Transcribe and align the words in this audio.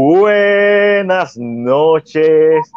Buenas 0.00 1.36
noches, 1.36 2.70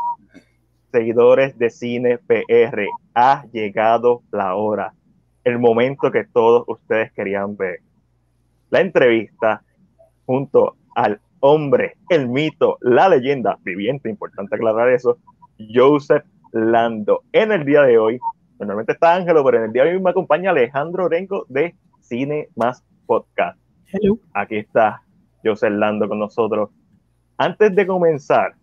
seguidores 0.91 1.55
de 1.59 1.69
Cine 1.69 2.17
PR. 2.17 2.87
Ha 3.13 3.45
llegado 3.53 4.23
la 4.31 4.55
hora, 4.55 4.95
el 5.43 5.59
momento 5.59 6.09
que 6.09 6.23
todos 6.23 6.63
ustedes 6.65 7.11
querían 7.11 7.55
ver. 7.55 7.81
La 8.71 8.81
entrevista 8.81 9.61
junto 10.25 10.77
al 10.95 11.21
hombre, 11.41 11.93
el 12.09 12.27
mito, 12.27 12.79
la 12.81 13.07
leyenda 13.07 13.59
viviente, 13.61 14.09
importante 14.09 14.55
aclarar 14.55 14.89
eso, 14.89 15.19
Joseph 15.71 16.25
Lando. 16.53 17.21
En 17.33 17.51
el 17.51 17.65
día 17.65 17.83
de 17.83 17.99
hoy, 17.99 18.19
normalmente 18.57 18.93
está 18.93 19.13
Ángelo, 19.13 19.45
pero 19.45 19.59
en 19.59 19.65
el 19.65 19.73
día 19.73 19.83
de 19.83 19.93
hoy 19.93 20.01
me 20.01 20.09
acompaña 20.09 20.49
Alejandro 20.49 21.07
Rengo 21.07 21.45
de 21.49 21.75
Cine 21.99 22.49
Más 22.55 22.83
Podcast. 23.05 23.59
Hello. 23.93 24.17
Aquí 24.33 24.55
está 24.55 25.03
Joseph 25.43 25.73
Lando 25.73 26.09
con 26.09 26.17
nosotros. 26.17 26.71
Antes 27.41 27.75
de 27.75 27.87
comenzar, 27.87 28.53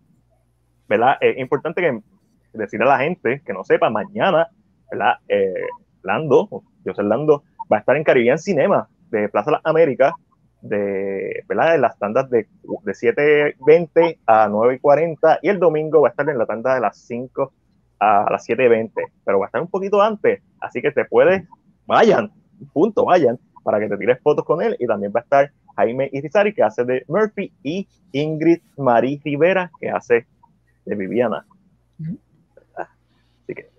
¿verdad? 0.87 1.17
Es 1.19 1.37
importante 1.37 1.81
que 1.81 1.99
decir 2.53 2.81
a 2.81 2.85
la 2.85 2.99
gente 2.99 3.41
que 3.45 3.51
no 3.51 3.65
sepa, 3.65 3.89
mañana, 3.89 4.47
¿verdad? 4.89 5.15
Eh, 5.27 5.67
Lando, 6.01 6.47
Joseph 6.85 7.05
Lando, 7.05 7.43
va 7.69 7.75
a 7.75 7.79
estar 7.81 7.97
en 7.97 8.05
Caribbean 8.05 8.37
Cinema 8.37 8.87
de 9.11 9.27
Plaza 9.27 9.51
Las 9.51 9.65
Américas 9.65 10.13
de, 10.61 11.43
¿verdad? 11.49 11.73
de 11.73 11.77
las 11.79 11.99
tandas 11.99 12.29
de, 12.29 12.47
de 12.85 12.93
7.20 12.93 14.19
a 14.25 14.47
9.40 14.47 15.39
y 15.41 15.49
el 15.49 15.59
domingo 15.59 15.99
va 15.99 16.07
a 16.07 16.11
estar 16.11 16.29
en 16.29 16.37
la 16.37 16.45
tanda 16.45 16.75
de 16.75 16.79
las 16.79 16.99
5 16.99 17.51
a 17.99 18.27
las 18.31 18.47
7.20, 18.47 18.93
pero 19.25 19.39
va 19.39 19.47
a 19.47 19.47
estar 19.47 19.61
un 19.61 19.67
poquito 19.67 20.01
antes, 20.01 20.41
así 20.61 20.81
que 20.81 20.91
te 20.91 21.03
puedes, 21.03 21.45
vayan, 21.85 22.31
punto, 22.71 23.03
vayan, 23.03 23.37
para 23.61 23.77
que 23.77 23.89
te 23.89 23.97
tires 23.97 24.21
fotos 24.21 24.45
con 24.45 24.61
él 24.61 24.77
y 24.79 24.87
también 24.87 25.11
va 25.13 25.19
a 25.19 25.23
estar 25.23 25.51
Jaime 25.79 26.09
Irizarry 26.11 26.53
que 26.53 26.63
hace 26.63 26.83
de 26.83 27.05
Murphy 27.07 27.53
y 27.63 27.87
Ingrid 28.11 28.59
Marie 28.77 29.21
Rivera 29.23 29.71
que 29.79 29.89
hace 29.89 30.27
de 30.85 30.95
Viviana. 30.95 31.45
Así 32.75 33.55
que, 33.55 33.69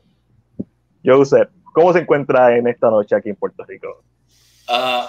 Joseph, 1.04 1.50
¿cómo 1.74 1.92
se 1.92 2.00
encuentra 2.00 2.56
en 2.56 2.68
esta 2.68 2.88
noche 2.90 3.14
aquí 3.14 3.28
en 3.28 3.36
Puerto 3.36 3.64
Rico? 3.64 4.02
Uh, 4.68 5.04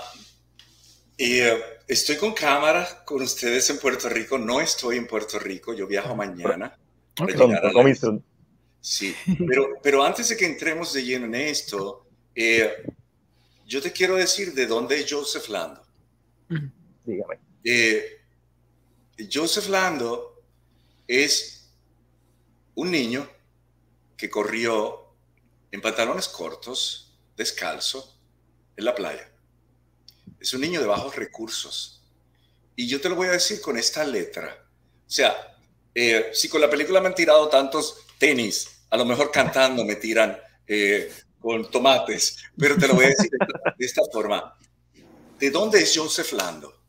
eh, 1.17 1.57
estoy 1.87 2.17
con 2.17 2.33
cámara 2.33 2.85
con 3.05 3.21
ustedes 3.21 3.69
en 3.69 3.79
Puerto 3.79 4.09
Rico. 4.09 4.37
No 4.37 4.59
estoy 4.59 4.97
en 4.97 5.07
Puerto 5.07 5.39
Rico. 5.39 5.73
Yo 5.73 5.87
viajo 5.87 6.15
mañana. 6.15 6.77
Okay. 7.17 7.35
La... 7.37 8.19
Sí, 8.81 9.15
pero, 9.47 9.69
pero 9.83 10.03
antes 10.03 10.29
de 10.29 10.35
que 10.37 10.45
entremos 10.45 10.91
de 10.91 11.05
lleno 11.05 11.27
en 11.27 11.35
esto, 11.35 12.07
eh, 12.33 12.83
yo 13.65 13.81
te 13.81 13.91
quiero 13.91 14.15
decir 14.15 14.53
de 14.53 14.65
dónde 14.65 14.99
es 14.99 15.05
Joseph 15.09 15.47
Lando. 15.49 15.81
Dígame. 17.05 17.39
Eh, 17.63 18.21
Joseph 19.31 19.67
Lando 19.69 20.43
es 21.07 21.69
un 22.75 22.91
niño 22.91 23.29
que 24.17 24.29
corrió 24.29 25.15
en 25.71 25.81
pantalones 25.81 26.27
cortos, 26.27 27.17
descalzo, 27.35 28.17
en 28.75 28.85
la 28.85 28.95
playa. 28.95 29.31
Es 30.39 30.53
un 30.53 30.61
niño 30.61 30.79
de 30.79 30.87
bajos 30.87 31.15
recursos. 31.15 32.03
Y 32.75 32.87
yo 32.87 32.99
te 32.99 33.09
lo 33.09 33.15
voy 33.15 33.27
a 33.27 33.31
decir 33.31 33.61
con 33.61 33.77
esta 33.77 34.03
letra. 34.03 34.65
O 35.05 35.09
sea, 35.09 35.57
eh, 35.93 36.31
si 36.33 36.49
con 36.49 36.61
la 36.61 36.69
película 36.69 37.01
me 37.01 37.07
han 37.07 37.15
tirado 37.15 37.47
tantos 37.49 38.05
tenis, 38.17 38.85
a 38.89 38.97
lo 38.97 39.05
mejor 39.05 39.31
cantando 39.31 39.83
me 39.83 39.95
tiran 39.95 40.37
eh, 40.67 41.11
con 41.39 41.69
tomates, 41.69 42.37
pero 42.57 42.77
te 42.77 42.87
lo 42.87 42.93
voy 42.93 43.05
a 43.05 43.09
decir 43.09 43.29
de 43.77 43.85
esta 43.85 44.03
forma. 44.11 44.57
¿De 45.39 45.49
dónde 45.49 45.81
es 45.81 45.97
Joseph 45.97 46.33
Lando? 46.33 46.80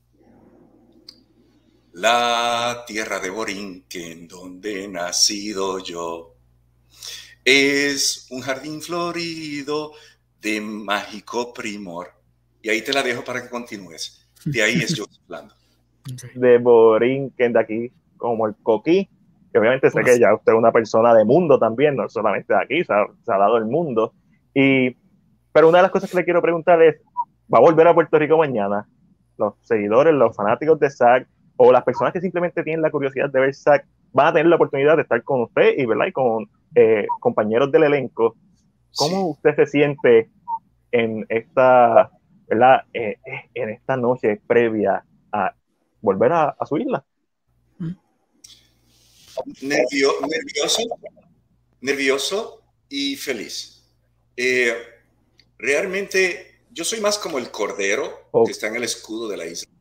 La 1.93 2.85
tierra 2.87 3.21
de 3.21 3.29
Borinquen, 3.29 4.27
donde 4.27 4.85
he 4.85 4.89
nacido 4.89 5.79
yo, 5.79 6.35
es 7.45 8.29
un 8.31 8.41
jardín 8.41 8.81
florido 8.81 9.93
de 10.41 10.61
mágico 10.63 11.53
primor. 11.53 12.09
Y 12.63 12.71
ahí 12.71 12.83
te 12.83 12.95
la 12.95 13.03
dejo 13.03 13.23
para 13.23 13.43
que 13.43 13.51
continúes. 13.51 14.27
De 14.45 14.63
ahí 14.63 14.77
es 14.77 14.99
Joseph 14.99 15.23
Lando. 15.29 15.55
De 16.35 16.59
Borinquen, 16.59 17.53
de 17.53 17.61
aquí, 17.61 17.93
como 18.17 18.47
el 18.47 18.55
coquí, 18.63 19.09
que 19.53 19.59
obviamente 19.59 19.91
sé 19.91 20.03
que 20.03 20.19
ya 20.19 20.35
usted 20.35 20.53
es 20.53 20.59
una 20.59 20.73
persona 20.73 21.15
de 21.15 21.25
mundo 21.25 21.59
también, 21.59 21.95
no 21.95 22.09
solamente 22.09 22.55
de 22.55 22.61
aquí, 22.61 22.85
se 22.85 22.93
ha, 22.93 23.07
se 23.23 23.33
ha 23.33 23.37
dado 23.37 23.59
el 23.59 23.67
mundo. 23.67 24.15
Y, 24.55 24.97
pero 25.53 25.69
una 25.69 25.79
de 25.79 25.83
las 25.83 25.93
cosas 25.93 26.11
que 26.11 26.17
le 26.17 26.25
quiero 26.25 26.41
preguntar 26.41 26.83
es, 26.83 26.97
¿va 27.53 27.59
a 27.59 27.61
volver 27.61 27.87
a 27.87 27.95
Puerto 27.95 28.19
Rico 28.19 28.39
mañana? 28.39 28.89
Los 29.37 29.55
seguidores, 29.61 30.15
los 30.15 30.35
fanáticos 30.35 30.81
de 30.81 30.91
SAC 30.91 31.29
o 31.65 31.71
las 31.71 31.85
personas 31.85 32.13
que 32.13 32.21
simplemente 32.21 32.65
tienen 32.65 32.83
la 32.83 32.91
curiosidad 32.91 33.31
de 33.31 33.39
ver 33.39 33.55
SAC 33.55 33.87
van 34.13 34.27
a 34.27 34.33
tener 34.33 34.47
la 34.47 34.57
oportunidad 34.57 34.97
de 34.97 35.03
estar 35.03 35.23
con 35.23 35.43
usted 35.43 35.75
y, 35.79 35.87
¿verdad? 35.87 36.07
y 36.07 36.13
con 36.13 36.51
eh, 36.75 37.07
compañeros 37.21 37.71
del 37.71 37.85
elenco. 37.85 38.35
¿Cómo 38.97 39.17
sí. 39.17 39.31
usted 39.39 39.55
se 39.55 39.67
siente 39.71 40.29
en 40.91 41.25
esta, 41.29 42.11
¿verdad? 42.49 42.83
Eh, 42.93 43.17
en 43.55 43.69
esta 43.69 43.97
noche 43.97 44.41
previa 44.45 45.05
a 45.31 45.55
volver 46.01 46.33
a, 46.33 46.49
a 46.49 46.67
su 46.67 46.79
isla? 46.79 47.05
Nervio, 49.63 50.11
nervioso, 50.29 50.83
nervioso 51.81 52.63
y 52.89 53.15
feliz. 53.15 53.89
Eh, 54.37 54.75
realmente 55.59 56.65
yo 56.73 56.83
soy 56.83 57.01
más 57.01 57.19
como 57.19 57.39
el 57.39 57.53
cordero 57.53 58.29
oh. 58.33 58.45
que 58.45 58.51
está 58.51 58.67
en 58.67 58.75
el 58.75 58.83
escudo 58.83 59.29
de 59.29 59.37
la 59.37 59.47
isla, 59.47 59.72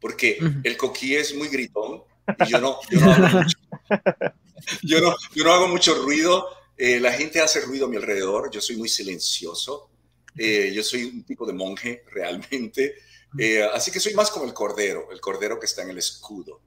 porque 0.00 0.38
el 0.64 0.76
coquí 0.76 1.14
es 1.14 1.34
muy 1.34 1.48
gritón 1.48 2.02
y 2.46 2.50
yo 2.50 2.60
no, 2.60 2.78
yo 2.90 3.00
no, 3.00 3.12
hago, 3.12 3.38
mucho, 3.38 3.58
yo 4.82 5.00
no, 5.00 5.14
yo 5.34 5.44
no 5.44 5.52
hago 5.52 5.68
mucho 5.68 5.94
ruido. 6.02 6.48
Eh, 6.76 7.00
la 7.00 7.12
gente 7.12 7.40
hace 7.40 7.60
ruido 7.60 7.86
a 7.86 7.88
mi 7.88 7.96
alrededor, 7.96 8.50
yo 8.52 8.60
soy 8.60 8.76
muy 8.76 8.88
silencioso, 8.88 9.90
eh, 10.36 10.70
yo 10.72 10.84
soy 10.84 11.04
un 11.04 11.24
tipo 11.24 11.44
de 11.44 11.52
monje 11.52 12.04
realmente, 12.12 12.94
eh, 13.36 13.62
así 13.74 13.90
que 13.90 14.00
soy 14.00 14.14
más 14.14 14.30
como 14.30 14.44
el 14.46 14.54
cordero, 14.54 15.08
el 15.10 15.20
cordero 15.20 15.58
que 15.58 15.66
está 15.66 15.82
en 15.82 15.90
el 15.90 15.98
escudo. 15.98 16.60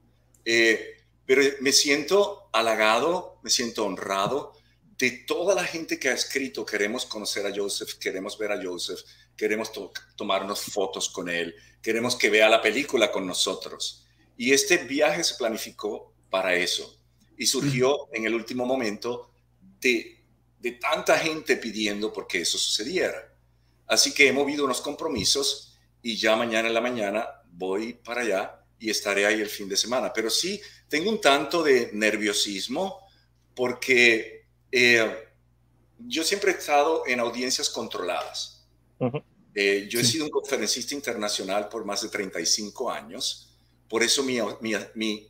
Eh, 0.44 0.98
pero 1.24 1.42
me 1.60 1.72
siento 1.72 2.50
halagado, 2.52 3.38
me 3.42 3.50
siento 3.50 3.86
honrado 3.86 4.52
de 4.98 5.10
toda 5.26 5.54
la 5.54 5.64
gente 5.64 5.98
que 5.98 6.08
ha 6.08 6.12
escrito, 6.12 6.66
queremos 6.66 7.06
conocer 7.06 7.46
a 7.46 7.54
Joseph, 7.54 7.94
queremos 7.94 8.38
ver 8.38 8.52
a 8.52 8.62
Joseph, 8.62 9.00
queremos 9.36 9.72
to 9.72 9.92
tomarnos 10.16 10.60
fotos 10.62 11.08
con 11.08 11.28
él, 11.28 11.54
queremos 11.82 12.16
que 12.16 12.30
vea 12.30 12.48
la 12.48 12.62
película 12.62 13.10
con 13.10 13.26
nosotros. 13.26 14.06
Y 14.36 14.52
este 14.52 14.78
viaje 14.78 15.24
se 15.24 15.34
planificó 15.34 16.14
para 16.30 16.54
eso 16.54 16.98
y 17.36 17.46
surgió 17.46 18.08
en 18.12 18.24
el 18.24 18.34
último 18.34 18.64
momento 18.64 19.32
de, 19.80 20.24
de 20.58 20.72
tanta 20.72 21.18
gente 21.18 21.56
pidiendo 21.56 22.12
porque 22.12 22.40
eso 22.40 22.58
sucediera. 22.58 23.34
Así 23.86 24.14
que 24.14 24.28
he 24.28 24.32
movido 24.32 24.64
unos 24.64 24.80
compromisos 24.80 25.78
y 26.02 26.16
ya 26.16 26.36
mañana 26.36 26.68
en 26.68 26.74
la 26.74 26.80
mañana 26.80 27.26
voy 27.50 27.94
para 27.94 28.22
allá 28.22 28.64
y 28.78 28.90
estaré 28.90 29.26
ahí 29.26 29.40
el 29.40 29.48
fin 29.48 29.68
de 29.68 29.76
semana. 29.76 30.12
Pero 30.12 30.30
sí, 30.30 30.60
tengo 30.88 31.10
un 31.10 31.20
tanto 31.20 31.62
de 31.62 31.90
nerviosismo 31.92 33.06
porque 33.54 34.46
eh, 34.70 35.28
yo 35.98 36.24
siempre 36.24 36.50
he 36.50 36.54
estado 36.54 37.04
en 37.06 37.20
audiencias 37.20 37.70
controladas. 37.70 38.51
Uh 39.02 39.06
-huh. 39.06 39.24
eh, 39.54 39.88
yo 39.90 39.98
he 39.98 40.04
sí. 40.04 40.12
sido 40.12 40.26
un 40.26 40.30
conferencista 40.30 40.94
internacional 40.94 41.68
por 41.68 41.84
más 41.84 42.02
de 42.02 42.08
35 42.08 42.90
años, 42.90 43.52
por 43.88 44.02
eso 44.02 44.22
mi, 44.22 44.38
mi, 44.60 44.74
mi, 44.94 45.28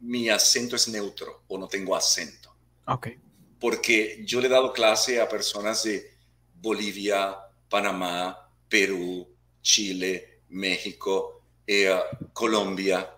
mi 0.00 0.28
acento 0.28 0.74
es 0.74 0.88
neutro 0.88 1.44
o 1.46 1.56
no 1.56 1.68
tengo 1.68 1.94
acento. 1.94 2.54
Okay. 2.84 3.18
Porque 3.60 4.22
yo 4.26 4.40
le 4.40 4.48
he 4.48 4.50
dado 4.50 4.72
clase 4.72 5.20
a 5.20 5.28
personas 5.28 5.84
de 5.84 6.10
Bolivia, 6.54 7.36
Panamá, 7.68 8.50
Perú, 8.68 9.28
Chile, 9.62 10.40
México, 10.48 11.42
eh, 11.66 11.96
Colombia, 12.32 13.08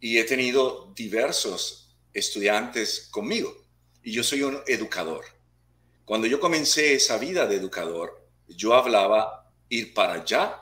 y 0.00 0.18
he 0.18 0.24
tenido 0.24 0.92
diversos 0.96 1.94
estudiantes 2.12 3.08
conmigo. 3.12 3.56
Y 4.02 4.10
yo 4.10 4.24
soy 4.24 4.42
un 4.42 4.58
educador. 4.66 5.24
Cuando 6.04 6.26
yo 6.26 6.40
comencé 6.40 6.94
esa 6.94 7.16
vida 7.16 7.46
de 7.46 7.56
educador, 7.56 8.26
yo 8.48 8.74
hablaba 8.74 9.41
ir 9.72 9.94
para 9.94 10.14
allá 10.14 10.60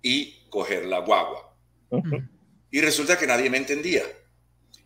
y 0.00 0.46
coger 0.48 0.86
la 0.86 1.00
guagua. 1.00 1.52
Uh 1.90 1.98
-huh. 1.98 2.28
Y 2.70 2.80
resulta 2.80 3.18
que 3.18 3.26
nadie 3.26 3.50
me 3.50 3.58
entendía. 3.58 4.04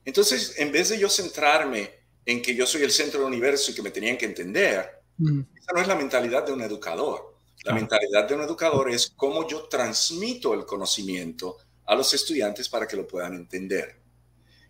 Entonces, 0.04 0.54
en 0.58 0.72
vez 0.72 0.88
de 0.88 0.98
yo 0.98 1.08
centrarme 1.08 1.90
en 2.24 2.40
que 2.40 2.54
yo 2.54 2.66
soy 2.66 2.82
el 2.82 2.90
centro 2.90 3.20
del 3.20 3.28
universo 3.28 3.70
y 3.70 3.74
que 3.74 3.82
me 3.82 3.90
tenían 3.90 4.16
que 4.16 4.24
entender, 4.24 5.02
uh 5.18 5.22
-huh. 5.22 5.46
esa 5.54 5.72
no 5.74 5.80
es 5.82 5.88
la 5.88 5.96
mentalidad 5.96 6.46
de 6.46 6.52
un 6.52 6.62
educador. 6.62 7.36
La 7.64 7.72
uh 7.72 7.74
-huh. 7.74 7.80
mentalidad 7.80 8.26
de 8.26 8.34
un 8.34 8.42
educador 8.42 8.90
es 8.90 9.12
cómo 9.14 9.46
yo 9.46 9.68
transmito 9.68 10.54
el 10.54 10.64
conocimiento 10.64 11.58
a 11.84 11.94
los 11.94 12.12
estudiantes 12.14 12.68
para 12.68 12.86
que 12.86 12.96
lo 12.96 13.06
puedan 13.06 13.34
entender. 13.34 13.96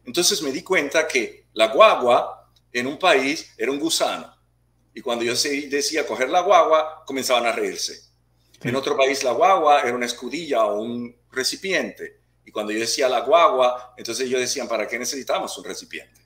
Entonces 0.04 0.42
me 0.42 0.50
di 0.50 0.62
cuenta 0.62 1.06
que 1.06 1.46
la 1.52 1.68
guagua 1.68 2.50
en 2.72 2.86
un 2.86 2.98
país 2.98 3.54
era 3.56 3.70
un 3.70 3.78
gusano. 3.78 4.34
Y 4.92 5.00
cuando 5.00 5.24
yo 5.24 5.34
decía 5.68 6.04
coger 6.04 6.30
la 6.30 6.40
guagua, 6.40 7.04
comenzaban 7.06 7.46
a 7.46 7.52
reírse. 7.52 8.07
Sí. 8.60 8.69
En 8.69 8.76
otro 8.76 8.96
país 8.96 9.22
la 9.25 9.32
guagua 9.32 9.82
era 9.82 9.94
una 9.94 10.06
escudilla 10.06 10.64
o 10.64 10.82
un 10.82 11.14
recipiente. 11.31 12.20
Y 12.44 12.50
cuando 12.50 12.72
yo 12.72 12.81
decía 12.81 13.08
la 13.08 13.20
guagua, 13.20 13.94
entonces 13.96 14.26
ellos 14.26 14.40
decían, 14.40 14.66
¿para 14.69 14.88
qué 14.88 14.99
necesitamos 14.99 15.56
un 15.58 15.64
recipiente? 15.64 16.20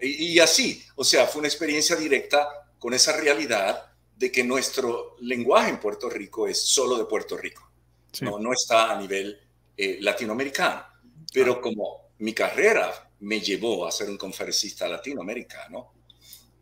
Y, 0.00 0.32
y 0.32 0.38
así, 0.40 0.84
o 0.96 1.04
sea, 1.04 1.26
fue 1.26 1.40
una 1.40 1.48
experiencia 1.48 1.96
directa 1.96 2.48
con 2.78 2.92
esa 2.94 3.16
realidad 3.16 3.92
de 4.16 4.30
que 4.30 4.44
nuestro 4.44 5.16
lenguaje 5.20 5.70
en 5.70 5.80
Puerto 5.80 6.08
Rico 6.08 6.46
es 6.46 6.60
solo 6.60 6.96
de 6.96 7.04
Puerto 7.04 7.36
Rico, 7.36 7.70
no, 8.20 8.38
no 8.38 8.52
está 8.52 8.92
a 8.92 9.00
nivel 9.00 9.40
eh, 9.76 9.98
latinoamericano. 10.00 10.84
Pero 11.32 11.60
como 11.60 12.12
mi 12.18 12.32
carrera 12.32 13.10
me 13.20 13.40
llevó 13.40 13.86
a 13.86 13.92
ser 13.92 14.10
un 14.10 14.18
conferencista 14.18 14.86
latinoamericano, 14.86 15.92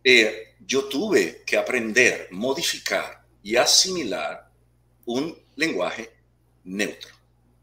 eh, 0.02 0.54
yo 0.60 0.84
tuve 0.84 1.42
que 1.44 1.56
aprender, 1.56 2.28
modificar 2.30 3.26
y 3.42 3.56
asimilar 3.56 4.49
un 5.10 5.36
lenguaje 5.56 6.10
neutro. 6.64 7.10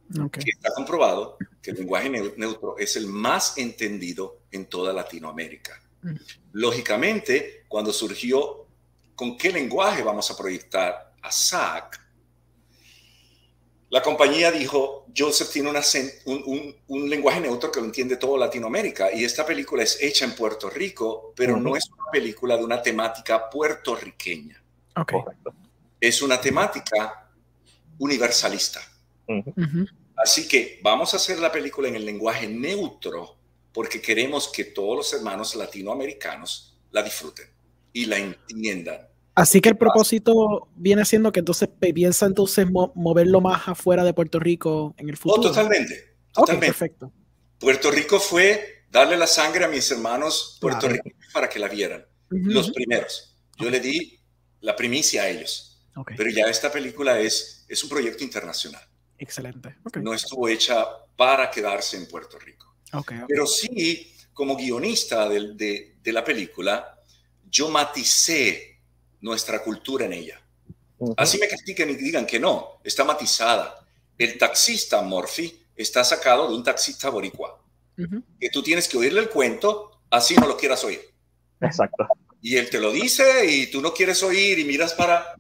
está 0.10 0.74
comprobado 0.76 1.38
que 1.62 1.72
el 1.72 1.78
lenguaje 1.78 2.10
neutro 2.10 2.78
es 2.78 2.96
el 2.96 3.08
más 3.08 3.58
entendido 3.58 4.42
en 4.52 4.66
toda 4.66 4.94
Latinoamérica. 4.94 5.82
Mm. 6.02 6.16
Lógicamente, 6.54 7.66
cuando 7.68 7.94
surgió 7.94 8.66
con 9.16 9.38
qué 9.38 9.52
lenguaje 9.52 10.04
vamos 10.04 10.30
a 10.30 10.38
proyectar 10.38 11.14
a 11.22 11.32
SAC, 11.32 12.08
la 13.90 14.02
compañía 14.02 14.52
dijo, 14.52 15.06
Joseph 15.16 15.50
tiene 15.50 15.70
un, 15.70 17.10
lenguaje 17.10 17.40
neutro 17.40 17.72
que 17.72 17.80
lo 17.80 17.86
entiende 17.86 18.18
toda 18.18 18.38
Latinoamérica 18.38 19.14
y 19.14 19.24
esta 19.24 19.46
película 19.46 19.84
es 19.84 19.98
hecha 20.02 20.26
en 20.26 20.36
Puerto 20.36 20.70
Rico, 20.70 21.34
pero 21.34 21.56
no 21.56 21.78
es 21.78 21.90
una 21.90 22.12
película 22.12 22.58
de 22.58 22.66
una 22.66 22.82
temática 22.82 23.50
puertorriqueña. 23.50 24.62
Es 26.02 26.22
una 26.22 26.42
temática 26.42 27.27
universalista. 28.00 28.82
Así 30.16 30.48
que 30.48 30.80
vamos 30.82 31.14
a 31.14 31.18
hacer 31.18 31.40
la 31.40 31.52
película 31.52 31.88
en 31.88 31.96
el 31.96 32.06
lenguaje 32.06 32.48
neutro 32.48 33.38
porque 33.72 34.02
queremos 34.02 34.48
que 34.48 34.64
todos 34.64 34.98
los 34.98 35.14
hermanos 35.14 35.56
latinoamericanos 35.56 36.78
la 36.92 37.04
disfruten 37.04 37.46
y 37.94 38.06
la 38.06 38.18
entiendan. 38.18 39.08
Así 39.36 39.62
que 39.62 39.70
el 39.70 39.78
propósito 39.78 40.68
viene 40.76 41.06
siendo 41.06 41.32
que 41.32 41.42
entonces 41.42 41.70
piensa 41.94 42.26
entonces 42.26 42.66
moverlo 42.72 43.40
más 43.40 43.68
afuera 43.68 44.04
de 44.04 44.14
Puerto 44.14 44.40
Rico 44.40 44.96
en 44.98 45.10
el 45.10 45.16
oh, 45.16 45.18
futuro. 45.18 45.42
totalmente. 45.50 46.16
totalmente. 46.34 46.66
perfecto. 46.66 47.12
Puerto 47.60 47.92
Rico 47.92 48.20
fue 48.20 48.86
darle 48.92 49.16
la 49.16 49.28
sangre 49.28 49.66
a 49.66 49.68
mis 49.68 49.92
hermanos 49.92 50.58
puertorriqueños 50.60 51.32
para 51.32 51.48
que 51.48 51.60
la 51.60 51.68
vieran. 51.68 52.04
Los 52.30 52.72
primeros. 52.72 53.36
Yo 53.60 53.70
le 53.70 53.80
di 53.80 54.20
la 54.62 54.76
primicia 54.76 55.24
a 55.24 55.30
ellos. 55.30 55.77
Pero 56.06 56.30
ya 56.30 56.46
esta 56.48 56.72
película 56.72 57.20
es, 57.20 57.66
es 57.68 57.84
un 57.84 57.90
proyecto 57.90 58.24
internacional. 58.24 58.82
Excelente. 59.18 59.78
No 60.02 60.14
estuvo 60.14 60.48
hecha 60.48 60.86
para 61.16 61.50
quedarse 61.50 61.98
en 61.98 62.08
Puerto 62.08 62.38
Rico. 62.38 62.76
Pero 63.28 63.48
sí, 63.48 64.14
como 64.34 64.56
guionista 64.56 65.28
de, 65.28 65.54
de, 65.54 65.96
de 66.02 66.12
la 66.12 66.24
película, 66.24 67.00
yo 67.50 67.70
maticé 67.70 68.80
nuestra 69.22 69.64
cultura 69.64 70.06
en 70.06 70.14
ella. 70.14 70.42
Así 71.16 71.38
me 71.38 71.48
critiquen 71.48 71.90
y 71.92 71.96
digan 71.96 72.26
que 72.26 72.40
no, 72.40 72.80
está 72.84 73.04
matizada. 73.04 73.86
El 74.18 74.38
taxista 74.38 75.02
Morphy 75.02 75.64
está 75.76 76.04
sacado 76.04 76.50
de 76.50 76.56
un 76.56 76.64
taxista 76.64 77.10
boricua. 77.10 77.64
Que 78.40 78.50
tú 78.52 78.62
tienes 78.62 78.88
que 78.88 78.98
oírle 78.98 79.22
el 79.22 79.30
cuento, 79.30 80.02
así 80.12 80.36
no 80.36 80.48
lo 80.48 80.56
quieras 80.56 80.84
oír. 80.84 81.02
Exacto. 81.62 82.08
Y 82.42 82.58
él 82.58 82.70
te 82.70 82.80
lo 82.80 82.92
dice 82.92 83.46
y 83.50 83.72
tú 83.72 83.82
no 83.82 83.94
quieres 83.94 84.22
oír 84.22 84.60
y 84.60 84.66
miras 84.66 84.94
para, 84.94 85.36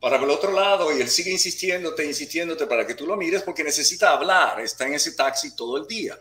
para 0.00 0.16
el 0.16 0.30
otro 0.30 0.52
lado 0.52 0.96
y 0.96 1.00
él 1.00 1.08
sigue 1.08 1.30
insistiéndote, 1.30 2.04
insistiéndote 2.04 2.66
para 2.66 2.86
que 2.86 2.94
tú 2.94 3.06
lo 3.06 3.16
mires 3.16 3.42
porque 3.42 3.62
necesita 3.62 4.10
hablar, 4.10 4.60
está 4.60 4.86
en 4.86 4.94
ese 4.94 5.12
taxi 5.12 5.54
todo 5.54 5.76
el 5.76 5.86
día. 5.86 6.18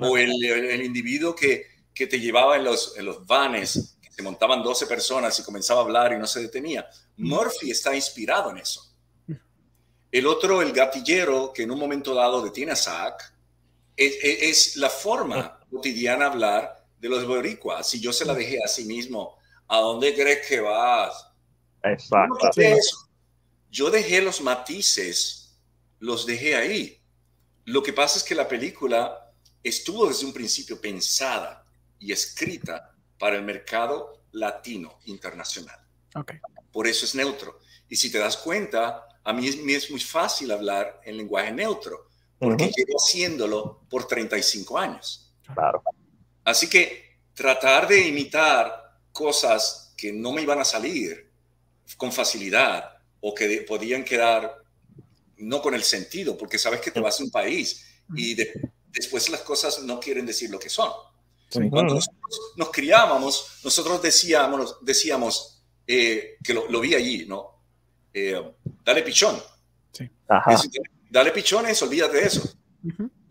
O 0.00 0.16
el, 0.16 0.44
el, 0.44 0.82
individuo 0.82 1.34
que, 1.34 1.66
que, 1.92 2.06
te 2.06 2.18
llevaba 2.18 2.56
en 2.56 2.64
los, 2.64 2.96
en 2.96 3.04
los 3.04 3.26
vanes 3.26 3.98
montaban 4.22 4.62
12 4.62 4.86
personas 4.86 5.38
y 5.38 5.42
comenzaba 5.42 5.80
a 5.80 5.84
hablar 5.84 6.12
y 6.12 6.18
no 6.18 6.26
se 6.26 6.40
detenía. 6.40 6.88
Murphy 7.16 7.70
está 7.70 7.94
inspirado 7.94 8.50
en 8.50 8.58
eso. 8.58 8.86
El 10.12 10.26
otro, 10.26 10.60
el 10.60 10.72
gatillero, 10.72 11.52
que 11.52 11.62
en 11.62 11.70
un 11.70 11.78
momento 11.78 12.14
dado 12.14 12.42
detiene 12.42 12.72
a 12.72 12.76
Zack, 12.76 13.32
es, 13.96 14.76
la 14.76 14.88
forma 14.88 15.60
cotidiana 15.70 16.24
de 16.24 16.30
hablar 16.30 16.86
de 16.98 17.08
los 17.08 17.26
boricuas. 17.26 17.88
Si 17.88 18.00
yo 18.00 18.12
se 18.12 18.24
la 18.24 18.34
dejé 18.34 18.58
a 18.64 18.68
sí 18.68 18.84
mismo, 18.84 19.36
¿a 19.68 19.78
dónde 19.78 20.14
crees 20.14 20.46
que 20.46 20.60
vas? 20.60 21.28
Exacto. 21.84 22.50
Yo 23.70 23.90
dejé 23.90 24.20
los 24.20 24.40
matices, 24.40 25.56
los 25.98 26.26
dejé 26.26 26.56
ahí. 26.56 27.00
Lo 27.64 27.82
que 27.82 27.92
pasa 27.92 28.18
es 28.18 28.24
que 28.24 28.34
la 28.34 28.48
película 28.48 29.32
estuvo 29.62 30.08
desde 30.08 30.26
un 30.26 30.32
principio 30.32 30.80
pensada 30.80 31.64
y 31.98 32.12
escrita 32.12 32.96
para 33.18 33.36
el 33.36 33.42
mercado 33.42 34.24
latino 34.32 34.98
internacional. 35.04 35.78
Okay. 36.14 36.38
Por 36.72 36.86
eso 36.86 37.04
es 37.04 37.14
neutro. 37.14 37.60
Y 37.88 37.96
si 37.96 38.10
te 38.10 38.18
das 38.18 38.36
cuenta, 38.36 39.06
a 39.22 39.32
mí 39.32 39.46
es, 39.46 39.90
muy 39.90 40.00
fácil 40.00 40.50
hablar 40.50 41.00
en 41.04 41.16
lenguaje 41.16 41.52
neutro, 41.52 42.08
porque 42.38 42.72
llevo 42.76 42.96
haciéndolo 42.96 43.82
por 43.88 44.06
35 44.06 44.78
años. 44.78 45.32
Claro. 45.54 45.82
Así 46.44 46.68
que 46.68 47.18
tratar 47.34 47.86
de 47.86 48.08
imitar 48.08 48.98
cosas 49.12 49.92
que 49.96 50.12
no 50.12 50.32
me 50.32 50.42
iban 50.42 50.60
a 50.60 50.64
salir 50.64 51.30
con 51.96 52.10
facilidad 52.10 52.99
o 53.20 53.34
que 53.34 53.64
podían 53.68 54.04
quedar 54.04 54.56
no 55.36 55.62
con 55.62 55.74
el 55.74 55.82
sentido, 55.82 56.36
porque 56.36 56.58
sabes 56.58 56.80
que 56.80 56.90
te 56.90 57.00
vas 57.00 57.20
a 57.20 57.24
un 57.24 57.30
país 57.30 57.86
y 58.14 58.36
después 58.92 59.28
las 59.30 59.40
cosas 59.42 59.82
no 59.82 60.00
quieren 60.00 60.26
decir 60.26 60.50
lo 60.50 60.58
que 60.58 60.68
son. 60.68 60.90
Cuando 61.52 61.94
nosotros 61.94 62.54
nos 62.56 62.70
criábamos, 62.70 63.60
nosotros 63.64 64.00
decíamos, 64.02 64.78
decíamos 64.82 65.64
eh, 65.86 66.36
que 66.44 66.54
lo, 66.54 66.80
vi 66.80 66.94
allí, 66.94 67.26
¿no? 67.26 67.62
Eh, 68.12 68.40
dale 68.84 69.02
pichón. 69.02 69.36
Sí. 69.92 70.08
dale 71.10 71.32
pichones, 71.32 71.82
olvídate 71.82 72.18
de 72.18 72.22
eso. 72.24 72.42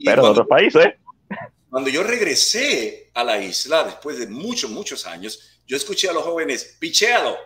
Pero 0.04 0.26
en 0.26 0.32
otros 0.32 0.48
países. 0.48 0.86
Cuando 1.70 1.90
yo 1.90 2.04
regresé 2.04 3.12
a 3.14 3.24
la 3.24 3.42
isla, 3.42 3.84
después 3.84 4.18
de 4.18 4.28
muchos, 4.28 4.70
muchos 4.70 5.06
años, 5.06 5.62
yo 5.68 5.78
escuché 5.78 6.10
a 6.10 6.14
los 6.14 6.24
jóvenes, 6.24 6.78
pichealo. 6.80 7.38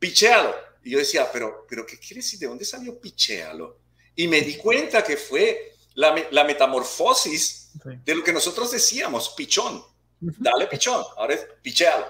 Sí. 0.00 0.06
Pichealo. 0.08 0.54
Y 0.82 0.90
yo 0.90 0.98
decía, 0.98 1.30
pero, 1.30 1.66
pero 1.68 1.84
¿qué 1.86 1.98
quiere 1.98 2.16
decir? 2.16 2.38
¿De 2.38 2.46
dónde 2.46 2.64
salió 2.64 2.98
pichealo? 2.98 3.78
Y 4.16 4.26
me 4.28 4.40
di 4.40 4.56
cuenta 4.56 5.04
que 5.04 5.16
fue 5.16 5.74
la, 5.94 6.14
la 6.30 6.44
metamorfosis 6.44 7.70
de 8.04 8.14
lo 8.14 8.24
que 8.24 8.32
nosotros 8.32 8.70
decíamos, 8.70 9.30
pichón, 9.30 9.82
dale 10.20 10.66
pichón, 10.66 11.04
ahora 11.16 11.34
es 11.34 11.46
pichealo. 11.62 12.06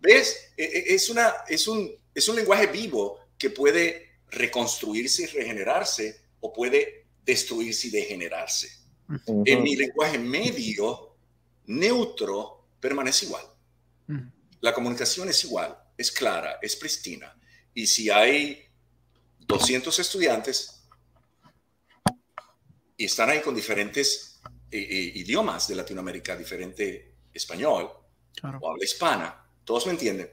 ¿Ves? 0.00 0.52
E, 0.56 0.64
e, 0.64 0.94
es, 0.94 1.08
una, 1.08 1.32
es, 1.48 1.66
un, 1.66 1.92
es 2.14 2.28
un 2.28 2.36
lenguaje 2.36 2.66
vivo 2.66 3.20
que 3.36 3.50
puede 3.50 4.20
reconstruirse 4.30 5.22
y 5.22 5.26
regenerarse 5.26 6.20
o 6.40 6.52
puede 6.52 7.06
destruirse 7.24 7.88
y 7.88 7.90
degenerarse. 7.90 8.68
En 9.44 9.62
mi 9.62 9.74
lenguaje 9.74 10.18
medio, 10.18 11.16
neutro, 11.66 12.66
permanece 12.78 13.26
igual. 13.26 13.44
La 14.60 14.74
comunicación 14.74 15.28
es 15.28 15.44
igual, 15.44 15.76
es 15.98 16.12
clara, 16.12 16.58
es 16.62 16.76
pristina. 16.76 17.36
Y 17.74 17.86
si 17.86 18.08
hay 18.08 18.64
200 19.40 19.98
estudiantes 19.98 20.88
y 22.96 23.04
están 23.04 23.30
ahí 23.30 23.40
con 23.40 23.54
diferentes 23.54 24.40
eh, 24.70 24.78
eh, 24.78 25.12
idiomas 25.16 25.66
de 25.68 25.74
Latinoamérica, 25.74 26.36
diferente 26.36 27.16
español 27.32 27.90
o 28.60 28.70
habla 28.70 28.84
hispana, 28.84 29.44
todos 29.64 29.86
me 29.86 29.92
entienden. 29.92 30.30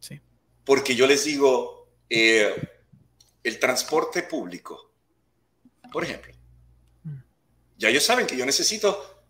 Sí. 0.00 0.20
Porque 0.64 0.96
yo 0.96 1.06
les 1.06 1.24
digo, 1.24 1.98
eh, 2.08 2.54
el 3.42 3.58
transporte 3.58 4.22
público, 4.22 4.92
por 5.92 6.04
ejemplo, 6.04 6.32
mm. 7.02 7.18
ya 7.76 7.90
ellos 7.90 8.04
saben 8.04 8.26
que 8.26 8.36
yo 8.36 8.46
necesito 8.46 9.26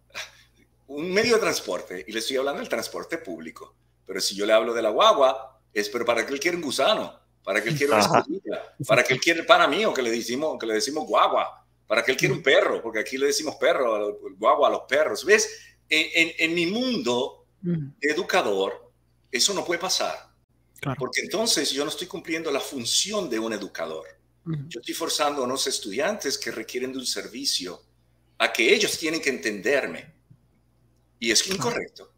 un 0.87 1.13
medio 1.13 1.35
de 1.35 1.41
transporte 1.41 2.05
y 2.07 2.13
les 2.13 2.25
estoy 2.25 2.37
hablando 2.37 2.61
del 2.61 2.69
transporte 2.69 3.19
público. 3.19 3.75
Pero 4.07 4.21
si 4.21 4.35
yo 4.35 4.47
le 4.47 4.53
hablo 4.53 4.75
de 4.75 4.83
la 4.83 4.91
guagua, 4.91 5.54
es 5.75 5.89
pero 5.91 6.05
para 6.05 6.25
que 6.25 6.33
él 6.33 6.41
quiera 6.41 6.57
un 6.57 6.63
gusano, 6.63 7.21
para 7.43 7.63
que 7.63 7.69
él 7.69 7.77
quiera 7.77 7.97
una 7.97 8.19
escudilla, 8.19 8.75
para 8.87 9.03
que 9.05 9.13
él 9.13 9.21
quiera 9.21 9.41
el 9.41 9.47
pana 9.47 9.67
mío 9.67 9.93
que 9.93 10.01
le 10.01 10.11
decimos, 10.11 10.57
que 10.59 10.67
le 10.67 10.75
decimos 10.75 11.07
guagua 11.07 11.65
para 11.87 12.03
que 12.03 12.13
él 12.13 12.17
quiera 12.17 12.35
un 12.35 12.43
perro, 12.43 12.83
porque 12.83 13.01
aquí 13.01 13.19
le 13.19 13.27
decimos 13.27 13.57
perro, 13.57 14.19
guagua 14.39 14.69
a 14.69 14.71
los 14.71 14.83
perros. 14.89 15.25
¿Ves? 15.25 15.77
En, 15.89 16.55
mi 16.55 16.67
mundo 16.67 17.47
educador, 18.01 18.91
eso 19.31 19.53
no 19.55 19.65
puede 19.65 19.81
pasar. 19.81 20.31
Porque 20.99 21.21
entonces 21.21 21.71
yo 21.71 21.85
no 21.85 21.91
estoy 21.91 22.07
cumpliendo 22.07 22.51
la 22.51 22.61
función 22.61 23.29
de 23.29 23.39
un 23.39 23.53
educador. 23.53 24.07
Yo 24.45 24.81
estoy 24.81 24.95
forzando 24.95 25.43
a 25.43 25.45
unos 25.45 25.67
estudiantes 25.67 26.37
que 26.37 26.51
requieren 26.51 26.93
de 26.93 26.99
un 26.99 27.07
servicio 27.07 27.83
a 28.39 28.53
que 28.53 28.75
ellos 28.75 28.99
tienen 28.99 29.21
que 29.21 29.31
entenderme. 29.31 30.13
Y 31.19 31.31
es 31.31 31.47
incorrecto. 31.49 32.13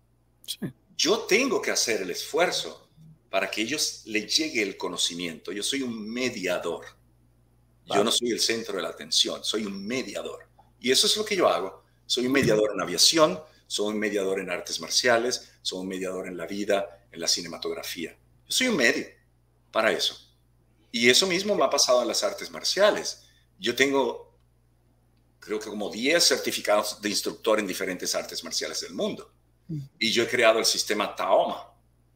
Yo 0.96 1.20
tengo 1.20 1.60
que 1.60 1.70
hacer 1.70 2.02
el 2.02 2.10
esfuerzo 2.10 2.85
para 3.30 3.50
que 3.50 3.62
ellos 3.62 4.02
les 4.06 4.36
llegue 4.36 4.62
el 4.62 4.76
conocimiento. 4.76 5.52
Yo 5.52 5.62
soy 5.62 5.82
un 5.82 6.08
mediador. 6.08 6.86
Yo 7.86 8.02
no 8.02 8.10
soy 8.10 8.30
el 8.30 8.40
centro 8.40 8.76
de 8.76 8.82
la 8.82 8.88
atención, 8.88 9.44
soy 9.44 9.64
un 9.64 9.86
mediador. 9.86 10.48
Y 10.80 10.90
eso 10.90 11.06
es 11.06 11.16
lo 11.16 11.24
que 11.24 11.36
yo 11.36 11.48
hago. 11.48 11.84
Soy 12.04 12.26
un 12.26 12.32
mediador 12.32 12.72
en 12.74 12.80
aviación, 12.80 13.40
soy 13.66 13.94
un 13.94 13.98
mediador 13.98 14.40
en 14.40 14.50
artes 14.50 14.80
marciales, 14.80 15.52
soy 15.62 15.80
un 15.80 15.88
mediador 15.88 16.26
en 16.26 16.36
la 16.36 16.46
vida, 16.46 17.06
en 17.12 17.20
la 17.20 17.28
cinematografía. 17.28 18.16
Yo 18.46 18.52
soy 18.52 18.68
un 18.68 18.76
medio 18.76 19.06
para 19.70 19.92
eso. 19.92 20.18
Y 20.90 21.10
eso 21.10 21.26
mismo 21.26 21.54
me 21.54 21.64
ha 21.64 21.70
pasado 21.70 22.02
en 22.02 22.08
las 22.08 22.22
artes 22.22 22.50
marciales. 22.50 23.24
Yo 23.58 23.74
tengo, 23.74 24.36
creo 25.38 25.58
que 25.58 25.68
como 25.68 25.90
10 25.90 26.22
certificados 26.24 27.00
de 27.00 27.08
instructor 27.08 27.58
en 27.58 27.66
diferentes 27.66 28.14
artes 28.14 28.42
marciales 28.42 28.80
del 28.80 28.94
mundo. 28.94 29.30
Mm. 29.68 29.80
Y 29.98 30.12
yo 30.12 30.22
he 30.22 30.28
creado 30.28 30.58
el 30.58 30.64
sistema 30.64 31.14
Taoma, 31.14 31.72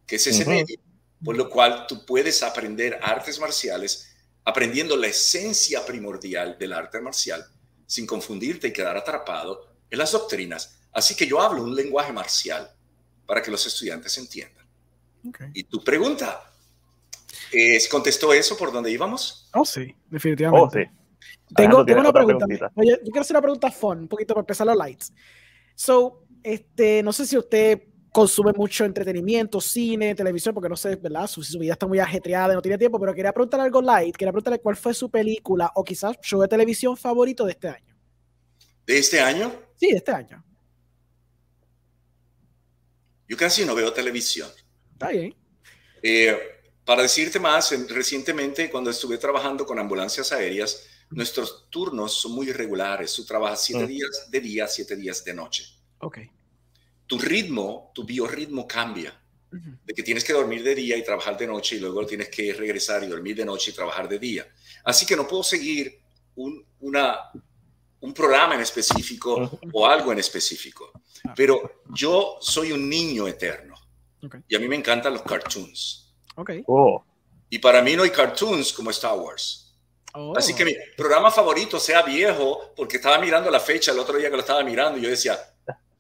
que 0.06 0.16
es 0.16 0.26
ese 0.26 0.44
medio, 0.44 0.78
por 1.24 1.36
lo 1.36 1.48
cual 1.48 1.86
tú 1.86 2.04
puedes 2.04 2.42
aprender 2.42 2.98
artes 3.02 3.38
marciales 3.38 4.14
aprendiendo 4.44 4.96
la 4.96 5.08
esencia 5.08 5.84
primordial 5.84 6.56
del 6.58 6.72
arte 6.72 7.00
marcial 7.00 7.44
sin 7.86 8.06
confundirte 8.06 8.68
y 8.68 8.72
quedar 8.72 8.96
atrapado 8.96 9.66
en 9.90 9.98
las 9.98 10.12
doctrinas. 10.12 10.80
Así 10.92 11.14
que 11.14 11.26
yo 11.26 11.40
hablo 11.40 11.62
un 11.62 11.74
lenguaje 11.74 12.12
marcial 12.12 12.70
para 13.26 13.42
que 13.42 13.50
los 13.50 13.64
estudiantes 13.66 14.16
entiendan. 14.18 14.66
Y 15.52 15.64
tu 15.64 15.84
pregunta, 15.84 16.50
¿es, 17.52 17.88
¿contestó 17.88 18.32
eso 18.32 18.56
por 18.56 18.72
donde 18.72 18.90
íbamos? 18.90 19.48
Oh, 19.52 19.64
sí, 19.64 19.94
definitivamente. 20.08 20.90
Oh, 20.90 21.54
tengo, 21.54 21.82
una 21.82 22.12
pregunta. 22.12 22.46
Oye, 22.74 22.98
yo 23.04 23.10
quiero 23.10 23.20
hacer 23.20 23.36
una 23.36 23.42
pregunta 23.42 23.70
fun, 23.70 24.00
un 24.00 24.08
poquito 24.08 24.34
para 24.34 24.42
empezar 24.42 24.66
los 24.66 24.76
lights. 24.76 25.12
So, 25.74 26.24
este, 26.42 27.02
no 27.02 27.12
sé 27.12 27.26
si 27.26 27.36
usted 27.36 27.82
consume 28.12 28.52
mucho 28.52 28.84
entretenimiento, 28.84 29.60
cine, 29.60 30.14
televisión, 30.14 30.54
porque 30.54 30.68
no 30.68 30.76
sé, 30.76 30.96
¿verdad? 30.96 31.26
Su, 31.26 31.40
vida 31.58 31.74
está 31.74 31.86
muy 31.86 31.98
ajetreada, 31.98 32.54
no 32.54 32.62
tiene 32.62 32.78
tiempo, 32.78 32.98
pero 32.98 33.14
quería 33.14 33.32
preguntarle 33.32 33.64
algo 33.64 33.80
light, 33.80 34.16
quería 34.16 34.32
preguntarle 34.32 34.60
cuál 34.60 34.76
fue 34.76 34.94
su 34.94 35.10
película 35.10 35.70
o 35.74 35.84
quizás 35.84 36.16
show 36.22 36.40
de 36.40 36.48
televisión 36.48 36.96
favorito 36.96 37.44
de 37.44 37.52
este 37.52 37.68
año. 37.68 37.96
¿De 38.86 38.98
este 38.98 39.20
año? 39.20 39.52
Sí, 39.76 39.90
de 39.90 39.98
este 39.98 40.12
año. 40.12 40.44
Yo 43.28 43.36
casi 43.36 43.64
no 43.64 43.74
veo 43.74 43.92
televisión. 43.92 44.50
Está 44.92 45.08
bien. 45.08 45.34
Eh, 46.02 46.36
para 46.84 47.02
decirte 47.02 47.38
más, 47.38 47.72
recientemente 47.88 48.68
cuando 48.70 48.90
estuve 48.90 49.18
trabajando 49.18 49.64
con 49.64 49.78
ambulancias 49.78 50.32
aéreas, 50.32 50.84
nuestros 51.10 51.68
turnos 51.70 52.14
son 52.14 52.32
muy 52.32 52.48
irregulares. 52.48 53.14
Tú 53.14 53.24
trabajas 53.24 53.62
siete 53.62 53.84
mm. 53.84 53.88
días 53.88 54.26
de 54.30 54.40
día, 54.40 54.66
siete 54.66 54.96
días 54.96 55.22
de 55.22 55.34
noche. 55.34 55.64
Ok 55.98 56.18
tu 57.10 57.18
ritmo, 57.18 57.90
tu 57.92 58.04
biorritmo 58.04 58.68
cambia. 58.68 59.12
De 59.50 59.92
que 59.94 60.04
tienes 60.04 60.22
que 60.22 60.32
dormir 60.32 60.62
de 60.62 60.76
día 60.76 60.96
y 60.96 61.02
trabajar 61.02 61.36
de 61.36 61.44
noche 61.44 61.74
y 61.74 61.80
luego 61.80 62.06
tienes 62.06 62.28
que 62.28 62.52
regresar 62.52 63.02
y 63.02 63.08
dormir 63.08 63.34
de 63.34 63.44
noche 63.44 63.72
y 63.72 63.74
trabajar 63.74 64.08
de 64.08 64.16
día. 64.20 64.46
Así 64.84 65.04
que 65.04 65.16
no 65.16 65.26
puedo 65.26 65.42
seguir 65.42 66.00
un, 66.36 66.64
una, 66.78 67.18
un 67.98 68.14
programa 68.14 68.54
en 68.54 68.60
específico 68.60 69.58
o 69.72 69.86
algo 69.88 70.12
en 70.12 70.20
específico. 70.20 70.92
Ah. 71.24 71.34
Pero 71.34 71.82
yo 71.92 72.38
soy 72.40 72.70
un 72.70 72.88
niño 72.88 73.26
eterno. 73.26 73.74
Y 74.46 74.54
a 74.54 74.60
mí 74.60 74.68
me 74.68 74.76
encantan 74.76 75.12
los 75.12 75.22
cartoons. 75.22 76.14
Okay. 76.36 76.62
Oh. 76.68 77.04
Y 77.48 77.58
para 77.58 77.82
mí 77.82 77.96
no 77.96 78.04
hay 78.04 78.10
cartoons 78.10 78.72
como 78.72 78.90
Star 78.90 79.18
Wars. 79.18 79.76
Oh. 80.14 80.32
Así 80.36 80.54
que 80.54 80.64
mi 80.64 80.76
programa 80.96 81.32
favorito 81.32 81.80
sea 81.80 82.02
viejo, 82.02 82.72
porque 82.76 82.98
estaba 82.98 83.18
mirando 83.18 83.50
la 83.50 83.58
fecha 83.58 83.90
el 83.90 83.98
otro 83.98 84.16
día 84.16 84.30
que 84.30 84.36
lo 84.36 84.42
estaba 84.42 84.62
mirando 84.62 84.96
y 84.96 85.02
yo 85.02 85.10
decía, 85.10 85.36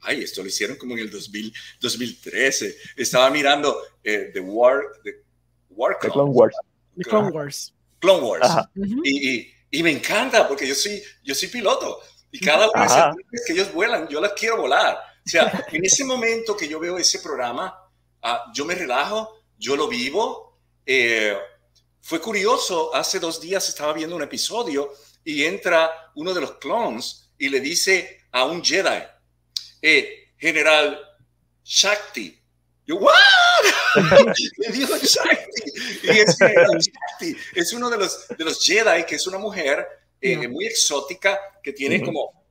ay, 0.02 0.22
esto 0.22 0.42
lo 0.42 0.48
hicieron 0.48 0.76
como 0.76 0.94
en 0.94 1.00
el 1.00 1.10
2000, 1.10 1.52
2013. 1.80 2.76
Estaba 2.96 3.30
mirando 3.30 3.76
eh, 4.02 4.30
The 4.32 4.40
War, 4.40 4.82
The 5.04 5.22
War 5.70 5.98
Clone 5.98 6.30
Wars. 6.30 6.56
The 6.96 7.04
Clone 7.04 7.30
Wars. 7.30 7.74
Clone 7.98 8.26
Wars. 8.26 8.48
y, 9.04 9.52
y, 9.70 9.82
me 9.82 9.90
encanta 9.90 10.48
porque 10.48 10.66
yo 10.66 10.74
soy, 10.74 11.02
yo 11.22 11.34
soy 11.34 11.48
piloto 11.48 12.00
y 12.30 12.40
cada 12.40 12.70
uno 12.70 13.14
de 13.30 13.38
que 13.46 13.52
ellos 13.52 13.72
vuelan, 13.72 14.08
yo 14.08 14.20
las 14.20 14.32
quiero 14.32 14.56
volar. 14.56 14.96
O 14.96 15.28
sea, 15.28 15.66
en 15.70 15.84
ese 15.84 16.04
momento 16.04 16.56
que 16.56 16.68
yo 16.68 16.80
veo 16.80 16.96
ese 16.98 17.18
programa, 17.18 17.74
uh, 18.22 18.52
yo 18.54 18.64
me 18.64 18.74
relajo, 18.74 19.42
yo 19.58 19.76
lo 19.76 19.88
vivo. 19.88 20.58
Eh, 20.86 21.36
fue 22.00 22.20
curioso, 22.20 22.94
hace 22.94 23.20
dos 23.20 23.40
días 23.40 23.68
estaba 23.68 23.92
viendo 23.92 24.16
un 24.16 24.22
episodio 24.22 24.92
y 25.24 25.44
entra 25.44 25.90
uno 26.14 26.32
de 26.32 26.40
los 26.40 26.52
clones 26.52 27.30
y 27.38 27.48
le 27.48 27.60
dice 27.60 28.22
a 28.32 28.44
un 28.44 28.64
Jedi, 28.64 29.02
eh, 29.82 30.32
General 30.38 30.98
Shakti. 31.64 32.38
Yo, 32.86 32.96
¿what? 32.96 33.14
Le 34.58 34.72
dijo 34.72 34.96
Shakti. 34.96 35.62
Y 36.02 36.18
es 36.18 36.36
Shakti. 36.38 37.36
Es 37.54 37.72
uno 37.72 37.90
de 37.90 37.98
los, 37.98 38.28
de 38.28 38.44
los 38.44 38.64
Jedi, 38.64 39.04
que 39.04 39.16
es 39.16 39.26
una 39.26 39.38
mujer 39.38 39.86
eh, 40.20 40.48
muy 40.48 40.66
exótica, 40.66 41.38
que 41.62 41.72
tiene 41.72 42.02
como, 42.02 42.44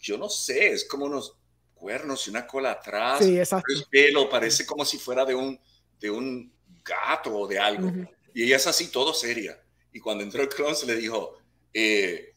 yo 0.00 0.18
no 0.18 0.28
sé, 0.28 0.72
es 0.72 0.84
como 0.84 1.06
unos 1.06 1.36
cuernos 1.74 2.26
y 2.26 2.30
una 2.30 2.46
cola 2.46 2.72
atrás. 2.72 3.24
Sí, 3.24 3.38
exacto. 3.38 3.72
El 3.72 3.84
pelo 3.90 4.28
parece 4.28 4.66
como 4.66 4.84
si 4.84 4.98
fuera 4.98 5.24
de 5.24 5.34
un, 5.34 5.58
de 5.98 6.10
un 6.10 6.52
gato 6.84 7.36
o 7.36 7.46
de 7.46 7.58
algo. 7.58 7.90
Y 8.34 8.44
ella 8.44 8.56
es 8.56 8.66
así, 8.66 8.88
todo 8.88 9.14
seria. 9.14 9.60
Y 9.92 10.00
cuando 10.00 10.22
entró 10.22 10.42
el 10.42 10.48
clon, 10.48 10.76
se 10.76 10.86
le 10.86 10.96
dijo, 10.96 11.38
eh, 11.72 12.34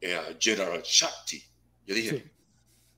eh, 0.00 0.36
General 0.38 0.82
Shakti. 0.82 1.42
Yo 1.86 1.94
dije, 1.94 2.30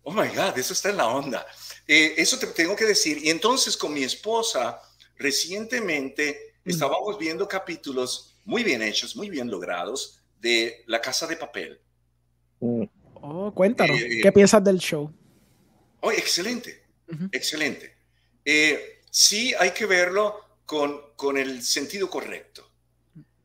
oh 0.08 0.12
my 0.12 0.28
God, 0.28 0.56
eso 0.56 0.72
está 0.72 0.88
en 0.88 0.96
la 0.96 1.06
onda. 1.06 1.46
Eh, 1.86 2.14
eso 2.16 2.38
te 2.38 2.46
tengo 2.46 2.74
que 2.74 2.86
decir. 2.86 3.18
Y 3.22 3.28
entonces 3.28 3.76
con 3.76 3.92
mi 3.92 4.02
esposa, 4.02 4.80
recientemente 5.16 6.54
mm. 6.64 6.70
estábamos 6.70 7.18
viendo 7.18 7.46
capítulos 7.46 8.34
muy 8.46 8.64
bien 8.64 8.82
hechos, 8.82 9.14
muy 9.16 9.28
bien 9.28 9.50
logrados 9.50 10.20
de 10.40 10.82
La 10.86 11.02
Casa 11.02 11.26
de 11.26 11.36
Papel. 11.36 11.78
Mm. 12.60 12.84
Oh, 13.20 13.52
cuéntanos, 13.54 14.00
eh, 14.00 14.20
¿qué 14.22 14.32
piensas 14.32 14.64
del 14.64 14.78
show? 14.78 15.12
Oh, 16.00 16.10
excelente, 16.10 16.84
excelente. 17.32 17.94
Eh, 18.44 19.00
sí 19.10 19.52
hay 19.58 19.72
que 19.72 19.84
verlo 19.84 20.40
con, 20.64 21.12
con 21.16 21.36
el 21.36 21.62
sentido 21.62 22.08
correcto, 22.08 22.70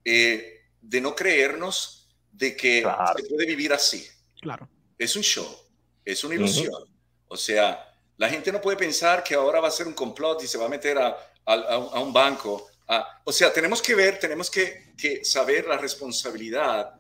de 0.06 1.02
no 1.02 1.16
creernos 1.16 2.08
de 2.32 2.56
que 2.56 2.86
se 3.18 3.24
puede 3.24 3.48
vivir 3.48 3.74
así. 3.74 4.08
Claro. 4.40 4.70
Es 4.98 5.16
un 5.16 5.24
show 5.24 5.63
es 6.06 6.24
una 6.24 6.36
ilusión. 6.36 6.84
O 7.28 7.38
sea, 7.38 7.94
la 8.18 8.30
gente 8.30 8.52
no 8.52 8.62
puede 8.62 8.78
pensar 8.78 9.24
que 9.24 9.36
ahora 9.36 9.60
va 9.60 9.68
a 9.68 9.72
ser 9.72 9.88
un 9.88 9.94
complot 9.94 10.44
y 10.44 10.48
se 10.48 10.58
va 10.58 10.66
a 10.66 10.70
meter 10.70 10.98
a, 10.98 11.18
a, 11.46 12.00
un 12.00 12.14
banco. 12.14 12.68
o 13.24 13.32
sea, 13.32 13.52
tenemos 13.52 13.82
que 13.82 13.96
ver, 13.96 14.20
tenemos 14.20 14.50
que, 14.50 14.94
que, 14.98 15.24
saber 15.26 15.68
la 15.68 15.78
responsabilidad 15.78 16.96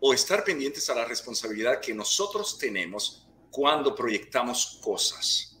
o 0.00 0.12
estar 0.14 0.44
pendientes 0.44 0.88
a 0.90 0.94
la 0.94 1.04
responsabilidad 1.04 1.80
que 1.80 1.94
nosotros 1.94 2.58
tenemos 2.58 3.26
cuando 3.50 3.94
proyectamos 3.94 4.78
cosas. 4.82 5.58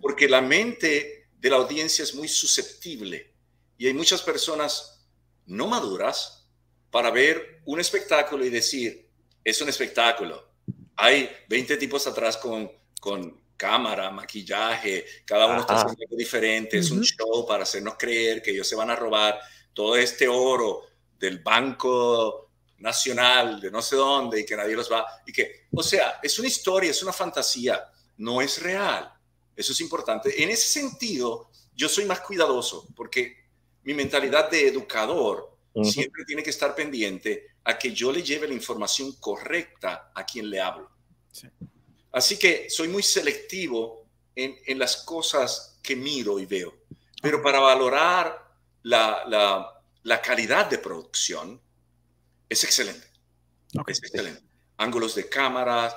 Porque 0.00 0.28
la 0.28 0.42
mente 0.42 1.28
de 1.38 1.50
la 1.50 1.56
audiencia 1.56 2.02
es 2.02 2.14
muy 2.14 2.28
susceptible 2.28 3.34
y 3.78 3.86
hay 3.86 3.94
muchas 3.94 4.22
personas 4.22 5.06
no 5.46 5.66
maduras 5.66 6.46
para 6.90 7.10
ver 7.10 7.62
un 7.64 7.80
espectáculo 7.80 8.44
y 8.44 8.50
decir, 8.50 9.10
es 9.42 9.60
un 9.60 9.68
espectáculo, 9.68 10.51
hay 10.96 11.30
20 11.48 11.76
tipos 11.76 12.06
atrás 12.06 12.36
con, 12.36 12.70
con 13.00 13.40
cámara, 13.56 14.10
maquillaje, 14.10 15.04
cada 15.24 15.46
uno 15.46 15.60
está 15.60 15.76
haciendo 15.76 16.02
algo 16.02 16.16
diferente, 16.16 16.78
es 16.78 16.90
un 16.90 17.02
show 17.02 17.46
para 17.46 17.62
hacernos 17.62 17.94
creer 17.98 18.42
que 18.42 18.50
ellos 18.50 18.68
se 18.68 18.74
van 18.74 18.90
a 18.90 18.96
robar 18.96 19.38
todo 19.72 19.96
este 19.96 20.26
oro 20.26 20.82
del 21.18 21.38
Banco 21.38 22.50
Nacional, 22.78 23.60
de 23.60 23.70
no 23.70 23.80
sé 23.80 23.96
dónde, 23.96 24.40
y 24.40 24.44
que 24.44 24.56
nadie 24.56 24.74
los 24.74 24.90
va, 24.90 25.06
y 25.24 25.32
que, 25.32 25.66
o 25.72 25.82
sea, 25.82 26.18
es 26.22 26.38
una 26.38 26.48
historia, 26.48 26.90
es 26.90 27.02
una 27.02 27.12
fantasía, 27.12 27.84
no 28.18 28.42
es 28.42 28.60
real. 28.60 29.12
Eso 29.54 29.72
es 29.72 29.80
importante. 29.80 30.42
En 30.42 30.50
ese 30.50 30.80
sentido, 30.80 31.50
yo 31.74 31.88
soy 31.88 32.04
más 32.04 32.20
cuidadoso 32.20 32.88
porque 32.96 33.36
mi 33.84 33.94
mentalidad 33.94 34.50
de 34.50 34.68
educador 34.68 35.51
siempre 35.82 36.24
tiene 36.24 36.42
que 36.42 36.50
estar 36.50 36.74
pendiente 36.74 37.48
a 37.64 37.78
que 37.78 37.92
yo 37.92 38.12
le 38.12 38.22
lleve 38.22 38.48
la 38.48 38.54
información 38.54 39.12
correcta 39.20 40.12
a 40.14 40.26
quien 40.26 40.50
le 40.50 40.60
hablo. 40.60 40.90
Así 42.12 42.38
que 42.38 42.68
soy 42.68 42.88
muy 42.88 43.02
selectivo 43.02 44.06
en, 44.34 44.56
en, 44.66 44.78
las 44.78 44.98
cosas 44.98 45.78
que 45.82 45.96
miro 45.96 46.38
y 46.38 46.46
veo. 46.46 46.74
Pero 47.22 47.42
para 47.42 47.60
valorar 47.60 48.52
la, 48.82 49.24
la, 49.26 49.82
la 50.02 50.20
calidad 50.20 50.68
de 50.68 50.78
producción, 50.78 51.60
es 52.48 52.64
excelente. 52.64 53.06
Es 53.86 53.98
excelente. 54.02 54.42
Ángulos 54.76 55.14
de 55.14 55.28
cámara, 55.28 55.94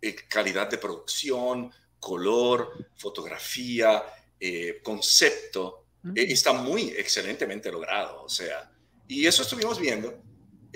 eh, 0.00 0.14
calidad 0.28 0.68
de 0.68 0.78
producción, 0.78 1.72
color, 1.98 2.90
fotografía, 2.96 4.04
eh, 4.38 4.80
concepto, 4.82 5.86
eh, 6.14 6.26
está 6.28 6.52
muy 6.52 6.90
excelentemente 6.90 7.72
logrado. 7.72 8.22
O 8.22 8.28
sea, 8.28 8.70
y 9.06 9.26
eso 9.26 9.42
estuvimos 9.42 9.78
viendo 9.78 10.24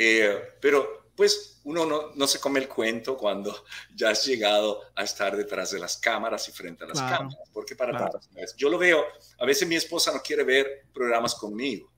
eh, 0.00 0.54
pero 0.60 1.10
pues 1.16 1.60
uno 1.64 1.84
no, 1.84 2.12
no, 2.14 2.26
se 2.28 2.38
come 2.38 2.60
el 2.60 2.68
cuento 2.68 3.16
cuando 3.16 3.64
ya 3.96 4.10
has 4.10 4.24
llegado 4.24 4.80
a 4.94 5.02
estar 5.02 5.36
detrás 5.36 5.72
de 5.72 5.80
las 5.80 5.96
cámaras 5.96 6.48
y 6.48 6.52
frente 6.52 6.84
a 6.84 6.86
las 6.86 7.00
cámaras, 7.00 7.36
porque 7.52 7.74
para 7.74 8.08
yo 8.56 8.70
lo 8.70 8.78
veo, 8.78 9.04
a 9.38 9.44
veces 9.44 9.66
mi 9.66 9.74
esposa 9.74 10.12
no 10.12 10.22
quiere 10.22 10.44
ver 10.44 10.86
programas 10.94 11.34
conmigo, 11.34 11.92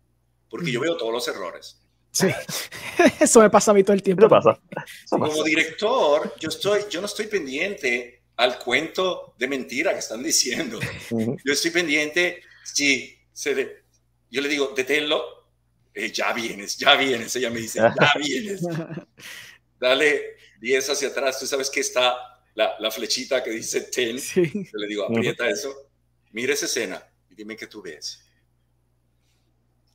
porque 0.49 0.73
yo 0.73 0.81
veo 0.81 0.97
todos 0.97 1.13
los 1.13 1.29
errores. 1.29 1.83
Sí, 2.11 2.29
eso 3.21 3.41
me 3.41 3.51
pasa 3.51 3.71
a 3.71 3.75
mí 3.75 3.85
todo 3.85 3.93
el 3.93 4.03
tiempo. 4.03 4.27
pasa? 4.27 4.59
Como 5.11 5.45
director, 5.45 6.35
yo, 6.41 6.49
estoy, 6.49 6.85
yo 6.89 7.01
no 7.01 7.07
estoy 7.07 7.27
pendiente 7.27 8.23
al 8.37 8.59
cuento 8.59 9.35
de 9.39 9.47
mentira 9.47 9.93
que 9.93 9.99
están 9.99 10.23
diciendo. 10.23 10.81
Yo 11.11 11.53
estoy 11.53 11.71
pendiente, 11.71 12.43
si 12.65 13.15
se 13.33 13.85
yo 14.31 14.41
le 14.41 14.49
digo, 14.49 14.73
deténlo, 14.75 15.40
eh, 15.95 16.13
ya 16.13 16.33
vienes, 16.33 16.77
ya 16.77 16.97
vienes. 16.97 17.35
Ella 17.37 17.51
me 17.51 17.61
dice, 17.61 17.79
ya 18.01 18.13
vienes. 18.19 18.63
Dale 19.79 20.37
10 20.61 20.91
hacia 20.91 21.09
atrás. 21.09 21.39
Tú 21.39 21.47
sabes 21.47 21.71
que 21.71 21.81
está 21.81 22.17
la, 22.55 22.77
la 22.79 22.91
flechita 22.91 23.43
que 23.43 23.51
dice 23.51 23.91
10. 23.95 24.35
Yo 24.35 24.43
le 24.75 24.87
digo, 24.87 25.05
aprieta 25.05 25.49
eso. 25.49 25.91
Mira 26.33 26.55
esa 26.55 26.67
escena 26.67 27.05
y 27.29 27.35
dime 27.35 27.57
qué 27.57 27.67
tú 27.67 27.83
ves. 27.83 28.25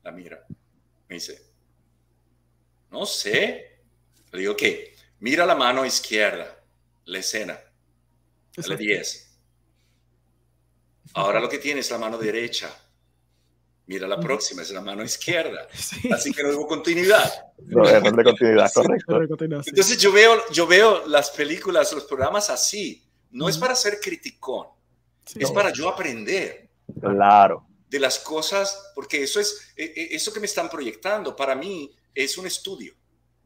La 0.03 0.11
mira. 0.11 0.45
Me 1.07 1.15
dice, 1.15 1.41
no 2.91 3.05
sé. 3.05 3.79
Le 4.31 4.39
digo, 4.39 4.53
ok, 4.53 4.63
mira 5.19 5.45
la 5.45 5.55
mano 5.55 5.85
izquierda, 5.85 6.61
la 7.05 7.19
escena. 7.19 7.59
Dale 8.55 8.77
10. 8.77 9.39
Ahora 11.13 11.39
lo 11.39 11.47
que 11.47 11.59
tiene 11.59 11.79
es 11.79 11.89
la 11.91 11.97
mano 11.97 12.17
derecha. 12.17 12.73
Mira 13.87 14.07
la 14.07 14.19
próxima, 14.19 14.63
es 14.63 14.71
la 14.71 14.81
mano 14.81 15.03
izquierda. 15.03 15.67
Así 16.11 16.31
que 16.31 16.43
no 16.43 16.57
hubo 16.57 16.67
continuidad. 16.67 17.31
No, 17.67 17.87
de 17.87 18.23
continuidad, 18.23 18.71
correcto. 18.73 19.37
Entonces 19.39 19.97
yo 19.97 20.11
veo, 20.11 20.41
yo 20.51 20.65
veo 20.65 21.05
las 21.07 21.29
películas, 21.31 21.93
los 21.93 22.05
programas 22.05 22.49
así. 22.49 23.03
No 23.31 23.49
es 23.49 23.57
para 23.57 23.75
ser 23.75 23.99
criticón, 23.99 24.67
es 25.35 25.51
para 25.51 25.71
yo 25.71 25.89
aprender. 25.89 26.69
Claro. 26.99 27.65
De 27.89 27.99
las 27.99 28.19
cosas, 28.19 28.91
porque 28.95 29.23
eso 29.23 29.39
es, 29.39 29.73
e, 29.75 29.83
e, 29.83 30.15
eso 30.15 30.33
que 30.33 30.39
me 30.39 30.45
están 30.45 30.69
proyectando, 30.69 31.35
para 31.35 31.55
mí 31.55 31.91
es 32.13 32.37
un 32.37 32.47
estudio. 32.47 32.93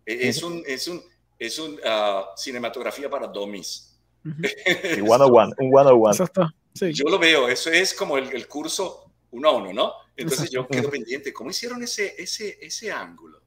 E, 0.06 0.30
es 0.30 0.44
un, 0.44 0.64
es 0.66 0.88
un, 0.88 1.04
es 1.38 1.60
un 1.60 1.80
ah, 1.86 2.34
cinematografía 2.36 3.10
para 3.10 3.28
dummies. 3.28 4.00
un 4.24 4.36
one 5.10 5.24
on 5.24 5.34
one, 5.34 5.54
un 5.60 5.72
one 5.76 6.94
Yo 6.94 7.06
lo 7.10 7.20
veo, 7.20 7.50
eso 7.50 7.70
es 7.70 7.94
como 7.94 8.18
el, 8.18 8.32
el 8.32 8.48
curso 8.48 9.10
uno 9.32 9.50
a 9.50 9.54
uno, 9.54 9.74
¿no? 9.74 9.94
Entonces 10.22 10.50
yo 10.50 10.68
quedo 10.68 10.90
pendiente, 10.90 11.34
¿cómo 11.34 11.50
hicieron 11.50 11.82
ese, 11.84 12.16
ese, 12.18 12.58
ese 12.62 12.92
ángulo? 12.92 13.42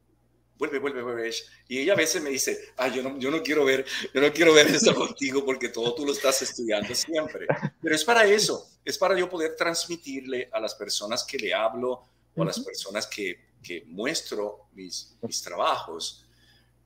Vuelve, 0.57 0.79
vuelve, 0.79 1.03
vuelve. 1.03 1.31
Y 1.69 1.81
ella 1.81 1.95
a 1.95 1.97
veces 1.97 2.23
me 2.23 2.31
dice, 2.31 2.73
ah, 2.77 2.89
yo 2.89 3.03
no, 3.03 3.19
yo 3.19 3.31
no 3.31 3.43
quiero 3.43 3.65
ver, 3.65 3.85
yo 4.15 4.21
no 4.21 4.33
quiero 4.33 4.53
ver 4.53 4.69
eso 4.69 4.95
contigo 4.95 5.45
porque 5.45 5.69
todo 5.69 5.95
tú 5.95 6.07
lo 6.07 6.13
estás 6.13 6.41
estudiando 6.43 6.95
siempre. 6.95 7.47
Pero 7.81 7.95
es 7.95 8.05
para 8.05 8.25
eso, 8.25 8.69
es 8.85 8.97
para 8.97 9.19
yo 9.19 9.29
poder 9.29 9.57
transmitirle 9.57 10.49
a 10.53 10.61
las 10.61 10.75
personas 10.75 11.25
que 11.25 11.39
le 11.39 11.53
hablo 11.53 12.07
o 12.35 12.43
a 12.43 12.47
las 12.47 12.61
personas 12.61 13.07
que, 13.07 13.53
que 13.63 13.85
muestro 13.87 14.69
mis, 14.73 15.17
mis 15.23 15.43
trabajos 15.43 16.27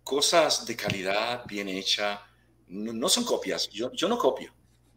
cosas 0.07 0.65
de 0.65 0.77
calidad, 0.77 1.45
bien 1.47 1.69
hecha. 1.69 2.23
No, 2.69 3.09
son 3.09 3.25
copias, 3.25 3.69
yo, 3.69 3.93
yo 3.93 4.09
no 4.09 4.17
copio. 4.17 4.55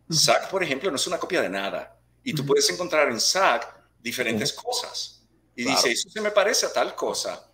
SAC, 0.08 0.51
por 0.51 0.63
ejemplo, 0.63 0.91
no 0.91 0.98
es 0.98 1.08
una 1.08 1.17
copia 1.17 1.41
de 1.41 1.50
nada. 1.50 2.00
Y 2.24 2.31
tú 2.34 2.46
puedes 2.46 2.69
encontrar 2.69 3.10
en 3.10 3.19
SAC 3.19 3.79
diferentes 4.01 4.53
cosas. 4.53 5.27
Y 5.56 5.65
dice, 5.65 5.91
eso 5.91 6.10
se 6.10 6.22
me 6.22 6.32
parece 6.32 6.65
a 6.65 6.74
tal 6.74 6.96
cosa. 6.96 7.51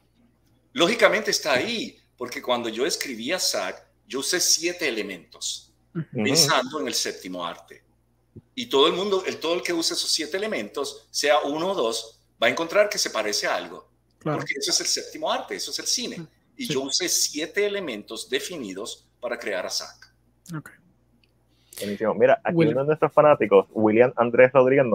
Lógicamente 0.73 1.31
está 1.31 1.53
ahí, 1.53 1.99
porque 2.17 2.41
cuando 2.41 2.69
yo 2.69 2.85
escribía 2.85 3.39
SAC, 3.39 3.83
yo 4.07 4.19
usé 4.19 4.39
siete 4.39 4.87
elementos, 4.87 5.73
pensando 6.11 6.79
en 6.79 6.87
el 6.87 6.93
séptimo 6.93 7.45
arte. 7.45 7.83
Y 8.53 8.67
todo 8.67 8.87
el 8.87 8.93
mundo, 8.93 9.23
el, 9.25 9.39
todo 9.39 9.55
el 9.55 9.61
que 9.61 9.73
use 9.73 9.93
esos 9.93 10.11
siete 10.11 10.37
elementos, 10.37 11.07
sea 11.09 11.39
uno 11.41 11.71
o 11.71 11.75
dos, 11.75 12.19
va 12.41 12.47
a 12.47 12.49
encontrar 12.49 12.89
que 12.89 12.97
se 12.97 13.09
parece 13.09 13.47
a 13.47 13.55
algo. 13.55 13.89
Porque 14.21 14.55
eso 14.57 14.71
es 14.71 14.79
el 14.81 14.87
séptimo 14.87 15.31
arte, 15.31 15.55
eso 15.55 15.71
es 15.71 15.79
el 15.79 15.87
cine. 15.87 16.27
Y 16.57 16.67
yo 16.67 16.81
usé 16.81 17.09
siete 17.09 17.65
elementos 17.65 18.29
definidos 18.29 19.07
para 19.19 19.37
crear 19.37 19.65
a 19.65 19.69
SAC. 19.69 20.13
Mira, 22.15 22.39
aquí 22.43 22.57
uno 22.57 22.81
de 22.81 22.87
nuestros 22.87 23.11
fanáticos, 23.11 23.67
William 23.72 24.13
Andrés 24.15 24.51
Rodríguez, 24.53 24.85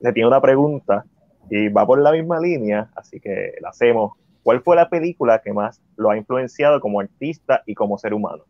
le 0.00 0.12
tiene 0.12 0.28
una 0.28 0.40
pregunta 0.40 1.04
y 1.50 1.68
va 1.68 1.86
por 1.86 2.00
la 2.00 2.12
misma 2.12 2.40
línea, 2.40 2.90
así 2.94 3.20
que 3.20 3.54
la 3.60 3.70
hacemos. 3.70 4.12
¿Cuál 4.42 4.62
fue 4.62 4.76
la 4.76 4.88
película 4.88 5.40
que 5.42 5.52
más 5.52 5.80
lo 5.96 6.10
ha 6.10 6.16
influenciado 6.16 6.80
como 6.80 7.00
artista 7.00 7.62
y 7.66 7.74
como 7.74 7.98
ser 7.98 8.14
humano? 8.14 8.44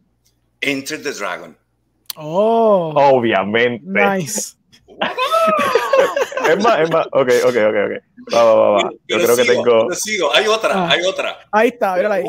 Enter 0.60 1.02
the 1.02 1.12
Dragon. 1.12 1.56
Oh. 2.16 2.92
Obviamente. 2.94 3.84
Nice. 3.86 4.56
es 6.50 6.62
más, 6.62 6.80
es 6.80 6.90
más. 6.90 7.06
Ok, 7.12 7.30
ok, 7.44 7.56
ok, 7.68 7.76
ok. 7.86 8.34
Va, 8.34 8.44
va, 8.44 8.70
va. 8.70 8.90
Yo, 9.06 9.18
creo 9.18 9.36
que 9.36 9.44
tengo. 9.44 9.92
sigo. 9.92 10.34
Hay 10.34 10.46
otra, 10.46 10.74
ah. 10.74 10.88
hay 10.90 11.04
otra. 11.04 11.38
Ahí 11.52 11.68
está, 11.68 11.94
mírala 11.96 12.16
ahí. 12.16 12.24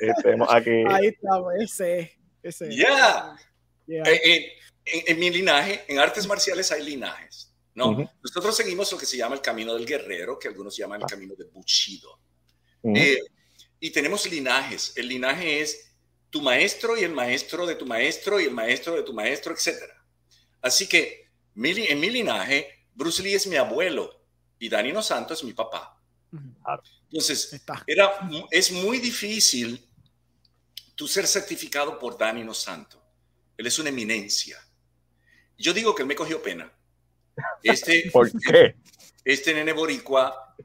Estemos 0.00 0.48
aquí. 0.50 0.84
Ahí 0.88 1.06
está, 1.06 1.28
ese. 1.60 2.12
ese. 2.42 2.70
Yeah. 2.70 3.36
yeah. 3.86 4.04
Eh, 4.04 4.20
eh, 4.24 4.52
en, 4.92 5.18
mi 5.18 5.30
linaje, 5.30 5.84
en 5.88 5.98
artes 5.98 6.26
marciales 6.26 6.70
hay 6.72 6.84
linajes, 6.84 7.52
¿no? 7.74 8.10
Nosotros 8.22 8.56
seguimos 8.56 8.90
lo 8.92 8.98
que 8.98 9.06
se 9.06 9.16
llama 9.16 9.34
el 9.34 9.40
camino 9.40 9.74
del 9.74 9.86
guerrero, 9.86 10.38
que 10.38 10.48
algunos 10.48 10.76
llaman 10.76 11.00
el 11.00 11.04
ah. 11.04 11.08
camino 11.08 11.34
de 11.34 11.44
Bushido. 11.44 12.20
Eh, 12.82 13.18
y 13.80 13.90
tenemos 13.90 14.30
linajes. 14.30 14.92
El 14.96 15.08
linaje 15.08 15.60
es 15.60 15.92
tu 16.30 16.42
maestro 16.42 16.96
y 16.96 17.04
el 17.04 17.12
maestro 17.12 17.66
de 17.66 17.74
tu 17.74 17.86
maestro 17.86 18.40
y 18.40 18.44
el 18.44 18.52
maestro 18.52 18.94
de 18.94 19.02
tu 19.02 19.12
maestro, 19.12 19.54
etc. 19.54 19.82
Así 20.60 20.86
que 20.86 21.28
en 21.54 22.00
mi 22.00 22.10
linaje, 22.10 22.86
Bruce 22.94 23.22
Lee 23.22 23.34
es 23.34 23.46
mi 23.46 23.56
abuelo 23.56 24.24
y 24.58 24.68
Danilo 24.68 25.02
Santos 25.02 25.38
es 25.38 25.44
mi 25.44 25.52
papá. 25.52 26.00
Entonces, 27.10 27.60
era, 27.86 28.28
es 28.50 28.70
muy 28.70 28.98
difícil 28.98 29.88
tú 30.94 31.08
ser 31.08 31.26
certificado 31.26 31.98
por 31.98 32.18
Danilo 32.18 32.52
Santo. 32.54 33.02
Él 33.56 33.66
es 33.66 33.78
una 33.78 33.88
eminencia. 33.88 34.58
Yo 35.58 35.74
digo 35.74 35.94
que 35.94 36.02
él 36.02 36.08
me 36.08 36.14
cogió 36.14 36.40
pena. 36.40 36.72
Este, 37.62 38.08
¿Por 38.12 38.30
qué? 38.40 38.76
Este 39.24 39.52
nene 39.52 39.72
boricua, 39.72 40.56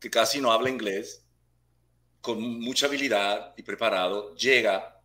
que 0.00 0.10
casi 0.10 0.40
no 0.40 0.50
habla 0.50 0.70
inglés, 0.70 1.22
con 2.20 2.40
mucha 2.60 2.86
habilidad 2.86 3.54
y 3.56 3.62
preparado, 3.62 4.34
llega 4.34 5.00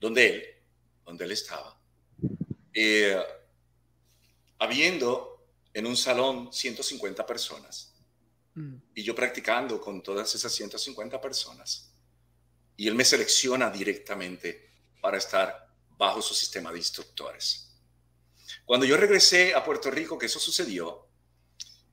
donde 0.00 0.26
él, 0.26 0.44
donde 1.04 1.24
él 1.24 1.32
estaba, 1.32 1.78
eh, 2.72 3.20
habiendo 4.58 5.44
en 5.74 5.86
un 5.86 5.96
salón 5.96 6.52
150 6.52 7.26
personas 7.26 7.94
mm. 8.54 8.74
y 8.94 9.02
yo 9.02 9.14
practicando 9.14 9.80
con 9.80 10.02
todas 10.02 10.34
esas 10.34 10.52
150 10.52 11.20
personas 11.20 11.92
y 12.76 12.86
él 12.86 12.94
me 12.94 13.04
selecciona 13.04 13.70
directamente 13.70 14.70
para 15.00 15.18
estar 15.18 15.68
bajo 15.96 16.22
su 16.22 16.34
sistema 16.34 16.70
de 16.72 16.78
instructores. 16.78 17.67
Cuando 18.64 18.86
yo 18.86 18.96
regresé 18.96 19.54
a 19.54 19.64
Puerto 19.64 19.90
Rico, 19.90 20.18
que 20.18 20.26
eso 20.26 20.38
sucedió, 20.38 21.08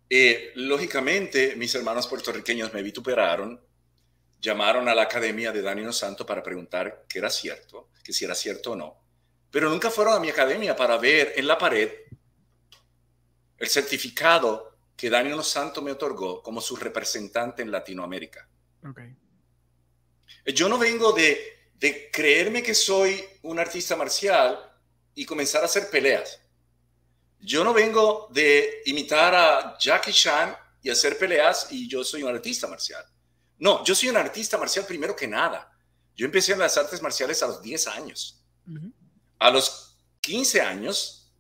eh, 0.10 0.52
lógicamente 0.56 1.56
mis 1.56 1.74
hermanos 1.76 2.08
puertorriqueños 2.08 2.74
me 2.74 2.84
vituperaron, 2.84 3.60
llamaron 4.40 4.88
a 4.88 4.96
la 4.96 5.04
academia 5.04 5.52
de 5.52 5.62
Danilo 5.62 5.92
Santo 5.92 6.26
para 6.26 6.44
preguntar 6.44 7.06
qué 7.10 7.20
era 7.20 7.30
cierto, 7.30 7.90
que 8.04 8.14
si 8.14 8.26
era 8.26 8.36
cierto 8.36 8.72
o 8.72 8.76
no. 8.76 9.02
Pero 9.50 9.70
nunca 9.70 9.90
fueron 9.90 10.14
a 10.14 10.20
mi 10.20 10.30
academia 10.30 10.76
para 10.76 10.98
ver 10.98 11.34
en 11.36 11.48
la 11.48 11.58
pared 11.58 11.90
el 13.58 13.70
certificado 13.70 14.78
que 14.96 15.10
Danilo 15.10 15.44
Santo 15.44 15.82
me 15.82 15.92
otorgó 15.92 16.42
como 16.44 16.62
su 16.62 16.76
representante 16.76 17.62
en 17.62 17.72
Latinoamérica. 17.72 18.48
Yo 20.54 20.70
no 20.70 20.78
vengo 20.78 21.12
de, 21.12 21.72
de 21.76 22.12
creerme 22.12 22.62
que 22.62 22.76
soy 22.76 23.24
un 23.42 23.58
artista 23.60 23.96
marcial 23.96 24.72
y 25.16 25.26
comenzar 25.26 25.64
a 25.64 25.66
hacer 25.66 25.90
peleas. 25.90 26.40
Yo 27.40 27.64
no 27.64 27.74
vengo 27.74 28.28
de 28.32 28.82
imitar 28.86 29.36
a 29.36 29.78
Jackie 29.80 30.14
Chan 30.14 30.56
y 30.82 30.90
hacer 30.90 31.18
peleas 31.18 31.68
y 31.72 31.88
yo 31.88 32.04
soy 32.04 32.24
un 32.24 32.30
artista 32.30 32.68
marcial. 32.68 33.06
No, 33.58 33.84
yo 33.84 33.96
soy 33.96 34.10
un 34.10 34.18
artista 34.18 34.58
marcial 34.58 34.86
primero 34.86 35.16
que 35.16 35.28
nada. 35.28 35.72
Yo 36.16 36.26
empecé 36.26 36.54
en 36.54 36.60
las 36.60 36.78
artes 36.78 37.02
marciales 37.02 37.42
a 37.44 37.48
los 37.48 37.62
10 37.62 37.88
años. 37.88 38.42
A 39.40 39.50
los 39.52 39.98
15 40.22 40.62
años, 40.62 41.32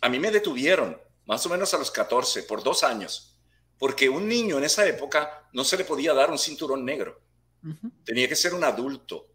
a 0.00 0.08
mí 0.08 0.18
me 0.18 0.30
detuvieron, 0.30 1.00
más 1.24 1.44
o 1.46 1.48
menos 1.48 1.72
a 1.74 1.78
los 1.78 1.90
14, 1.90 2.44
por 2.44 2.62
dos 2.62 2.84
años, 2.84 3.36
porque 3.78 4.08
un 4.08 4.28
niño 4.28 4.58
en 4.58 4.64
esa 4.64 4.86
época 4.86 5.48
no 5.52 5.64
se 5.64 5.76
le 5.76 5.84
podía 5.84 6.14
dar 6.14 6.30
un 6.30 6.38
cinturón 6.38 6.84
negro. 6.84 7.20
Tenía 8.04 8.28
que 8.28 8.36
ser 8.36 8.54
un 8.54 8.64
adulto. 8.64 9.28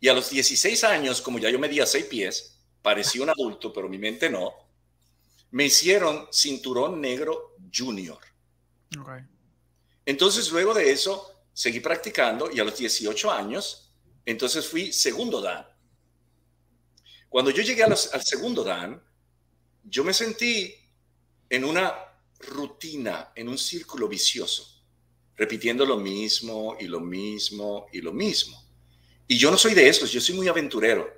Y 0.00 0.08
a 0.08 0.14
los 0.14 0.30
16 0.30 0.84
años, 0.84 1.22
como 1.22 1.38
ya 1.38 1.50
yo 1.50 1.58
medía 1.58 1.86
6 1.86 2.06
pies, 2.06 2.58
parecía 2.82 3.22
un 3.22 3.30
adulto, 3.30 3.72
pero 3.72 3.88
mi 3.88 3.98
mente 3.98 4.28
no, 4.28 4.52
me 5.54 5.66
hicieron 5.66 6.26
cinturón 6.32 7.00
negro 7.00 7.54
junior. 7.72 8.18
Entonces, 10.04 10.50
luego 10.50 10.74
de 10.74 10.90
eso, 10.90 11.44
seguí 11.52 11.78
practicando 11.78 12.50
y 12.50 12.58
a 12.58 12.64
los 12.64 12.76
18 12.76 13.30
años, 13.30 13.94
entonces 14.26 14.66
fui 14.66 14.92
segundo 14.92 15.40
Dan. 15.40 15.64
Cuando 17.28 17.52
yo 17.52 17.62
llegué 17.62 17.84
al 17.84 17.96
segundo 17.96 18.64
Dan, 18.64 19.00
yo 19.84 20.02
me 20.02 20.12
sentí 20.12 20.74
en 21.48 21.64
una 21.64 21.94
rutina, 22.40 23.30
en 23.36 23.48
un 23.48 23.56
círculo 23.56 24.08
vicioso. 24.08 24.72
repitiendo 25.36 25.84
lo 25.84 25.96
mismo 25.96 26.76
y 26.78 26.86
lo 26.86 27.00
mismo 27.00 27.86
y 27.92 28.00
lo 28.00 28.12
mismo. 28.12 28.60
Y 29.26 29.36
yo 29.36 29.50
no 29.50 29.56
soy 29.56 29.74
de 29.74 29.88
esos, 29.88 30.10
yo 30.10 30.20
soy 30.20 30.34
muy 30.34 30.48
aventurero. 30.48 31.12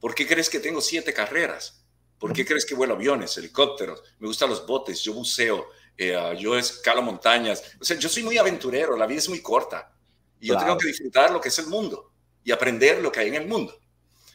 ¿Por 0.00 0.14
qué 0.14 0.26
crees 0.26 0.48
que 0.48 0.60
tengo 0.60 0.80
siete 0.80 1.12
carreras? 1.12 1.83
¿Por 2.24 2.32
qué 2.32 2.46
crees 2.46 2.64
que 2.64 2.74
vuelo 2.74 2.94
aviones, 2.94 3.36
helicópteros? 3.36 4.02
Me 4.18 4.26
gustan 4.26 4.48
los 4.48 4.66
botes, 4.66 5.02
yo 5.02 5.12
buceo, 5.12 5.68
eh, 5.94 6.16
ah, 6.16 6.32
yo 6.32 6.56
escalo 6.56 7.02
montañas. 7.02 7.62
O 7.78 7.84
sea, 7.84 7.98
yo 7.98 8.08
soy 8.08 8.22
muy 8.22 8.38
aventurero, 8.38 8.96
la 8.96 9.06
vida 9.06 9.18
es 9.18 9.28
muy 9.28 9.42
corta. 9.42 9.92
Y 10.40 10.46
yo 10.46 10.56
tengo 10.56 10.78
que 10.78 10.86
disfrutar 10.86 11.30
lo 11.30 11.38
que 11.38 11.50
es 11.50 11.58
el 11.58 11.66
mundo 11.66 12.12
y 12.42 12.50
aprender 12.50 13.02
lo 13.02 13.12
que 13.12 13.20
hay 13.20 13.28
en 13.28 13.34
el 13.34 13.46
mundo. 13.46 13.78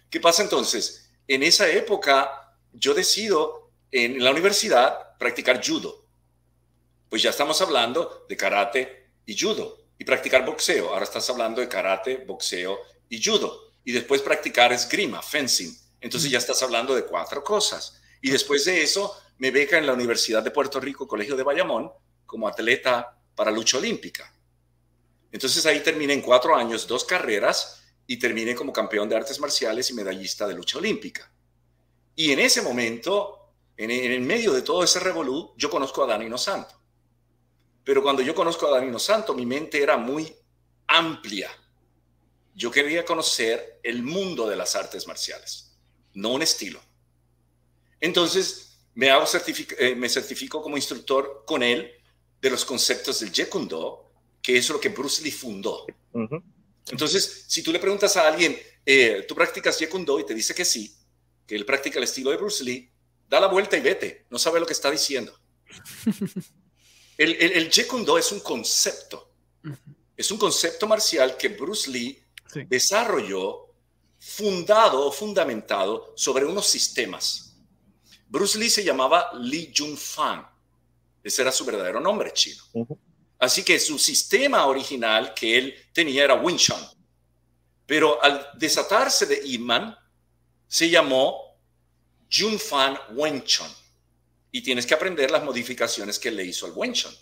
¿Qué 0.08 0.19
pasa 0.19 0.43
entonces? 0.43 1.10
En 1.28 1.41
esa 1.41 1.67
época 1.67 2.54
yo 2.73 2.93
decido 2.93 3.71
en 3.89 4.23
la 4.23 4.30
universidad 4.30 5.17
practicar 5.17 5.60
judo. 5.67 6.06
Pues 7.10 7.23
ya 7.23 7.32
estamos 7.32 7.60
hablando 7.60 8.28
de 8.30 8.38
karate 8.38 9.13
y 9.25 9.36
judo. 9.36 9.80
Y 9.97 10.06
practicar 10.06 10.45
boxeo. 10.45 10.89
Ahora 10.89 11.06
estás 11.06 11.28
hablando 11.32 11.60
de 11.60 11.67
karate, 11.67 12.17
boxeo 12.17 12.78
y 13.10 13.19
judo. 13.19 13.71
Y 13.84 13.93
después 13.93 14.21
practicar 14.21 14.71
esgrima, 14.73 15.23
fencing. 15.23 15.88
Entonces 16.02 16.32
ya 16.32 16.38
estás 16.38 16.62
hablando 16.64 16.96
de 16.96 17.06
cuatro 17.06 17.44
cosas. 17.44 18.02
Y 18.22 18.32
después 18.32 18.66
de 18.66 18.82
eso 18.82 19.20
me 19.38 19.52
beca 19.52 19.78
en 19.78 19.86
la 19.86 19.94
Universidad 19.94 20.44
de 20.44 20.52
Puerto 20.52 20.80
Rico, 20.80 21.08
Colegio 21.08 21.36
de 21.36 21.44
Bayamón, 21.44 21.92
como 22.26 22.48
atleta 22.48 23.18
para 23.36 23.52
lucha 23.52 23.78
olímpica. 23.78 24.34
Entonces 25.32 25.66
ahí 25.66 25.82
terminé 25.82 26.14
en 26.14 26.22
cuatro 26.22 26.56
años, 26.56 26.88
dos 26.88 27.04
carreras, 27.04 27.80
y 28.10 28.18
terminé 28.18 28.56
como 28.56 28.74
campeón 28.74 29.08
de 29.08 29.16
artes 29.16 29.40
marciales 29.40 29.92
y 29.92 29.94
medallista 29.94 30.48
de 30.48 30.56
lucha 30.56 30.80
olímpica. 30.80 31.32
Y 32.16 32.32
en 32.32 32.40
ese 32.40 32.64
momento, 32.64 33.52
en, 33.78 33.92
el 33.92 34.22
medio 34.22 34.52
de 34.52 34.64
todo 34.64 34.84
ese 34.84 35.00
revolú, 35.00 35.54
yo 35.56 35.70
conozco 35.70 36.04
a 36.04 36.08
Danilo 36.08 36.40
Santo. 36.40 36.74
Pero 37.84 38.02
cuando 38.02 38.24
yo 38.24 38.34
conozco 38.34 38.66
a 38.66 38.72
Danilo 38.72 38.98
Santo, 38.98 39.36
mi 39.36 39.46
mente 39.46 39.80
era 39.80 39.96
muy 39.96 40.36
amplia. 40.88 41.52
Yo 42.56 42.72
quería 42.72 43.06
conocer 43.06 43.80
el 43.84 44.02
mundo 44.02 44.50
de 44.50 44.56
las 44.56 44.76
artes 44.76 45.06
marciales, 45.06 45.68
no 46.13 46.34
un 46.34 46.41
estilo. 46.41 46.82
Entonces, 48.00 48.69
me, 48.95 49.10
hago 49.10 49.26
eh, 49.78 49.95
me 49.95 50.10
certifico 50.10 50.62
como 50.62 50.78
instructor 50.78 51.43
con 51.45 51.63
él 51.63 51.91
de 52.41 52.50
los 52.50 52.65
conceptos 52.65 53.19
del 53.19 53.32
Jeet 53.32 53.50
Kune 53.50 53.67
Do, 53.67 54.12
que 54.41 54.58
es 54.58 54.69
lo 54.69 54.80
que 54.80 54.89
Bruce 54.89 55.22
Lee 55.24 55.32
fundó. 55.32 55.86
Entonces, 56.88 57.45
si 57.48 57.62
tú 57.62 57.72
le 57.72 57.80
preguntas 57.80 58.15
a 58.17 58.28
alguien, 58.28 58.58
eh, 58.86 59.26
¿tú 59.28 59.36
practicas 59.36 59.78
Jeet 59.78 59.89
Kune 59.89 60.06
Do? 60.06 60.19
Y 60.19 60.26
te 60.26 60.34
dice 60.34 60.56
que 60.56 60.65
sí, 60.65 60.95
que 61.45 61.56
él 61.56 61.65
practica 61.65 61.98
el 61.98 62.06
estilo 62.06 62.32
de 62.32 62.38
Bruce 62.38 62.63
Lee, 62.63 62.89
da 63.28 63.39
la 63.39 63.48
vuelta 63.48 63.78
y 63.78 63.82
vete, 63.82 64.26
no 64.30 64.39
sabe 64.39 64.60
lo 64.60 64.65
que 64.65 64.74
está 64.74 64.89
diciendo. 64.89 65.38
El, 67.17 67.36
el, 67.36 67.52
el 67.52 67.69
Jeet 67.69 67.86
Kune 67.86 68.06
Do 68.06 68.17
es 68.17 68.32
un 68.32 68.39
concepto, 68.39 69.30
es 70.15 70.32
un 70.32 70.38
concepto 70.38 70.88
marcial 70.88 71.36
que 71.36 71.50
Bruce 71.50 71.91
Lee 71.91 72.17
desarrolló 72.69 73.68
fundado 74.19 75.05
o 75.08 75.12
fundamentado 75.12 76.13
sobre 76.15 76.45
unos 76.45 76.67
sistemas. 76.67 77.58
Bruce 78.27 78.60
Lee 78.60 78.69
se 78.69 78.84
llamaba 78.84 79.32
Li 79.39 79.73
Junfan, 79.75 80.45
ese 81.23 81.41
era 81.41 81.51
su 81.51 81.65
verdadero 81.65 81.99
nombre 81.99 82.32
chino. 82.34 82.63
Así 83.39 83.63
que 83.63 83.79
su 83.79 83.97
sistema 83.97 84.65
original 84.65 85.34
que 85.34 85.58
él 85.58 85.75
tenía 85.93 86.25
era 86.25 86.36
Wing 86.36 86.58
Chun. 86.58 86.79
Pero 87.86 88.21
al 88.21 88.49
desatarse 88.55 89.25
de 89.25 89.41
Iman, 89.47 89.95
se 90.67 90.89
llamó 90.89 91.58
Junfan 92.32 92.97
Wen 93.15 93.43
Chun. 93.43 93.67
Y 94.51 94.62
tienes 94.62 94.86
que 94.86 94.93
aprender 94.93 95.32
las 95.32 95.43
modificaciones 95.43 96.19
que 96.19 96.32
le 96.32 96.43
hizo 96.43 96.65
al 96.65 96.73
Wen 96.75 96.93
Chun. 96.93 97.13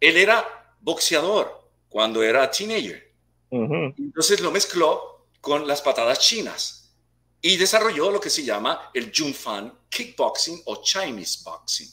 Él 0.00 0.16
era 0.16 0.76
boxeador 0.80 1.70
cuando 1.88 2.22
era 2.22 2.50
teenager. 2.50 3.12
Entonces 3.50 4.40
lo 4.40 4.50
mezcló 4.50 5.13
con 5.44 5.68
las 5.68 5.82
patadas 5.82 6.18
chinas. 6.18 6.96
Y 7.42 7.58
desarrolló 7.58 8.10
lo 8.10 8.18
que 8.18 8.30
se 8.30 8.42
llama 8.42 8.90
el 8.94 9.12
Junfan 9.14 9.70
Kickboxing 9.90 10.62
o 10.64 10.82
Chinese 10.82 11.40
Boxing. 11.44 11.88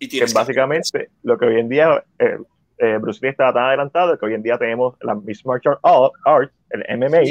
Que 0.00 0.24
básicamente 0.32 1.10
lo 1.22 1.38
que 1.38 1.44
hoy 1.44 1.60
en 1.60 1.68
día 1.68 2.02
eh, 2.18 2.38
eh, 2.78 2.98
Bruce 2.98 3.20
Lee 3.20 3.28
está 3.28 3.52
tan 3.52 3.64
adelantado 3.64 4.18
que 4.18 4.24
hoy 4.24 4.34
en 4.34 4.42
día 4.42 4.56
tenemos 4.56 4.94
la 5.02 5.14
Miss 5.14 5.44
Martial 5.44 5.78
Arts, 5.82 6.52
el 6.70 6.98
MMA, 6.98 7.22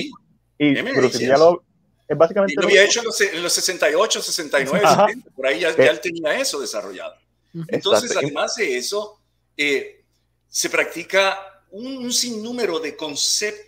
y 0.60 0.82
Bruce 0.82 1.18
Lee 1.18 1.28
ya 1.28 1.38
lo, 1.38 1.64
es 2.08 2.18
básicamente... 2.18 2.54
Y 2.54 2.62
lo 2.62 2.68
había 2.68 2.84
hecho 2.84 3.00
en 3.00 3.06
los, 3.06 3.20
en 3.22 3.42
los, 3.42 3.54
68, 3.54 4.22
69, 4.22 4.88
70, 4.88 5.30
por 5.32 5.48
ahí 5.48 5.62
ya, 5.62 5.76
ya, 5.76 5.86
él 5.86 6.00
tenía 6.00 6.40
eso 6.40 6.60
desarrollado. 6.60 7.16
Entonces, 7.70 8.16
además 8.16 8.56
de 8.56 8.78
eso, 8.78 9.20
eh, 9.56 10.04
se 10.48 10.70
practica 10.70 11.64
un, 11.72 11.98
un 11.98 12.14
sinnúmero 12.14 12.80
de 12.80 12.96
conceptos 12.96 13.67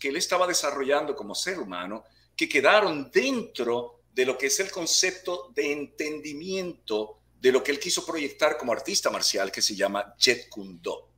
que 0.00 0.08
él 0.08 0.16
estaba 0.16 0.46
desarrollando 0.46 1.14
como 1.14 1.34
ser 1.34 1.58
humano 1.58 2.04
que 2.36 2.48
quedaron 2.48 3.10
dentro 3.10 4.00
de 4.12 4.24
lo 4.24 4.38
que 4.38 4.46
es 4.46 4.60
el 4.60 4.70
concepto 4.70 5.50
de 5.54 5.72
entendimiento 5.72 7.18
de 7.40 7.52
lo 7.52 7.62
que 7.62 7.72
él 7.72 7.80
quiso 7.80 8.06
proyectar 8.06 8.56
como 8.56 8.72
artista 8.72 9.10
marcial 9.10 9.50
que 9.50 9.62
se 9.62 9.74
llama 9.74 10.14
Jet 10.18 10.48
Kundo. 10.48 11.08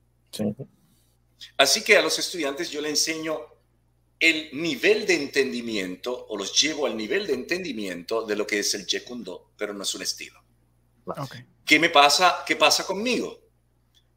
Así 1.58 1.82
que 1.82 1.96
a 1.96 2.02
los 2.02 2.18
estudiantes 2.18 2.70
yo 2.70 2.80
le 2.80 2.88
enseño 2.88 3.38
el 4.18 4.50
nivel 4.52 5.06
de 5.06 5.14
entendimiento 5.14 6.26
o 6.28 6.36
los 6.36 6.58
llevo 6.60 6.86
al 6.86 6.96
nivel 6.96 7.26
de 7.26 7.34
entendimiento 7.34 8.24
de 8.24 8.36
lo 8.36 8.46
que 8.46 8.60
es 8.60 8.74
el 8.74 8.86
Jet 8.86 9.04
Kundo, 9.04 9.50
pero 9.56 9.74
no 9.74 9.82
es 9.82 9.94
un 9.94 10.02
estilo. 10.02 10.42
¿Qué 11.64 11.78
me 11.78 11.90
pasa? 11.90 12.42
¿Qué 12.46 12.56
pasa 12.56 12.86
conmigo? 12.86 13.38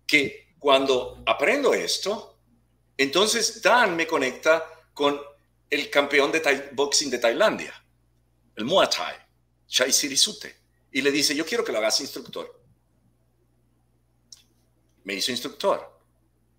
Que 0.06 0.56
cuando 0.58 1.22
aprendo 1.26 1.74
esto, 1.74 2.37
entonces 2.98 3.62
Dan 3.62 3.96
me 3.96 4.08
conecta 4.08 4.66
con 4.94 5.20
el 5.70 5.90
campeón 5.90 6.32
de 6.32 6.70
boxing 6.74 7.10
de 7.10 7.20
Tailandia, 7.20 7.74
el 8.56 8.66
Muay 8.66 8.88
Thai, 8.90 9.16
Chai 9.68 9.92
Sirisute 9.92 10.68
y 10.92 11.02
le 11.02 11.12
dice, 11.12 11.36
yo 11.36 11.46
quiero 11.46 11.64
que 11.64 11.72
lo 11.72 11.78
hagas 11.78 12.00
instructor. 12.02 12.60
Me 15.04 15.14
hizo 15.14 15.32
instructor 15.32 16.00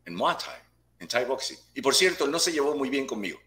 en 0.05 0.15
Muay 0.15 0.37
Thai, 0.37 0.61
en 1.01 1.09
Thai 1.09 1.25
Boxing. 1.25 1.59
Y 1.75 1.83
por 1.83 1.95
cierto, 1.95 2.25
él 2.25 2.31
no 2.31 2.39
se 2.39 2.53
llevó 2.53 2.75
muy 2.77 2.89
bien 2.89 3.07
conmigo. 3.07 3.41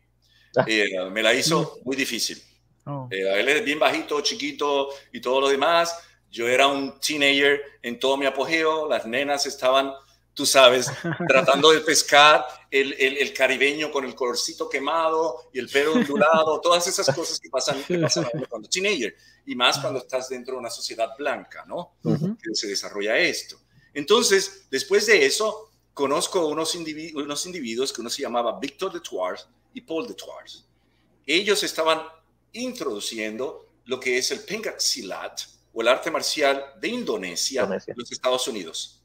Ah. 0.58 0.65
Eh, 0.67 0.89
me 1.12 1.23
la 1.23 1.34
hizo 1.34 1.80
muy 1.86 1.95
difícil. 1.95 2.41
Oh. 2.86 3.08
Eh, 3.10 3.39
él 3.39 3.47
es 3.47 3.63
bien 3.63 3.80
bajito, 3.80 4.19
chiquito 4.21 4.89
y 5.13 5.21
todo 5.21 5.41
lo 5.41 5.49
demás. 5.49 5.97
Yo 6.30 6.47
era 6.47 6.67
un 6.67 6.99
teenager 6.99 7.62
en 7.82 7.99
todo 7.99 8.17
mi 8.17 8.25
apogeo. 8.25 8.88
Las 8.89 9.06
nenas 9.06 9.45
estaban 9.45 9.93
tú 10.34 10.46
sabes, 10.46 10.88
tratando 11.28 11.72
de 11.72 11.82
pescar 11.82 12.46
el, 12.70 12.94
el, 12.94 13.34
caribeño 13.34 13.91
con 13.91 14.06
el 14.06 14.15
colorcito 14.15 14.70
quemado 14.70 15.50
y 15.54 15.60
el 15.60 15.67
pelo 15.67 15.94
ondulado, 15.94 16.62
todas 16.62 16.88
esas 16.88 17.13
cosas 17.13 17.39
que 17.39 17.50
pasan, 17.50 17.84
que 17.84 18.00
pasan 18.00 18.28
cuando 18.50 18.70
teenager, 18.70 19.15
y 19.46 19.56
más 19.56 19.80
cuando 19.80 20.00
estás 20.00 20.30
dentro 20.30 20.54
de 20.54 20.60
una 20.60 20.70
sociedad 20.70 21.10
blanca, 21.17 21.65
¿no? 21.67 21.96
Que 22.02 22.56
se 22.56 22.67
desarrolla 22.67 23.17
esto. 23.17 23.60
Entonces, 23.94 24.67
después 24.70 25.06
de 25.06 25.26
eso, 25.26 25.70
conozco 25.94 26.48
unos, 26.48 26.76
individuos, 26.76 27.26
unos 27.26 27.46
individuos 27.46 27.91
que 27.91 28.02
uno 28.02 28.10
se 28.10 28.22
llamaba 28.22 28.58
Victor 28.60 28.94
de 28.94 29.02
Tours 29.02 29.48
y 29.74 29.82
Paul 29.82 30.08
de 30.08 30.13
Tours. 30.13 30.65
Ellos 31.26 31.62
estaban 31.63 32.02
introduciendo 32.54 33.67
lo 33.86 34.00
que 34.00 34.17
es 34.17 34.32
el 34.32 34.39
Pencak 34.41 34.80
Silat 34.80 35.41
o 35.74 35.82
el 35.82 35.89
arte 35.89 36.10
marcial 36.10 36.63
de 36.80 36.88
Indonesia, 36.88 37.63
Indonesia. 37.63 37.91
en 37.91 38.00
los 38.00 38.12
Estados 38.12 38.48
Unidos 38.48 39.00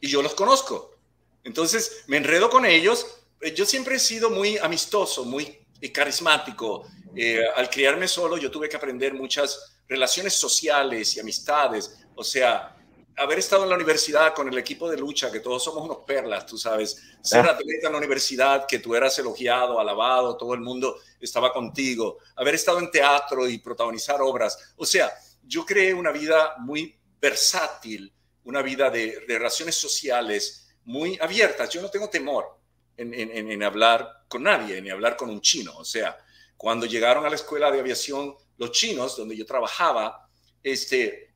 y 0.00 0.08
yo 0.08 0.22
los 0.22 0.34
conozco. 0.34 0.98
Entonces 1.44 2.04
me 2.06 2.16
enredo 2.18 2.50
con 2.50 2.64
ellos. 2.64 3.20
Eh, 3.40 3.54
yo 3.54 3.64
siempre 3.64 3.96
he 3.96 3.98
sido 3.98 4.30
muy 4.30 4.58
amistoso, 4.58 5.24
muy 5.24 5.66
carismático. 5.92 6.86
Eh, 7.14 7.42
al 7.56 7.70
criarme 7.70 8.06
solo, 8.08 8.36
yo 8.36 8.50
tuve 8.50 8.68
que 8.68 8.76
aprender 8.76 9.14
muchas 9.14 9.78
relaciones 9.88 10.34
sociales 10.34 11.16
y 11.16 11.20
amistades. 11.20 11.98
O 12.14 12.22
sea, 12.22 12.76
haber 13.16 13.38
estado 13.38 13.64
en 13.64 13.70
la 13.70 13.74
universidad 13.74 14.34
con 14.34 14.48
el 14.48 14.58
equipo 14.58 14.88
de 14.90 14.96
lucha, 14.96 15.30
que 15.30 15.40
todos 15.40 15.62
somos 15.62 15.84
unos 15.84 15.98
perlas, 16.06 16.46
tú 16.46 16.56
sabes, 16.56 17.02
ser 17.22 17.46
ah. 17.46 17.52
atleta 17.52 17.88
en 17.88 17.92
la 17.92 17.98
universidad, 17.98 18.66
que 18.66 18.78
tú 18.78 18.94
eras 18.94 19.18
elogiado, 19.18 19.80
alabado, 19.80 20.36
todo 20.36 20.54
el 20.54 20.60
mundo 20.60 21.00
estaba 21.20 21.52
contigo, 21.52 22.18
haber 22.36 22.54
estado 22.54 22.78
en 22.78 22.90
teatro 22.90 23.48
y 23.48 23.58
protagonizar 23.58 24.20
obras. 24.22 24.72
O 24.76 24.86
sea, 24.86 25.12
yo 25.42 25.64
creé 25.66 25.94
una 25.94 26.12
vida 26.12 26.54
muy 26.58 26.96
versátil 27.20 28.12
una 28.48 28.62
vida 28.62 28.88
de, 28.88 29.24
relaciones 29.28 29.74
sociales 29.74 30.70
muy 30.84 31.18
abiertas. 31.20 31.68
Yo 31.68 31.82
no 31.82 31.90
tengo 31.90 32.08
temor 32.08 32.58
en, 32.96 33.62
hablar 33.62 34.24
con 34.26 34.42
nadie, 34.42 34.80
ni 34.80 34.88
hablar 34.88 35.18
con 35.18 35.28
un 35.28 35.42
chino. 35.42 35.76
O 35.76 35.84
sea, 35.84 36.16
cuando 36.56 36.86
llegaron 36.86 37.26
a 37.26 37.28
la 37.28 37.36
escuela 37.36 37.70
de 37.70 37.80
aviación 37.80 38.34
los 38.56 38.72
chinos, 38.72 39.18
donde 39.18 39.36
yo 39.36 39.44
trabajaba, 39.44 40.30
este, 40.62 41.34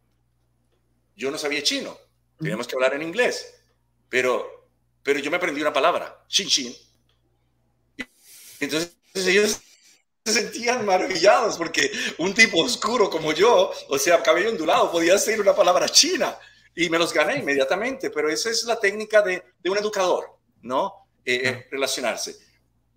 yo 1.15 1.31
no 1.31 1.37
sabía 1.37 1.63
chino, 1.63 1.99
teníamos 2.39 2.67
que 2.67 2.77
hablar 2.77 2.95
en 2.95 3.03
inglés, 3.03 3.63
pero, 4.09 4.71
pero 5.03 5.19
yo 5.19 5.31
me 5.31 5.37
aprendí 5.37 5.61
una 5.61 5.73
palabra, 5.73 6.25
xin 6.29 6.49
xin. 6.49 6.75
Entonces 8.59 8.97
ellos 9.15 9.61
se 10.25 10.33
sentían 10.33 10.87
maravillados 10.87 11.59
porque 11.59 11.93
un 12.17 12.33
tipo 12.33 12.65
oscuro 12.65 13.11
como 13.11 13.35
yo, 13.35 13.71
o 13.91 13.99
sea, 13.99 14.23
cabello 14.23 14.49
ondulado, 14.49 14.91
podía 14.91 15.13
decir 15.13 15.39
una 15.39 15.55
palabra 15.55 15.91
china. 15.91 16.39
Y 16.75 16.89
me 16.89 16.99
los 16.99 17.13
gané 17.13 17.37
inmediatamente, 17.37 18.11
pero 18.11 18.29
esa 18.29 18.51
es 18.51 18.65
la 18.65 18.79
técnica 18.79 19.23
de, 19.23 19.43
de 19.59 19.71
un 19.71 19.79
educador, 19.79 20.39
¿no? 20.63 21.07
Eh, 21.25 21.67
relacionarse. 21.71 22.37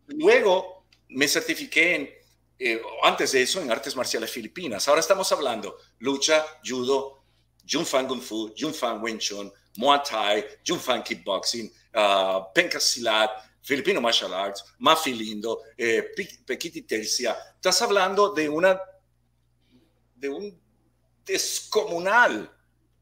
Luego 0.08 0.86
me 1.10 1.28
certifiqué 1.28 1.96
en, 1.96 2.10
eh, 2.58 2.82
antes 3.04 3.34
de 3.34 3.42
eso, 3.42 3.62
en 3.62 3.72
artes 3.72 3.96
marciales 3.96 4.32
filipinas. 4.32 4.88
Ahora 4.88 5.02
estamos 5.02 5.32
hablando 5.32 5.78
lucha, 6.00 6.46
judo, 6.64 7.24
Jung 7.70 7.86
Fan 7.86 8.08
Kung 8.08 8.22
Fu, 8.22 8.54
Jung 8.58 8.74
Fan 8.74 9.02
Wing 9.02 9.20
Chun, 9.20 9.52
Muay 9.78 10.00
Thai, 10.10 10.46
Jung 10.66 10.80
Fan 10.80 11.04
Kickboxing, 11.04 11.72
uh, 11.96 12.80
Silat, 12.80 13.32
Filipino 13.62 14.00
Martial 14.00 14.34
Arts, 14.34 14.64
Mafilindo, 14.80 15.62
eh, 15.76 16.12
Pequiti 16.46 16.84
Tercia. 16.84 17.36
Estás 17.56 17.82
hablando 17.82 18.32
de 18.32 18.48
una 18.48 18.80
de 20.16 20.30
un 20.30 20.62
descomunal 21.26 22.55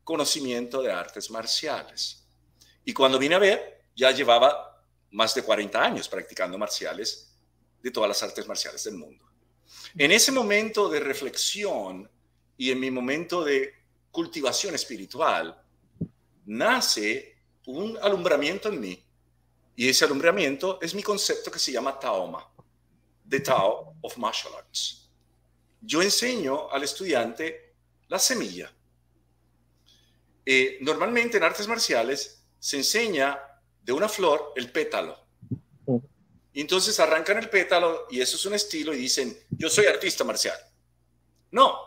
conocimiento 0.04 0.82
de 0.82 0.92
artes 0.92 1.30
marciales. 1.32 2.26
Y 2.86 2.94
cuando 2.94 3.18
vine 3.18 3.36
a 3.36 3.40
ver, 3.40 3.86
ya 3.96 4.12
llevaba 4.12 4.84
más 5.12 5.34
de 5.36 5.44
40 5.44 5.82
años 5.82 6.10
practicando 6.10 6.58
marciales 6.58 7.36
de 7.82 7.92
todas 7.92 8.08
las 8.08 8.24
artes 8.24 8.48
marciales 8.48 8.84
del 8.84 8.96
mundo. 8.96 9.26
En 9.96 10.12
ese 10.12 10.32
momento 10.32 10.90
de 10.90 11.00
reflexión 11.00 12.10
y 12.58 12.72
en 12.72 12.80
mi 12.80 12.90
momento 12.92 13.44
de 13.44 13.74
cultivación 14.12 14.76
espiritual, 14.76 15.62
nace 16.46 17.38
un 17.66 17.98
alumbramiento 18.02 18.70
en 18.70 18.80
mí. 18.80 19.06
Y 19.76 19.90
ese 19.90 20.06
alumbramiento 20.06 20.80
es 20.82 20.94
mi 20.94 21.02
concepto 21.02 21.50
que 21.50 21.60
se 21.60 21.72
llama 21.72 22.00
Taoma, 22.00 22.48
The 23.28 23.40
Tao 23.40 23.96
of 24.02 24.18
Martial 24.18 24.54
Arts. 24.56 25.10
Yo 25.82 26.02
enseño 26.02 26.70
al 26.70 26.84
estudiante 26.84 27.74
la 28.08 28.20
semilla. 28.20 28.72
Eh, 30.46 30.78
normalmente 30.82 31.38
en 31.38 31.44
artes 31.44 31.68
marciales 31.68 32.46
se 32.60 32.78
enseña 32.78 33.40
de 33.82 33.94
una 33.94 34.10
flor 34.10 34.54
el 34.56 34.72
pétalo. 34.72 35.22
Y 36.56 36.62
entonces 36.62 37.00
arrancan 37.00 37.38
el 37.40 37.50
pétalo 37.50 38.06
y 38.12 38.22
eso 38.22 38.36
es 38.36 38.46
un 38.46 38.54
estilo 38.54 38.94
y 38.94 38.98
dicen, 38.98 39.38
yo 39.50 39.70
soy 39.70 39.88
artista 39.88 40.24
marcial. 40.24 40.58
No, 41.52 41.78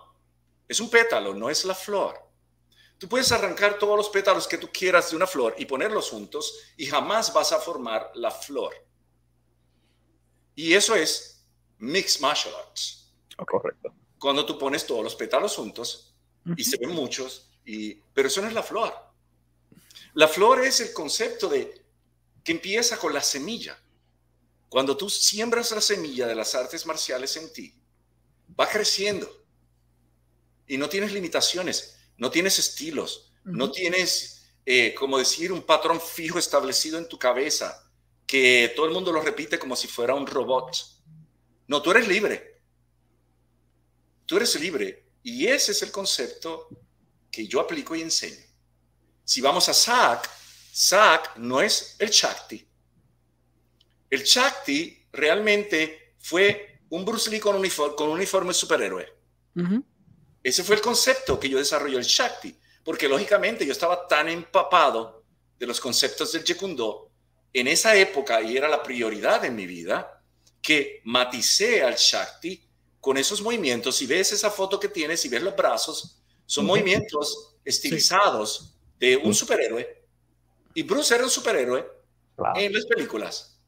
es 0.66 0.80
un 0.80 0.90
pétalo, 0.90 1.34
no 1.34 1.48
es 1.48 1.64
la 1.64 1.74
flor. 1.74 2.18
Tú 2.98 3.08
puedes 3.08 3.30
arrancar 3.30 3.78
todos 3.78 3.96
los 3.96 4.08
pétalos 4.08 4.48
que 4.48 4.58
tú 4.58 4.68
quieras 4.72 5.10
de 5.10 5.16
una 5.16 5.26
flor 5.26 5.54
y 5.58 5.66
ponerlos 5.66 6.10
juntos 6.10 6.58
y 6.76 6.86
jamás 6.86 7.32
vas 7.32 7.52
a 7.52 7.60
formar 7.60 8.10
la 8.14 8.30
flor. 8.30 8.74
Y 10.54 10.72
eso 10.72 10.94
es 10.96 11.46
mixed 11.78 12.20
martial 12.20 12.54
arts. 12.56 13.12
Correcto. 13.46 13.94
Cuando 14.18 14.46
tú 14.46 14.58
pones 14.58 14.86
todos 14.86 15.04
los 15.04 15.14
pétalos 15.14 15.54
juntos 15.54 16.14
y 16.56 16.64
se 16.64 16.78
ven 16.78 16.90
muchos, 16.90 17.50
y, 17.66 17.94
pero 18.14 18.28
eso 18.28 18.40
no 18.40 18.48
es 18.48 18.54
la 18.54 18.62
flor. 18.62 18.94
La 20.14 20.28
flor 20.28 20.64
es 20.64 20.80
el 20.80 20.94
concepto 20.94 21.48
de 21.48 21.84
que 22.42 22.52
empieza 22.52 22.96
con 22.96 23.12
la 23.12 23.22
semilla. 23.22 23.78
Cuando 24.70 24.96
tú 24.96 25.10
siembras 25.10 25.72
la 25.72 25.82
semilla 25.82 26.26
de 26.26 26.34
las 26.34 26.54
artes 26.54 26.86
marciales 26.86 27.36
en 27.36 27.52
ti, 27.52 27.74
va 28.58 28.66
creciendo 28.66 29.28
y 30.66 30.78
no 30.78 30.88
tienes 30.88 31.12
limitaciones 31.12 31.96
no 32.18 32.30
tienes 32.30 32.58
estilos, 32.58 33.32
no 33.44 33.70
tienes, 33.70 34.48
eh, 34.64 34.94
como 34.94 35.18
decir, 35.18 35.52
un 35.52 35.62
patrón 35.62 36.00
fijo 36.00 36.38
establecido 36.38 36.98
en 36.98 37.08
tu 37.08 37.18
cabeza, 37.18 37.90
que 38.26 38.72
todo 38.74 38.86
el 38.86 38.92
mundo 38.92 39.12
lo 39.12 39.20
repite 39.20 39.58
como 39.58 39.76
si 39.76 39.86
fuera 39.86 40.14
un 40.14 40.26
robot. 40.26 40.74
No, 41.68 41.82
tú 41.82 41.90
eres 41.90 42.08
libre. 42.08 42.60
Tú 44.24 44.36
eres 44.36 44.58
libre. 44.58 45.04
Y 45.22 45.46
ese 45.46 45.72
es 45.72 45.82
el 45.82 45.92
concepto 45.92 46.68
que 47.30 47.46
yo 47.46 47.60
aplico 47.60 47.94
y 47.94 48.02
enseño. 48.02 48.44
Si 49.24 49.40
vamos 49.40 49.68
a 49.68 49.74
SAC, 49.74 50.30
SAC 50.72 51.36
no 51.36 51.60
es 51.60 51.96
el 51.98 52.10
Shakti. 52.10 52.66
El 54.08 54.22
Shakti 54.22 55.06
realmente 55.12 56.14
fue 56.18 56.80
un 56.90 57.04
Bruce 57.04 57.30
Lee 57.30 57.40
con, 57.40 57.56
uniforme, 57.56 57.96
con 57.96 58.10
uniforme 58.10 58.54
superhéroe. 58.54 59.12
Ese 60.42 60.62
fue 60.62 60.76
el 60.76 60.82
concepto 60.82 61.40
que 61.40 61.48
yo 61.48 61.58
desarrollé 61.58 61.96
el 61.96 62.04
Shakti, 62.04 62.56
porque 62.84 63.08
lógicamente 63.08 63.66
yo 63.66 63.72
estaba 63.72 64.06
tan 64.06 64.28
empapado 64.28 65.24
de 65.58 65.66
los 65.66 65.80
conceptos 65.80 66.32
del 66.32 66.44
Jekundo 66.44 67.10
en 67.52 67.66
esa 67.68 67.96
época 67.96 68.42
y 68.42 68.56
era 68.56 68.68
la 68.68 68.82
prioridad 68.82 69.44
en 69.44 69.56
mi 69.56 69.66
vida, 69.66 70.22
que 70.60 71.00
maticé 71.04 71.82
al 71.82 71.96
Shakti 71.96 72.68
con 73.00 73.16
esos 73.16 73.40
movimientos. 73.40 73.96
Si 73.96 74.06
ves 74.06 74.32
esa 74.32 74.50
foto 74.50 74.78
que 74.78 74.88
tienes, 74.88 75.20
si 75.20 75.28
ves 75.28 75.42
los 75.42 75.56
brazos, 75.56 76.22
son 76.46 76.66
movimientos 76.66 77.56
estilizados 77.64 78.74
de 78.98 79.16
un 79.16 79.34
superhéroe. 79.34 80.04
Y 80.74 80.82
Bruce 80.82 81.14
era 81.14 81.24
un 81.24 81.30
superhéroe 81.30 81.86
en 82.54 82.72
las 82.72 82.86
películas. 82.86 83.58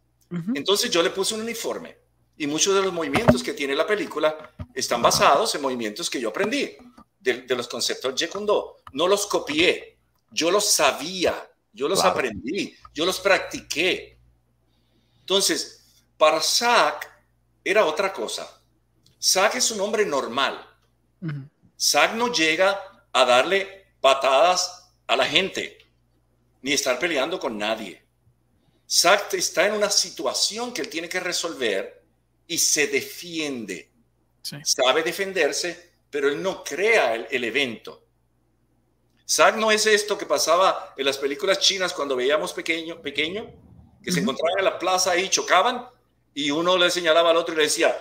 Entonces 0.55 0.91
yo 0.91 1.03
le 1.03 1.11
puse 1.11 1.35
un 1.35 1.41
uniforme 1.41 1.97
y 2.37 2.47
muchos 2.47 2.75
de 2.75 2.83
los 2.83 2.93
movimientos 2.93 3.43
que 3.43 3.53
tiene 3.53 3.75
la 3.75 3.87
película 3.87 4.55
están 4.75 5.03
basados 5.03 5.55
en 5.55 5.63
movimientos 5.63 6.09
que 6.09 6.21
yo 6.21 6.29
aprendí 6.29 6.77
de, 7.19 7.45
los 7.57 7.67
conceptos 7.67 8.15
de 8.15 8.27
Jeet 8.27 8.35
No 8.93 9.09
los 9.09 9.27
copié, 9.27 9.99
yo 10.31 10.51
los 10.51 10.67
sabía, 10.67 11.51
yo 11.73 11.89
los 11.89 12.05
aprendí, 12.05 12.75
yo 12.95 13.05
los 13.05 13.19
practiqué. 13.21 14.19
Entonces, 15.21 16.05
para 16.17 16.41
Zack 16.41 17.11
era 17.65 17.85
otra 17.85 18.13
cosa. 18.13 18.63
Zack 19.21 19.57
es 19.57 19.71
un 19.71 19.81
hombre 19.81 20.07
normal. 20.07 20.65
Zack 21.81 22.15
no 22.15 22.33
llega 22.33 22.81
a 23.13 23.25
darle 23.25 23.87
patadas 24.01 24.91
a 25.07 25.17
la 25.17 25.25
gente, 25.25 25.79
ni 26.63 26.73
estar 26.73 26.99
peleando 26.99 27.39
con 27.39 27.57
nadie. 27.57 28.03
Zack 28.91 29.35
está 29.35 29.67
en 29.67 29.75
una 29.75 29.91
situación 29.91 30.73
que 30.73 30.81
él 30.81 30.89
tiene 30.89 31.09
que 31.09 31.21
resolver 31.21 32.03
y 32.47 32.59
se 32.59 32.87
defiende. 32.87 33.91
Sabe 34.43 35.03
defenderse, 35.03 35.93
pero 36.11 36.29
él 36.29 36.43
no 36.43 36.65
crea 36.65 37.15
el, 37.15 37.45
evento. 37.45 38.05
Zack 39.29 39.57
no 39.57 39.71
es 39.71 39.85
esto 39.85 40.17
que 40.17 40.25
pasaba 40.25 40.95
en 40.97 41.05
las 41.05 41.19
películas 41.19 41.59
chinas 41.59 41.93
cuando 41.93 42.17
veíamos 42.17 42.55
pequeño, 42.55 43.03
pequeño 43.03 43.53
que 44.03 44.11
se 44.11 44.21
encontraban 44.21 44.59
en 44.59 44.65
la 44.65 44.79
plaza 44.79 45.11
ahí, 45.11 45.29
chocaban 45.29 45.87
y 46.33 46.51
uno 46.51 46.79
le 46.79 46.91
señalaba 46.91 47.31
al 47.31 47.37
otro 47.37 47.53
y 47.53 47.59
le 47.59 47.65
decía, 47.65 47.95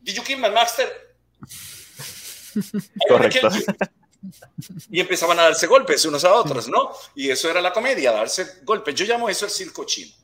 ¿Did 0.00 0.14
you 0.14 0.22
kill 0.22 0.38
my 0.38 0.50
master? 0.50 1.09
Correcto. 3.08 3.48
Y 4.90 5.00
empezaban 5.00 5.38
a 5.38 5.44
darse 5.44 5.66
golpes 5.66 6.04
unos 6.04 6.24
a 6.24 6.34
otros, 6.34 6.68
¿no? 6.68 6.92
Y 7.14 7.30
eso 7.30 7.50
era 7.50 7.60
la 7.60 7.72
comedia, 7.72 8.12
darse 8.12 8.60
golpes. 8.64 8.94
Yo 8.94 9.06
llamo 9.06 9.28
eso 9.28 9.46
el 9.46 9.50
circo 9.50 9.84
chino. 9.84 10.14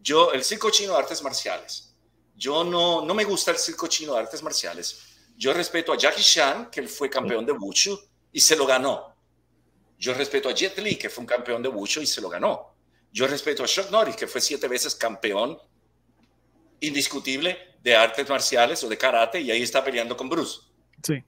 Yo, 0.00 0.32
el 0.32 0.42
circo 0.44 0.70
chino 0.70 0.92
de 0.92 0.98
artes 0.98 1.22
marciales. 1.22 1.94
Yo 2.34 2.64
no, 2.64 3.04
no 3.04 3.14
me 3.14 3.24
gusta 3.24 3.50
el 3.50 3.58
circo 3.58 3.86
chino 3.86 4.14
de 4.14 4.20
artes 4.20 4.42
marciales. 4.42 5.16
Yo 5.36 5.52
respeto 5.52 5.92
a 5.92 5.98
Jackie 5.98 6.22
Chan, 6.22 6.70
que 6.70 6.80
él 6.80 6.88
fue 6.88 7.10
campeón 7.10 7.44
de 7.44 7.52
Wushu 7.52 7.98
y 8.32 8.40
se 8.40 8.56
lo 8.56 8.66
ganó. 8.66 9.14
Yo 9.98 10.14
respeto 10.14 10.48
a 10.48 10.52
Jet 10.52 10.78
Li, 10.78 10.96
que 10.96 11.10
fue 11.10 11.22
un 11.22 11.26
campeón 11.26 11.62
de 11.62 11.68
Wushu 11.68 12.00
y 12.00 12.06
se 12.06 12.20
lo 12.20 12.28
ganó. 12.28 12.74
Yo 13.12 13.26
respeto 13.26 13.64
a 13.64 13.66
Chuck 13.66 13.90
Norris, 13.90 14.16
que 14.16 14.26
fue 14.26 14.40
siete 14.40 14.68
veces 14.68 14.94
campeón 14.94 15.58
indiscutible 16.80 17.76
de 17.82 17.96
artes 17.96 18.28
marciales 18.28 18.82
o 18.84 18.88
de 18.88 18.98
karate 18.98 19.40
y 19.40 19.50
ahí 19.50 19.62
está 19.62 19.82
peleando 19.82 20.16
con 20.16 20.28
Bruce. 20.28 20.60
Sí. 21.06 21.22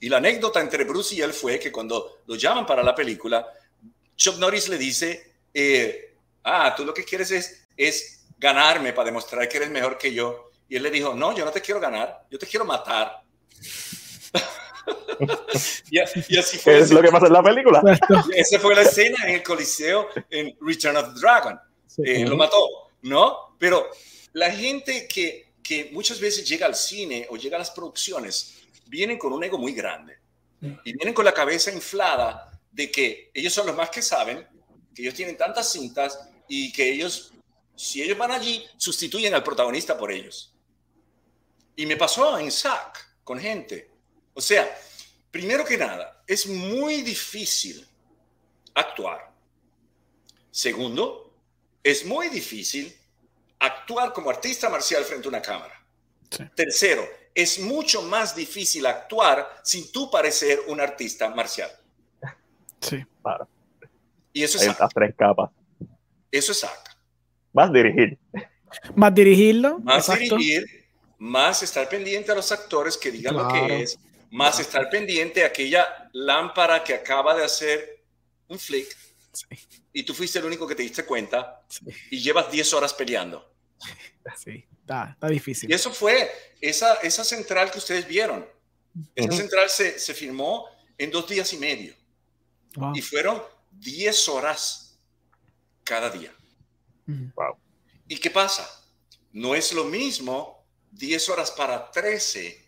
Y 0.00 0.08
la 0.08 0.18
anécdota 0.18 0.60
entre 0.60 0.84
Bruce 0.84 1.14
y 1.14 1.20
él 1.20 1.32
fue 1.32 1.58
que 1.58 1.72
cuando 1.72 2.18
lo 2.26 2.34
llaman 2.34 2.66
para 2.66 2.82
la 2.82 2.94
película, 2.94 3.46
Chuck 4.16 4.38
Norris 4.38 4.68
le 4.68 4.78
dice, 4.78 5.32
eh, 5.52 6.14
ah, 6.44 6.74
tú 6.76 6.84
lo 6.84 6.92
que 6.92 7.04
quieres 7.04 7.30
es, 7.30 7.66
es 7.76 8.26
ganarme 8.38 8.92
para 8.92 9.06
demostrar 9.06 9.48
que 9.48 9.56
eres 9.56 9.70
mejor 9.70 9.98
que 9.98 10.12
yo. 10.12 10.50
Y 10.68 10.76
él 10.76 10.82
le 10.82 10.90
dijo, 10.90 11.14
no, 11.14 11.34
yo 11.34 11.44
no 11.44 11.50
te 11.50 11.60
quiero 11.60 11.80
ganar, 11.80 12.26
yo 12.30 12.38
te 12.38 12.46
quiero 12.46 12.64
matar. 12.64 13.22
y, 15.90 15.98
así 15.98 16.58
fue. 16.58 16.78
Es 16.78 16.90
lo 16.90 17.00
que 17.00 17.10
pasa 17.10 17.26
en 17.26 17.32
la 17.32 17.42
película. 17.42 17.82
Esa 18.34 18.58
fue 18.58 18.74
la 18.74 18.82
escena 18.82 19.16
en 19.26 19.36
el 19.36 19.42
Coliseo 19.42 20.08
en 20.30 20.56
Return 20.60 20.96
of 20.96 21.14
the 21.14 21.20
Dragon. 21.20 21.58
Eh, 22.04 22.26
lo 22.26 22.36
mató, 22.36 22.90
¿no? 23.02 23.56
Pero 23.58 23.88
la 24.32 24.50
gente 24.50 25.08
que, 25.08 25.52
que 25.62 25.90
muchas 25.92 26.20
veces 26.20 26.46
llega 26.46 26.66
al 26.66 26.74
cine 26.74 27.26
o 27.30 27.36
llega 27.36 27.56
a 27.56 27.60
las 27.60 27.70
producciones, 27.70 28.55
vienen 28.86 29.18
con 29.18 29.32
un 29.32 29.44
ego 29.44 29.58
muy 29.58 29.72
grande. 29.72 30.18
Y 30.60 30.92
vienen 30.94 31.14
con 31.14 31.24
la 31.24 31.34
cabeza 31.34 31.70
inflada 31.70 32.58
de 32.72 32.90
que 32.90 33.30
ellos 33.34 33.52
son 33.52 33.66
los 33.66 33.76
más 33.76 33.90
que 33.90 34.02
saben, 34.02 34.46
que 34.94 35.02
ellos 35.02 35.14
tienen 35.14 35.36
tantas 35.36 35.70
cintas 35.70 36.18
y 36.48 36.72
que 36.72 36.90
ellos 36.90 37.32
si 37.76 38.02
ellos 38.02 38.16
van 38.16 38.32
allí, 38.32 38.66
sustituyen 38.78 39.34
al 39.34 39.44
protagonista 39.44 39.96
por 39.96 40.10
ellos. 40.10 40.52
Y 41.76 41.84
me 41.84 41.96
pasó 41.96 42.38
en 42.38 42.50
SAC 42.50 43.20
con 43.22 43.38
gente. 43.38 43.90
O 44.32 44.40
sea, 44.40 44.66
primero 45.30 45.64
que 45.64 45.76
nada, 45.76 46.24
es 46.26 46.46
muy 46.46 47.02
difícil 47.02 47.86
actuar. 48.74 49.30
Segundo, 50.50 51.34
es 51.82 52.04
muy 52.06 52.30
difícil 52.30 52.96
actuar 53.58 54.14
como 54.14 54.30
artista 54.30 54.70
marcial 54.70 55.04
frente 55.04 55.28
a 55.28 55.30
una 55.30 55.42
cámara. 55.42 55.86
Tercero, 56.54 57.06
es 57.36 57.60
mucho 57.60 58.00
más 58.00 58.34
difícil 58.34 58.86
actuar 58.86 59.46
sin 59.62 59.92
tú 59.92 60.10
parecer 60.10 60.58
un 60.68 60.80
artista 60.80 61.28
marcial. 61.28 61.70
Sí. 62.80 63.04
Claro. 63.22 63.46
Y 64.32 64.42
eso 64.42 64.56
es 64.56 64.66
Hay 64.68 64.88
tres 64.94 65.14
capas. 65.14 65.50
Eso 66.32 66.52
es 66.52 66.64
acta. 66.64 66.96
Más 67.52 67.70
dirigir. 67.70 68.18
Más 68.94 69.14
dirigirlo. 69.14 69.78
Más 69.80 70.18
dirigir, 70.18 70.64
más 71.18 71.62
estar 71.62 71.86
pendiente 71.88 72.32
a 72.32 72.34
los 72.34 72.50
actores 72.50 72.96
que 72.96 73.10
digan 73.10 73.36
lo 73.36 73.48
que 73.48 73.82
es, 73.82 73.98
más 74.30 74.58
estar 74.58 74.88
pendiente 74.88 75.44
a 75.44 75.48
aquella 75.48 76.10
lámpara 76.12 76.82
que 76.82 76.94
acaba 76.94 77.34
de 77.34 77.44
hacer 77.44 78.02
un 78.48 78.58
flick 78.58 78.96
y 79.92 80.02
tú 80.02 80.14
fuiste 80.14 80.38
el 80.38 80.46
único 80.46 80.66
que 80.66 80.74
te 80.74 80.82
diste 80.82 81.04
cuenta 81.04 81.62
y 82.10 82.20
llevas 82.20 82.50
10 82.50 82.74
horas 82.74 82.94
peleando. 82.94 83.52
Sí, 84.36 84.64
está, 84.86 85.10
está, 85.10 85.28
difícil. 85.28 85.70
Y 85.70 85.74
eso 85.74 85.92
fue 85.92 86.30
esa, 86.60 86.94
esa 86.96 87.24
central 87.24 87.70
que 87.70 87.78
ustedes 87.78 88.06
vieron. 88.06 88.46
Esa 89.14 89.32
central 89.32 89.68
se, 89.68 89.98
se 89.98 90.14
firmó 90.14 90.66
en 90.96 91.10
dos 91.10 91.28
días 91.28 91.52
y 91.52 91.58
medio. 91.58 91.94
Y 92.94 93.02
fueron 93.02 93.42
10 93.72 94.28
horas 94.28 94.98
cada 95.82 96.10
día. 96.10 96.32
Wow. 97.06 97.56
¿Y 98.08 98.18
qué 98.18 98.30
pasa? 98.30 98.68
No 99.32 99.54
es 99.54 99.72
lo 99.72 99.84
mismo 99.84 100.64
10 100.92 101.28
horas 101.30 101.50
para 101.50 101.90
13 101.90 102.64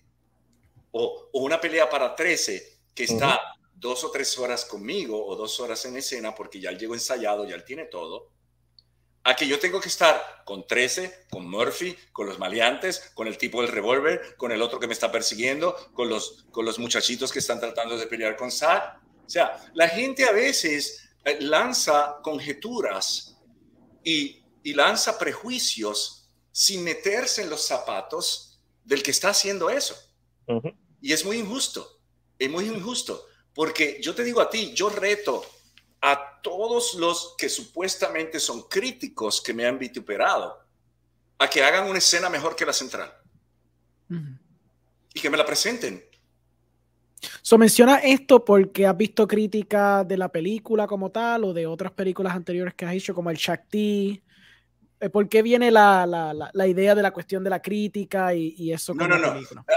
o, 0.90 1.30
o 1.32 1.40
una 1.40 1.60
pelea 1.60 1.88
para 1.88 2.14
13 2.14 2.78
que 2.94 3.04
está 3.04 3.40
dos 3.74 4.02
o 4.02 4.10
tres 4.10 4.36
horas 4.38 4.64
conmigo 4.64 5.24
o 5.24 5.36
dos 5.36 5.60
horas 5.60 5.84
en 5.84 5.96
escena 5.96 6.34
porque 6.34 6.60
ya 6.60 6.70
él 6.70 6.78
llegó 6.78 6.94
ensayado, 6.94 7.46
ya 7.46 7.54
él 7.54 7.64
tiene 7.64 7.84
todo, 7.84 8.30
a 9.24 9.36
que 9.36 9.46
yo 9.46 9.58
tengo 9.58 9.80
que 9.80 9.88
estar 9.88 10.42
con 10.44 10.66
13, 10.66 11.26
con 11.30 11.48
Murphy, 11.48 11.96
con 12.12 12.26
los 12.26 12.38
maleantes, 12.38 13.10
con 13.14 13.26
el 13.26 13.36
tipo 13.36 13.60
del 13.60 13.70
revólver, 13.70 14.36
con 14.36 14.52
el 14.52 14.62
otro 14.62 14.78
que 14.78 14.86
me 14.86 14.92
está 14.92 15.12
persiguiendo, 15.12 15.74
con 15.92 16.08
los, 16.08 16.46
con 16.50 16.64
los 16.64 16.78
muchachitos 16.78 17.32
que 17.32 17.40
están 17.40 17.60
tratando 17.60 17.96
de 17.96 18.06
pelear 18.06 18.36
con 18.36 18.50
Zack. 18.50 19.00
O 19.26 19.28
sea, 19.28 19.70
la 19.74 19.88
gente 19.88 20.24
a 20.24 20.32
veces 20.32 21.10
eh, 21.24 21.38
lanza 21.40 22.16
conjeturas 22.22 23.36
y, 24.02 24.42
y 24.62 24.72
lanza 24.72 25.18
prejuicios 25.18 26.30
sin 26.52 26.82
meterse 26.82 27.42
en 27.42 27.50
los 27.50 27.66
zapatos 27.66 28.60
del 28.84 29.02
que 29.02 29.10
está 29.10 29.30
haciendo 29.30 29.68
eso. 29.70 29.96
Y 31.00 31.12
es 31.12 31.24
muy 31.24 31.38
injusto, 31.38 32.00
es 32.38 32.48
muy 32.50 32.64
injusto, 32.64 33.26
porque 33.54 34.00
yo 34.02 34.14
te 34.14 34.24
digo 34.24 34.40
a 34.40 34.48
ti, 34.48 34.72
yo 34.74 34.88
reto 34.88 35.44
a 36.00 36.40
todos 36.42 36.94
los 36.94 37.34
que 37.36 37.48
supuestamente 37.48 38.38
son 38.38 38.62
críticos 38.68 39.40
que 39.40 39.52
me 39.52 39.66
han 39.66 39.78
vituperado 39.78 40.58
a 41.38 41.48
que 41.48 41.62
hagan 41.62 41.88
una 41.88 41.98
escena 41.98 42.28
mejor 42.28 42.54
que 42.54 42.66
la 42.66 42.72
central 42.72 43.12
y 45.12 45.20
que 45.20 45.30
me 45.30 45.36
la 45.36 45.44
presenten. 45.44 46.04
So, 47.42 47.58
menciona 47.58 47.96
esto 47.96 48.44
porque 48.44 48.86
has 48.86 48.96
visto 48.96 49.26
crítica 49.26 50.04
de 50.04 50.16
la 50.16 50.28
película 50.28 50.86
como 50.86 51.10
tal 51.10 51.44
o 51.44 51.52
de 51.52 51.66
otras 51.66 51.92
películas 51.92 52.34
anteriores 52.34 52.74
que 52.74 52.84
has 52.84 52.94
hecho, 52.94 53.14
como 53.14 53.30
el 53.30 53.36
Shakti. 53.36 54.22
Eh, 55.00 55.10
¿Por 55.10 55.28
qué 55.28 55.42
viene 55.42 55.70
la, 55.70 56.06
la, 56.06 56.50
la, 56.52 56.66
idea 56.66 56.94
de 56.94 57.02
la 57.02 57.10
cuestión 57.10 57.42
de 57.42 57.50
la 57.50 57.60
crítica 57.60 58.34
y, 58.34 58.54
y 58.56 58.72
eso? 58.72 58.94
No, 58.94 59.08
no, 59.08 59.18
no. 59.18 59.34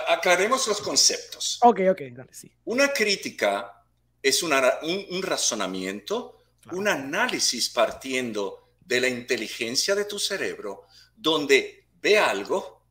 Aclaremos 0.07 0.67
los 0.67 0.81
conceptos. 0.81 1.60
Ok, 1.63 1.81
ok, 1.91 2.01
dale, 2.12 2.34
sí. 2.34 2.51
Una 2.65 2.93
crítica 2.93 3.81
es 4.21 4.43
una, 4.43 4.79
un, 4.84 5.05
un, 5.10 5.23
razonamiento, 5.23 6.38
claro. 6.62 6.77
un 6.77 6.88
análisis 6.88 7.69
partiendo 7.69 8.75
de 8.79 9.01
la 9.01 9.07
inteligencia 9.07 9.95
de 9.95 10.05
tu 10.05 10.19
cerebro, 10.19 10.86
donde 11.15 11.88
ve 12.01 12.19
algo 12.19 12.86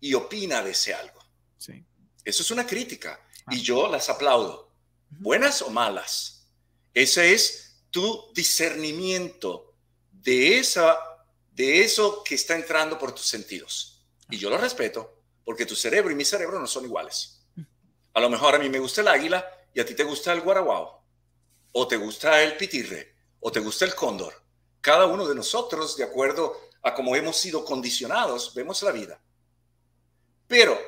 y 0.00 0.14
opina 0.14 0.62
de 0.62 0.72
ese 0.72 0.94
algo. 0.94 1.20
Sí. 1.58 1.84
Eso 2.24 2.42
es 2.42 2.50
una 2.50 2.66
crítica 2.66 3.20
y 3.50 3.60
yo 3.60 3.88
las 3.88 4.08
aplaudo, 4.08 4.70
buenas 5.10 5.62
o 5.62 5.70
malas. 5.70 6.46
Ese 6.94 7.32
es 7.32 7.84
tu 7.90 8.32
discernimiento 8.34 9.74
de, 10.10 10.58
esa, 10.58 10.98
de 11.52 11.82
eso 11.82 12.22
que 12.24 12.34
está 12.34 12.54
entrando 12.54 12.98
por 12.98 13.14
tus 13.14 13.26
sentidos. 13.26 14.04
Y 14.30 14.38
yo 14.38 14.50
lo 14.50 14.58
respeto, 14.58 15.22
porque 15.44 15.66
tu 15.66 15.76
cerebro 15.76 16.10
y 16.10 16.14
mi 16.14 16.24
cerebro 16.24 16.58
no 16.58 16.66
son 16.66 16.84
iguales. 16.84 17.44
A 18.14 18.20
lo 18.20 18.30
mejor 18.30 18.54
a 18.54 18.58
mí 18.58 18.68
me 18.68 18.78
gusta 18.78 19.00
el 19.00 19.08
águila 19.08 19.46
y 19.74 19.80
a 19.80 19.86
ti 19.86 19.94
te 19.94 20.04
gusta 20.04 20.32
el 20.32 20.40
guaraguao, 20.40 21.02
o 21.72 21.88
te 21.88 21.96
gusta 21.96 22.42
el 22.42 22.56
pitirre, 22.56 23.14
o 23.40 23.50
te 23.50 23.60
gusta 23.60 23.84
el 23.84 23.94
cóndor. 23.94 24.34
Cada 24.80 25.06
uno 25.06 25.26
de 25.26 25.34
nosotros, 25.34 25.96
de 25.96 26.04
acuerdo 26.04 26.56
a 26.82 26.94
cómo 26.94 27.14
hemos 27.16 27.36
sido 27.36 27.64
condicionados, 27.64 28.52
vemos 28.54 28.82
la 28.82 28.92
vida. 28.92 29.20
Pero 30.46 30.78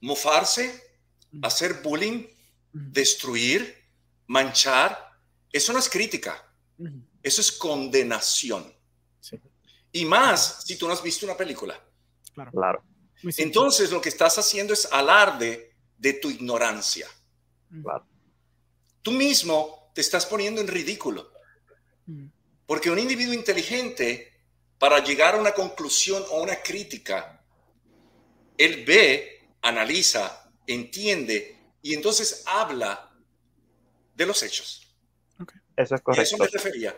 mofarse, 0.00 0.98
hacer 1.42 1.82
bullying, 1.82 2.26
destruir, 2.72 3.84
manchar, 4.26 5.18
eso 5.50 5.72
no 5.72 5.78
es 5.78 5.88
crítica, 5.88 6.52
eso 7.22 7.40
es 7.40 7.52
condenación. 7.52 8.74
Sí. 9.20 9.40
Y 9.92 10.04
más 10.04 10.64
si 10.66 10.76
tú 10.76 10.86
no 10.86 10.92
has 10.92 11.02
visto 11.02 11.24
una 11.24 11.36
película. 11.36 11.82
Claro. 12.34 12.50
claro. 12.50 12.84
Entonces 13.38 13.90
lo 13.90 14.00
que 14.00 14.10
estás 14.10 14.36
haciendo 14.38 14.74
es 14.74 14.86
alarde 14.92 15.74
de 15.96 16.12
tu 16.12 16.30
ignorancia. 16.30 17.08
Claro. 17.82 18.06
Tú 19.02 19.12
mismo 19.12 19.90
te 19.94 20.00
estás 20.00 20.26
poniendo 20.26 20.60
en 20.60 20.68
ridículo. 20.68 21.30
Porque 22.66 22.90
un 22.90 22.98
individuo 22.98 23.34
inteligente, 23.34 24.32
para 24.78 25.02
llegar 25.02 25.34
a 25.34 25.38
una 25.38 25.52
conclusión 25.52 26.22
o 26.30 26.42
una 26.42 26.56
crítica, 26.56 27.44
él 28.58 28.84
ve, 28.86 29.48
analiza, 29.62 30.50
entiende 30.66 31.56
y 31.82 31.94
entonces 31.94 32.44
habla 32.46 33.12
de 34.14 34.26
los 34.26 34.42
hechos. 34.42 34.96
Okay. 35.40 35.60
Eso 35.76 35.94
es 35.94 36.00
correcto. 36.00 36.22
Eso 36.22 36.38
me 36.38 36.46
refería 36.48 36.96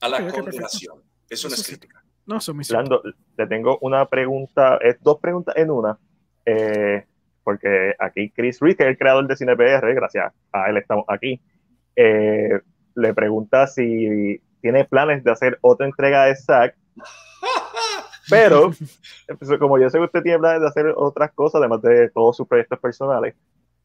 a 0.00 0.08
la 0.08 0.16
okay, 0.18 0.30
condenación. 0.30 1.02
Eso, 1.28 1.46
eso, 1.46 1.48
no 1.48 1.54
es 1.54 1.66
crítica. 1.66 2.04
No, 2.26 2.38
eso 2.38 2.54
me 2.54 2.64
Lando, 2.68 3.02
te 3.36 3.46
tengo 3.46 3.78
una 3.82 4.08
pregunta, 4.08 4.78
es 4.78 4.96
dos 5.00 5.18
preguntas 5.20 5.54
en 5.56 5.70
una. 5.70 5.98
Eh, 6.44 7.06
porque 7.46 7.94
aquí 8.00 8.30
Chris 8.30 8.58
Reed, 8.58 8.76
que 8.76 8.82
es 8.82 8.88
el 8.88 8.98
creador 8.98 9.28
de 9.28 9.36
CinePR, 9.36 9.94
gracias 9.94 10.32
a 10.50 10.68
él 10.68 10.78
estamos 10.78 11.04
aquí, 11.06 11.40
eh, 11.94 12.58
le 12.96 13.14
pregunta 13.14 13.68
si 13.68 14.42
tiene 14.60 14.84
planes 14.84 15.22
de 15.22 15.30
hacer 15.30 15.56
otra 15.60 15.86
entrega 15.86 16.24
de 16.24 16.34
Zack. 16.34 16.74
Pero, 18.28 18.72
pues, 19.38 19.58
como 19.60 19.78
yo 19.78 19.88
sé 19.88 19.98
que 19.98 20.04
usted 20.06 20.22
tiene 20.24 20.40
planes 20.40 20.62
de 20.62 20.66
hacer 20.66 20.92
otras 20.96 21.30
cosas, 21.34 21.60
además 21.60 21.82
de 21.82 22.10
todos 22.10 22.36
sus 22.36 22.48
proyectos 22.48 22.80
personales, 22.80 23.36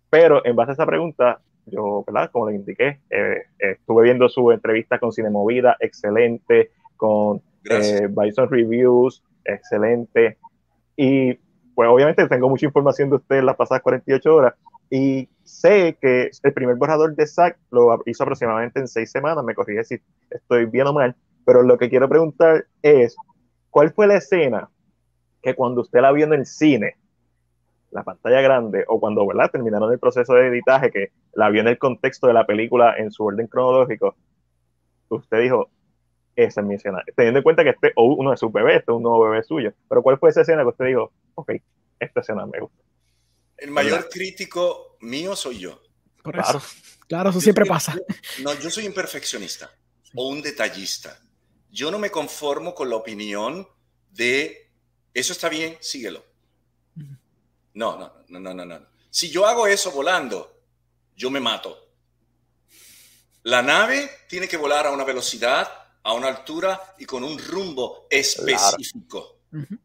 pero 0.10 0.44
en 0.44 0.56
base 0.56 0.72
a 0.72 0.74
esa 0.74 0.88
pregunta, 0.88 1.40
yo, 1.68 2.04
¿verdad? 2.08 2.32
Como 2.32 2.50
le 2.50 2.56
indiqué, 2.56 3.00
eh, 3.12 3.44
estuve 3.60 4.06
viendo 4.06 4.28
su 4.28 4.52
entrevista 4.52 4.98
con 4.98 5.12
Cinemovida, 5.12 5.78
excelente, 5.80 6.72
con 6.98 7.44
eh, 7.70 8.08
Bison 8.10 8.50
Reviews, 8.50 9.24
excelente. 9.46 10.40
Y 10.98 11.38
pues 11.76 11.90
obviamente 11.90 12.28
tengo 12.28 12.50
mucha 12.50 12.66
información 12.66 13.10
de 13.10 13.18
usted 13.18 13.38
en 13.38 13.46
las 13.46 13.56
pasadas 13.56 13.84
48 13.84 14.36
horas 14.36 14.54
y 14.90 15.30
sé 15.44 15.98
que 16.02 16.30
el 16.44 16.54
primer 16.54 16.76
borrador 16.76 17.16
de 17.16 17.26
Zack 17.26 17.58
lo 17.72 18.02
hizo 18.06 18.24
aproximadamente 18.24 18.80
en 18.80 18.88
seis 18.88 19.10
semanas, 19.10 19.44
me 19.44 19.56
corrige 19.56 19.84
si 19.84 20.02
estoy 20.30 20.66
bien 20.66 20.88
o 20.88 20.94
mal, 20.94 21.16
pero 21.46 21.64
lo 21.64 21.78
que 21.78 21.90
quiero 21.90 22.10
preguntar 22.10 22.66
es, 22.82 23.16
¿cuál 23.70 23.92
fue 23.94 24.08
la 24.08 24.16
escena 24.16 24.70
que 25.42 25.56
cuando 25.56 25.82
usted 25.82 26.02
la 26.02 26.12
vio 26.12 26.26
en 26.26 26.34
el 26.34 26.46
cine, 26.46 26.98
la 27.92 28.04
pantalla 28.04 28.42
grande, 28.42 28.86
o 28.88 29.00
cuando 29.00 29.26
¿verdad? 29.26 29.50
terminaron 29.52 29.92
el 29.92 30.00
proceso 30.00 30.34
de 30.34 30.48
editaje, 30.48 30.92
que 30.92 31.12
la 31.34 31.50
vio 31.50 31.62
en 31.62 31.68
el 31.68 31.78
contexto 31.78 32.28
de 32.28 32.34
la 32.34 32.46
película 32.46 32.96
en 32.98 33.12
su 33.12 33.26
orden 33.26 33.48
cronológico, 33.48 34.16
usted 35.10 35.42
dijo, 35.42 35.70
esa 36.36 36.62
es 36.62 36.68
mi 36.68 36.76
escena. 36.76 37.04
Teniendo 37.16 37.40
en 37.40 37.44
cuenta 37.44 37.64
que 37.64 37.72
este 37.72 37.94
uno 37.96 38.34
es 38.34 38.40
su 38.40 38.50
bebé, 38.50 38.78
este 38.78 38.92
es 38.92 38.96
un 38.96 39.04
nuevo 39.04 39.30
bebé 39.30 39.44
suyo. 39.44 39.74
Pero 39.90 40.02
¿cuál 40.02 40.18
fue 40.18 40.30
esa 40.30 40.42
escena 40.42 40.64
que 40.64 40.70
usted 40.70 40.86
dijo, 40.86 41.12
ok, 41.36 41.52
esta 42.00 42.20
escena 42.22 42.46
me 42.46 42.60
gusta? 42.60 42.84
El 43.58 43.72
mayor 43.72 43.92
¿verdad? 43.92 44.10
crítico 44.12 44.98
mío 45.02 45.36
soy 45.36 45.60
yo. 45.60 45.82
Por 46.24 46.34
claro. 46.34 46.60
Eso. 46.60 46.68
Claro, 47.08 47.30
eso 47.30 47.40
yo 47.40 47.44
siempre 47.44 47.66
soy, 47.66 47.70
pasa. 47.70 47.96
No, 48.44 48.54
yo 48.60 48.70
soy 48.70 48.88
un 48.88 48.94
perfeccionista 48.94 49.72
sí. 50.04 50.12
o 50.16 50.28
un 50.28 50.42
detallista. 50.42 51.20
Yo 51.70 51.92
no 51.92 52.00
me 52.00 52.10
conformo 52.10 52.74
con 52.74 52.90
la 52.90 52.96
opinión 52.96 53.68
de 54.10 54.72
eso 55.14 55.34
está 55.34 55.50
bien, 55.50 55.78
síguelo. 55.82 56.26
No, 57.74 57.98
no, 57.98 58.14
no, 58.28 58.40
no, 58.40 58.54
no, 58.54 58.66
no. 58.66 58.88
Si 59.10 59.30
yo 59.30 59.46
hago 59.46 59.68
eso 59.68 59.92
volando, 59.92 60.62
yo 61.16 61.30
me 61.30 61.40
mato. 61.40 61.78
La 63.44 63.62
nave 63.62 64.10
tiene 64.28 64.48
que 64.48 64.58
volar 64.58 64.88
a 64.88 64.92
una 64.92 65.04
velocidad 65.04 65.70
a 66.04 66.14
una 66.14 66.28
altura 66.28 66.96
y 66.98 67.06
con 67.06 67.24
un 67.24 67.38
rumbo 67.38 68.08
específico. 68.10 69.40
Claro. 69.50 69.66
Uh 69.66 69.68
-huh. 69.68 69.80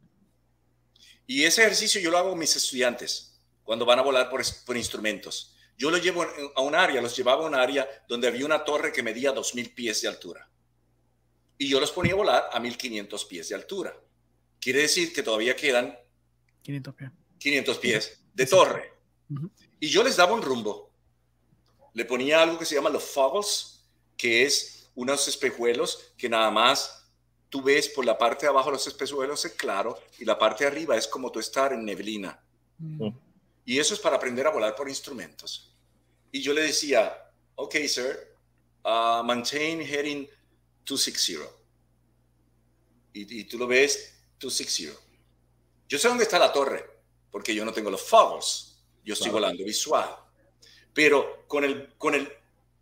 Y 1.26 1.44
ese 1.44 1.62
ejercicio 1.62 2.00
yo 2.00 2.10
lo 2.10 2.18
hago 2.18 2.30
con 2.30 2.38
mis 2.38 2.54
estudiantes 2.54 3.40
cuando 3.64 3.84
van 3.84 3.98
a 3.98 4.02
volar 4.02 4.30
por, 4.30 4.42
por, 4.64 4.76
instrumentos. 4.76 5.54
Yo 5.76 5.90
los 5.90 6.02
llevo 6.02 6.24
a 6.54 6.60
un 6.60 6.74
área, 6.74 7.02
los 7.02 7.16
llevaba 7.16 7.44
a 7.44 7.48
un 7.48 7.54
área 7.54 7.88
donde 8.08 8.28
había 8.28 8.46
una 8.46 8.64
torre 8.64 8.92
que 8.92 9.02
medía 9.02 9.34
2.000 9.34 9.74
pies 9.74 10.02
de 10.02 10.08
altura. 10.08 10.48
Y 11.58 11.68
yo 11.68 11.80
los 11.80 11.90
ponía 11.90 12.12
a 12.12 12.16
volar 12.16 12.48
a 12.52 12.60
1.500 12.60 13.26
pies 13.26 13.48
de 13.48 13.54
altura. 13.54 13.94
Quiere 14.60 14.82
decir 14.82 15.12
que 15.12 15.22
todavía 15.22 15.56
quedan 15.56 15.98
500 16.62 16.94
pies, 16.94 17.10
500 17.38 17.78
pies 17.78 18.20
de 18.34 18.46
torre. 18.46 18.92
Uh 19.28 19.34
-huh. 19.34 19.50
Y 19.80 19.88
yo 19.88 20.02
les 20.02 20.16
daba 20.16 20.32
un 20.32 20.42
rumbo. 20.42 20.86
le 21.94 22.04
ponía 22.04 22.42
algo 22.42 22.58
que 22.58 22.66
se 22.66 22.74
llama 22.74 22.90
los 22.90 23.04
foggles, 23.04 23.82
que 24.18 24.42
es 24.42 24.90
unos 24.94 25.28
espejuelos 25.28 26.12
que 26.18 26.28
nada 26.28 26.50
más 26.50 27.05
tú 27.48 27.62
ves 27.62 27.88
por 27.88 28.04
la 28.04 28.18
parte 28.18 28.46
de 28.46 28.50
abajo 28.50 28.70
los 28.70 28.86
espejuelos 28.86 29.44
es 29.44 29.52
claro 29.52 29.98
y 30.18 30.24
la 30.24 30.38
parte 30.38 30.64
de 30.64 30.68
arriba 30.68 30.96
es 30.96 31.06
como 31.06 31.30
tú 31.30 31.40
estar 31.40 31.72
en 31.72 31.84
neblina. 31.84 32.40
Mm. 32.78 33.08
Y 33.64 33.78
eso 33.78 33.94
es 33.94 34.00
para 34.00 34.16
aprender 34.16 34.46
a 34.46 34.50
volar 34.50 34.74
por 34.74 34.88
instrumentos. 34.88 35.74
Y 36.30 36.40
yo 36.40 36.52
le 36.52 36.62
decía, 36.62 37.30
ok, 37.54 37.74
sir, 37.88 38.36
uh, 38.84 39.24
maintain 39.24 39.80
heading 39.80 40.28
260. 40.84 41.44
Y, 43.12 43.40
y 43.40 43.44
tú 43.44 43.58
lo 43.58 43.66
ves 43.66 44.14
260. 44.38 45.00
Yo 45.88 45.98
sé 45.98 46.08
dónde 46.08 46.24
está 46.24 46.38
la 46.38 46.52
torre, 46.52 46.84
porque 47.30 47.54
yo 47.54 47.64
no 47.64 47.72
tengo 47.72 47.90
los 47.90 48.02
foggles. 48.02 48.76
Yo 49.04 49.14
estoy 49.14 49.30
volando 49.30 49.64
visual. 49.64 50.16
Pero 50.92 51.44
con 51.46 51.64
el, 51.64 51.94
con 51.96 52.14
el, 52.14 52.32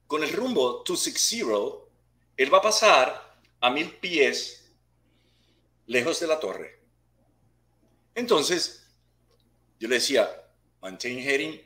con 0.06 0.22
el 0.22 0.32
rumbo 0.32 0.82
260, 0.86 1.54
él 2.36 2.52
va 2.52 2.58
a 2.58 2.62
pasar 2.62 3.33
a 3.64 3.70
mil 3.70 3.96
pies 3.96 4.62
lejos 5.86 6.20
de 6.20 6.26
la 6.26 6.38
torre. 6.38 6.80
Entonces, 8.14 8.86
yo 9.80 9.88
le 9.88 9.94
decía, 9.94 10.28
maintain 10.82 11.18
heading 11.18 11.58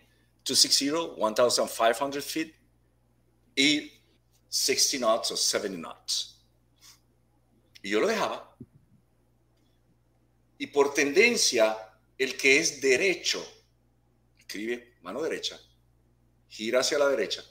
260, 0.44 1.16
1500 1.16 2.24
feet 2.24 2.55
y 3.57 3.92
60 4.49 5.05
knots 5.05 5.32
o 5.32 5.36
70 5.36 5.76
knots. 5.76 6.40
Y 7.82 7.90
yo 7.90 7.99
lo 7.99 8.07
dejaba. 8.07 8.57
Y 10.57 10.68
por 10.68 10.94
tendencia, 10.94 11.76
el 12.16 12.36
que 12.36 12.61
es 12.61 12.80
derecho, 12.80 13.44
escribe 14.38 14.99
mano 15.03 15.20
derecha, 15.20 15.61
gira 16.49 16.78
hacia 16.78 17.01
la 17.01 17.09
derecha. 17.09 17.44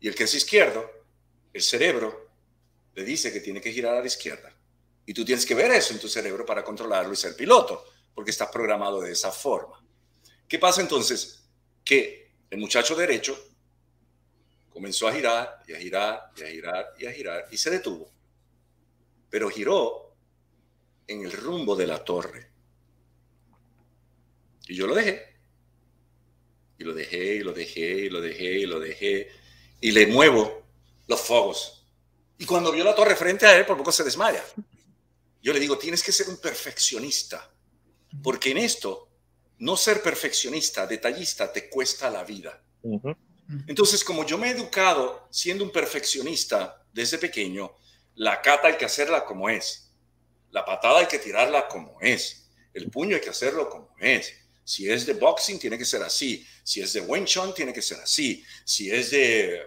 Y 0.00 0.08
el 0.08 0.14
que 0.14 0.24
es 0.24 0.32
izquierdo, 0.32 0.90
el 1.52 1.60
cerebro, 1.60 2.27
le 2.98 3.04
dice 3.04 3.32
que 3.32 3.38
tiene 3.38 3.60
que 3.60 3.72
girar 3.72 3.94
a 3.94 4.00
la 4.00 4.06
izquierda. 4.08 4.52
Y 5.06 5.14
tú 5.14 5.24
tienes 5.24 5.46
que 5.46 5.54
ver 5.54 5.70
eso 5.70 5.94
en 5.94 6.00
tu 6.00 6.08
cerebro 6.08 6.44
para 6.44 6.64
controlarlo 6.64 7.12
y 7.12 7.16
ser 7.16 7.36
piloto, 7.36 7.84
porque 8.12 8.32
estás 8.32 8.50
programado 8.50 9.00
de 9.00 9.12
esa 9.12 9.30
forma. 9.30 9.80
¿Qué 10.48 10.58
pasa 10.58 10.80
entonces? 10.80 11.48
Que 11.84 12.32
el 12.50 12.58
muchacho 12.58 12.96
derecho 12.96 13.38
comenzó 14.68 15.06
a 15.06 15.12
girar 15.12 15.62
y 15.68 15.74
a 15.74 15.78
girar 15.78 16.32
y 16.36 16.42
a 16.42 16.48
girar 16.48 16.86
y 16.98 17.06
a 17.06 17.12
girar 17.12 17.48
y 17.52 17.56
se 17.56 17.70
detuvo. 17.70 18.10
Pero 19.30 19.48
giró 19.48 20.16
en 21.06 21.24
el 21.24 21.30
rumbo 21.30 21.76
de 21.76 21.86
la 21.86 22.02
torre. 22.02 22.50
Y 24.66 24.74
yo 24.74 24.88
lo 24.88 24.94
dejé. 24.96 25.36
Y 26.78 26.82
lo 26.82 26.94
dejé, 26.94 27.36
y 27.36 27.40
lo 27.44 27.52
dejé, 27.52 27.80
y 27.80 28.10
lo 28.10 28.20
dejé, 28.20 28.58
y 28.58 28.66
lo 28.66 28.80
dejé. 28.80 29.28
Y 29.80 29.92
le 29.92 30.08
muevo 30.08 30.66
los 31.06 31.20
fuegos. 31.20 31.77
Y 32.38 32.46
cuando 32.46 32.70
vio 32.70 32.84
la 32.84 32.94
torre 32.94 33.16
frente 33.16 33.46
a 33.46 33.56
él, 33.56 33.66
por 33.66 33.76
poco 33.76 33.92
se 33.92 34.04
desmaya. 34.04 34.44
Yo 35.42 35.52
le 35.52 35.60
digo, 35.60 35.76
tienes 35.76 36.02
que 36.02 36.12
ser 36.12 36.28
un 36.28 36.38
perfeccionista. 36.38 37.50
Porque 38.22 38.52
en 38.52 38.58
esto, 38.58 39.08
no 39.58 39.76
ser 39.76 40.02
perfeccionista, 40.02 40.86
detallista, 40.86 41.52
te 41.52 41.68
cuesta 41.68 42.08
la 42.10 42.24
vida. 42.24 42.62
Entonces, 43.66 44.04
como 44.04 44.24
yo 44.24 44.38
me 44.38 44.48
he 44.48 44.52
educado 44.52 45.26
siendo 45.30 45.64
un 45.64 45.72
perfeccionista 45.72 46.84
desde 46.92 47.18
pequeño, 47.18 47.74
la 48.14 48.40
cata 48.40 48.68
hay 48.68 48.76
que 48.76 48.84
hacerla 48.84 49.24
como 49.24 49.48
es. 49.48 49.90
La 50.50 50.64
patada 50.64 51.00
hay 51.00 51.06
que 51.06 51.18
tirarla 51.18 51.68
como 51.68 52.00
es. 52.00 52.48
El 52.72 52.90
puño 52.90 53.16
hay 53.16 53.20
que 53.20 53.30
hacerlo 53.30 53.68
como 53.68 53.94
es. 53.98 54.32
Si 54.64 54.90
es 54.90 55.06
de 55.06 55.14
boxing, 55.14 55.58
tiene 55.58 55.78
que 55.78 55.84
ser 55.84 56.02
así. 56.02 56.46
Si 56.62 56.80
es 56.80 56.92
de 56.92 57.00
Wing 57.00 57.24
Chun, 57.24 57.54
tiene 57.54 57.72
que 57.72 57.82
ser 57.82 58.00
así. 58.00 58.44
Si 58.64 58.90
es 58.90 59.10
de 59.10 59.62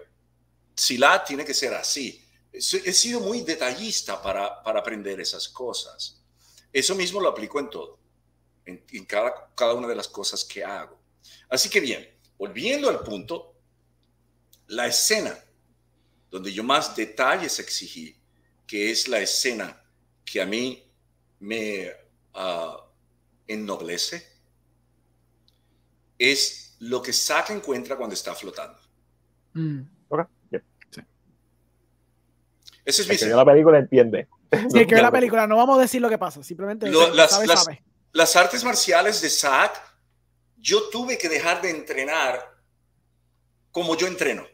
Silat, 0.74 1.26
tiene 1.26 1.44
que 1.44 1.54
ser 1.54 1.74
así. 1.74 2.21
He 2.52 2.60
sido 2.92 3.20
muy 3.20 3.40
detallista 3.42 4.20
para, 4.20 4.62
para 4.62 4.80
aprender 4.80 5.20
esas 5.20 5.48
cosas. 5.48 6.22
Eso 6.72 6.94
mismo 6.94 7.20
lo 7.20 7.28
aplico 7.28 7.58
en 7.58 7.70
todo, 7.70 7.98
en, 8.64 8.84
en 8.90 9.04
cada, 9.06 9.52
cada 9.54 9.74
una 9.74 9.88
de 9.88 9.94
las 9.94 10.08
cosas 10.08 10.44
que 10.44 10.62
hago. 10.64 11.00
Así 11.48 11.70
que 11.70 11.80
bien, 11.80 12.08
volviendo 12.36 12.88
al 12.88 13.00
punto, 13.00 13.54
la 14.68 14.86
escena 14.86 15.38
donde 16.30 16.52
yo 16.52 16.64
más 16.64 16.96
detalles 16.96 17.58
exigí, 17.58 18.16
que 18.66 18.90
es 18.90 19.06
la 19.06 19.20
escena 19.20 19.84
que 20.24 20.40
a 20.40 20.46
mí 20.46 20.82
me 21.40 21.90
uh, 22.34 22.76
ennoblece, 23.46 24.26
es 26.18 26.76
lo 26.78 27.02
que 27.02 27.12
Zack 27.12 27.50
encuentra 27.50 27.96
cuando 27.96 28.14
está 28.14 28.34
flotando. 28.34 28.80
Mm. 29.52 29.82
Ese 32.84 33.02
es 33.02 33.08
mi 33.08 33.16
que 33.16 33.26
la 33.26 33.44
película 33.44 33.78
entiende. 33.78 34.28
Sí, 34.70 34.86
que 34.86 34.96
la 34.96 35.10
película, 35.10 35.46
no 35.46 35.56
vamos 35.56 35.78
a 35.78 35.80
decir 35.80 36.02
lo 36.02 36.10
que 36.10 36.18
pasa, 36.18 36.42
simplemente 36.42 36.86
las, 36.90 37.40
las, 38.12 38.36
artes 38.36 38.62
marciales 38.64 39.22
de 39.22 39.30
Zack, 39.30 39.80
yo 40.58 40.90
tuve 40.90 41.16
que 41.16 41.30
dejar 41.30 41.62
de 41.62 41.70
entrenar 41.70 42.38
como 43.70 43.96
yo 43.96 44.06
entreno. 44.06 44.46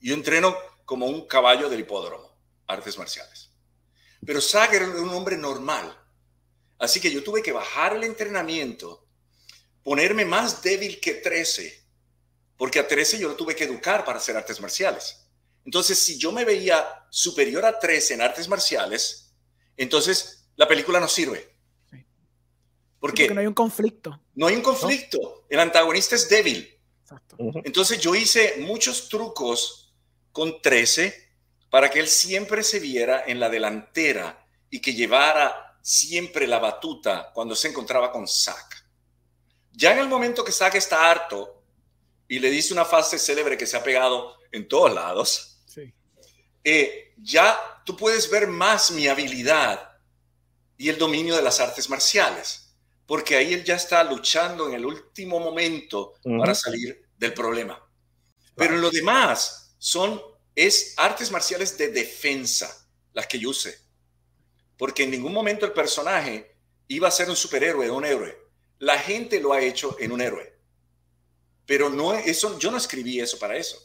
Yo 0.00 0.12
entreno 0.12 0.54
como 0.84 1.06
un 1.06 1.26
caballo 1.26 1.70
del 1.70 1.80
hipódromo, 1.80 2.36
artes 2.66 2.98
marciales. 2.98 3.50
Pero 4.26 4.42
Zack 4.42 4.74
era 4.74 4.86
un 4.86 5.08
hombre 5.08 5.38
normal. 5.38 5.96
Así 6.78 7.00
que 7.00 7.10
yo 7.10 7.24
tuve 7.24 7.42
que 7.42 7.52
bajar 7.52 7.96
el 7.96 8.04
entrenamiento 8.04 9.06
ponerme 9.82 10.24
más 10.24 10.62
débil 10.62 11.00
que 11.00 11.14
13, 11.14 11.86
porque 12.56 12.78
a 12.78 12.86
13 12.86 13.18
yo 13.18 13.28
lo 13.28 13.36
tuve 13.36 13.56
que 13.56 13.64
educar 13.64 14.04
para 14.04 14.18
hacer 14.18 14.36
artes 14.36 14.60
marciales. 14.60 15.29
Entonces, 15.64 15.98
si 15.98 16.18
yo 16.18 16.32
me 16.32 16.44
veía 16.44 17.06
superior 17.10 17.64
a 17.64 17.78
13 17.78 18.14
en 18.14 18.22
artes 18.22 18.48
marciales, 18.48 19.34
entonces 19.76 20.48
la 20.56 20.66
película 20.66 21.00
no 21.00 21.08
sirve. 21.08 21.54
Porque, 22.98 23.30
no 23.30 23.40
hay 23.40 23.46
un 23.46 23.54
conflicto. 23.54 24.20
No 24.34 24.46
hay 24.46 24.56
un 24.56 24.62
conflicto. 24.62 25.46
El 25.48 25.60
antagonista 25.60 26.14
es 26.14 26.28
débil. 26.28 26.78
Entonces 27.64 27.98
yo 27.98 28.14
hice 28.14 28.56
muchos 28.58 29.08
trucos 29.08 29.94
con 30.32 30.60
13 30.60 31.30
para 31.70 31.90
que 31.90 32.00
él 32.00 32.08
siempre 32.08 32.62
se 32.62 32.78
viera 32.78 33.24
en 33.26 33.40
la 33.40 33.48
delantera 33.48 34.46
y 34.68 34.80
que 34.80 34.92
llevara 34.92 35.78
siempre 35.82 36.46
la 36.46 36.58
batuta 36.58 37.30
cuando 37.32 37.56
se 37.56 37.68
encontraba 37.68 38.12
con 38.12 38.28
Zack. 38.28 38.84
Ya 39.72 39.92
en 39.92 40.00
el 40.00 40.08
momento 40.08 40.44
que 40.44 40.52
Zack 40.52 40.74
está 40.74 41.10
harto 41.10 41.62
y 42.28 42.38
le 42.38 42.50
dice 42.50 42.72
una 42.72 42.84
frase 42.84 43.18
célebre 43.18 43.56
que 43.56 43.66
se 43.66 43.76
ha 43.76 43.82
pegado 43.82 44.36
en 44.52 44.68
todos 44.68 44.92
lados, 44.92 45.49
eh, 46.64 47.14
ya 47.18 47.58
tú 47.84 47.96
puedes 47.96 48.30
ver 48.30 48.46
más 48.46 48.90
mi 48.90 49.08
habilidad 49.08 49.98
y 50.76 50.88
el 50.88 50.98
dominio 50.98 51.36
de 51.36 51.42
las 51.42 51.60
artes 51.60 51.88
marciales, 51.88 52.74
porque 53.06 53.36
ahí 53.36 53.52
él 53.52 53.64
ya 53.64 53.74
está 53.74 54.02
luchando 54.04 54.68
en 54.68 54.74
el 54.74 54.86
último 54.86 55.40
momento 55.40 56.14
para 56.22 56.54
salir 56.54 57.08
del 57.16 57.34
problema. 57.34 57.80
Pero 58.54 58.74
en 58.74 58.80
lo 58.80 58.90
demás 58.90 59.74
son 59.78 60.20
es 60.54 60.94
artes 60.96 61.30
marciales 61.30 61.76
de 61.78 61.88
defensa 61.88 62.86
las 63.12 63.26
que 63.26 63.38
yo 63.38 63.50
use, 63.50 63.78
porque 64.76 65.04
en 65.04 65.10
ningún 65.10 65.32
momento 65.32 65.66
el 65.66 65.72
personaje 65.72 66.56
iba 66.88 67.08
a 67.08 67.10
ser 67.10 67.28
un 67.28 67.36
superhéroe 67.36 67.88
o 67.90 67.96
un 67.96 68.04
héroe 68.04 68.50
la 68.80 68.98
gente 68.98 69.40
lo 69.40 69.52
ha 69.52 69.60
hecho 69.60 69.96
en 70.00 70.10
un 70.10 70.20
héroe. 70.20 70.52
Pero 71.66 71.88
no 71.88 72.14
eso, 72.14 72.58
yo 72.58 72.70
no 72.70 72.78
escribí 72.78 73.20
eso 73.20 73.38
para 73.38 73.56
eso. 73.56 73.78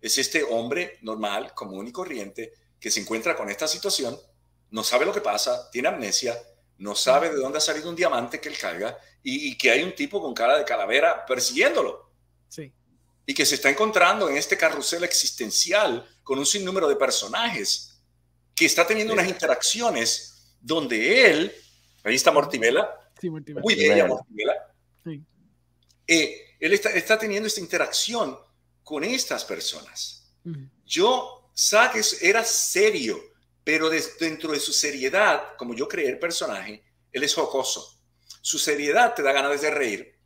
Es 0.00 0.18
este 0.18 0.42
hombre 0.42 0.98
normal, 1.02 1.54
común 1.54 1.88
y 1.88 1.92
corriente 1.92 2.52
que 2.78 2.90
se 2.90 3.00
encuentra 3.00 3.36
con 3.36 3.50
esta 3.50 3.68
situación, 3.68 4.18
no 4.70 4.82
sabe 4.82 5.04
lo 5.04 5.12
que 5.12 5.20
pasa, 5.20 5.70
tiene 5.70 5.88
amnesia, 5.88 6.38
no 6.78 6.94
sabe 6.94 7.28
de 7.28 7.36
dónde 7.36 7.58
ha 7.58 7.60
salido 7.60 7.90
un 7.90 7.96
diamante 7.96 8.40
que 8.40 8.48
él 8.48 8.56
carga 8.56 8.96
y, 9.22 9.56
que 9.58 9.70
hay 9.70 9.82
un 9.82 9.94
tipo 9.94 10.20
con 10.22 10.32
cara 10.32 10.56
de 10.56 10.64
calavera 10.64 11.26
persiguiéndolo. 11.26 12.10
Sí. 12.48 12.72
Y 13.26 13.34
que 13.34 13.44
se 13.44 13.56
está 13.56 13.68
encontrando 13.68 14.30
en 14.30 14.36
este 14.36 14.56
carrusel 14.56 15.04
existencial 15.04 16.08
con 16.22 16.38
un 16.38 16.46
sinnúmero 16.46 16.88
de 16.88 16.96
personajes 16.96 18.00
que 18.54 18.64
está 18.64 18.86
teniendo 18.86 19.12
unas 19.12 19.28
interacciones 19.28 20.54
donde 20.60 21.30
él, 21.30 21.54
ahí 22.02 22.14
está 22.14 22.32
Mortimela, 22.32 22.98
muy 23.62 23.74
bella 23.74 24.08
eh, 26.06 26.56
él 26.58 26.72
está, 26.72 27.18
teniendo 27.18 27.46
esta 27.46 27.60
interacción 27.60 28.36
con 28.90 29.04
estas 29.04 29.44
personas. 29.44 30.32
Yo, 30.84 31.52
Zack 31.56 31.94
era 32.22 32.42
serio, 32.42 33.22
pero 33.62 33.88
dentro 33.88 34.50
de 34.50 34.58
su 34.58 34.72
seriedad, 34.72 35.54
como 35.56 35.76
yo 35.76 35.86
creé 35.86 36.08
el 36.08 36.18
personaje, 36.18 36.82
él 37.12 37.22
es 37.22 37.32
jocoso. 37.32 37.96
Su 38.40 38.58
seriedad 38.58 39.14
te 39.14 39.22
da 39.22 39.30
ganas 39.30 39.60
de 39.60 39.70
reír. 39.70 40.18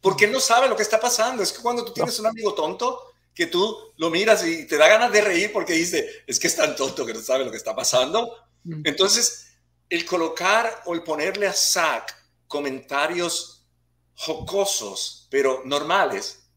Porque 0.00 0.24
él 0.24 0.32
no 0.32 0.40
sabe 0.40 0.68
lo 0.68 0.74
que 0.74 0.82
está 0.82 0.98
pasando. 0.98 1.40
Es 1.40 1.52
que 1.52 1.62
cuando 1.62 1.84
tú 1.84 1.92
tienes 1.92 2.18
un 2.18 2.26
amigo 2.26 2.52
tonto, 2.52 3.12
que 3.32 3.46
tú 3.46 3.92
lo 3.96 4.10
miras 4.10 4.44
y 4.44 4.66
te 4.66 4.76
da 4.76 4.88
ganas 4.88 5.12
de 5.12 5.20
reír 5.20 5.52
porque 5.52 5.74
dice, 5.74 6.24
es 6.26 6.40
que 6.40 6.48
es 6.48 6.56
tan 6.56 6.74
tonto 6.74 7.06
que 7.06 7.14
no 7.14 7.22
sabe 7.22 7.44
lo 7.44 7.52
que 7.52 7.58
está 7.58 7.76
pasando. 7.76 8.34
Entonces, 8.82 9.52
el 9.88 10.04
colocar 10.04 10.82
o 10.86 10.94
el 10.94 11.04
ponerle 11.04 11.46
a 11.46 11.52
Zack 11.52 12.12
comentarios 12.48 13.64
jocosos, 14.16 15.28
pero 15.30 15.62
normales, 15.64 16.47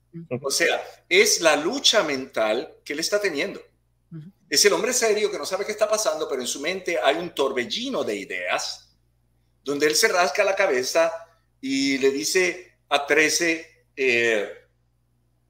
O 0.41 0.51
sea, 0.51 0.81
es 1.07 1.41
la 1.41 1.55
lucha 1.55 2.03
mental 2.03 2.77
que 2.83 2.93
él 2.93 2.99
está 2.99 3.19
teniendo. 3.19 3.61
Es 4.49 4.65
el 4.65 4.73
hombre 4.73 4.91
serio 4.91 5.31
que 5.31 5.37
no 5.37 5.45
sabe 5.45 5.65
qué 5.65 5.71
está 5.71 5.89
pasando, 5.89 6.27
pero 6.27 6.41
en 6.41 6.47
su 6.47 6.59
mente 6.59 6.99
hay 7.01 7.15
un 7.15 7.33
torbellino 7.33 8.03
de 8.03 8.17
ideas 8.17 8.89
donde 9.63 9.87
él 9.87 9.95
se 9.95 10.09
rasca 10.09 10.43
la 10.43 10.55
cabeza 10.55 11.11
y 11.61 11.97
le 11.99 12.11
dice 12.11 12.79
a 12.89 13.05
13, 13.05 13.85
eh, 13.95 14.51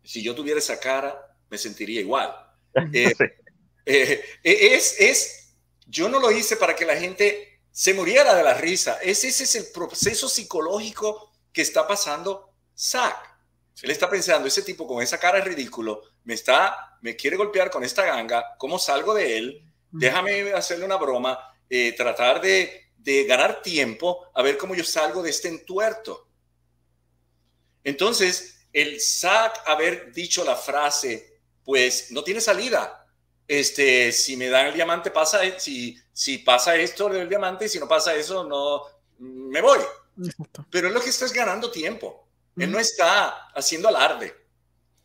si 0.03 0.21
yo 0.21 0.35
tuviera 0.35 0.59
esa 0.59 0.79
cara, 0.79 1.35
me 1.49 1.57
sentiría 1.57 2.01
igual. 2.01 2.33
Eh, 3.83 4.23
eh, 4.43 4.75
es, 4.75 4.95
es, 4.99 5.55
yo 5.87 6.07
no 6.07 6.19
lo 6.19 6.31
hice 6.31 6.55
para 6.55 6.75
que 6.75 6.85
la 6.85 6.95
gente 6.95 7.61
se 7.71 7.95
muriera 7.95 8.35
de 8.35 8.43
la 8.43 8.53
risa. 8.53 8.99
Ese, 9.01 9.29
ese 9.29 9.43
es 9.43 9.55
el 9.55 9.65
proceso 9.73 10.29
psicológico 10.29 11.31
que 11.51 11.63
está 11.63 11.87
pasando 11.87 12.53
Él 13.81 13.91
está 13.91 14.09
pensando, 14.09 14.47
ese 14.47 14.61
tipo 14.61 14.85
con 14.85 15.01
esa 15.01 15.17
cara 15.19 15.39
es 15.39 15.45
ridículo, 15.45 16.03
me 16.23 16.33
está, 16.33 16.97
me 17.01 17.15
quiere 17.15 17.37
golpear 17.37 17.71
con 17.71 17.83
esta 17.83 18.05
ganga, 18.05 18.55
¿cómo 18.57 18.77
salgo 18.77 19.13
de 19.13 19.37
él? 19.37 19.63
Déjame 19.89 20.53
hacerle 20.53 20.85
una 20.85 20.97
broma, 20.97 21.39
eh, 21.69 21.93
tratar 21.93 22.41
de, 22.41 22.91
de 22.97 23.23
ganar 23.25 23.61
tiempo 23.61 24.27
a 24.33 24.41
ver 24.41 24.57
cómo 24.57 24.75
yo 24.75 24.83
salgo 24.83 25.23
de 25.23 25.31
este 25.31 25.47
entuerto. 25.47 26.27
Entonces, 27.83 28.67
el 28.71 29.01
Zack 29.01 29.63
haber 29.65 30.13
dicho 30.13 30.43
la 30.43 30.55
frase, 30.55 31.39
pues 31.63 32.11
no 32.11 32.23
tiene 32.23 32.41
salida. 32.41 33.05
Este, 33.47 34.11
si 34.11 34.37
me 34.37 34.49
dan 34.49 34.67
el 34.67 34.73
diamante, 34.73 35.11
pasa, 35.11 35.41
si, 35.59 35.97
si 36.13 36.37
pasa 36.37 36.75
esto, 36.75 37.09
le 37.09 37.15
doy 37.15 37.23
el 37.23 37.29
diamante, 37.29 37.65
y 37.65 37.69
si 37.69 37.79
no 37.79 37.87
pasa 37.87 38.15
eso, 38.15 38.43
no, 38.43 38.83
me 39.19 39.61
voy. 39.61 39.79
Pero 40.69 40.87
es 40.87 40.93
lo 40.93 41.01
que 41.01 41.09
estás 41.09 41.33
ganando 41.33 41.71
tiempo. 41.71 42.27
Él 42.57 42.71
no 42.71 42.79
está 42.79 43.47
haciendo 43.53 43.87
alarde. 43.87 44.35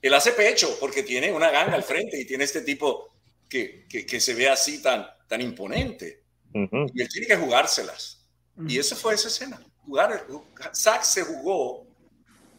Él 0.02 0.14
hace 0.14 0.32
pecho 0.32 0.76
porque 0.78 1.02
tiene 1.02 1.32
una 1.32 1.50
ganga 1.50 1.74
al 1.74 1.82
frente 1.82 2.20
y 2.20 2.24
tiene 2.24 2.44
este 2.44 2.62
tipo 2.62 3.12
que, 3.48 3.86
que, 3.88 4.20
se 4.20 4.34
ve 4.34 4.48
así 4.48 4.82
tan, 4.82 5.06
tan 5.28 5.40
imponente. 5.40 6.22
Y 6.52 7.02
él 7.02 7.08
tiene 7.08 7.26
que 7.26 7.36
jugárselas. 7.36 8.24
Y 8.66 8.78
eso 8.78 8.96
fue 8.96 9.14
esa 9.14 9.28
escena. 9.28 9.60
Jugar, 9.84 10.26
Zack 10.74 11.02
se 11.02 11.22
jugó 11.22 11.86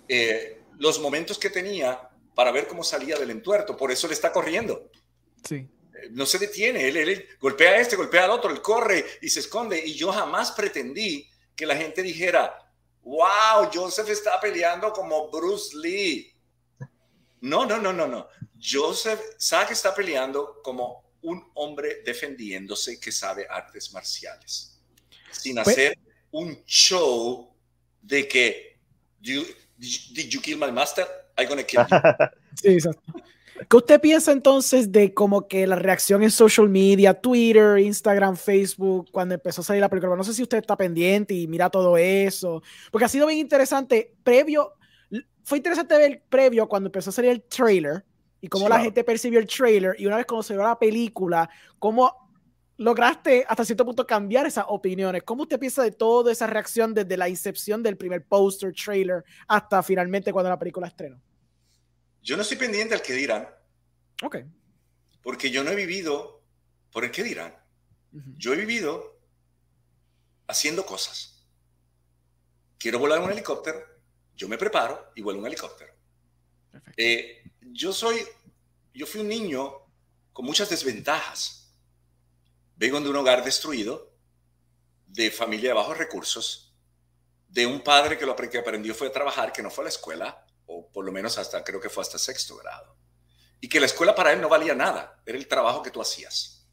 eh, 0.08 0.62
los 0.78 1.00
momentos 1.00 1.38
que 1.38 1.50
tenía 1.50 2.10
para 2.36 2.52
ver 2.52 2.68
cómo 2.68 2.84
salía 2.84 3.18
del 3.18 3.32
entuerto. 3.32 3.76
Por 3.76 3.92
eso 3.92 4.08
le 4.08 4.14
está 4.14 4.32
corriendo. 4.32 4.92
Sí. 5.44 5.56
Eh, 5.56 6.10
no 6.12 6.26
se 6.26 6.38
detiene. 6.38 6.88
Él, 6.88 6.98
él, 6.98 7.28
golpea 7.40 7.72
a 7.72 7.78
este, 7.78 7.96
golpea 7.96 8.26
al 8.26 8.32
otro, 8.32 8.52
él 8.52 8.62
corre 8.62 9.04
y 9.22 9.30
se 9.30 9.40
esconde. 9.40 9.84
Y 9.84 9.94
yo 9.96 10.12
jamás 10.12 10.52
pretendí 10.52 11.28
que 11.56 11.66
la 11.66 11.76
gente 11.76 12.04
dijera, 12.04 12.56
wow, 13.08 13.70
Joseph 13.74 14.10
está 14.10 14.39
peleando 14.39 14.91
como 14.91 15.30
Bruce 15.32 15.76
Lee. 15.78 16.34
No, 17.39 17.66
no, 17.66 17.80
no, 17.80 17.93
no, 17.93 18.05
no. 18.05 18.28
Joseph, 18.62 19.22
Zack 19.39 19.72
está 19.72 19.95
peleando 19.95 20.62
como 20.62 21.14
un 21.22 21.49
hombre 21.55 22.01
defendiéndose 22.03 22.99
que 22.99 23.12
sabe 23.12 23.47
artes 23.49 23.93
marciales, 23.93 24.80
sin 25.32 25.55
pues 25.55 25.68
hacer 25.68 25.97
un 26.32 26.62
show 26.66 27.53
de 28.01 28.28
que, 28.28 28.78
did 29.22 30.30
you 30.30 30.41
kill 30.41 30.58
my 30.58 30.72
master? 30.72 31.05
I'm 31.38 31.47
gonna 31.47 31.64
kill 31.64 31.82
you. 31.82 31.88
sí, 32.62 32.68
exacto. 32.74 33.14
¿Qué 33.70 33.78
usted 33.78 33.99
piensa 33.99 34.32
entonces 34.32 34.91
de 34.91 35.14
como 35.14 35.47
que 35.47 35.66
la 35.66 35.76
reacción 35.76 36.24
en 36.24 36.32
social 36.32 36.70
media, 36.70 37.14
Twitter, 37.14 37.80
Instagram, 37.80 38.36
Facebook, 38.36 39.10
cuando 39.12 39.36
empezó 39.36 39.62
a 39.62 39.64
salir 39.64 39.82
la 39.82 39.89
película? 39.89 40.16
No 40.16 40.24
sé 40.24 40.34
si 40.34 40.43
usted 40.43 40.60
está 40.60 40.76
pendiente 40.78 41.34
y 41.34 41.47
mira 41.47 41.70
todo 41.70 41.97
eso, 41.97 42.62
porque 42.91 43.05
ha 43.05 43.10
sido 43.10 43.28
bien 43.28 43.39
interesante. 43.39 44.14
Previo, 44.24 44.74
fue 45.43 45.58
interesante 45.58 45.97
ver 45.97 46.24
previo 46.30 46.68
cuando 46.68 46.88
empezó 46.88 47.10
a 47.10 47.14
salir 47.14 47.32
el 47.32 47.41
trailer 47.43 48.05
y 48.41 48.47
cómo 48.47 48.70
la 48.70 48.80
gente 48.80 49.03
percibió 49.03 49.39
el 49.39 49.47
trailer 49.47 49.95
y 49.97 50.05
una 50.05 50.18
vez 50.18 50.26
cuando 50.26 50.43
se 50.43 50.53
vio 50.53 50.64
la 50.64 50.78
película, 50.78 51.49
cómo 51.80 52.28
lograste 52.78 53.43
hasta 53.47 53.66
cierto 53.66 53.86
punto 53.86 54.05
cambiar 54.05 54.45
esas 54.45 54.66
opiniones. 54.68 55.24
¿Cómo 55.24 55.43
usted 55.43 55.60
piensa 55.60 55.82
de 55.84 55.91
toda 55.91 56.32
esa 56.32 56.47
reacción 56.47 56.93
desde 56.93 57.18
la 57.18 57.28
incepción 57.28 57.82
del 57.82 57.97
primer 57.97 58.24
póster, 58.24 58.74
trailer, 58.74 59.24
hasta 59.47 59.82
finalmente 59.82 60.32
cuando 60.32 60.49
la 60.49 60.60
película 60.60 60.88
estrenó? 60.88 61.20
Yo 62.28 62.36
no 62.36 62.41
estoy 62.41 62.57
pendiente 62.57 62.93
al 62.93 63.01
que 63.01 63.13
dirán. 63.13 63.47
Ok. 64.21 64.39
Porque 65.21 65.49
yo 65.49 65.63
no 65.63 65.71
he 65.71 65.75
vivido 65.75 66.43
por 66.91 67.05
el 67.05 67.11
que 67.11 67.23
dirán. 67.23 67.55
Yo 68.36 68.51
he 68.51 68.57
vivido 68.57 69.17
haciendo 70.45 70.86
cosas. 70.86 71.47
Quiero 72.78 72.99
volar 72.99 73.21
un 73.21 73.32
helicóptero, 73.32 73.82
yo 74.36 74.49
me 74.49 74.57
preparo 74.57 75.13
y 75.15 75.21
vuelo 75.21 75.39
un 75.39 75.47
helicóptero. 75.47 75.93
Eh, 76.97 77.43
yo 77.61 77.93
soy, 77.93 78.19
yo 78.93 79.05
fui 79.05 79.21
un 79.21 79.30
niño 79.30 79.73
con 80.34 80.43
muchas 80.43 80.69
desventajas. 80.69 81.71
Vengo 82.75 82.99
de 82.99 83.09
un 83.09 83.15
hogar 83.15 83.41
destruido, 83.45 84.13
de 85.05 85.32
familia 85.32 85.69
de 85.69 85.75
bajos 85.75 85.97
recursos, 85.97 86.75
de 87.47 87.65
un 87.65 87.82
padre 87.82 88.17
que 88.17 88.25
lo 88.25 88.36
que 88.36 88.57
aprendió 88.57 88.93
fue 88.93 89.07
a 89.07 89.13
trabajar, 89.13 89.53
que 89.53 89.63
no 89.63 89.71
fue 89.71 89.84
a 89.84 89.86
la 89.86 89.91
escuela, 89.91 90.47
o 90.68 90.89
por 90.91 91.05
lo 91.05 91.11
menos 91.11 91.38
hasta, 91.38 91.63
creo 91.63 91.82
que 91.82 91.89
fue 91.89 92.03
hasta 92.03 92.20
sexto 92.20 92.55
grado. 92.57 92.95
Y 93.59 93.68
que 93.68 93.80
la 93.80 93.88
escuela 93.88 94.13
para 94.13 94.32
él 94.32 94.39
no 94.39 94.49
valía 94.49 94.76
nada, 94.76 95.22
era 95.26 95.38
el 95.38 95.47
trabajo 95.47 95.82
que 95.82 95.91
tú 95.91 96.01
hacías. 96.01 96.68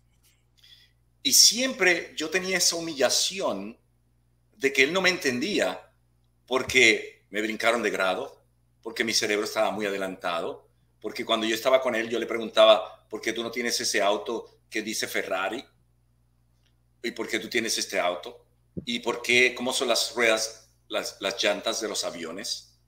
Y 1.22 1.32
siempre 1.32 2.12
yo 2.16 2.28
tenía 2.28 2.58
esa 2.58 2.76
humillación 2.76 3.78
de 4.56 4.72
que 4.72 4.82
él 4.82 4.92
no 4.92 5.00
me 5.00 5.08
entendía 5.08 5.90
porque 6.46 7.26
me 7.30 7.40
brincaron 7.40 7.82
de 7.82 7.90
grado, 7.90 8.44
porque 8.82 9.04
mi 9.04 9.14
cerebro 9.14 9.46
estaba 9.46 9.70
muy 9.70 9.86
adelantado, 9.86 10.68
porque 11.00 11.24
cuando 11.24 11.46
yo 11.46 11.54
estaba 11.54 11.80
con 11.80 11.94
él 11.94 12.10
yo 12.10 12.18
le 12.18 12.26
preguntaba, 12.26 13.08
¿por 13.08 13.20
qué 13.20 13.32
tú 13.32 13.42
no 13.42 13.50
tienes 13.50 13.80
ese 13.80 14.02
auto 14.02 14.60
que 14.68 14.82
dice 14.82 15.08
Ferrari? 15.08 15.64
¿Y 17.02 17.10
por 17.12 17.28
qué 17.28 17.38
tú 17.38 17.48
tienes 17.48 17.78
este 17.78 17.98
auto? 17.98 18.44
¿Y 18.84 18.98
por 19.00 19.22
qué, 19.22 19.54
cómo 19.54 19.72
son 19.72 19.88
las 19.88 20.14
ruedas, 20.14 20.68
las, 20.88 21.16
las 21.20 21.42
llantas 21.42 21.80
de 21.80 21.88
los 21.88 22.04
aviones? 22.04 22.78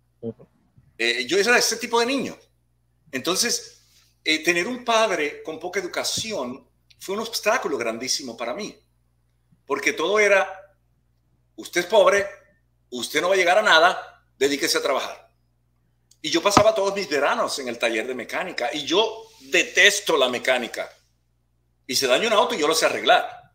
Eh, 0.98 1.26
yo 1.26 1.38
era 1.38 1.58
ese 1.58 1.76
tipo 1.76 2.00
de 2.00 2.06
niño. 2.06 2.36
Entonces, 3.12 3.82
eh, 4.24 4.42
tener 4.42 4.66
un 4.66 4.84
padre 4.84 5.42
con 5.42 5.60
poca 5.60 5.80
educación 5.80 6.68
fue 6.98 7.14
un 7.14 7.20
obstáculo 7.20 7.78
grandísimo 7.78 8.36
para 8.36 8.54
mí, 8.54 8.76
porque 9.64 9.92
todo 9.92 10.18
era, 10.18 10.48
usted 11.56 11.82
es 11.82 11.86
pobre, 11.86 12.26
usted 12.90 13.20
no 13.20 13.28
va 13.28 13.34
a 13.34 13.38
llegar 13.38 13.58
a 13.58 13.62
nada, 13.62 14.24
dedíquese 14.38 14.78
a 14.78 14.82
trabajar. 14.82 15.30
Y 16.22 16.30
yo 16.30 16.42
pasaba 16.42 16.74
todos 16.74 16.94
mis 16.94 17.08
veranos 17.08 17.58
en 17.58 17.68
el 17.68 17.78
taller 17.78 18.06
de 18.06 18.14
mecánica 18.14 18.70
y 18.72 18.84
yo 18.84 19.28
detesto 19.42 20.16
la 20.16 20.28
mecánica. 20.28 20.90
Y 21.86 21.94
se 21.94 22.08
daña 22.08 22.26
un 22.26 22.32
auto 22.32 22.54
y 22.54 22.58
yo 22.58 22.66
lo 22.66 22.74
sé 22.74 22.86
arreglar. 22.86 23.52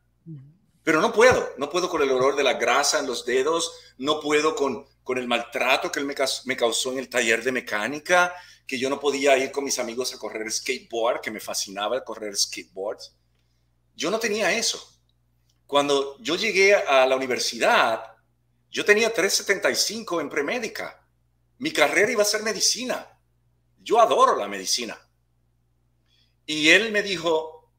Pero 0.84 1.02
no 1.02 1.12
puedo, 1.12 1.54
no 1.58 1.70
puedo 1.70 1.90
con 1.90 2.02
el 2.02 2.12
olor 2.12 2.36
de 2.36 2.44
la 2.44 2.54
grasa 2.54 3.00
en 3.00 3.08
los 3.08 3.26
dedos, 3.26 3.74
no 3.98 4.20
puedo 4.20 4.56
con, 4.56 4.88
con 5.04 5.18
el 5.18 5.28
maltrato 5.28 5.92
que 5.92 6.00
él 6.00 6.06
me, 6.06 6.56
causó 6.56 6.92
en 6.92 7.00
el 7.00 7.10
taller 7.10 7.44
de 7.44 7.52
mecánica, 7.52 8.34
que 8.68 8.78
yo 8.78 8.90
no 8.90 9.00
podía 9.00 9.38
ir 9.38 9.52
con 9.52 9.64
mis 9.64 9.80
amigos 9.80 10.14
a 10.14 10.18
correr 10.18 10.52
skateboard, 10.52 11.22
que 11.22 11.32
me 11.32 11.40
fascinaba 11.40 12.04
correr 12.04 12.36
skateboard. 12.36 13.00
Yo 13.96 14.12
no 14.12 14.20
tenía 14.20 14.52
eso. 14.52 15.00
Cuando 15.66 16.18
yo 16.20 16.36
llegué 16.36 16.76
a 16.76 17.06
la 17.06 17.16
universidad, 17.16 18.04
yo 18.70 18.86
tenía 18.86 19.14
375 19.14 20.22
en 20.22 20.30
premédica. 20.30 21.06
Mi 21.58 21.72
carrera 21.72 22.12
iba 22.12 22.22
a 22.22 22.26
ser 22.26 22.44
medicina. 22.44 23.08
Yo 23.80 24.00
adoro 24.00 24.38
la 24.38 24.48
medicina. 24.48 24.98
Y 26.46 26.70
él 26.70 26.92
me 26.92 27.02
dijo, 27.02 27.72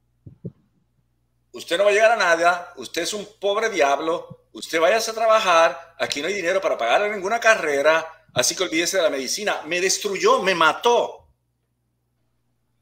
usted 1.53 1.79
no 1.79 1.85
va 1.85 1.91
a 1.91 1.93
llegar 1.93 2.13
a 2.13 2.17
nada, 2.17 2.73
usted 2.77 3.03
es 3.03 3.13
un 3.13 3.27
pobre 3.41 3.71
diablo, 3.71 4.42
usted 4.53 4.81
vaya 4.81 4.99
a 4.99 5.13
trabajar, 5.13 5.97
aquí 5.99 6.21
no 6.21 6.29
hay 6.29 6.35
dinero 6.35 6.61
para 6.61 6.79
pagarle 6.79 7.11
ninguna 7.11 7.41
carrera, 7.41 8.27
así 8.35 8.55
que 8.55 8.63
olvídese 8.63 8.99
de 8.99 9.03
la 9.03 9.11
medicina. 9.11 9.63
Me 9.67 9.81
destruyó, 9.81 10.43
me 10.43 10.55
mató 10.55 11.29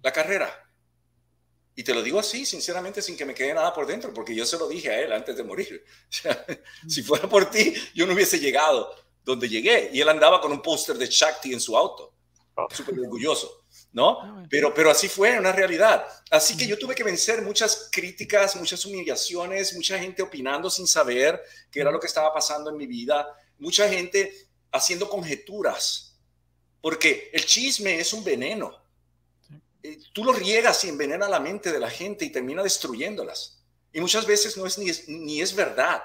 la 0.02 0.12
carrera. 0.12 0.56
Y 1.74 1.82
te 1.82 1.94
lo 1.94 2.02
digo 2.02 2.18
así, 2.18 2.44
sinceramente, 2.44 3.00
sin 3.00 3.16
que 3.16 3.24
me 3.24 3.34
quede 3.34 3.54
nada 3.54 3.72
por 3.72 3.86
dentro, 3.86 4.12
porque 4.12 4.34
yo 4.34 4.44
se 4.44 4.58
lo 4.58 4.68
dije 4.68 4.90
a 4.90 5.00
él 5.00 5.12
antes 5.12 5.36
de 5.36 5.44
morir. 5.44 5.84
si 6.88 7.02
fuera 7.02 7.28
por 7.28 7.48
ti, 7.50 7.74
yo 7.94 8.06
no 8.06 8.12
hubiese 8.12 8.38
llegado 8.38 8.94
donde 9.24 9.48
llegué. 9.48 9.90
Y 9.92 10.00
él 10.00 10.08
andaba 10.08 10.40
con 10.40 10.52
un 10.52 10.60
póster 10.60 10.98
de 10.98 11.06
Shakti 11.06 11.52
en 11.52 11.60
su 11.60 11.76
auto, 11.76 12.14
súper 12.70 12.98
orgulloso. 12.98 13.59
¿No? 13.92 14.20
Ah, 14.20 14.46
pero, 14.48 14.72
pero 14.72 14.90
así 14.90 15.08
fue 15.08 15.38
una 15.38 15.52
realidad. 15.52 16.04
Así 16.30 16.56
que 16.56 16.66
yo 16.66 16.78
tuve 16.78 16.94
que 16.94 17.02
vencer 17.02 17.42
muchas 17.42 17.88
críticas, 17.90 18.56
muchas 18.56 18.84
humillaciones, 18.84 19.74
mucha 19.74 19.98
gente 19.98 20.22
opinando 20.22 20.70
sin 20.70 20.86
saber 20.86 21.40
qué 21.70 21.80
era 21.80 21.90
lo 21.90 21.98
que 21.98 22.06
estaba 22.06 22.32
pasando 22.32 22.70
en 22.70 22.76
mi 22.76 22.86
vida, 22.86 23.26
mucha 23.58 23.88
gente 23.88 24.48
haciendo 24.72 25.08
conjeturas, 25.08 26.18
porque 26.80 27.30
el 27.32 27.44
chisme 27.44 27.98
es 27.98 28.12
un 28.12 28.22
veneno. 28.22 28.78
Eh, 29.82 29.98
tú 30.12 30.24
lo 30.24 30.32
riegas 30.32 30.84
y 30.84 30.88
envenena 30.88 31.28
la 31.28 31.40
mente 31.40 31.72
de 31.72 31.80
la 31.80 31.90
gente 31.90 32.24
y 32.24 32.30
termina 32.30 32.62
destruyéndolas. 32.62 33.62
Y 33.92 34.00
muchas 34.00 34.24
veces 34.24 34.56
no 34.56 34.66
es 34.66 34.78
ni, 34.78 34.90
ni 35.08 35.40
es 35.40 35.54
verdad. 35.54 36.02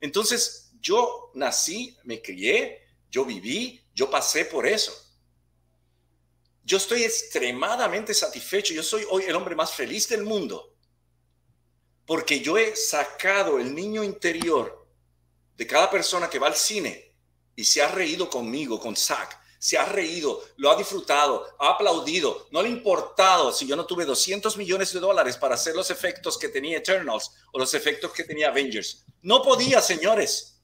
Entonces, 0.00 0.70
yo 0.80 1.32
nací, 1.34 1.96
me 2.04 2.22
crié, 2.22 2.80
yo 3.10 3.24
viví, 3.24 3.82
yo 3.92 4.08
pasé 4.08 4.44
por 4.44 4.66
eso 4.66 5.05
Yo 6.66 6.78
estoy 6.78 7.04
extremadamente 7.04 8.12
satisfecho. 8.12 8.74
Yo 8.74 8.82
soy 8.82 9.06
hoy 9.08 9.22
el 9.24 9.36
hombre 9.36 9.54
más 9.54 9.72
feliz 9.72 10.08
del 10.08 10.24
mundo 10.24 10.74
porque 12.04 12.40
yo 12.40 12.58
he 12.58 12.74
sacado 12.74 13.58
el 13.58 13.72
niño 13.74 14.02
interior 14.02 14.86
de 15.56 15.66
cada 15.66 15.88
persona 15.88 16.28
que 16.28 16.38
va 16.40 16.48
al 16.48 16.56
cine 16.56 17.14
y 17.54 17.64
se 17.64 17.82
ha 17.82 17.88
reído 17.88 18.28
conmigo, 18.28 18.78
con 18.78 18.96
Zach, 18.96 19.40
se 19.58 19.78
ha 19.78 19.84
reído, 19.86 20.44
lo 20.56 20.70
ha 20.70 20.76
disfrutado, 20.76 21.56
ha 21.58 21.70
aplaudido, 21.70 22.48
no 22.50 22.62
le 22.62 22.68
ha 22.68 22.72
importado 22.72 23.52
si 23.52 23.66
yo 23.66 23.74
no 23.74 23.86
tuve 23.86 24.04
200 24.04 24.56
millones 24.56 24.92
de 24.92 25.00
dólares 25.00 25.36
para 25.36 25.54
hacer 25.54 25.74
los 25.74 25.90
efectos 25.90 26.36
que 26.36 26.48
tenía 26.48 26.78
Eternals 26.78 27.32
o 27.52 27.58
los 27.58 27.74
efectos 27.74 28.12
que 28.12 28.24
tenía 28.24 28.48
Avengers. 28.48 29.04
No 29.22 29.42
podía, 29.42 29.80
señores, 29.80 30.55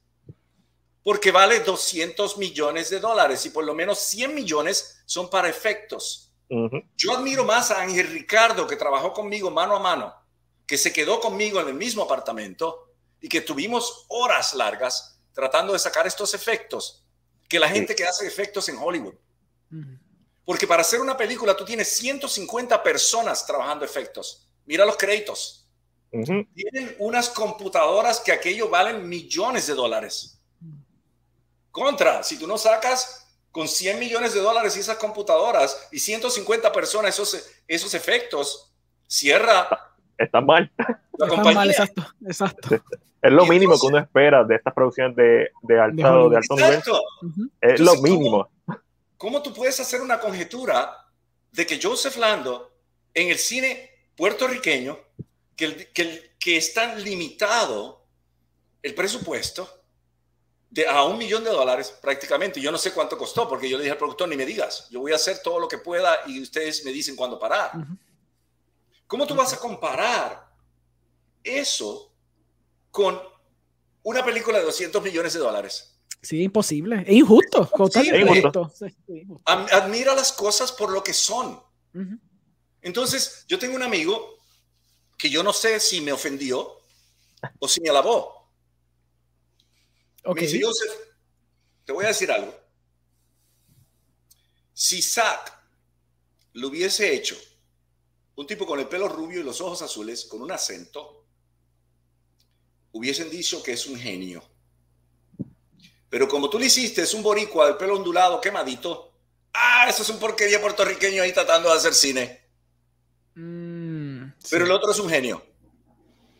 porque 1.03 1.31
vale 1.31 1.59
200 1.59 2.37
millones 2.37 2.89
de 2.89 2.99
dólares 2.99 3.45
y 3.45 3.49
por 3.49 3.65
lo 3.65 3.75
menos 3.75 3.99
100 3.99 4.33
millones 4.33 5.03
son 5.05 5.29
para 5.29 5.49
efectos. 5.49 6.31
Yo 6.95 7.13
admiro 7.13 7.43
más 7.43 7.71
a 7.71 7.81
Ángel 7.81 8.07
Ricardo, 8.07 8.67
que 8.67 8.75
trabajó 8.75 9.11
conmigo 9.11 9.49
mano 9.49 9.75
a 9.75 9.79
mano, 9.79 10.13
que 10.67 10.77
se 10.77 10.93
quedó 10.93 11.19
conmigo 11.19 11.59
en 11.59 11.67
el 11.67 11.73
mismo 11.73 12.03
apartamento 12.03 12.93
y 13.19 13.27
que 13.27 13.41
tuvimos 13.41 14.05
horas 14.07 14.53
largas 14.53 15.19
tratando 15.33 15.73
de 15.73 15.79
sacar 15.79 16.05
estos 16.05 16.33
efectos 16.33 17.03
que 17.49 17.59
la 17.59 17.69
gente 17.69 17.95
que 17.95 18.05
hace 18.05 18.27
efectos 18.27 18.69
en 18.69 18.77
Hollywood. 18.77 19.15
Porque 20.45 20.67
para 20.67 20.81
hacer 20.81 21.01
una 21.01 21.17
película 21.17 21.55
tú 21.55 21.65
tienes 21.65 21.87
150 21.89 22.83
personas 22.83 23.45
trabajando 23.45 23.83
efectos. 23.83 24.47
Mira 24.65 24.85
los 24.85 24.97
créditos. 24.97 25.67
Tienen 26.11 26.95
unas 26.99 27.29
computadoras 27.29 28.19
que 28.19 28.31
aquello 28.31 28.69
valen 28.69 29.09
millones 29.09 29.65
de 29.65 29.73
dólares. 29.73 30.39
Contra, 31.73 32.23
si 32.23 32.39
tú 32.39 32.47
no 32.47 32.57
sacas 32.57 33.27
con 33.51 33.67
100 33.67 33.99
millones 33.99 34.33
de 34.33 34.39
dólares 34.39 34.77
y 34.77 34.79
esas 34.79 34.97
computadoras 34.97 35.89
y 35.91 35.99
150 35.99 36.71
personas 36.71 37.13
esos, 37.13 37.45
esos 37.67 37.93
efectos, 37.93 38.71
cierra 39.07 39.93
están 40.17 40.45
mal. 40.45 40.71
Están 41.19 41.53
mal, 41.53 41.69
exacto, 41.69 42.05
exacto. 42.25 42.69
Es 43.21 43.31
lo 43.31 43.45
mínimo 43.45 43.79
que 43.79 43.87
uno 43.87 43.99
espera 43.99 44.43
de 44.43 44.55
estas 44.55 44.73
producciones 44.73 45.15
de, 45.15 45.49
de, 45.61 45.79
alto, 45.79 46.29
de 46.29 46.37
alto 46.37 46.55
nivel. 46.55 46.81
Es 47.61 47.79
lo 47.79 47.95
mínimo. 48.01 48.49
¿cómo, 49.17 49.41
tú 49.41 49.53
puedes 49.53 49.79
hacer 49.79 50.01
una 50.01 50.19
conjetura 50.19 51.07
de 51.51 51.65
que 51.65 51.79
Joseph 51.81 52.17
Lando 52.17 52.71
en 53.13 53.29
el 53.29 53.37
cine 53.37 53.89
puertorriqueño, 54.15 54.99
que, 55.55 55.89
que, 55.93 56.35
que 56.37 56.57
es 56.57 56.73
tan 56.73 57.01
limitado 57.01 58.05
el 58.81 58.93
presupuesto 58.93 59.82
de 60.73 60.87
a 60.87 61.03
un 61.03 61.19
millón 61.19 61.43
de 61.43 61.51
dólares 61.51 61.93
prácticamente. 62.01 62.59
Yo 62.59 62.71
no 62.71 62.79
sé 62.79 62.91
cuánto 62.91 63.15
costó 63.15 63.47
porque 63.47 63.69
yo 63.69 63.77
le 63.77 63.83
dije 63.83 63.91
al 63.91 63.97
productor, 63.99 64.27
ni 64.27 64.35
me 64.35 64.43
digas, 64.45 64.87
yo 64.89 65.01
voy 65.01 65.11
a 65.11 65.17
hacer 65.17 65.39
todo 65.43 65.59
lo 65.59 65.67
que 65.67 65.77
pueda 65.77 66.21
y 66.25 66.41
ustedes 66.41 66.83
me 66.83 66.91
dicen 66.91 67.15
cuándo 67.15 67.37
parar. 67.37 67.73
¿Cómo 69.05 69.27
tú 69.27 69.35
vas 69.35 69.53
a 69.53 69.59
comparar 69.59 70.51
eso 71.43 72.11
con 72.89 73.21
una 74.01 74.25
película 74.25 74.57
de 74.57 74.65
200 74.65 75.03
millones 75.03 75.33
de 75.33 75.39
dólares? 75.39 75.95
Sí, 76.23 76.41
imposible. 76.41 77.03
Es 77.05 77.17
injusto. 77.17 77.69
Admira 79.45 80.15
las 80.15 80.33
cosas 80.33 80.71
por 80.71 80.89
lo 80.91 81.03
que 81.03 81.13
son. 81.13 81.61
Entonces, 82.81 83.45
yo 83.47 83.59
tengo 83.59 83.75
un 83.75 83.83
amigo 83.83 84.39
que 85.19 85.29
yo 85.29 85.43
no 85.43 85.53
sé 85.53 85.79
si 85.79 86.01
me 86.01 86.11
ofendió 86.11 86.79
o 87.59 87.67
si 87.67 87.79
me 87.79 87.89
alabó. 87.91 88.42
Okay. 90.25 90.61
te 91.85 91.91
voy 91.91 92.05
a 92.05 92.09
decir 92.09 92.31
algo. 92.31 92.55
Si 94.73 95.01
Zach 95.01 95.51
lo 96.53 96.69
hubiese 96.69 97.13
hecho 97.13 97.37
un 98.35 98.47
tipo 98.47 98.65
con 98.65 98.79
el 98.79 98.87
pelo 98.87 99.07
rubio 99.07 99.41
y 99.41 99.43
los 99.43 99.61
ojos 99.61 99.81
azules, 99.81 100.25
con 100.25 100.41
un 100.41 100.51
acento, 100.51 101.25
hubiesen 102.93 103.29
dicho 103.29 103.61
que 103.61 103.73
es 103.73 103.85
un 103.85 103.97
genio. 103.99 104.43
Pero 106.09 106.27
como 106.27 106.49
tú 106.49 106.57
le 106.57 106.67
hiciste, 106.67 107.01
es 107.01 107.13
un 107.13 107.21
boricua 107.21 107.67
del 107.67 107.77
pelo 107.77 107.95
ondulado, 107.95 108.39
quemadito. 108.39 109.11
Ah, 109.53 109.87
eso 109.89 110.03
es 110.03 110.09
un 110.09 110.19
porquería 110.19 110.61
puertorriqueño 110.61 111.21
ahí 111.21 111.33
tratando 111.33 111.69
de 111.69 111.75
hacer 111.75 111.93
cine. 111.93 112.41
Mm, 113.35 114.25
pero 114.49 114.65
el 114.65 114.71
otro 114.71 114.91
es 114.91 114.99
un 114.99 115.09
genio. 115.09 115.45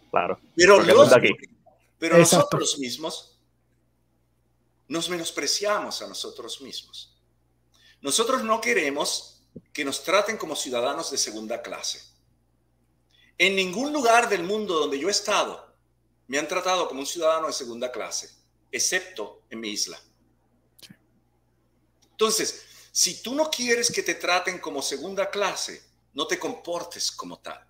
Claro. 0.10 0.40
Pero, 0.56 0.80
pero 2.00 2.18
nosotros 2.18 2.78
mismos 2.80 3.33
nos 4.94 5.10
menospreciamos 5.10 6.04
a 6.04 6.08
nosotros 6.08 6.62
mismos. 6.62 7.18
Nosotros 8.00 8.44
no 8.44 8.62
queremos 8.62 9.42
que 9.74 9.84
nos 9.84 10.04
traten 10.04 10.38
como 10.38 10.56
ciudadanos 10.56 11.10
de 11.10 11.18
segunda 11.18 11.64
clase. 11.64 12.04
En 13.40 13.56
ningún 13.56 13.92
lugar 13.92 14.30
del 14.30 14.44
mundo 14.44 14.78
donde 14.78 15.00
yo 15.00 15.08
he 15.08 15.12
estado 15.12 15.76
me 16.28 16.38
han 16.38 16.48
tratado 16.48 16.88
como 16.88 17.00
un 17.00 17.08
ciudadano 17.08 17.48
de 17.48 17.54
segunda 17.54 17.92
clase, 17.92 18.36
excepto 18.72 19.42
en 19.50 19.62
mi 19.62 19.70
isla. 19.70 20.00
Entonces, 22.12 22.64
si 22.92 23.24
tú 23.24 23.34
no 23.34 23.50
quieres 23.50 23.92
que 23.92 24.04
te 24.04 24.14
traten 24.14 24.60
como 24.60 24.84
segunda 24.84 25.32
clase, 25.32 25.84
no 26.14 26.28
te 26.28 26.38
comportes 26.38 27.12
como 27.12 27.40
tal. 27.40 27.66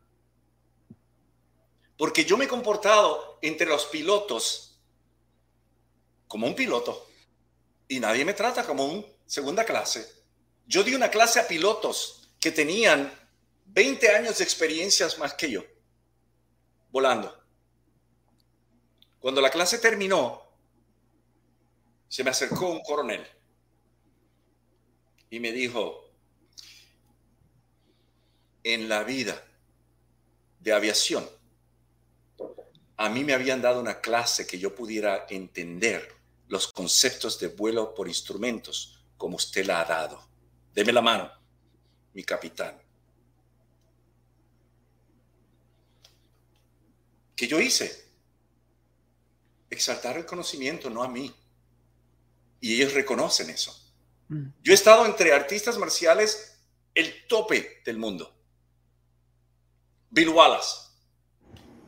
Porque 1.98 2.26
yo 2.26 2.36
me 2.36 2.44
he 2.44 2.50
comportado 2.50 3.40
entre 3.42 3.68
los 3.68 3.86
pilotos 3.86 4.78
como 6.28 6.48
un 6.48 6.56
piloto 6.56 7.13
y 7.88 8.00
nadie 8.00 8.26
me 8.26 8.34
trata 8.34 8.66
como 8.66 8.86
un 8.86 9.06
segunda 9.26 9.66
clase. 9.66 10.08
Yo 10.66 10.84
di 10.84 10.96
una 10.96 11.10
clase 11.10 11.40
a 11.40 11.48
pilotos 11.48 12.30
que 12.40 12.52
tenían 12.52 13.12
20 13.66 14.10
años 14.10 14.38
de 14.38 14.44
experiencias 14.44 15.18
más 15.18 15.34
que 15.34 15.52
yo, 15.52 15.64
volando. 16.92 17.42
Cuando 19.20 19.42
la 19.42 19.50
clase 19.50 19.80
terminó, 19.80 20.42
se 22.08 22.24
me 22.24 22.30
acercó 22.30 22.70
un 22.70 22.82
coronel 22.82 23.26
y 25.30 25.40
me 25.40 25.52
dijo, 25.52 26.12
en 28.64 28.88
la 28.88 29.04
vida 29.04 29.44
de 30.60 30.74
aviación, 30.74 31.28
a 32.98 33.10
mí 33.10 33.24
me 33.24 33.34
habían 33.34 33.62
dado 33.62 33.82
una 33.82 34.00
clase 34.00 34.46
que 34.46 34.60
yo 34.60 34.76
pudiera 34.76 35.26
entender 35.30 36.23
los 36.48 36.72
conceptos 36.72 37.40
de 37.40 37.48
vuelo 37.48 37.94
por 37.94 38.08
instrumentos 38.08 39.04
como 39.18 39.38
usted 39.38 39.66
la 39.66 39.82
ha 39.82 39.86
dado. 39.86 40.28
Deme 40.74 40.92
la 40.92 41.02
mano, 41.02 41.32
mi 42.14 42.24
capitán. 42.24 42.82
¿Qué 47.36 47.48
yo 47.48 47.60
hice? 47.60 48.12
Exaltar 49.70 50.18
el 50.18 50.26
conocimiento, 50.26 50.90
no 50.90 51.04
a 51.04 51.08
mí. 51.08 51.34
Y 52.60 52.76
ellos 52.76 52.94
reconocen 52.94 53.50
eso. 53.50 53.76
Mm. 54.30 54.50
Yo 54.62 54.72
he 54.72 54.76
estado 54.76 55.06
entre 55.06 55.34
artistas 55.34 55.78
marciales 55.78 56.60
el 56.94 57.28
tope 57.28 57.82
del 57.84 57.98
mundo. 57.98 58.36
Bill 60.10 60.30
Wallace, 60.30 60.90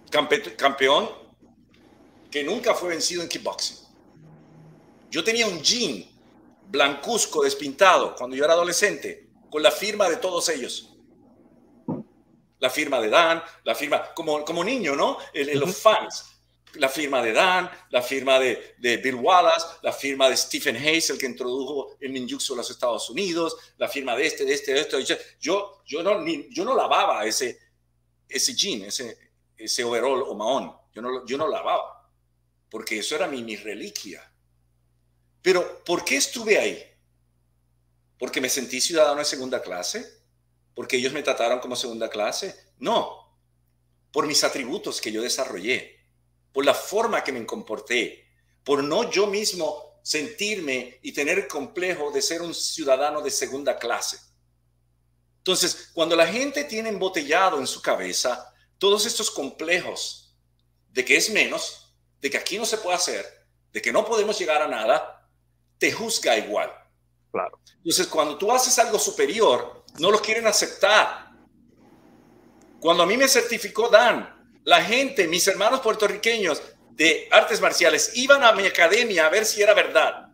campeón 0.09 1.09
que 2.31 2.43
nunca 2.43 2.73
fue 2.73 2.89
vencido 2.89 3.21
en 3.21 3.29
kickboxing. 3.29 3.84
Yo 5.15 5.23
tenía 5.23 5.47
un 5.47 5.61
jean 5.61 6.05
blancuzco, 6.67 7.41
despintado, 7.41 8.17
cuando 8.17 8.35
yo 8.35 8.43
era 8.43 8.51
adolescente, 8.51 9.29
con 9.49 9.63
la 9.63 9.71
firma 9.71 10.09
de 10.09 10.17
todos 10.17 10.49
ellos. 10.49 10.93
La 12.59 12.69
firma 12.69 12.99
de 12.99 13.07
Dan, 13.07 13.41
la 13.63 13.75
firma, 13.75 14.13
como, 14.13 14.43
como 14.43 14.61
niño, 14.61 14.93
¿no? 14.93 15.17
Los 15.33 15.77
fans. 15.77 16.25
La 16.73 16.89
firma 16.89 17.21
de 17.21 17.31
Dan, 17.31 17.71
la 17.91 18.01
firma 18.01 18.37
de, 18.39 18.75
de, 18.77 18.97
Bill 18.97 19.15
Wallace, 19.15 19.65
la 19.83 19.93
firma 19.93 20.29
de 20.29 20.35
Stephen 20.35 20.75
Hayes, 20.75 21.09
el 21.09 21.17
que 21.17 21.27
introdujo 21.27 21.95
el 22.01 22.11
ninjutsu 22.11 22.53
a 22.53 22.57
los 22.57 22.69
Estados 22.69 23.09
Unidos, 23.09 23.55
la 23.77 23.87
firma 23.87 24.17
de 24.17 24.25
este, 24.25 24.43
de 24.43 24.53
este, 24.53 24.73
de 24.73 24.81
este. 24.81 25.01
Yo, 25.39 25.81
yo, 25.85 26.03
no, 26.03 26.25
yo 26.49 26.65
no 26.65 26.75
lavaba 26.75 27.25
ese, 27.25 27.57
ese 28.27 28.53
jean, 28.53 28.81
ese, 28.81 29.17
ese 29.55 29.81
overall 29.81 30.23
o 30.23 30.35
mahón. 30.35 30.75
Yo 30.93 31.01
no, 31.01 31.25
yo 31.25 31.37
no 31.37 31.47
lavaba, 31.47 32.11
porque 32.69 32.99
eso 32.99 33.15
era 33.15 33.27
mi, 33.27 33.45
mi 33.45 33.55
reliquia. 33.55 34.29
Pero, 35.45 35.83
¿por 35.83 36.03
qué 36.03 36.17
estuve 36.17 36.57
ahí? 36.57 36.83
¿Porque 38.17 38.41
me 38.41 38.49
sentí 38.49 38.81
ciudadano 38.81 39.19
de 39.19 39.25
segunda 39.25 39.61
clase? 39.61 40.23
¿Porque 40.73 40.97
ellos 40.97 41.13
me 41.13 41.21
trataron 41.21 41.59
como 41.59 41.75
segunda 41.75 42.09
clase? 42.09 42.55
No, 42.79 43.37
por 44.11 44.25
mis 44.25 44.43
atributos 44.43 44.99
que 44.99 45.11
yo 45.11 45.21
desarrollé, 45.21 45.99
por 46.51 46.65
la 46.65 46.73
forma 46.73 47.23
que 47.23 47.31
me 47.31 47.45
comporté, 47.45 48.27
por 48.63 48.83
no 48.83 49.11
yo 49.11 49.27
mismo 49.27 49.99
sentirme 50.01 50.97
y 51.03 51.11
tener 51.11 51.47
complejo 51.47 52.09
de 52.09 52.23
ser 52.23 52.41
un 52.41 52.55
ciudadano 52.55 53.21
de 53.21 53.29
segunda 53.29 53.77
clase. 53.77 54.17
Entonces, 55.37 55.91
cuando 55.93 56.15
la 56.15 56.25
gente 56.25 56.63
tiene 56.63 56.89
embotellado 56.89 57.59
en 57.59 57.67
su 57.67 57.83
cabeza 57.83 58.51
todos 58.79 59.05
estos 59.05 59.29
complejos 59.29 60.35
de 60.89 61.05
que 61.05 61.17
es 61.17 61.29
menos, 61.29 61.93
de 62.19 62.31
que 62.31 62.37
aquí 62.39 62.57
no 62.57 62.65
se 62.65 62.79
puede 62.79 62.95
hacer, 62.95 63.47
de 63.71 63.79
que 63.79 63.91
no 63.91 64.03
podemos 64.05 64.39
llegar 64.39 64.63
a 64.63 64.67
nada, 64.67 65.14
te 65.77 65.91
juzga 65.91 66.37
igual. 66.37 66.71
Claro. 67.31 67.59
Entonces, 67.77 68.07
cuando 68.07 68.37
tú 68.37 68.51
haces 68.51 68.77
algo 68.79 68.97
superior, 68.97 69.83
no 69.99 70.11
lo 70.11 70.21
quieren 70.21 70.47
aceptar. 70.47 71.31
Cuando 72.79 73.03
a 73.03 73.05
mí 73.05 73.17
me 73.17 73.27
certificó 73.27 73.89
Dan, 73.89 74.35
la 74.63 74.83
gente, 74.83 75.27
mis 75.27 75.47
hermanos 75.47 75.81
puertorriqueños 75.81 76.61
de 76.91 77.27
artes 77.31 77.61
marciales, 77.61 78.11
iban 78.15 78.43
a 78.43 78.51
mi 78.53 78.65
academia 78.65 79.25
a 79.25 79.29
ver 79.29 79.45
si 79.45 79.61
era 79.61 79.73
verdad. 79.73 80.29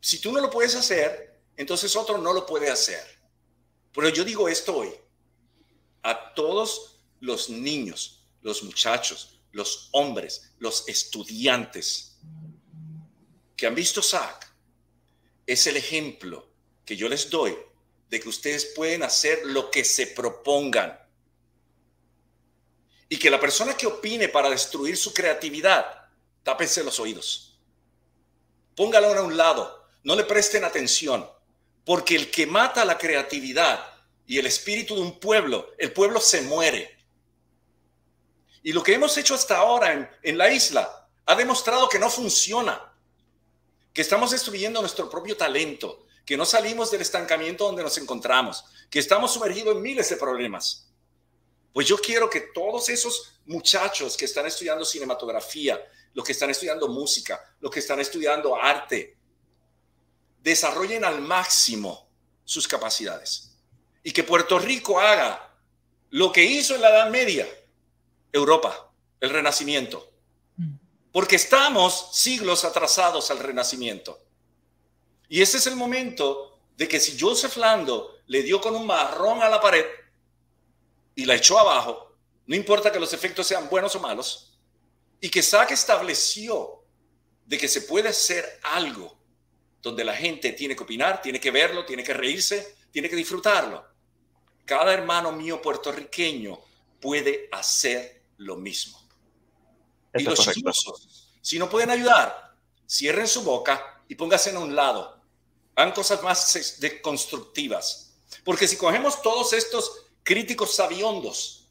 Si 0.00 0.20
tú 0.20 0.32
no 0.32 0.40
lo 0.40 0.50
puedes 0.50 0.74
hacer, 0.74 1.40
entonces 1.56 1.94
otro 1.96 2.18
no 2.18 2.32
lo 2.32 2.46
puede 2.46 2.70
hacer. 2.70 3.02
Pero 3.92 4.08
yo 4.08 4.24
digo 4.24 4.48
esto 4.48 4.76
hoy 4.76 4.92
a 6.02 6.34
todos 6.34 7.00
los 7.20 7.48
niños, 7.48 8.26
los 8.42 8.62
muchachos, 8.62 9.40
los 9.52 9.88
hombres, 9.92 10.52
los 10.58 10.88
estudiantes 10.88 12.13
han 13.66 13.74
visto 13.74 14.02
SAC, 14.02 14.54
es 15.46 15.66
el 15.66 15.76
ejemplo 15.76 16.48
que 16.84 16.96
yo 16.96 17.08
les 17.08 17.30
doy 17.30 17.56
de 18.08 18.20
que 18.20 18.28
ustedes 18.28 18.66
pueden 18.66 19.02
hacer 19.02 19.42
lo 19.44 19.70
que 19.70 19.84
se 19.84 20.06
propongan. 20.08 20.98
Y 23.08 23.18
que 23.18 23.30
la 23.30 23.40
persona 23.40 23.76
que 23.76 23.86
opine 23.86 24.28
para 24.28 24.50
destruir 24.50 24.96
su 24.96 25.12
creatividad, 25.12 26.08
tápense 26.42 26.82
los 26.84 26.98
oídos. 27.00 27.58
Póngalo 28.76 29.08
a 29.08 29.22
un 29.22 29.36
lado, 29.36 29.88
no 30.02 30.16
le 30.16 30.24
presten 30.24 30.64
atención, 30.64 31.28
porque 31.84 32.16
el 32.16 32.30
que 32.30 32.46
mata 32.46 32.84
la 32.84 32.98
creatividad 32.98 33.84
y 34.26 34.38
el 34.38 34.46
espíritu 34.46 34.94
de 34.94 35.02
un 35.02 35.20
pueblo, 35.20 35.72
el 35.78 35.92
pueblo 35.92 36.20
se 36.20 36.42
muere. 36.42 36.96
Y 38.62 38.72
lo 38.72 38.82
que 38.82 38.94
hemos 38.94 39.16
hecho 39.18 39.34
hasta 39.34 39.58
ahora 39.58 39.92
en, 39.92 40.08
en 40.22 40.38
la 40.38 40.50
isla 40.50 41.08
ha 41.26 41.34
demostrado 41.34 41.88
que 41.88 41.98
no 41.98 42.08
funciona, 42.08 42.93
que 43.94 44.02
estamos 44.02 44.32
destruyendo 44.32 44.80
nuestro 44.80 45.08
propio 45.08 45.36
talento, 45.36 46.04
que 46.26 46.36
no 46.36 46.44
salimos 46.44 46.90
del 46.90 47.00
estancamiento 47.00 47.64
donde 47.64 47.84
nos 47.84 47.96
encontramos, 47.96 48.64
que 48.90 48.98
estamos 48.98 49.32
sumergidos 49.32 49.76
en 49.76 49.82
miles 49.82 50.10
de 50.10 50.16
problemas. 50.16 50.92
Pues 51.72 51.86
yo 51.86 51.96
quiero 51.96 52.28
que 52.28 52.40
todos 52.52 52.88
esos 52.88 53.40
muchachos 53.46 54.16
que 54.16 54.24
están 54.24 54.46
estudiando 54.46 54.84
cinematografía, 54.84 55.80
los 56.12 56.24
que 56.24 56.32
están 56.32 56.50
estudiando 56.50 56.88
música, 56.88 57.40
los 57.60 57.70
que 57.70 57.80
están 57.80 58.00
estudiando 58.00 58.56
arte, 58.56 59.16
desarrollen 60.42 61.04
al 61.04 61.20
máximo 61.20 62.10
sus 62.44 62.66
capacidades 62.66 63.56
y 64.02 64.12
que 64.12 64.24
Puerto 64.24 64.58
Rico 64.58 65.00
haga 65.00 65.56
lo 66.10 66.32
que 66.32 66.44
hizo 66.44 66.74
en 66.74 66.82
la 66.82 66.90
Edad 66.90 67.10
Media, 67.10 67.48
Europa, 68.32 68.92
el 69.20 69.30
Renacimiento. 69.30 70.13
Porque 71.14 71.36
estamos 71.36 72.08
siglos 72.10 72.64
atrasados 72.64 73.30
al 73.30 73.38
Renacimiento. 73.38 74.18
Y 75.28 75.42
ese 75.42 75.58
es 75.58 75.68
el 75.68 75.76
momento 75.76 76.58
de 76.76 76.88
que 76.88 76.98
si 76.98 77.16
Joseph 77.16 77.56
Lando 77.56 78.16
le 78.26 78.42
dio 78.42 78.60
con 78.60 78.74
un 78.74 78.84
marrón 78.84 79.40
a 79.40 79.48
la 79.48 79.60
pared 79.60 79.86
y 81.14 81.24
la 81.24 81.36
echó 81.36 81.56
abajo, 81.56 82.16
no 82.46 82.56
importa 82.56 82.90
que 82.90 82.98
los 82.98 83.12
efectos 83.12 83.46
sean 83.46 83.68
buenos 83.68 83.94
o 83.94 84.00
malos, 84.00 84.58
y 85.20 85.30
que 85.30 85.40
Sack 85.40 85.70
estableció 85.70 86.82
de 87.46 87.58
que 87.58 87.68
se 87.68 87.82
puede 87.82 88.08
hacer 88.08 88.58
algo 88.64 89.16
donde 89.80 90.02
la 90.02 90.16
gente 90.16 90.50
tiene 90.50 90.74
que 90.74 90.82
opinar, 90.82 91.22
tiene 91.22 91.38
que 91.38 91.52
verlo, 91.52 91.86
tiene 91.86 92.02
que 92.02 92.14
reírse, 92.14 92.74
tiene 92.90 93.08
que 93.08 93.14
disfrutarlo. 93.14 93.86
Cada 94.64 94.92
hermano 94.92 95.30
mío 95.30 95.62
puertorriqueño 95.62 96.58
puede 97.00 97.48
hacer 97.52 98.24
lo 98.38 98.56
mismo. 98.56 99.03
Y 100.14 100.22
los 100.22 100.38
chismosos, 100.38 101.28
si 101.40 101.58
no 101.58 101.68
pueden 101.68 101.90
ayudar, 101.90 102.54
cierren 102.88 103.28
su 103.28 103.42
boca 103.42 104.02
y 104.08 104.14
pónganse 104.14 104.50
a 104.50 104.58
un 104.58 104.74
lado. 104.74 105.20
Hagan 105.74 105.92
cosas 105.92 106.22
más 106.22 106.78
constructivas. 107.02 108.14
Porque 108.44 108.68
si 108.68 108.76
cogemos 108.76 109.20
todos 109.22 109.52
estos 109.52 110.06
críticos 110.22 110.74
sabiondos, 110.74 111.68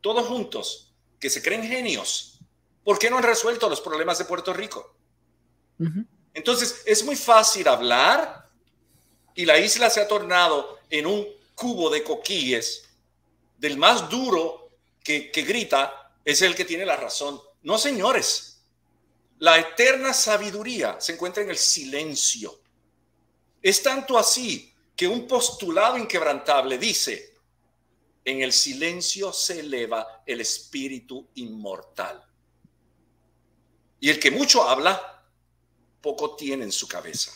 todos 0.00 0.26
juntos, 0.26 0.92
que 1.18 1.30
se 1.30 1.42
creen 1.42 1.62
genios, 1.62 2.38
¿por 2.82 2.98
qué 2.98 3.08
no 3.08 3.16
han 3.16 3.22
resuelto 3.22 3.68
los 3.68 3.80
problemas 3.80 4.18
de 4.18 4.24
Puerto 4.24 4.52
Rico? 4.52 4.94
Entonces, 6.34 6.82
es 6.84 7.04
muy 7.04 7.16
fácil 7.16 7.66
hablar 7.68 8.50
y 9.34 9.44
la 9.44 9.58
isla 9.58 9.90
se 9.90 10.00
ha 10.00 10.08
tornado 10.08 10.78
en 10.90 11.06
un 11.06 11.26
cubo 11.54 11.90
de 11.90 12.02
coquilles, 12.02 12.88
del 13.58 13.76
más 13.76 14.08
duro 14.10 14.70
que, 15.02 15.30
que 15.30 15.42
grita, 15.42 16.12
es 16.24 16.42
el 16.42 16.54
que 16.54 16.64
tiene 16.64 16.84
la 16.84 16.96
razón. 16.96 17.40
No, 17.64 17.78
señores. 17.78 18.60
La 19.38 19.58
eterna 19.58 20.12
sabiduría 20.14 21.00
se 21.00 21.14
encuentra 21.14 21.42
en 21.42 21.50
el 21.50 21.58
silencio. 21.58 22.60
Es 23.60 23.82
tanto 23.82 24.16
así 24.16 24.72
que 24.94 25.08
un 25.08 25.26
postulado 25.26 25.98
inquebrantable 25.98 26.78
dice, 26.78 27.34
en 28.24 28.42
el 28.42 28.52
silencio 28.52 29.32
se 29.32 29.60
eleva 29.60 30.22
el 30.24 30.40
espíritu 30.40 31.28
inmortal. 31.34 32.24
Y 33.98 34.10
el 34.10 34.20
que 34.20 34.30
mucho 34.30 34.62
habla, 34.62 35.24
poco 36.00 36.36
tiene 36.36 36.64
en 36.64 36.72
su 36.72 36.86
cabeza. 36.86 37.32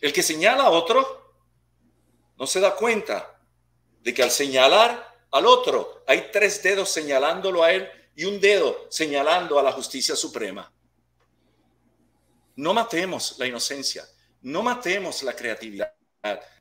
El 0.00 0.12
que 0.12 0.22
señala 0.22 0.64
a 0.64 0.70
otro, 0.70 1.34
no 2.38 2.46
se 2.46 2.60
da 2.60 2.76
cuenta 2.76 3.40
de 4.02 4.14
que 4.14 4.22
al 4.22 4.30
señalar 4.30 5.24
al 5.30 5.46
otro 5.46 6.04
hay 6.06 6.30
tres 6.32 6.62
dedos 6.62 6.90
señalándolo 6.90 7.62
a 7.62 7.72
él 7.72 7.88
y 8.20 8.26
un 8.26 8.38
dedo 8.38 8.86
señalando 8.90 9.58
a 9.58 9.62
la 9.62 9.72
justicia 9.72 10.14
suprema. 10.14 10.70
No 12.56 12.74
matemos 12.74 13.36
la 13.38 13.46
inocencia, 13.46 14.06
no 14.42 14.62
matemos 14.62 15.22
la 15.22 15.34
creatividad, 15.34 15.94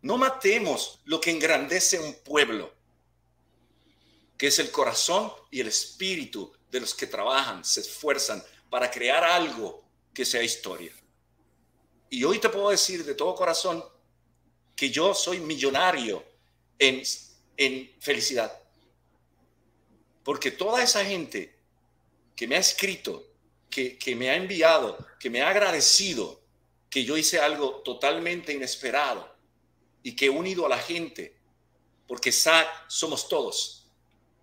no 0.02 0.18
matemos 0.18 1.02
lo 1.04 1.20
que 1.20 1.32
engrandece 1.32 2.00
un 2.00 2.14
pueblo, 2.24 2.74
que 4.38 4.48
es 4.48 4.58
el 4.60 4.72
corazón 4.72 5.34
y 5.52 5.60
el 5.60 5.68
espíritu 5.68 6.50
de 6.72 6.80
los 6.80 6.94
que 6.96 7.08
trabajan, 7.08 7.66
se 7.66 7.82
esfuerzan 7.82 8.42
para 8.70 8.90
crear 8.90 9.26
algo 9.26 9.84
que 10.14 10.24
sea 10.24 10.42
historia. 10.42 10.94
Y 12.10 12.24
hoy 12.24 12.40
te 12.40 12.48
puedo 12.48 12.70
decir 12.70 13.04
de 13.04 13.16
todo 13.16 13.36
corazón, 13.36 13.84
que 14.78 14.90
yo 14.90 15.14
soy 15.14 15.42
millonario 15.42 16.24
en, 16.78 17.04
en 17.58 17.92
felicidad. 18.00 18.58
Porque 20.30 20.52
toda 20.52 20.84
esa 20.84 21.04
gente 21.04 21.56
que 22.36 22.48
me 22.48 22.56
ha 22.56 22.60
escrito, 22.60 23.34
que, 23.68 23.98
que 23.98 24.16
me 24.16 24.30
ha 24.30 24.36
enviado, 24.36 24.96
que 25.20 25.28
me 25.28 25.42
ha 25.42 25.50
agradecido 25.50 26.40
que 26.88 27.04
yo 27.04 27.18
hice 27.18 27.40
algo 27.40 27.82
totalmente 27.84 28.54
inesperado 28.54 29.36
y 30.04 30.16
que 30.16 30.28
he 30.28 30.30
unido 30.30 30.68
a 30.68 30.70
la 30.70 30.78
gente, 30.78 31.36
porque 32.08 32.32
somos 32.32 33.28
todos. 33.28 33.88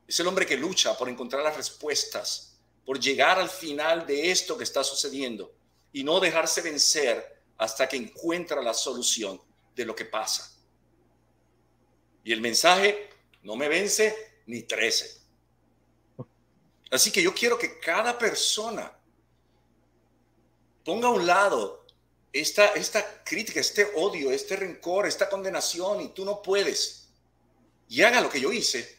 Es 0.08 0.18
el 0.18 0.26
hombre 0.26 0.44
que 0.44 0.56
lucha 0.56 0.98
por 0.98 1.08
encontrar 1.08 1.44
las 1.44 1.56
respuestas, 1.56 2.58
por 2.84 2.98
llegar 2.98 3.38
al 3.38 3.48
final 3.48 4.04
de 4.08 4.32
esto 4.32 4.58
que 4.58 4.64
está 4.64 4.82
sucediendo 4.82 5.54
y 5.92 6.02
no 6.02 6.18
dejarse 6.18 6.62
vencer 6.62 7.44
hasta 7.58 7.88
que 7.88 7.96
encuentra 7.96 8.60
la 8.60 8.74
solución 8.74 9.40
de 9.76 9.84
lo 9.84 9.94
que 9.94 10.06
pasa. 10.06 10.52
Y 12.24 12.32
el 12.32 12.40
mensaje 12.40 13.08
no 13.44 13.54
me 13.54 13.68
vence 13.68 14.40
ni 14.46 14.64
trece. 14.64 15.25
Así 16.90 17.10
que 17.10 17.22
yo 17.22 17.34
quiero 17.34 17.58
que 17.58 17.78
cada 17.80 18.18
persona 18.18 18.92
ponga 20.84 21.08
a 21.08 21.12
un 21.12 21.26
lado 21.26 21.84
esta, 22.32 22.66
esta 22.74 23.24
crítica, 23.24 23.60
este 23.60 23.90
odio, 23.96 24.30
este 24.30 24.56
rencor, 24.56 25.06
esta 25.06 25.28
condenación 25.28 26.00
y 26.00 26.08
tú 26.10 26.24
no 26.24 26.42
puedes. 26.42 27.08
Y 27.88 28.02
haga 28.02 28.20
lo 28.20 28.28
que 28.28 28.40
yo 28.40 28.52
hice. 28.52 28.96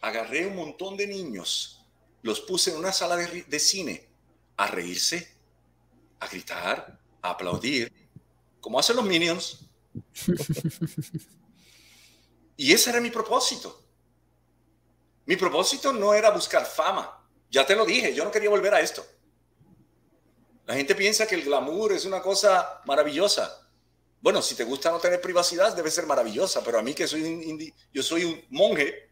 Agarré 0.00 0.46
un 0.46 0.56
montón 0.56 0.96
de 0.96 1.06
niños, 1.06 1.84
los 2.22 2.40
puse 2.40 2.70
en 2.70 2.78
una 2.78 2.92
sala 2.92 3.16
de, 3.16 3.42
de 3.42 3.58
cine 3.58 4.08
a 4.56 4.68
reírse, 4.68 5.28
a 6.20 6.28
gritar, 6.28 7.00
a 7.22 7.30
aplaudir, 7.30 7.92
como 8.60 8.78
hacen 8.78 8.96
los 8.96 9.04
minions. 9.04 9.66
y 12.56 12.72
ese 12.72 12.90
era 12.90 13.00
mi 13.00 13.10
propósito. 13.10 13.87
Mi 15.28 15.36
propósito 15.36 15.92
no 15.92 16.14
era 16.14 16.30
buscar 16.30 16.64
fama. 16.64 17.22
Ya 17.50 17.66
te 17.66 17.76
lo 17.76 17.84
dije, 17.84 18.14
yo 18.14 18.24
no 18.24 18.30
quería 18.30 18.48
volver 18.48 18.72
a 18.72 18.80
esto. 18.80 19.04
La 20.64 20.74
gente 20.74 20.94
piensa 20.94 21.26
que 21.26 21.34
el 21.34 21.44
glamour 21.44 21.92
es 21.92 22.06
una 22.06 22.22
cosa 22.22 22.80
maravillosa. 22.86 23.68
Bueno, 24.22 24.40
si 24.40 24.54
te 24.54 24.64
gusta 24.64 24.90
no 24.90 24.98
tener 24.98 25.20
privacidad, 25.20 25.76
debe 25.76 25.90
ser 25.90 26.06
maravillosa, 26.06 26.64
pero 26.64 26.78
a 26.78 26.82
mí 26.82 26.94
que 26.94 27.06
soy 27.06 27.22
un 27.24 27.72
yo 27.92 28.02
soy 28.02 28.24
un 28.24 28.42
monje 28.48 29.10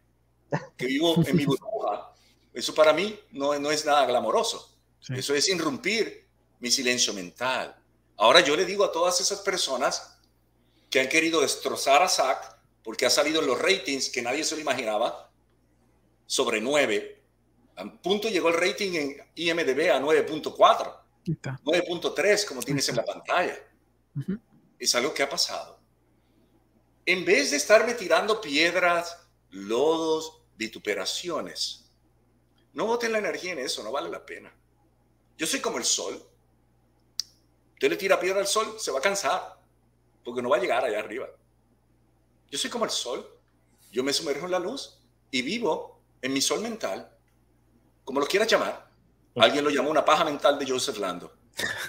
que 0.75 0.87
vivo 0.87 1.15
en 1.23 1.35
mi 1.35 1.45
burbuja, 1.45 2.11
eso 2.51 2.73
para 2.73 2.93
mí 2.93 3.19
no, 3.33 3.57
no 3.59 3.69
es 3.69 3.85
nada 3.85 4.07
glamoroso. 4.07 4.75
Eso 5.09 5.35
es 5.35 5.47
irrumpir 5.49 6.27
mi 6.59 6.71
silencio 6.71 7.13
mental. 7.13 7.75
Ahora 8.17 8.39
yo 8.39 8.55
le 8.55 8.65
digo 8.65 8.83
a 8.83 8.91
todas 8.91 9.21
esas 9.21 9.41
personas 9.41 10.17
que 10.89 10.99
han 10.99 11.09
querido 11.09 11.41
destrozar 11.41 12.01
a 12.01 12.09
Zack 12.09 12.57
porque 12.81 13.05
ha 13.05 13.11
salido 13.11 13.39
en 13.39 13.45
los 13.45 13.61
ratings 13.61 14.09
que 14.09 14.23
nadie 14.23 14.43
se 14.43 14.55
lo 14.55 14.61
imaginaba, 14.61 15.26
sobre 16.27 16.61
9. 16.61 17.23
A 17.77 17.91
punto 18.01 18.29
llegó 18.29 18.49
el 18.49 18.55
rating 18.55 18.93
en 18.93 19.17
IMDB 19.33 19.91
a 19.91 19.99
9.4, 19.99 20.99
9.3 21.25 22.45
como 22.45 22.61
tienes 22.61 22.87
en 22.89 22.95
la 22.97 23.05
pantalla. 23.05 23.57
Es 24.77 24.93
algo 24.93 25.13
que 25.13 25.23
ha 25.23 25.29
pasado. 25.29 25.79
en 27.07 27.23
vez 27.23 27.51
de 27.51 27.57
estarme 27.57 27.93
tirando 27.93 28.41
piedras, 28.41 29.17
lodos, 29.49 30.41
vituperaciones, 30.57 31.89
no 32.73 32.85
boten 32.85 33.13
la 33.13 33.19
energía 33.19 33.53
en 33.53 33.59
eso, 33.59 33.81
no 33.81 33.93
vale 33.93 34.09
la 34.09 34.25
pena. 34.25 34.53
Yo 35.37 35.47
soy 35.47 35.61
como 35.61 35.77
el 35.77 35.85
sol. 35.85 36.21
Usted 37.73 37.89
le 37.89 37.95
tira 37.95 38.19
piedra 38.19 38.41
al 38.41 38.47
sol, 38.47 38.75
se 38.77 38.91
va 38.91 38.99
a 38.99 39.01
cansar, 39.01 39.57
porque 40.23 40.41
no 40.41 40.49
va 40.49 40.57
a 40.57 40.59
llegar 40.59 40.83
allá 40.83 40.99
arriba. 40.99 41.29
Yo 42.51 42.57
soy 42.59 42.69
como 42.69 42.85
el 42.85 42.91
sol. 42.91 43.25
Yo 43.89 44.03
me 44.03 44.11
sumerjo 44.11 44.45
en 44.45 44.51
la 44.51 44.59
luz 44.59 45.01
y 45.31 45.41
vivo 45.41 45.96
en 46.21 46.33
mi 46.33 46.41
sol 46.41 46.61
mental, 46.61 47.09
como 48.03 48.19
lo 48.19 48.27
quieras 48.27 48.47
llamar. 48.47 48.87
Alguien 49.35 49.63
lo 49.63 49.69
llamó 49.69 49.89
una 49.89 50.03
paja 50.03 50.23
mental 50.23 50.57
de 50.57 50.67
Joseph 50.67 50.97
Lando. 50.97 51.31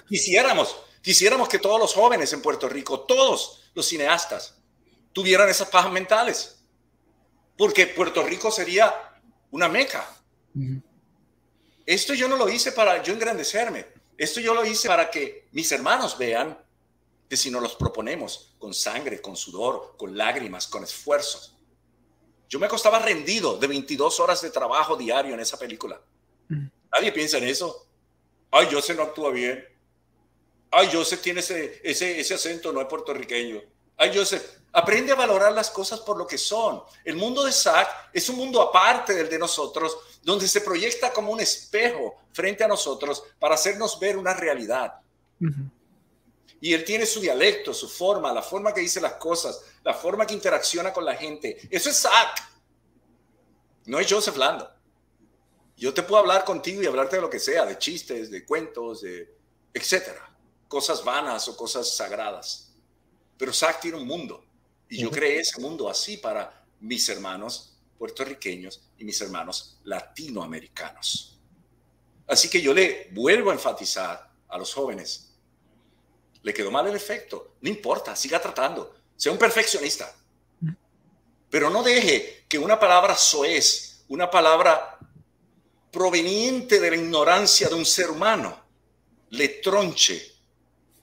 Quisiéramos, 0.08 0.76
quisiéramos 1.02 1.48
que 1.48 1.58
todos 1.58 1.80
los 1.80 1.94
jóvenes 1.94 2.32
en 2.32 2.42
Puerto 2.42 2.68
Rico, 2.68 3.00
todos 3.00 3.70
los 3.74 3.86
cineastas, 3.86 4.56
tuvieran 5.12 5.48
esas 5.48 5.68
pajas 5.68 5.90
mentales. 5.92 6.60
Porque 7.56 7.86
Puerto 7.86 8.22
Rico 8.22 8.50
sería 8.50 8.94
una 9.50 9.68
meca. 9.68 10.06
Esto 11.86 12.14
yo 12.14 12.28
no 12.28 12.36
lo 12.36 12.48
hice 12.48 12.72
para 12.72 13.02
yo 13.02 13.12
engrandecerme. 13.12 13.86
Esto 14.16 14.40
yo 14.40 14.54
lo 14.54 14.64
hice 14.64 14.88
para 14.88 15.10
que 15.10 15.48
mis 15.52 15.70
hermanos 15.72 16.18
vean 16.18 16.58
que 17.28 17.36
si 17.36 17.50
nos 17.50 17.62
los 17.62 17.76
proponemos 17.76 18.54
con 18.58 18.74
sangre, 18.74 19.20
con 19.20 19.36
sudor, 19.36 19.94
con 19.96 20.16
lágrimas, 20.16 20.66
con 20.66 20.82
esfuerzos. 20.82 21.54
Yo 22.48 22.58
me 22.58 22.66
acostaba 22.66 22.98
rendido 22.98 23.58
de 23.58 23.66
22 23.66 24.20
horas 24.20 24.40
de 24.40 24.50
trabajo 24.50 24.96
diario 24.96 25.34
en 25.34 25.40
esa 25.40 25.58
película. 25.58 26.00
Nadie 26.92 27.12
piensa 27.12 27.38
en 27.38 27.44
eso. 27.44 27.86
Ay, 28.50 28.68
Joseph 28.70 28.96
no 28.96 29.02
actúa 29.02 29.30
bien. 29.30 29.64
Ay, 30.70 30.88
Joseph 30.92 31.20
tiene 31.20 31.40
ese, 31.40 31.80
ese, 31.84 32.18
ese 32.18 32.34
acento, 32.34 32.72
no 32.72 32.80
es 32.80 32.86
puertorriqueño. 32.86 33.60
Ay, 33.96 34.12
Joseph, 34.14 34.42
aprende 34.72 35.12
a 35.12 35.16
valorar 35.16 35.52
las 35.52 35.70
cosas 35.70 36.00
por 36.00 36.16
lo 36.16 36.26
que 36.26 36.38
son. 36.38 36.82
El 37.04 37.16
mundo 37.16 37.44
de 37.44 37.52
Zach 37.52 37.88
es 38.12 38.28
un 38.28 38.36
mundo 38.36 38.62
aparte 38.62 39.14
del 39.14 39.28
de 39.28 39.38
nosotros, 39.38 39.96
donde 40.22 40.48
se 40.48 40.60
proyecta 40.60 41.12
como 41.12 41.32
un 41.32 41.40
espejo 41.40 42.16
frente 42.32 42.64
a 42.64 42.68
nosotros 42.68 43.24
para 43.38 43.56
hacernos 43.56 43.98
ver 43.98 44.16
una 44.16 44.34
realidad. 44.34 44.94
Y 46.60 46.74
él 46.74 46.84
tiene 46.84 47.06
su 47.06 47.20
dialecto, 47.20 47.72
su 47.72 47.88
forma, 47.88 48.32
la 48.32 48.42
forma 48.42 48.74
que 48.74 48.80
dice 48.80 49.00
las 49.00 49.14
cosas, 49.14 49.62
la 49.84 49.94
forma 49.94 50.26
que 50.26 50.34
interacciona 50.34 50.92
con 50.92 51.04
la 51.04 51.14
gente. 51.14 51.58
Eso 51.70 51.90
es 51.90 51.96
Zach. 52.00 52.36
No 53.86 53.98
es 53.98 54.10
Joseph 54.10 54.36
Lando. 54.36 54.68
Yo 55.76 55.94
te 55.94 56.02
puedo 56.02 56.20
hablar 56.20 56.44
contigo 56.44 56.82
y 56.82 56.86
hablarte 56.86 57.16
de 57.16 57.22
lo 57.22 57.30
que 57.30 57.38
sea, 57.38 57.64
de 57.64 57.78
chistes, 57.78 58.30
de 58.30 58.44
cuentos, 58.44 59.02
de 59.02 59.32
etcétera, 59.72 60.36
cosas 60.66 61.04
vanas 61.04 61.46
o 61.46 61.56
cosas 61.56 61.94
sagradas. 61.94 62.72
Pero 63.36 63.52
Zach 63.52 63.80
tiene 63.80 63.96
un 63.96 64.06
mundo 64.06 64.44
y 64.88 64.98
yo 64.98 65.10
creé 65.10 65.40
ese 65.40 65.60
mundo 65.60 65.88
así 65.88 66.16
para 66.16 66.64
mis 66.80 67.08
hermanos 67.08 67.76
puertorriqueños 67.96 68.80
y 68.96 69.04
mis 69.04 69.20
hermanos 69.20 69.78
latinoamericanos. 69.84 71.38
Así 72.26 72.48
que 72.50 72.60
yo 72.60 72.74
le 72.74 73.08
vuelvo 73.12 73.50
a 73.50 73.54
enfatizar 73.54 74.30
a 74.48 74.58
los 74.58 74.72
jóvenes. 74.74 75.27
Le 76.42 76.54
quedó 76.54 76.70
mal 76.70 76.86
el 76.86 76.96
efecto, 76.96 77.56
no 77.60 77.68
importa, 77.68 78.14
siga 78.14 78.40
tratando, 78.40 78.94
sea 79.16 79.32
un 79.32 79.38
perfeccionista. 79.38 80.14
Pero 81.50 81.70
no 81.70 81.82
deje 81.82 82.44
que 82.48 82.58
una 82.58 82.78
palabra 82.78 83.16
soez, 83.16 84.04
una 84.08 84.30
palabra 84.30 84.98
proveniente 85.90 86.78
de 86.78 86.90
la 86.90 86.96
ignorancia 86.96 87.68
de 87.68 87.74
un 87.74 87.86
ser 87.86 88.10
humano, 88.10 88.64
le 89.30 89.48
tronche 89.48 90.32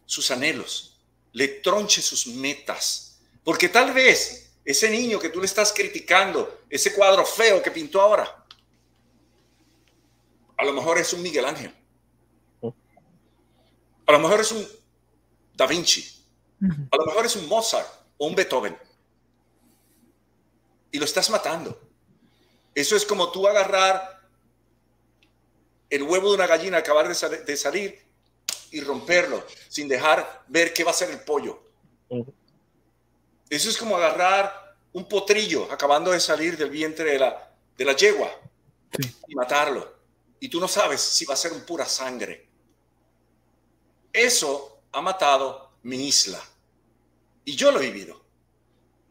sus 0.06 0.30
anhelos, 0.32 1.00
le 1.34 1.48
tronche 1.48 2.02
sus 2.02 2.28
metas. 2.28 3.20
Porque 3.44 3.70
tal 3.70 3.94
vez 3.94 4.54
ese 4.64 4.90
niño 4.90 5.20
que 5.20 5.30
tú 5.30 5.40
le 5.40 5.46
estás 5.46 5.74
criticando, 5.74 6.62
ese 6.70 6.94
cuadro 6.94 7.26
feo 7.26 7.62
que 7.62 7.72
pintó 7.72 8.02
ahora, 8.02 8.46
a 10.58 10.66
lo 10.66 10.74
mejor 10.74 10.98
es 10.98 11.12
un 11.14 11.22
Miguel 11.22 11.46
Ángel. 11.46 11.74
A 14.08 14.12
lo 14.12 14.20
mejor 14.20 14.42
es 14.42 14.52
un 14.52 14.68
Da 15.56 15.66
Vinci. 15.66 16.06
A 16.92 16.98
lo 16.98 17.06
mejor 17.06 17.26
es 17.26 17.36
un 17.36 17.48
Mozart 17.48 17.88
o 18.18 18.28
un 18.28 18.36
Beethoven. 18.36 18.78
Y 20.92 20.98
lo 20.98 21.06
estás 21.06 21.30
matando. 21.30 21.82
Eso 22.74 22.96
es 22.96 23.06
como 23.06 23.32
tú 23.32 23.48
agarrar 23.48 24.16
el 25.90 26.04
huevo 26.04 26.30
de 26.30 26.36
una 26.36 26.48
gallina 26.48 26.78
acabar 26.78 27.08
de, 27.08 27.58
salir 27.58 28.02
y 28.72 28.82
romperlo 28.82 29.46
sin 29.70 29.88
dejar 29.88 30.44
ver 30.48 30.74
qué 30.74 30.84
va 30.84 30.92
a 30.92 30.96
ser 30.96 31.10
el 31.10 31.22
pollo. 31.22 31.62
Eso 33.50 33.70
es 33.70 33.78
como 33.78 33.96
agarrar 33.96 34.76
un 34.92 35.08
potrillo 35.08 35.72
acabando 35.72 36.12
de 36.12 36.20
salir 36.20 36.58
del 36.58 36.70
vientre 36.70 37.12
de 37.12 37.20
la, 37.20 37.52
de 37.78 37.86
la 37.86 37.96
yegua 37.96 38.30
y 39.28 39.36
matarlo. 39.36 39.96
Y 40.40 40.50
tú 40.50 40.60
no 40.60 40.68
sabes 40.68 41.02
si 41.02 41.26
va 41.26 41.34
a 41.34 41.38
ser 41.38 41.54
un 41.54 41.62
pura 41.62 41.86
sangre. 41.86 42.48
Eso 44.12 44.75
ha 44.96 45.02
matado 45.02 45.78
mi 45.84 46.08
isla. 46.08 46.42
Y 47.44 47.56
yo 47.56 47.70
lo 47.72 47.82
he 47.82 47.92
vivido. 47.92 48.24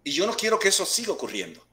Y 0.03 0.13
yo 0.13 0.27
no 0.27 0.35
quiero 0.35 0.59
que 0.59 0.69
eso 0.69 0.87
siga 0.87 1.13
ocurriendo. 1.13 1.65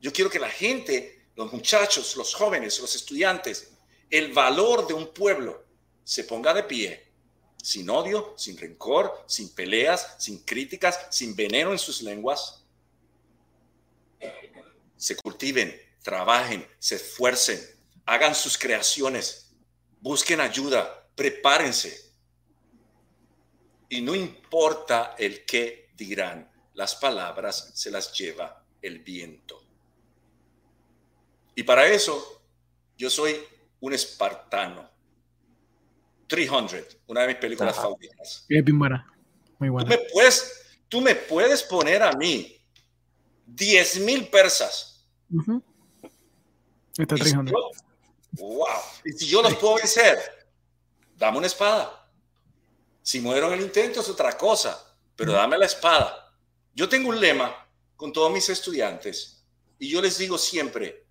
Yo 0.00 0.12
quiero 0.12 0.28
que 0.28 0.40
la 0.40 0.50
gente, 0.50 1.26
los 1.36 1.52
muchachos, 1.52 2.16
los 2.16 2.34
jóvenes, 2.34 2.80
los 2.80 2.94
estudiantes, 2.94 3.70
el 4.10 4.32
valor 4.32 4.86
de 4.88 4.94
un 4.94 5.14
pueblo 5.14 5.64
se 6.02 6.24
ponga 6.24 6.52
de 6.52 6.64
pie, 6.64 7.12
sin 7.62 7.88
odio, 7.88 8.34
sin 8.36 8.58
rencor, 8.58 9.24
sin 9.28 9.54
peleas, 9.54 10.16
sin 10.18 10.38
críticas, 10.40 10.98
sin 11.10 11.36
veneno 11.36 11.70
en 11.70 11.78
sus 11.78 12.02
lenguas, 12.02 12.64
se 14.96 15.16
cultiven, 15.16 15.80
trabajen, 16.02 16.68
se 16.80 16.96
esfuercen, 16.96 17.60
hagan 18.06 18.34
sus 18.34 18.58
creaciones, 18.58 19.52
busquen 20.00 20.40
ayuda, 20.40 21.08
prepárense. 21.14 22.09
Y 23.90 24.00
no 24.02 24.14
importa 24.14 25.16
el 25.18 25.44
qué 25.44 25.90
dirán, 25.96 26.48
las 26.74 26.94
palabras 26.94 27.72
se 27.74 27.90
las 27.90 28.16
lleva 28.16 28.64
el 28.80 29.00
viento. 29.00 29.62
Y 31.56 31.64
para 31.64 31.86
eso 31.86 32.42
yo 32.96 33.10
soy 33.10 33.36
un 33.80 33.92
espartano. 33.92 34.88
300, 36.28 36.98
una 37.08 37.22
de 37.22 37.26
mis 37.26 37.36
películas 37.36 37.74
favoritas. 37.74 38.46
Es 38.48 38.64
bien 38.64 38.78
buena. 38.78 39.12
Muy 39.58 39.68
buena. 39.68 39.90
Tú 39.90 39.96
me, 39.96 40.08
puedes, 40.12 40.80
tú 40.88 41.00
me 41.00 41.14
puedes 41.16 41.64
poner 41.64 42.02
a 42.04 42.12
mí 42.12 42.56
10 43.44 44.00
mil 44.00 44.28
persas. 44.28 45.04
Está 46.96 47.16
300. 47.16 47.52
wow. 48.38 48.66
Y 49.04 49.12
si 49.12 49.26
yo 49.26 49.42
los 49.42 49.56
puedo 49.56 49.74
vencer, 49.74 50.18
dame 51.16 51.38
una 51.38 51.48
espada. 51.48 51.99
Si 53.02 53.20
muero 53.20 53.48
en 53.48 53.54
el 53.54 53.62
intento 53.62 54.00
es 54.00 54.08
otra 54.08 54.36
cosa, 54.36 54.96
pero 55.16 55.32
dame 55.32 55.58
la 55.58 55.66
espada. 55.66 56.32
Yo 56.74 56.88
tengo 56.88 57.08
un 57.08 57.20
lema 57.20 57.66
con 57.96 58.12
todos 58.12 58.32
mis 58.32 58.48
estudiantes 58.48 59.44
y 59.78 59.88
yo 59.88 60.00
les 60.00 60.18
digo 60.18 60.38
siempre, 60.38 61.04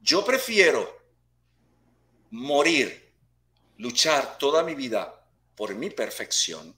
yo 0.00 0.24
prefiero 0.24 0.96
morir, 2.30 3.12
luchar 3.78 4.38
toda 4.38 4.62
mi 4.62 4.74
vida 4.74 5.24
por 5.54 5.74
mi 5.74 5.90
perfección, 5.90 6.74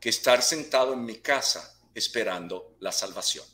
que 0.00 0.08
estar 0.08 0.42
sentado 0.42 0.92
en 0.92 1.04
mi 1.04 1.16
casa 1.16 1.78
esperando 1.94 2.76
la 2.80 2.92
salvación. 2.92 3.46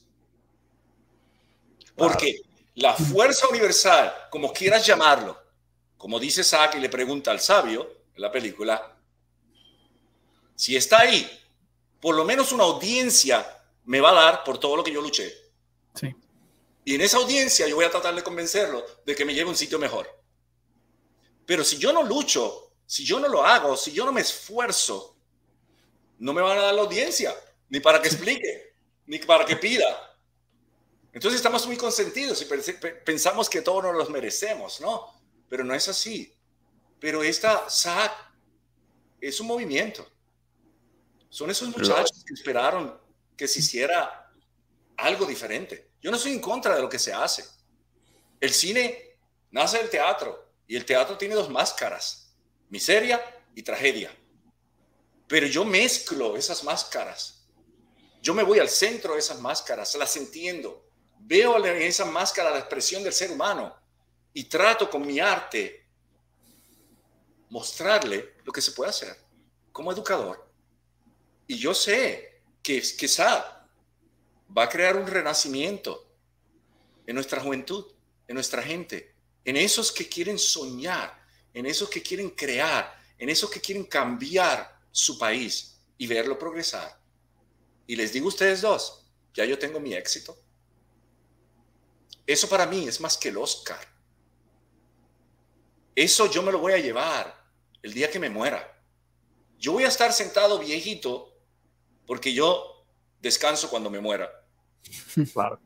Porque 1.97 2.41
la 2.77 2.95
fuerza 2.95 3.49
universal, 3.49 4.15
como 4.31 4.53
quieras 4.53 4.87
llamarlo, 4.87 5.39
como 5.99 6.19
dice 6.19 6.41
Isaac 6.41 6.77
y 6.77 6.81
le 6.81 6.89
pregunta 6.89 7.31
al 7.31 7.41
sabio 7.41 8.05
en 8.15 8.23
la 8.23 8.33
película, 8.33 8.97
si 10.61 10.77
está 10.77 11.01
ahí, 11.01 11.27
por 12.03 12.15
lo 12.15 12.23
menos 12.23 12.53
una 12.53 12.65
audiencia 12.65 13.47
me 13.87 13.99
va 13.99 14.11
a 14.11 14.25
dar 14.25 14.45
por 14.45 14.59
todo 14.59 14.77
lo 14.77 14.85
que 14.85 14.93
yo 14.93 15.01
luché. 15.01 15.35
Y 16.85 16.95
en 16.95 17.01
esa 17.01 17.17
audiencia 17.17 17.67
yo 17.67 17.77
voy 17.77 17.87
a 17.87 17.91
tratar 17.91 18.15
de 18.15 18.23
convencerlo 18.23 18.85
de 19.07 19.15
que 19.15 19.25
me 19.25 19.33
lleve 19.33 19.47
a 19.47 19.53
un 19.53 19.57
sitio 19.57 19.79
mejor. 19.79 20.07
Pero 21.47 21.65
si 21.65 21.79
yo 21.79 21.95
no 21.95 22.03
lucho, 22.03 22.75
si 22.85 23.07
yo 23.07 23.19
no 23.19 23.29
lo 23.29 23.43
hago, 23.43 23.75
si 23.75 23.91
yo 23.93 24.05
no 24.05 24.13
me 24.13 24.21
esfuerzo, 24.21 25.17
no 26.19 26.35
me 26.35 26.43
van 26.43 26.59
a 26.59 26.63
dar 26.63 26.75
la 26.75 26.83
audiencia, 26.83 27.35
ni 27.71 27.81
para 27.81 28.03
que 28.03 28.09
explique, 28.09 28.75
ni 29.07 29.19
para 29.19 29.47
que 29.47 29.57
pida. 29.57 30.19
Entonces 31.11 31.39
estamos 31.39 31.67
muy 31.67 31.79
consentidos 31.79 32.43
y 32.43 32.47
pensamos 33.03 33.49
que 33.49 33.63
todos 33.63 33.85
nos 33.85 33.97
los 33.97 34.11
merecemos, 34.11 34.79
¿no? 34.83 35.07
Pero 35.49 35.65
no 35.65 35.73
es 35.73 35.89
así. 35.89 36.35
Pero 36.99 37.23
esta 37.23 37.71
SAC 37.71 38.13
es 39.23 39.41
un 39.41 39.47
movimiento. 39.47 40.07
Son 41.31 41.49
esos 41.49 41.69
muchachos 41.69 42.23
que 42.27 42.35
esperaron 42.35 43.01
que 43.37 43.49
se 43.49 43.61
hiciera 43.61 44.31
algo 44.99 45.25
diferente. 45.25 45.93
Yo 46.03 46.11
no 46.11 46.19
soy 46.19 46.33
en 46.33 46.41
contra 46.41 46.75
de 46.75 46.83
lo 46.83 46.89
que 46.89 46.99
se 46.99 47.13
hace. 47.13 47.45
El 48.39 48.53
cine 48.53 49.17
nace 49.51 49.79
del 49.79 49.89
teatro, 49.89 50.51
y 50.71 50.77
el 50.77 50.85
teatro 50.85 51.19
tiene 51.19 51.35
dos 51.35 51.51
máscaras, 51.51 52.33
miseria 52.69 53.21
y 53.57 53.63
tragedia. 53.63 54.15
Pero 55.27 55.49
yo 55.49 55.65
mezclo 55.65 56.37
esas 56.37 56.63
máscaras 56.63 57.45
Yo 58.23 58.35
me 58.35 58.43
voy 58.45 58.59
al 58.59 58.69
centro 58.69 59.15
de 59.15 59.19
esas 59.19 59.41
máscaras, 59.41 59.95
las 59.97 60.15
entiendo, 60.17 60.87
veo 61.19 61.57
en 61.65 61.83
esa 61.83 62.05
máscara 62.05 62.51
la 62.51 62.59
expresión 62.59 63.03
del 63.03 63.13
ser 63.13 63.31
humano 63.31 63.75
y 64.33 64.45
trato 64.45 64.91
con 64.91 65.07
mi 65.07 65.19
arte 65.19 65.87
mostrarle 67.49 68.35
lo 68.45 68.53
que 68.53 68.61
se 68.61 68.73
puede 68.73 68.91
hacer 68.91 69.17
como 69.73 69.91
educador. 69.91 70.50
Y 71.51 71.59
yo 71.59 71.75
sé 71.75 72.43
que, 72.63 72.81
que 72.81 73.09
va 73.19 74.63
a 74.63 74.69
crear 74.69 74.97
un 74.97 75.05
renacimiento 75.05 76.09
en 77.05 77.17
nuestra 77.17 77.41
juventud, 77.41 77.87
en 78.29 78.35
nuestra 78.35 78.63
gente, 78.63 79.17
en 79.45 79.57
esos 79.57 79.91
que 79.91 80.09
quieren 80.09 80.39
soñar, 80.39 81.21
en 81.53 81.67
esos 81.67 81.91
que 81.91 82.05
quieren 82.05 82.31
crear, 82.31 82.97
en 83.19 83.31
esos 83.31 83.51
que 83.51 83.61
quieren 83.61 83.83
cambiar 83.83 84.81
su 84.93 85.19
país 85.19 85.81
y 85.99 86.07
verlo 86.07 86.39
progresar. 86.39 87.01
Y 87.89 87.97
les 87.97 88.13
digo 88.13 88.27
a 88.27 88.29
ustedes 88.29 88.61
dos, 88.61 89.05
ya 89.35 89.45
yo 89.45 89.59
tengo 89.59 89.81
mi 89.81 89.93
éxito. 89.93 90.39
Eso 92.29 92.49
para 92.49 92.65
mí 92.65 92.87
es 92.87 93.01
más 93.01 93.19
que 93.19 93.31
el 93.31 93.39
Oscar. 93.39 93.93
Eso 95.97 96.31
yo 96.31 96.45
me 96.45 96.53
lo 96.53 96.61
voy 96.61 96.75
a 96.75 96.79
llevar 96.79 97.45
el 97.83 97.93
día 97.93 98.09
que 98.09 98.21
me 98.21 98.31
muera. 98.31 98.81
Yo 99.59 99.73
voy 99.73 99.83
a 99.83 99.89
estar 99.89 100.13
sentado 100.13 100.61
viejito 100.61 101.30
porque 102.11 102.35
yo 102.35 102.85
descanso 103.23 103.71
cuando 103.71 103.89
me 103.89 104.01
muera. 104.01 104.29
Claro. 105.33 105.61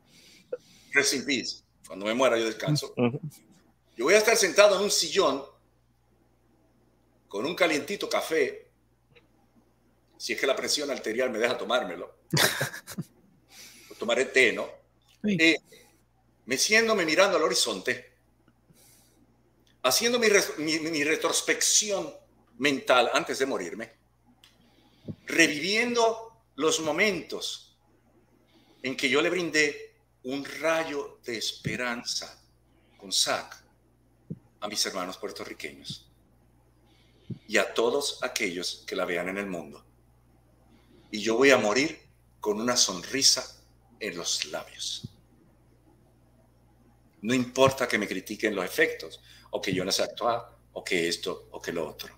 Rest 0.91 1.13
in 1.15 1.25
peace. 1.25 1.63
Cuando 1.87 2.05
me 2.05 2.13
muera 2.13 2.37
yo 2.37 2.45
descanso. 2.45 2.93
Yo 3.97 4.05
voy 4.05 4.13
a 4.13 4.19
estar 4.19 4.37
sentado 4.37 4.75
en 4.75 4.83
un 4.83 4.91
sillón 4.91 5.43
con 7.27 7.47
un 7.47 7.55
calientito 7.55 8.07
café, 8.07 8.69
si 10.17 10.33
es 10.33 10.39
que 10.39 10.45
la 10.45 10.55
presión 10.55 10.91
arterial 10.91 11.31
me 11.31 11.39
deja 11.39 11.57
tomármelo. 11.57 12.15
tomaré 13.97 14.25
té, 14.25 14.53
¿no? 14.53 14.69
Sí. 15.23 15.37
Eh, 15.39 15.57
meciéndome 16.45 17.05
mirando 17.05 17.37
al 17.37 17.43
horizonte, 17.43 18.13
haciendo 19.81 20.19
mi, 20.19 20.27
mi 20.77 21.03
retrospección 21.03 22.13
mental 22.59 23.09
antes 23.15 23.39
de 23.39 23.47
morirme, 23.47 23.93
reviviendo 25.25 26.24
los 26.55 26.79
momentos 26.79 27.77
en 28.81 28.95
que 28.95 29.09
yo 29.09 29.21
le 29.21 29.29
brindé 29.29 29.95
un 30.23 30.45
rayo 30.45 31.19
de 31.23 31.37
esperanza 31.37 32.41
con 32.97 33.11
Zach 33.11 33.63
a 34.59 34.67
mis 34.67 34.85
hermanos 34.85 35.17
puertorriqueños 35.17 36.09
y 37.47 37.57
a 37.57 37.73
todos 37.73 38.23
aquellos 38.23 38.83
que 38.87 38.95
la 38.95 39.05
vean 39.05 39.29
en 39.29 39.37
el 39.37 39.47
mundo. 39.47 39.83
Y 41.11 41.19
yo 41.21 41.35
voy 41.35 41.51
a 41.51 41.57
morir 41.57 41.99
con 42.39 42.59
una 42.59 42.75
sonrisa 42.77 43.63
en 43.99 44.17
los 44.17 44.45
labios. 44.45 45.07
No 47.21 47.33
importa 47.33 47.87
que 47.87 47.97
me 47.97 48.07
critiquen 48.07 48.55
los 48.55 48.65
efectos, 48.65 49.21
o 49.51 49.61
que 49.61 49.73
yo 49.73 49.83
no 49.83 49.91
sé 49.91 50.03
actuar, 50.03 50.55
o 50.73 50.83
que 50.83 51.07
esto, 51.07 51.47
o 51.51 51.61
que 51.61 51.71
lo 51.71 51.87
otro. 51.87 52.15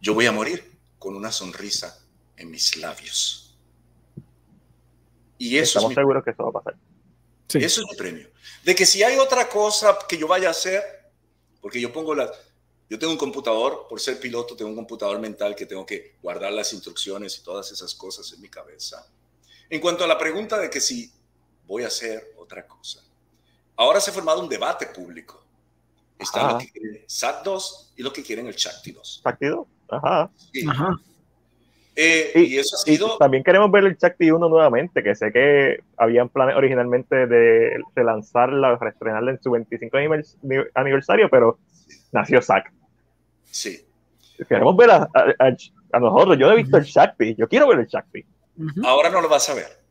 Yo 0.00 0.14
voy 0.14 0.26
a 0.26 0.32
morir 0.32 0.78
con 0.98 1.14
una 1.14 1.30
sonrisa 1.30 2.01
en 2.42 2.50
mis 2.50 2.76
labios. 2.76 3.56
Y 5.38 5.56
eso 5.56 5.78
Estamos 5.78 5.94
seguros 5.94 6.24
que 6.24 6.30
eso 6.30 6.44
va 6.44 6.50
a 6.50 6.62
pasar. 6.62 6.76
Eso 7.48 7.80
es 7.82 7.86
mi 7.90 7.96
premio. 7.96 8.30
De 8.64 8.74
que 8.74 8.86
si 8.86 9.02
hay 9.02 9.18
otra 9.18 9.48
cosa 9.48 9.98
que 10.08 10.16
yo 10.16 10.26
vaya 10.28 10.48
a 10.48 10.50
hacer, 10.52 10.82
porque 11.60 11.80
yo 11.80 11.92
pongo 11.92 12.14
las... 12.14 12.30
Yo 12.88 12.98
tengo 12.98 13.12
un 13.12 13.18
computador, 13.18 13.86
por 13.88 14.00
ser 14.00 14.20
piloto, 14.20 14.54
tengo 14.54 14.70
un 14.70 14.76
computador 14.76 15.18
mental 15.18 15.54
que 15.54 15.64
tengo 15.64 15.86
que 15.86 16.16
guardar 16.20 16.52
las 16.52 16.74
instrucciones 16.74 17.38
y 17.38 17.42
todas 17.42 17.72
esas 17.72 17.94
cosas 17.94 18.30
en 18.34 18.40
mi 18.42 18.50
cabeza. 18.50 19.06
En 19.70 19.80
cuanto 19.80 20.04
a 20.04 20.06
la 20.06 20.18
pregunta 20.18 20.58
de 20.58 20.68
que 20.68 20.80
si 20.80 21.10
voy 21.66 21.84
a 21.84 21.86
hacer 21.86 22.34
otra 22.36 22.66
cosa, 22.66 23.02
ahora 23.76 23.98
se 23.98 24.10
ha 24.10 24.14
formado 24.14 24.42
un 24.42 24.48
debate 24.48 24.86
público. 24.86 25.42
Están 26.18 26.52
lo 26.52 26.58
que 26.58 26.70
quieren 26.70 27.06
SAT2 27.06 27.92
y 27.96 28.02
lo 28.02 28.12
que 28.12 28.22
quieren 28.22 28.46
el 28.46 28.56
Chakti 28.56 28.92
2. 28.92 29.22
Chakti 29.24 29.46
2, 29.46 29.66
ajá. 29.88 30.30
Ajá. 30.68 31.00
Eh, 31.94 32.32
y, 32.34 32.58
eso 32.58 32.76
ha 32.76 32.78
sido... 32.78 33.18
también 33.18 33.44
queremos 33.44 33.70
ver 33.70 33.84
el 33.84 33.98
Chakti 33.98 34.30
1 34.30 34.48
nuevamente, 34.48 35.02
que 35.02 35.14
sé 35.14 35.30
que 35.30 35.82
habían 35.96 36.30
planes 36.30 36.56
originalmente 36.56 37.26
de, 37.26 37.78
de 37.94 38.04
lanzarla, 38.04 38.76
reestrenarla 38.76 39.32
en 39.32 39.42
su 39.42 39.50
25 39.50 39.98
aniversario, 40.74 41.28
pero 41.28 41.58
nació 42.12 42.40
Zack. 42.40 42.72
Sí. 43.44 43.84
Queremos 44.48 44.76
ver 44.76 44.90
a, 44.90 45.08
a, 45.92 46.00
nosotros. 46.00 46.38
Yo 46.38 46.50
he 46.50 46.56
visto 46.56 46.78
el 46.78 46.84
Shakti, 46.84 47.34
yo 47.34 47.48
quiero 47.48 47.68
ver 47.68 47.80
el 47.80 47.86
Shakti. 47.86 48.24
Ahora 48.84 49.10
no 49.10 49.20
lo 49.20 49.28
vas 49.28 49.48
a 49.50 49.54
ver. 49.54 49.82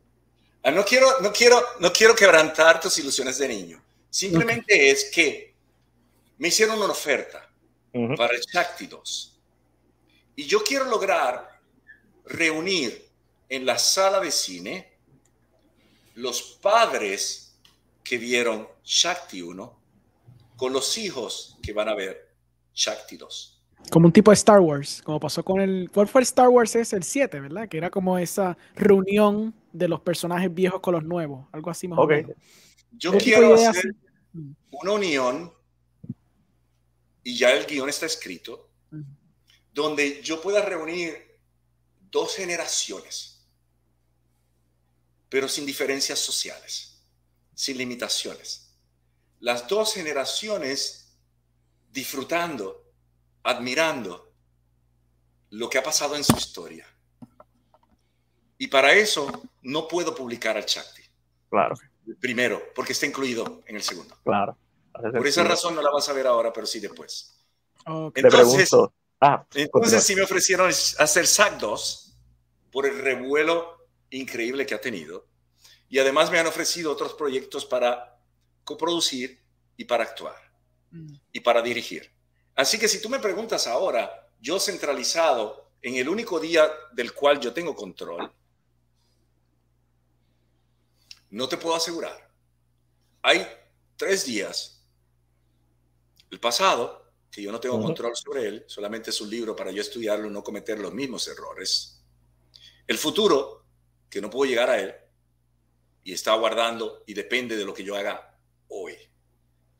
Ah, 0.63 0.71
no 0.71 0.83
quiero, 0.83 1.07
no, 1.21 1.31
quiero, 1.31 1.59
no 1.79 1.91
quiero 1.91 2.15
quebrantar 2.15 2.79
tus 2.79 2.97
ilusiones 2.99 3.37
de 3.37 3.47
niño. 3.47 3.81
Simplemente 4.09 4.89
es 4.89 5.09
que 5.11 5.53
me 6.37 6.49
hicieron 6.49 6.77
una 6.77 6.91
oferta 6.91 7.47
para 8.17 8.33
el 8.33 8.41
Shakti 8.41 8.87
2. 8.87 9.39
Y 10.35 10.45
yo 10.45 10.63
quiero 10.63 10.85
lograr 10.85 11.50
reunir 12.25 13.09
en 13.49 13.65
la 13.65 13.77
sala 13.77 14.19
de 14.19 14.31
cine 14.31 14.91
los 16.15 16.41
padres 16.61 17.57
que 18.03 18.17
vieron 18.17 18.67
Shakti 18.83 19.41
1 19.41 19.79
con 20.57 20.73
los 20.73 20.97
hijos 20.97 21.57
que 21.61 21.73
van 21.73 21.89
a 21.89 21.95
ver 21.95 22.33
Shakti 22.73 23.17
2. 23.17 23.61
Como 23.89 24.05
un 24.05 24.13
tipo 24.13 24.31
de 24.31 24.35
Star 24.35 24.59
Wars, 24.59 25.01
como 25.03 25.19
pasó 25.19 25.43
con 25.43 25.59
el... 25.59 25.89
¿Cuál 25.91 26.07
fue 26.07 26.21
el 26.21 26.23
Star 26.23 26.49
Wars? 26.49 26.75
Es 26.75 26.93
el 26.93 27.03
7, 27.03 27.39
¿verdad? 27.39 27.67
Que 27.67 27.77
era 27.77 27.89
como 27.89 28.17
esa 28.17 28.57
reunión 28.75 29.55
de 29.73 29.87
los 29.87 30.01
personajes 30.01 30.53
viejos 30.53 30.79
con 30.81 30.93
los 30.93 31.03
nuevos, 31.03 31.47
algo 31.51 31.71
así 31.71 31.87
más 31.87 31.97
o 31.99 32.05
menos. 32.05 32.35
Yo 32.91 33.17
quiero 33.17 33.55
hacer 33.55 33.95
una 34.69 34.91
unión, 34.91 35.51
y 37.23 37.37
ya 37.37 37.53
el 37.53 37.65
guion 37.65 37.89
está 37.89 38.05
escrito, 38.05 38.69
donde 39.73 40.21
yo 40.21 40.41
pueda 40.41 40.61
reunir 40.61 41.30
dos 42.11 42.35
generaciones, 42.35 43.47
pero 45.29 45.47
sin 45.47 45.65
diferencias 45.65 46.19
sociales, 46.19 47.01
sin 47.53 47.77
limitaciones. 47.77 48.75
Las 49.39 49.67
dos 49.67 49.93
generaciones 49.93 51.15
disfrutando, 51.91 52.93
admirando 53.43 54.31
lo 55.49 55.69
que 55.69 55.77
ha 55.77 55.83
pasado 55.83 56.15
en 56.15 56.23
su 56.23 56.35
historia. 56.35 56.85
Y 58.57 58.67
para 58.67 58.93
eso 58.93 59.49
no 59.63 59.87
puedo 59.87 60.13
publicar 60.13 60.57
al 60.57 60.65
Chakti. 60.65 61.01
Claro. 61.49 61.75
Primero, 62.19 62.61
porque 62.75 62.93
está 62.93 63.05
incluido 63.05 63.63
en 63.65 63.75
el 63.75 63.81
segundo. 63.81 64.15
Claro. 64.23 64.57
Por 64.91 65.25
esa 65.25 65.43
razón 65.43 65.75
no 65.75 65.81
la 65.81 65.89
vas 65.89 66.07
a 66.09 66.13
ver 66.13 66.27
ahora, 66.27 66.51
pero 66.53 66.67
sí 66.67 66.79
después. 66.79 67.35
Entonces, 68.13 68.69
Ah, 69.21 69.45
Entonces 69.53 70.03
sí 70.03 70.15
me 70.15 70.23
ofrecieron 70.23 70.67
hacer 70.67 71.27
SAC 71.27 71.59
2 71.59 72.17
por 72.71 72.87
el 72.87 72.97
revuelo 72.97 73.87
increíble 74.09 74.65
que 74.65 74.73
ha 74.73 74.81
tenido. 74.81 75.27
Y 75.89 75.99
además 75.99 76.31
me 76.31 76.39
han 76.39 76.47
ofrecido 76.47 76.91
otros 76.91 77.13
proyectos 77.13 77.65
para 77.65 78.19
coproducir 78.63 79.39
y 79.77 79.85
para 79.85 80.05
actuar 80.05 80.35
mm. 80.89 81.13
y 81.33 81.39
para 81.41 81.61
dirigir. 81.61 82.11
Así 82.55 82.79
que 82.79 82.87
si 82.87 82.99
tú 82.99 83.09
me 83.09 83.19
preguntas 83.19 83.67
ahora, 83.67 84.27
yo 84.39 84.59
centralizado 84.59 85.71
en 85.83 85.95
el 85.95 86.09
único 86.09 86.39
día 86.39 86.67
del 86.93 87.13
cual 87.13 87.39
yo 87.39 87.53
tengo 87.53 87.75
control, 87.75 88.31
no 91.29 91.47
te 91.47 91.57
puedo 91.57 91.75
asegurar. 91.75 92.29
Hay 93.21 93.47
tres 93.97 94.25
días. 94.25 94.83
El 96.29 96.39
pasado, 96.39 97.00
que 97.31 97.41
yo 97.41 97.51
no 97.51 97.59
tengo 97.59 97.81
control 97.81 98.15
sobre 98.15 98.47
él, 98.47 98.65
solamente 98.67 99.09
es 99.09 99.21
un 99.21 99.29
libro 99.29 99.55
para 99.55 99.71
yo 99.71 99.81
estudiarlo 99.81 100.27
y 100.27 100.31
no 100.31 100.43
cometer 100.43 100.77
los 100.79 100.93
mismos 100.93 101.27
errores. 101.29 102.03
El 102.85 102.97
futuro, 102.97 103.65
que 104.09 104.19
no 104.19 104.29
puedo 104.29 104.49
llegar 104.49 104.69
a 104.69 104.79
él, 104.79 104.93
y 106.03 106.13
está 106.13 106.33
aguardando 106.33 107.03
y 107.07 107.13
depende 107.13 107.55
de 107.55 107.63
lo 107.63 107.73
que 107.73 107.83
yo 107.83 107.95
haga 107.95 108.37
hoy. 108.67 108.95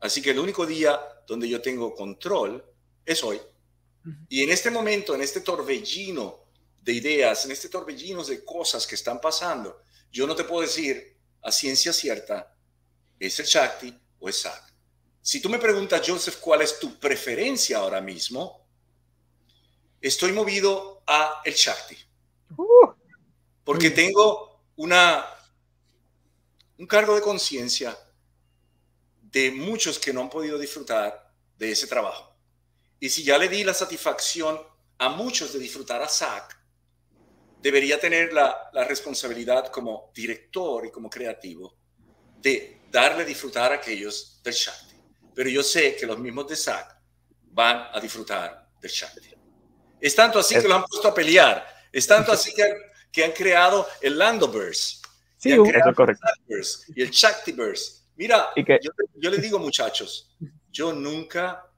Así 0.00 0.22
que 0.22 0.30
el 0.30 0.38
único 0.38 0.64
día 0.64 0.98
donde 1.26 1.48
yo 1.48 1.60
tengo 1.60 1.94
control 1.94 2.64
es 3.04 3.22
hoy. 3.22 3.40
Y 4.28 4.42
en 4.42 4.50
este 4.50 4.70
momento, 4.70 5.14
en 5.14 5.20
este 5.20 5.42
torbellino 5.42 6.46
de 6.80 6.92
ideas, 6.92 7.44
en 7.44 7.52
este 7.52 7.68
torbellino 7.68 8.24
de 8.24 8.44
cosas 8.44 8.86
que 8.86 8.94
están 8.94 9.20
pasando, 9.20 9.82
yo 10.10 10.26
no 10.26 10.34
te 10.34 10.44
puedo 10.44 10.62
decir 10.62 11.16
a 11.42 11.52
ciencia 11.52 11.92
cierta, 11.92 12.56
es 13.18 13.38
el 13.38 13.46
Shakti 13.46 13.96
o 14.18 14.28
es 14.28 14.40
Sak. 14.40 14.71
Si 15.22 15.40
tú 15.40 15.48
me 15.48 15.60
preguntas, 15.60 16.02
Joseph, 16.04 16.38
¿cuál 16.40 16.62
es 16.62 16.80
tu 16.80 16.98
preferencia 16.98 17.78
ahora 17.78 18.00
mismo? 18.00 18.66
Estoy 20.00 20.32
movido 20.32 21.04
a 21.06 21.40
el 21.44 21.54
Shakti. 21.54 21.96
Uh. 22.56 22.92
porque 23.64 23.90
tengo 23.90 24.66
una, 24.76 25.24
un 26.76 26.86
cargo 26.86 27.14
de 27.14 27.22
conciencia 27.22 27.96
de 29.22 29.50
muchos 29.52 29.98
que 29.98 30.12
no 30.12 30.20
han 30.20 30.28
podido 30.28 30.58
disfrutar 30.58 31.32
de 31.56 31.70
ese 31.70 31.86
trabajo. 31.86 32.36
Y 33.00 33.08
si 33.08 33.22
ya 33.22 33.38
le 33.38 33.48
di 33.48 33.64
la 33.64 33.72
satisfacción 33.72 34.60
a 34.98 35.08
muchos 35.08 35.52
de 35.52 35.60
disfrutar 35.60 36.02
a 36.02 36.08
Zach, 36.08 36.54
debería 37.62 37.98
tener 37.98 38.32
la, 38.32 38.70
la 38.72 38.84
responsabilidad 38.84 39.68
como 39.68 40.10
director 40.14 40.84
y 40.84 40.90
como 40.90 41.08
creativo 41.08 41.74
de 42.40 42.82
darle 42.90 43.24
disfrutar 43.24 43.72
a 43.72 43.76
aquellos 43.76 44.42
del 44.42 44.52
Shakti. 44.52 44.91
Pero 45.34 45.48
yo 45.50 45.62
sé 45.62 45.96
que 45.96 46.06
los 46.06 46.18
mismos 46.18 46.48
de 46.48 46.56
SAC 46.56 46.96
van 47.52 47.88
a 47.92 48.00
disfrutar 48.00 48.70
del 48.80 48.90
Shakti. 48.90 49.34
Es 50.00 50.14
tanto 50.14 50.38
así 50.38 50.54
que 50.54 50.68
lo 50.68 50.74
han 50.74 50.84
puesto 50.84 51.08
a 51.08 51.14
pelear. 51.14 51.66
Es 51.92 52.06
tanto 52.06 52.32
así 52.32 52.52
que 52.54 52.64
han, 52.64 52.72
que 53.10 53.24
han 53.24 53.32
creado 53.32 53.86
el 54.00 54.18
Landoverse. 54.18 54.98
Sí, 55.36 55.52
eso 55.52 55.64
es 55.64 55.96
correcto. 55.96 56.26
Y 56.94 57.02
el 57.02 57.10
Shaktiverse. 57.10 58.02
Mira, 58.16 58.50
yo, 58.56 58.90
yo 59.14 59.30
le 59.30 59.38
digo, 59.38 59.58
muchachos, 59.58 60.36
yo 60.70 60.92
nunca, 60.92 61.68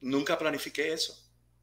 nunca 0.00 0.38
planifiqué 0.38 0.92
eso. 0.92 1.16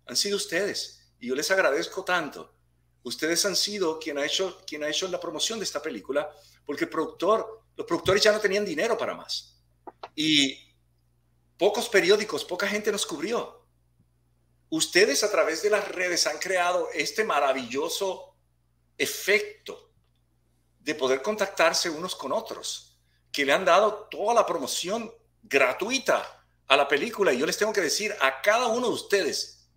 Han 0.06 0.16
sido 0.16 0.38
ustedes. 0.38 1.14
Y 1.20 1.28
yo 1.28 1.36
les 1.36 1.50
agradezco 1.52 2.04
tanto. 2.04 2.56
Ustedes 3.04 3.46
han 3.46 3.56
sido 3.56 4.00
quien 4.00 4.18
ha 4.18 4.26
hecho, 4.26 4.62
quien 4.66 4.84
ha 4.84 4.90
hecho 4.90 5.08
la 5.08 5.20
promoción 5.20 5.60
de 5.60 5.66
esta 5.66 5.82
película, 5.82 6.30
porque 6.66 6.86
el 6.86 6.90
productor, 6.90 7.64
los 7.76 7.88
productores 7.88 8.22
ya 8.22 8.32
no 8.32 8.40
tenían 8.40 8.66
dinero 8.66 8.98
para 8.98 9.16
más. 9.16 9.62
Y 10.16 10.71
pocos 11.62 11.88
periódicos, 11.90 12.44
poca 12.44 12.68
gente 12.68 12.92
nos 12.92 13.06
cubrió. 13.06 13.64
Ustedes 14.72 15.24
a 15.24 15.30
través 15.30 15.62
de 15.62 15.70
las 15.70 15.88
redes 15.90 16.26
han 16.26 16.40
creado 16.40 16.90
este 16.92 17.24
maravilloso 17.24 18.36
efecto 18.98 19.92
de 20.80 20.96
poder 20.96 21.22
contactarse 21.22 21.88
unos 21.88 22.16
con 22.16 22.32
otros, 22.32 22.98
que 23.32 23.46
le 23.46 23.54
han 23.54 23.64
dado 23.64 24.08
toda 24.10 24.34
la 24.34 24.44
promoción 24.44 25.14
gratuita 25.44 26.48
a 26.66 26.76
la 26.76 26.88
película. 26.88 27.32
Y 27.32 27.38
yo 27.38 27.46
les 27.46 27.60
tengo 27.60 27.74
que 27.74 27.82
decir 27.82 28.12
a 28.20 28.42
cada 28.42 28.66
uno 28.66 28.88
de 28.88 28.96
ustedes, 28.96 29.70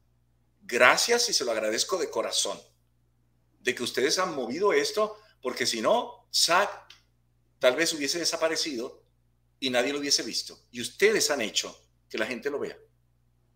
gracias 0.63 1.29
y 1.29 1.35
se 1.35 1.45
lo 1.45 1.51
agradezco 1.53 1.99
de 1.99 2.09
corazón, 2.09 2.59
de 3.61 3.75
que 3.75 3.83
ustedes 3.83 4.19
han 4.19 4.35
movido 4.35 4.73
esto, 4.73 5.19
porque 5.43 5.67
si 5.67 5.83
no, 5.83 6.27
Zack 6.33 6.71
tal 7.59 7.77
vez 7.77 7.93
hubiese 7.93 8.19
desaparecido 8.19 9.04
y 9.61 9.71
nadie 9.71 9.93
lo 9.93 9.99
hubiese 9.99 10.23
visto. 10.23 10.59
Y 10.71 10.81
ustedes 10.81 11.31
han 11.31 11.41
hecho 11.41 11.79
que 12.09 12.19
la 12.19 12.27
gente 12.27 12.51
lo 12.51 12.59
vea. 12.59 12.79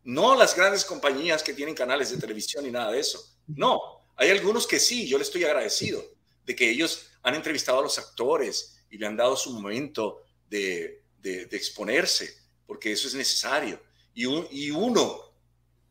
No 0.04 0.34
las 0.34 0.56
grandes 0.56 0.84
compañías 0.84 1.42
que 1.42 1.54
tienen 1.54 1.74
canales 1.74 2.10
de 2.10 2.18
televisión 2.18 2.66
y 2.66 2.70
nada 2.70 2.92
de 2.92 3.00
eso. 3.00 3.36
No, 3.46 4.06
hay 4.16 4.30
algunos 4.30 4.66
que 4.66 4.80
sí, 4.80 5.06
yo 5.06 5.18
les 5.18 5.28
estoy 5.28 5.44
agradecido 5.44 6.04
de 6.44 6.56
que 6.56 6.70
ellos 6.70 7.10
han 7.22 7.34
entrevistado 7.34 7.78
a 7.78 7.82
los 7.82 7.98
actores 7.98 8.80
y 8.90 8.98
le 8.98 9.06
han 9.06 9.16
dado 9.16 9.36
su 9.36 9.52
momento 9.52 10.22
de, 10.48 11.02
exponerse, 11.22 12.36
porque 12.66 12.92
eso 12.92 13.06
es 13.06 13.14
necesario. 13.14 13.82
Y, 14.14 14.24
y, 14.50 14.70
uno 14.70 15.34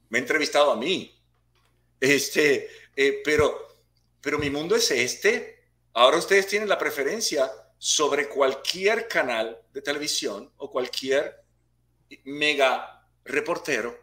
me 0.10 0.18
ha 0.18 0.22
entrevistado 0.22 0.72
a 0.72 0.76
mí. 0.76 1.16
Este, 1.99 2.70
eh, 2.95 3.22
pero, 3.24 3.78
pero 4.20 4.39
mi 4.39 4.49
mundo 4.49 4.76
es 4.76 4.89
este. 4.91 5.64
Ahora 5.93 6.18
ustedes 6.18 6.47
tienen 6.47 6.68
la 6.68 6.78
preferencia 6.78 7.51
sobre 7.78 8.28
cualquier 8.28 9.08
canal 9.08 9.58
de 9.74 9.82
televisión 9.82 10.52
o 10.58 10.70
cualquier 10.70 11.44
mega 12.26 13.06
reportero, 13.24 13.96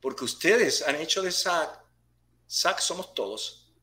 porque 0.00 0.24
ustedes 0.24 0.86
han 0.86 0.96
hecho 0.96 1.22
de 1.22 1.30
SAC, 1.30 1.82
SAC 2.46 2.78
somos 2.78 3.14
todos. 3.14 3.74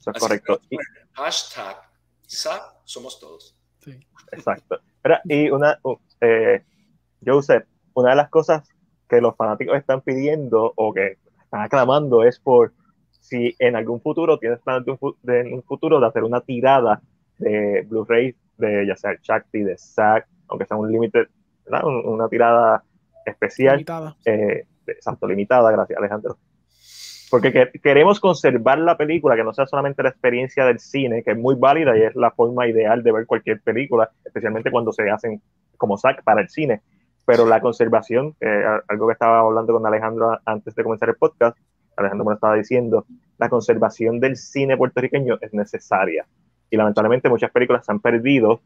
Eso 0.00 0.10
es 0.12 0.20
correcto. 0.20 0.60
hashtag 1.12 1.76
SAC 2.26 2.62
somos 2.84 3.18
todos. 3.18 3.56
Sí. 3.80 3.98
Exacto. 4.32 4.80
y 5.24 5.50
una, 5.50 5.78
eh, 6.20 6.64
Joseph, 7.24 7.66
una 7.94 8.10
de 8.10 8.16
las 8.16 8.30
cosas 8.30 8.68
que 9.08 9.20
los 9.20 9.36
fanáticos 9.36 9.76
están 9.76 10.00
pidiendo 10.02 10.72
o 10.76 10.92
que 10.92 11.18
están 11.42 11.62
aclamando 11.62 12.24
es 12.24 12.38
por 12.38 12.72
si 13.20 13.54
en 13.58 13.76
algún 13.76 14.00
futuro 14.00 14.38
tienes 14.38 14.60
planes 14.60 14.84
de 14.84 15.52
un, 15.52 15.62
futuro 15.62 16.00
de 16.00 16.06
hacer 16.06 16.24
una 16.24 16.40
tirada 16.40 17.02
de 17.38 17.82
Blu-ray 17.88 18.34
de 18.58 18.86
ya 18.86 18.96
sea 18.96 19.12
el 19.12 19.18
Shakti, 19.20 19.62
de 19.62 19.76
SAC, 19.76 20.26
aunque 20.48 20.66
sea 20.66 20.76
un 20.76 20.90
límite, 20.90 21.26
una 21.84 22.28
tirada 22.28 22.82
especial. 23.24 23.76
Limitada. 23.76 24.16
Eh, 24.24 24.64
exacto, 24.86 25.26
limitada, 25.26 25.70
gracias 25.70 25.98
Alejandro. 25.98 26.36
Porque 27.30 27.70
queremos 27.82 28.20
conservar 28.20 28.78
la 28.78 28.96
película, 28.96 29.34
que 29.34 29.42
no 29.42 29.52
sea 29.52 29.66
solamente 29.66 30.02
la 30.02 30.10
experiencia 30.10 30.64
del 30.64 30.78
cine, 30.78 31.24
que 31.24 31.32
es 31.32 31.38
muy 31.38 31.56
válida 31.56 31.96
y 31.98 32.02
es 32.02 32.14
la 32.14 32.30
forma 32.30 32.68
ideal 32.68 33.02
de 33.02 33.10
ver 33.10 33.26
cualquier 33.26 33.60
película, 33.60 34.10
especialmente 34.24 34.70
cuando 34.70 34.92
se 34.92 35.10
hacen 35.10 35.42
como 35.76 35.98
SAC 35.98 36.22
para 36.22 36.40
el 36.40 36.48
cine. 36.48 36.82
Pero 37.24 37.44
la 37.44 37.60
conservación, 37.60 38.36
eh, 38.40 38.64
algo 38.86 39.08
que 39.08 39.14
estaba 39.14 39.40
hablando 39.40 39.72
con 39.72 39.84
Alejandro 39.84 40.38
antes 40.44 40.72
de 40.76 40.84
comenzar 40.84 41.08
el 41.08 41.16
podcast, 41.16 41.58
Alejandro 41.96 42.26
me 42.26 42.30
lo 42.30 42.34
estaba 42.36 42.54
diciendo, 42.54 43.06
la 43.38 43.48
conservación 43.48 44.20
del 44.20 44.36
cine 44.36 44.76
puertorriqueño 44.76 45.38
es 45.40 45.52
necesaria 45.52 46.26
y 46.70 46.76
lamentablemente 46.76 47.28
muchas 47.28 47.50
películas 47.50 47.84
se 47.84 47.92
han 47.92 48.00
perdido 48.00 48.60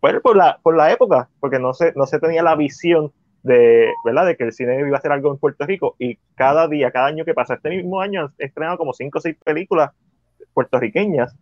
pues, 0.00 0.20
por, 0.20 0.36
la, 0.36 0.58
por 0.62 0.76
la 0.76 0.92
época, 0.92 1.28
porque 1.40 1.58
no 1.58 1.74
se, 1.74 1.92
no 1.94 2.06
se 2.06 2.18
tenía 2.18 2.42
la 2.42 2.56
visión 2.56 3.12
de, 3.42 3.92
¿verdad? 4.04 4.26
de 4.26 4.36
que 4.36 4.44
el 4.44 4.52
cine 4.52 4.80
iba 4.80 4.98
a 4.98 5.00
ser 5.00 5.12
algo 5.12 5.30
en 5.30 5.38
Puerto 5.38 5.64
Rico 5.66 5.96
y 5.98 6.16
cada 6.34 6.68
día, 6.68 6.90
cada 6.90 7.06
año 7.06 7.24
que 7.24 7.34
pasa, 7.34 7.54
este 7.54 7.70
mismo 7.70 8.00
año 8.00 8.22
han 8.22 8.34
estrenado 8.38 8.76
como 8.78 8.92
cinco 8.92 9.18
o 9.18 9.20
seis 9.20 9.36
películas 9.44 9.92
puertorriqueñas 10.52 11.34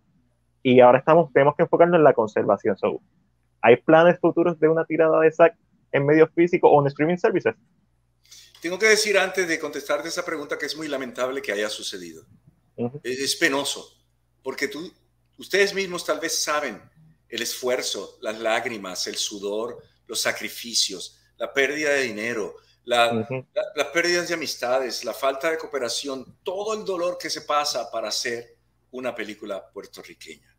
y 0.62 0.80
ahora 0.80 0.98
estamos, 0.98 1.32
tenemos 1.32 1.54
que 1.56 1.62
enfocarnos 1.62 1.98
en 1.98 2.04
la 2.04 2.12
conservación. 2.12 2.76
¿Hay 3.60 3.76
planes 3.76 4.18
futuros 4.20 4.58
de 4.60 4.68
una 4.68 4.84
tirada 4.84 5.20
de 5.20 5.30
SAC 5.30 5.56
en 5.92 6.04
medios 6.04 6.30
físicos 6.34 6.70
o 6.72 6.80
en 6.80 6.88
streaming 6.88 7.16
services? 7.16 7.54
Tengo 8.60 8.78
que 8.78 8.86
decir 8.86 9.18
antes 9.18 9.46
de 9.46 9.58
contestarte 9.58 10.08
esa 10.08 10.24
pregunta 10.24 10.58
que 10.58 10.66
es 10.66 10.76
muy 10.76 10.88
lamentable 10.88 11.42
que 11.42 11.52
haya 11.52 11.68
sucedido. 11.68 12.24
es 13.02 13.36
penoso, 13.36 13.86
porque 14.42 14.68
tú, 14.68 14.90
Ustedes 15.36 15.74
mismos 15.74 16.04
tal 16.04 16.20
vez 16.20 16.42
saben 16.42 16.80
el 17.28 17.42
esfuerzo, 17.42 18.18
las 18.20 18.38
lágrimas, 18.38 19.06
el 19.06 19.16
sudor, 19.16 19.82
los 20.06 20.20
sacrificios, 20.20 21.18
la 21.36 21.52
pérdida 21.52 21.90
de 21.90 22.02
dinero, 22.02 22.56
las 22.84 23.26
pérdidas 23.92 24.28
de 24.28 24.34
amistades, 24.34 25.04
la 25.04 25.14
falta 25.14 25.50
de 25.50 25.58
cooperación, 25.58 26.38
todo 26.42 26.74
el 26.74 26.84
dolor 26.84 27.18
que 27.18 27.30
se 27.30 27.40
pasa 27.40 27.90
para 27.90 28.08
hacer 28.08 28.56
una 28.90 29.14
película 29.14 29.68
puertorriqueña. 29.70 30.54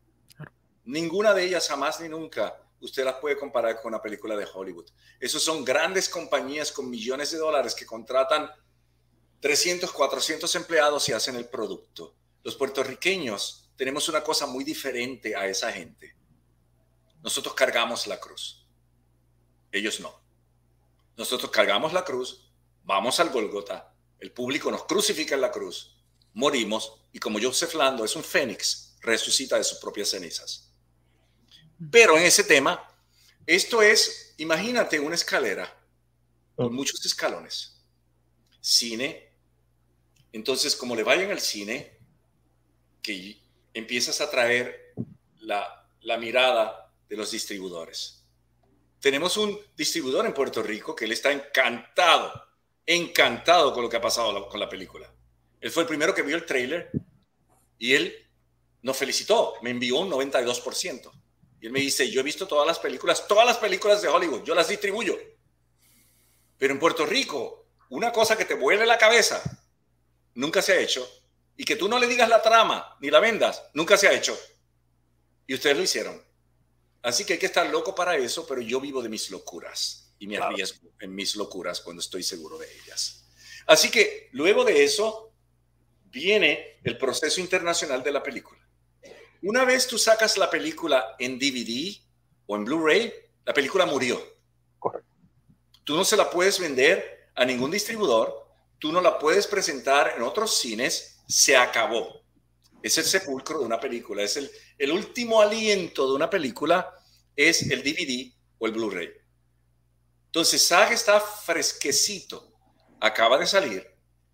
Ninguna 0.86 1.34
de 1.34 1.43
ellas 1.43 1.67
jamás 1.67 1.99
ni 2.01 2.09
nunca 2.09 2.61
usted 2.82 3.05
las 3.05 3.15
puede 3.15 3.38
comparar 3.38 3.82
con 3.82 3.93
una 3.93 4.01
película 4.01 4.36
de 4.36 4.47
Hollywood. 4.51 4.89
Esos 5.19 5.43
son 5.43 5.63
grandes 5.63 6.09
compañías 6.09 6.71
con 6.71 6.89
millones 6.89 7.32
de 7.32 7.38
dólares 7.38 7.73
que 7.73 7.86
contratan 7.86 8.49
300, 9.39 9.91
400 9.91 10.54
empleados 10.55 11.08
y 11.09 11.13
hacen 11.13 11.36
el 11.36 11.47
producto. 11.47 12.16
Los 12.43 12.55
puertorriqueños 12.55 13.64
tenemos 13.76 14.08
una 14.10 14.24
cosa 14.24 14.46
muy 14.46 14.64
diferente 14.64 15.36
a 15.36 15.47
esa 15.47 15.72
gente. 15.72 16.16
Nosotros 17.22 17.54
cargamos 17.54 18.08
la 18.08 18.20
cruz. 18.20 18.66
Ellos 19.72 20.00
no. 20.00 20.22
Nosotros 21.18 21.52
cargamos 21.52 21.93
la 21.93 22.04
cruz, 22.04 22.52
vamos 22.84 23.20
al 23.20 23.30
Golgota, 23.30 23.93
el 24.20 24.32
público 24.32 24.70
nos 24.70 24.86
crucifica 24.86 25.36
en 25.36 25.42
la 25.42 25.52
cruz, 25.52 25.97
morimos 26.34 27.00
y 27.14 27.20
como 27.20 27.39
Joseph 27.42 27.74
Lando 27.74 28.04
es 28.04 28.16
un 28.16 28.24
fénix, 28.24 28.97
resucita 29.02 29.58
de 29.58 29.64
sus 29.64 29.78
propias 29.78 30.10
cenizas. 30.10 30.74
Pero 31.92 32.18
en 32.18 32.24
ese 32.24 32.43
tema, 32.43 32.89
esto 33.46 33.82
es, 33.82 34.34
imagínate 34.38 35.00
una 35.00 35.16
escalera 35.16 35.74
con 36.56 36.74
muchos 36.74 37.06
escalones. 37.06 37.82
Cine. 38.60 39.32
Entonces, 40.32 40.76
como 40.76 40.96
le 40.96 41.04
vayan 41.04 41.32
al 41.32 41.39
cine, 41.39 41.97
que 43.02 43.45
empiezas 43.76 44.22
a 44.22 44.32
traer 44.32 44.93
la, 45.42 45.86
mirada 46.18 46.92
de 47.08 47.18
los 47.18 47.30
distribuidores. 47.30 48.26
Tenemos 49.00 49.38
un 49.38 49.60
distribuidor 49.76 50.26
en 50.26 50.34
Puerto 50.34 50.64
Rico 50.64 50.96
que 50.96 51.06
él 51.06 51.12
está 51.12 51.32
encantado, 51.32 52.32
encantado 52.86 53.74
con 53.74 53.84
lo 53.84 53.89
que 53.89 53.97
ha 53.97 54.02
pasado 54.02 54.47
con 54.47 54.60
la 54.60 54.70
película. 54.70 55.14
Él 55.60 55.72
fue 55.72 55.84
el 55.84 55.89
primero 55.89 56.16
que 56.16 56.22
vio 56.22 56.38
el 56.38 56.46
trailer 56.46 56.89
y 57.78 57.93
él 57.93 58.16
nos 58.82 58.97
felicitó, 58.97 59.56
me 59.62 59.72
envió 59.72 59.97
un 59.97 60.10
92%. 60.10 61.12
Y 61.60 61.66
él 61.66 61.72
me 61.72 61.82
dice, 61.82 62.10
yo 62.10 62.22
he 62.22 62.24
visto 62.24 62.47
todas 62.47 62.66
las 62.66 62.80
películas, 62.80 63.28
todas 63.28 63.46
las 63.46 63.58
películas 63.58 64.02
de 64.02 64.08
Hollywood, 64.08 64.43
yo 64.43 64.56
las 64.56 64.70
distribuyo. 64.70 65.18
Pero 66.58 66.74
en 66.74 66.80
Puerto 66.80 67.06
Rico, 67.06 67.68
una 67.89 68.14
cosa 68.14 68.38
que 68.38 68.46
te 68.46 68.54
vuelve 68.54 68.86
la 68.86 68.97
cabeza, 68.97 69.42
nunca 70.34 70.62
se 70.62 70.74
ha 70.74 70.80
hecho, 70.80 71.08
y 71.57 71.63
que 71.63 71.75
tú 71.75 71.87
no 71.87 71.99
le 71.99 72.07
digas 72.07 72.29
la 72.29 72.41
trama 72.41 72.97
ni 72.99 73.09
la 73.09 73.19
vendas, 73.19 73.63
nunca 73.73 73.97
se 73.97 74.07
ha 74.07 74.13
hecho. 74.13 74.37
Y 75.47 75.53
ustedes 75.53 75.77
lo 75.77 75.83
hicieron. 75.83 76.21
Así 77.01 77.23
que 77.23 77.33
hay 77.33 77.39
que 77.39 77.45
estar 77.45 77.69
loco 77.69 77.93
para 77.93 78.15
eso, 78.17 78.47
pero 78.47 78.61
yo 78.61 78.82
vivo 78.82 79.01
de 79.01 79.09
mis 79.09 79.29
locuras 79.29 80.15
y 80.17 80.27
me 80.27 80.37
arriesgo 80.37 80.89
en 80.99 81.13
mis 81.13 81.36
locuras 81.36 81.82
cuando 81.82 82.01
estoy 82.01 82.23
seguro 82.23 82.57
de 82.57 82.67
ellas. 82.82 83.25
Así 83.67 83.89
que 83.89 84.29
luego 84.32 84.63
de 84.63 84.83
eso 84.83 85.33
viene 86.05 86.79
el 86.83 86.97
proceso 86.97 87.39
internacional 87.41 88.03
de 88.03 88.11
la 88.11 88.23
película. 88.23 88.59
Una 89.43 89.65
vez 89.65 89.87
tú 89.87 89.97
sacas 89.97 90.37
la 90.37 90.49
película 90.49 91.15
en 91.19 91.37
DVD 91.37 91.95
o 92.47 92.55
en 92.55 92.65
Blu-ray, 92.65 93.13
la 93.45 93.53
película 93.53 93.86
murió. 93.86 94.21
Tú 95.83 95.95
no 95.95 96.03
se 96.03 96.17
la 96.17 96.29
puedes 96.29 96.59
vender 96.59 97.29
a 97.36 97.45
ningún 97.45 97.69
distribuidor, 97.69 98.49
tú 98.79 98.91
no 98.91 99.01
la 99.01 99.19
puedes 99.19 99.45
presentar 99.45 100.13
en 100.15 100.23
otros 100.23 100.57
cines 100.57 101.14
se 101.28 101.56
acabó. 101.56 102.22
Es 102.82 102.97
el 102.97 103.06
sepulcro 103.06 103.60
de 103.60 103.66
una 103.66 103.80
película, 103.80 104.22
es 104.22 104.38
el, 104.78 104.92
último 104.92 105.42
aliento 105.42 106.08
de 106.08 106.14
una 106.14 106.30
película, 106.30 106.93
es 107.36 107.64
el 107.72 107.82
DVD 107.82 108.32
o 108.60 108.68
el 108.68 108.74
Blu-ray. 108.74 109.10
Entonces, 110.28 110.68
SAG 110.68 110.92
está 110.92 111.20
fresquecito, 111.20 112.54
acaba 113.00 113.38
de 113.38 113.47
salir, 113.47 113.89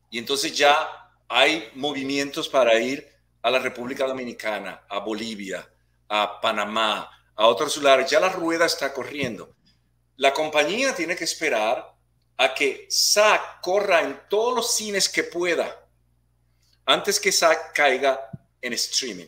y 0.09 0.17
entonces 0.17 0.55
ya 0.55 0.75
hay 1.29 1.69
movimientos 1.75 2.49
para 2.49 2.77
ir 2.77 3.07
a 3.41 3.49
la 3.49 3.59
República 3.59 4.05
Dominicana, 4.05 4.83
a 4.89 4.99
Bolivia, 4.99 5.67
a 6.09 6.41
Panamá, 6.41 7.09
a 7.35 7.47
otros 7.47 7.77
lugares. 7.77 8.11
Ya 8.11 8.19
la 8.19 8.29
rueda 8.29 8.65
está 8.65 8.93
corriendo. 8.93 9.55
La 10.17 10.33
compañía 10.33 10.93
tiene 10.93 11.15
que 11.15 11.23
esperar 11.23 11.95
a 12.37 12.53
que 12.53 12.87
SAC 12.89 13.61
corra 13.61 14.01
en 14.01 14.19
todos 14.29 14.53
los 14.53 14.75
cines 14.75 15.07
que 15.07 15.23
pueda 15.23 15.80
antes 16.91 17.19
que 17.19 17.31
SAC 17.31 17.73
caiga 17.73 18.29
en 18.61 18.73
streaming 18.73 19.27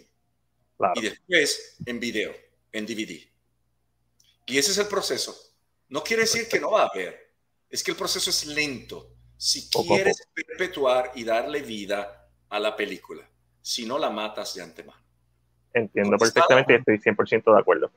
y 0.95 1.01
después 1.01 1.77
en 1.85 1.99
video, 1.99 2.33
en 2.71 2.85
DVD. 2.85 3.19
Y 4.45 4.57
ese 4.57 4.71
es 4.71 4.77
el 4.77 4.87
proceso. 4.87 5.33
No 5.89 6.03
quiere 6.03 6.23
decir 6.23 6.47
que 6.49 6.59
no 6.59 6.71
va 6.71 6.83
a 6.83 6.87
haber, 6.87 7.31
es 7.69 7.83
que 7.83 7.91
el 7.91 7.97
proceso 7.97 8.29
es 8.29 8.45
lento 8.45 9.11
si 9.37 9.69
quieres 9.69 10.27
perpetuar 10.33 11.11
y 11.15 11.23
darle 11.23 11.61
vida 11.61 12.29
a 12.49 12.59
la 12.59 12.75
película. 12.75 13.23
Si 13.61 13.85
no, 13.85 13.97
la 13.97 14.09
matas 14.09 14.53
de 14.55 14.61
antemano. 14.61 15.01
Entiendo 15.73 16.17
perfectamente 16.17 16.73
y 16.73 16.75
estoy 16.77 17.13
100% 17.13 17.53
de 17.53 17.59
acuerdo. 17.59 17.91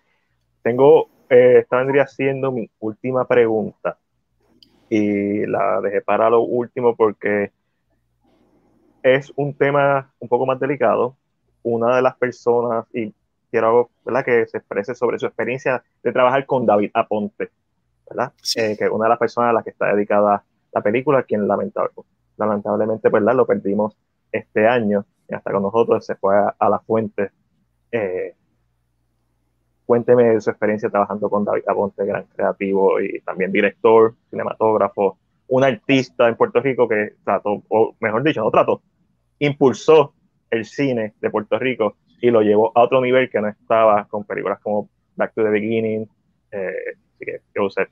Tengo, 0.62 1.10
eh, 1.28 1.58
esta 1.62 1.78
vendría 1.78 2.06
siendo 2.06 2.52
mi 2.52 2.70
última 2.78 3.26
pregunta 3.26 3.98
y 4.88 5.44
la 5.46 5.80
dejé 5.80 6.00
para 6.00 6.30
lo 6.30 6.40
último 6.42 6.96
porque 6.96 7.50
es 9.06 9.32
un 9.36 9.54
tema 9.54 10.10
un 10.18 10.28
poco 10.28 10.46
más 10.46 10.58
delicado. 10.58 11.16
Una 11.62 11.94
de 11.94 12.02
las 12.02 12.16
personas, 12.16 12.86
y 12.92 13.14
quiero 13.52 13.90
¿verdad? 14.04 14.24
que 14.24 14.46
se 14.46 14.58
exprese 14.58 14.96
sobre 14.96 15.18
su 15.20 15.26
experiencia 15.26 15.82
de 16.02 16.12
trabajar 16.12 16.44
con 16.44 16.66
David 16.66 16.90
Aponte, 16.92 17.50
¿verdad? 18.08 18.32
Eh, 18.56 18.76
que 18.76 18.84
es 18.84 18.90
una 18.90 19.04
de 19.04 19.10
las 19.10 19.18
personas 19.18 19.50
a 19.50 19.52
las 19.52 19.64
que 19.64 19.70
está 19.70 19.94
dedicada 19.94 20.42
la 20.72 20.80
película, 20.80 21.22
quien 21.22 21.46
lamentable, 21.46 21.90
lamentablemente 22.36 23.08
¿verdad? 23.08 23.34
lo 23.34 23.46
perdimos 23.46 23.96
este 24.32 24.66
año 24.66 25.04
y 25.28 25.34
hasta 25.34 25.52
con 25.52 25.62
nosotros 25.62 26.04
se 26.04 26.16
fue 26.16 26.34
a, 26.36 26.68
la 26.68 26.80
fuente. 26.80 27.30
Eh, 27.92 28.34
cuénteme 29.86 30.34
de 30.34 30.40
su 30.40 30.50
experiencia 30.50 30.90
trabajando 30.90 31.30
con 31.30 31.44
David 31.44 31.62
Aponte, 31.68 32.04
gran 32.04 32.24
creativo 32.24 33.00
y 33.00 33.20
también 33.20 33.52
director, 33.52 34.14
cinematógrafo, 34.30 35.16
un 35.46 35.62
artista 35.62 36.28
en 36.28 36.34
Puerto 36.34 36.60
Rico 36.60 36.88
que 36.88 37.14
trató, 37.24 37.62
o 37.68 37.94
mejor 38.00 38.24
dicho, 38.24 38.42
no 38.42 38.50
trató, 38.50 38.82
impulsó 39.38 40.14
el 40.50 40.64
cine 40.64 41.14
de 41.20 41.30
Puerto 41.30 41.58
Rico 41.58 41.96
y 42.20 42.30
lo 42.30 42.40
llevó 42.40 42.72
a 42.74 42.82
otro 42.82 43.00
nivel 43.00 43.30
que 43.30 43.40
no 43.40 43.48
estaba 43.48 44.06
con 44.08 44.24
películas 44.24 44.60
como 44.60 44.88
Back 45.16 45.34
to 45.34 45.42
the 45.42 45.50
Beginning. 45.50 46.08
Eh, 46.50 46.72
así 47.14 47.24
que, 47.52 47.60
usted 47.60 47.88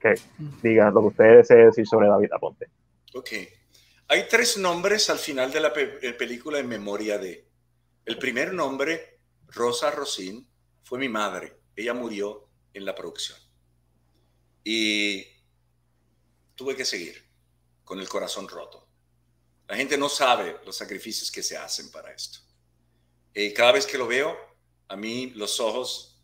que 0.00 0.14
diga 0.62 0.90
lo 0.90 1.00
que 1.00 1.06
usted 1.08 1.36
desee 1.38 1.66
decir 1.66 1.86
sobre 1.86 2.08
David 2.08 2.32
Aponte. 2.32 2.68
Ok. 3.14 3.30
Hay 4.08 4.28
tres 4.28 4.58
nombres 4.58 5.08
al 5.08 5.18
final 5.18 5.50
de 5.50 5.60
la 5.60 5.72
película 5.72 6.58
en 6.58 6.68
memoria 6.68 7.18
de. 7.18 7.46
El 8.04 8.18
primer 8.18 8.52
nombre, 8.52 9.20
Rosa 9.48 9.90
Rosín, 9.90 10.46
fue 10.82 10.98
mi 10.98 11.08
madre. 11.08 11.54
Ella 11.74 11.94
murió 11.94 12.48
en 12.74 12.84
la 12.84 12.94
producción. 12.94 13.38
Y 14.62 15.24
tuve 16.54 16.76
que 16.76 16.84
seguir 16.84 17.16
con 17.82 17.98
el 17.98 18.08
corazón 18.08 18.46
roto. 18.48 18.83
La 19.74 19.78
gente 19.78 19.98
no 19.98 20.08
sabe 20.08 20.60
los 20.64 20.76
sacrificios 20.76 21.32
que 21.32 21.42
se 21.42 21.56
hacen 21.56 21.90
para 21.90 22.12
esto. 22.12 22.38
Y 23.34 23.52
cada 23.52 23.72
vez 23.72 23.86
que 23.86 23.98
lo 23.98 24.06
veo, 24.06 24.38
a 24.86 24.94
mí 24.94 25.32
los 25.34 25.58
ojos 25.58 26.22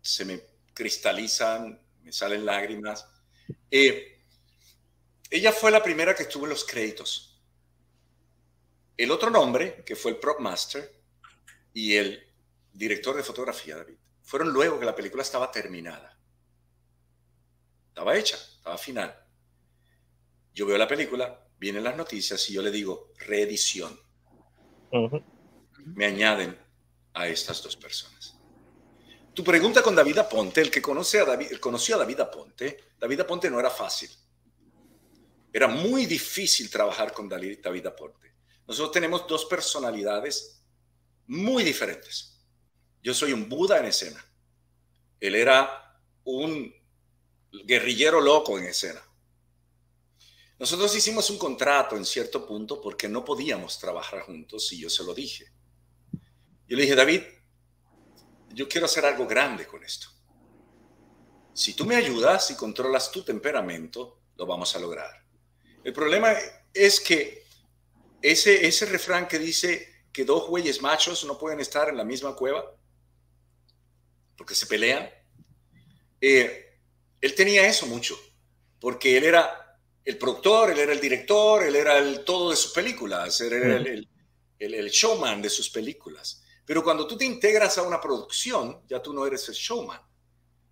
se 0.00 0.24
me 0.24 0.40
cristalizan, 0.72 1.78
me 2.00 2.10
salen 2.10 2.46
lágrimas. 2.46 3.06
Eh, 3.70 4.24
ella 5.28 5.52
fue 5.52 5.70
la 5.70 5.82
primera 5.82 6.14
que 6.14 6.22
estuvo 6.22 6.46
en 6.46 6.50
los 6.52 6.64
créditos. 6.64 7.38
El 8.96 9.10
otro 9.10 9.28
nombre, 9.28 9.84
que 9.84 9.94
fue 9.94 10.12
el 10.12 10.16
prop 10.16 10.40
master 10.40 10.90
y 11.74 11.96
el 11.96 12.26
director 12.72 13.14
de 13.14 13.22
fotografía, 13.22 13.76
David, 13.76 13.98
fueron 14.22 14.54
luego 14.54 14.80
que 14.80 14.86
la 14.86 14.96
película 14.96 15.22
estaba 15.22 15.52
terminada. 15.52 16.18
Estaba 17.88 18.16
hecha, 18.16 18.36
estaba 18.36 18.78
final. 18.78 19.14
Yo 20.54 20.64
veo 20.64 20.78
la 20.78 20.88
película, 20.88 21.45
vienen 21.58 21.84
las 21.84 21.96
noticias 21.96 22.48
y 22.50 22.54
yo 22.54 22.62
le 22.62 22.70
digo 22.70 23.12
reedición. 23.18 23.98
Me 25.84 26.06
añaden 26.06 26.58
a 27.14 27.28
estas 27.28 27.62
dos 27.62 27.76
personas. 27.76 28.36
Tu 29.34 29.44
pregunta 29.44 29.82
con 29.82 29.94
David 29.94 30.18
Aponte, 30.18 30.60
el 30.60 30.70
que 30.70 30.80
conoce 30.80 31.20
a 31.20 31.24
David, 31.24 31.58
conoció 31.60 31.96
a 31.96 31.98
David 31.98 32.20
Aponte, 32.20 32.92
David 32.98 33.20
Aponte 33.20 33.50
no 33.50 33.60
era 33.60 33.70
fácil. 33.70 34.10
Era 35.52 35.68
muy 35.68 36.06
difícil 36.06 36.70
trabajar 36.70 37.12
con 37.12 37.28
David 37.28 37.86
Aponte. 37.86 38.34
Nosotros 38.66 38.92
tenemos 38.92 39.26
dos 39.26 39.44
personalidades 39.44 40.62
muy 41.26 41.64
diferentes. 41.64 42.46
Yo 43.02 43.14
soy 43.14 43.32
un 43.32 43.48
Buda 43.48 43.78
en 43.78 43.86
escena. 43.86 44.24
Él 45.20 45.34
era 45.34 46.00
un 46.24 46.74
guerrillero 47.64 48.20
loco 48.20 48.58
en 48.58 48.64
escena. 48.64 49.00
Nosotros 50.58 50.94
hicimos 50.96 51.28
un 51.30 51.38
contrato 51.38 51.96
en 51.96 52.04
cierto 52.04 52.46
punto 52.46 52.80
porque 52.80 53.08
no 53.08 53.24
podíamos 53.24 53.78
trabajar 53.78 54.22
juntos 54.22 54.72
y 54.72 54.80
yo 54.80 54.88
se 54.88 55.04
lo 55.04 55.14
dije. 55.14 55.52
Yo 56.66 56.76
le 56.76 56.82
dije, 56.82 56.94
David, 56.94 57.22
yo 58.50 58.68
quiero 58.68 58.86
hacer 58.86 59.04
algo 59.04 59.26
grande 59.26 59.66
con 59.66 59.84
esto. 59.84 60.08
Si 61.52 61.74
tú 61.74 61.84
me 61.84 61.96
ayudas 61.96 62.50
y 62.50 62.56
controlas 62.56 63.10
tu 63.10 63.22
temperamento, 63.22 64.20
lo 64.36 64.46
vamos 64.46 64.74
a 64.74 64.78
lograr. 64.78 65.24
El 65.84 65.92
problema 65.92 66.32
es 66.72 67.00
que 67.00 67.44
ese, 68.22 68.66
ese 68.66 68.86
refrán 68.86 69.28
que 69.28 69.38
dice 69.38 70.04
que 70.12 70.24
dos 70.24 70.48
güeyes 70.48 70.80
machos 70.80 71.24
no 71.24 71.38
pueden 71.38 71.60
estar 71.60 71.88
en 71.88 71.96
la 71.96 72.04
misma 72.04 72.34
cueva 72.34 72.76
porque 74.36 74.54
se 74.54 74.66
pelean, 74.66 75.08
eh, 76.20 76.78
él 77.20 77.34
tenía 77.34 77.66
eso 77.66 77.86
mucho, 77.86 78.18
porque 78.80 79.16
él 79.16 79.24
era 79.24 79.65
el 80.06 80.18
productor, 80.18 80.70
él 80.70 80.78
era 80.78 80.92
el 80.92 81.00
director, 81.00 81.64
él 81.64 81.74
era 81.74 81.98
el 81.98 82.24
todo 82.24 82.50
de 82.50 82.56
sus 82.56 82.70
películas, 82.70 83.40
él 83.40 83.52
era 83.52 83.76
el, 83.76 84.08
el, 84.56 84.88
showman 84.88 85.42
de 85.42 85.50
sus 85.50 85.68
películas. 85.68 86.44
Pero 86.64 86.84
cuando 86.84 87.08
tú 87.08 87.16
te 87.18 87.24
integras 87.24 87.76
a 87.76 87.82
una 87.82 88.00
producción, 88.00 88.82
ya 88.88 89.02
tú 89.02 89.12
no 89.12 89.26
eres 89.26 89.48
el 89.48 89.56
showman, 89.56 90.00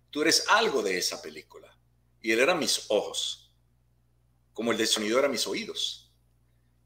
tú 0.09 0.21
eres 0.21 0.45
algo 0.47 0.81
de 0.81 0.97
esa 0.97 1.21
película. 1.21 1.77
Y 2.21 2.31
él 2.31 2.39
era 2.39 2.55
mis 2.55 2.85
ojos, 2.87 3.51
como 4.53 4.71
el 4.71 4.77
de 4.77 4.87
sonido 4.87 5.19
era 5.19 5.27
mis 5.27 5.45
oídos. 5.47 6.13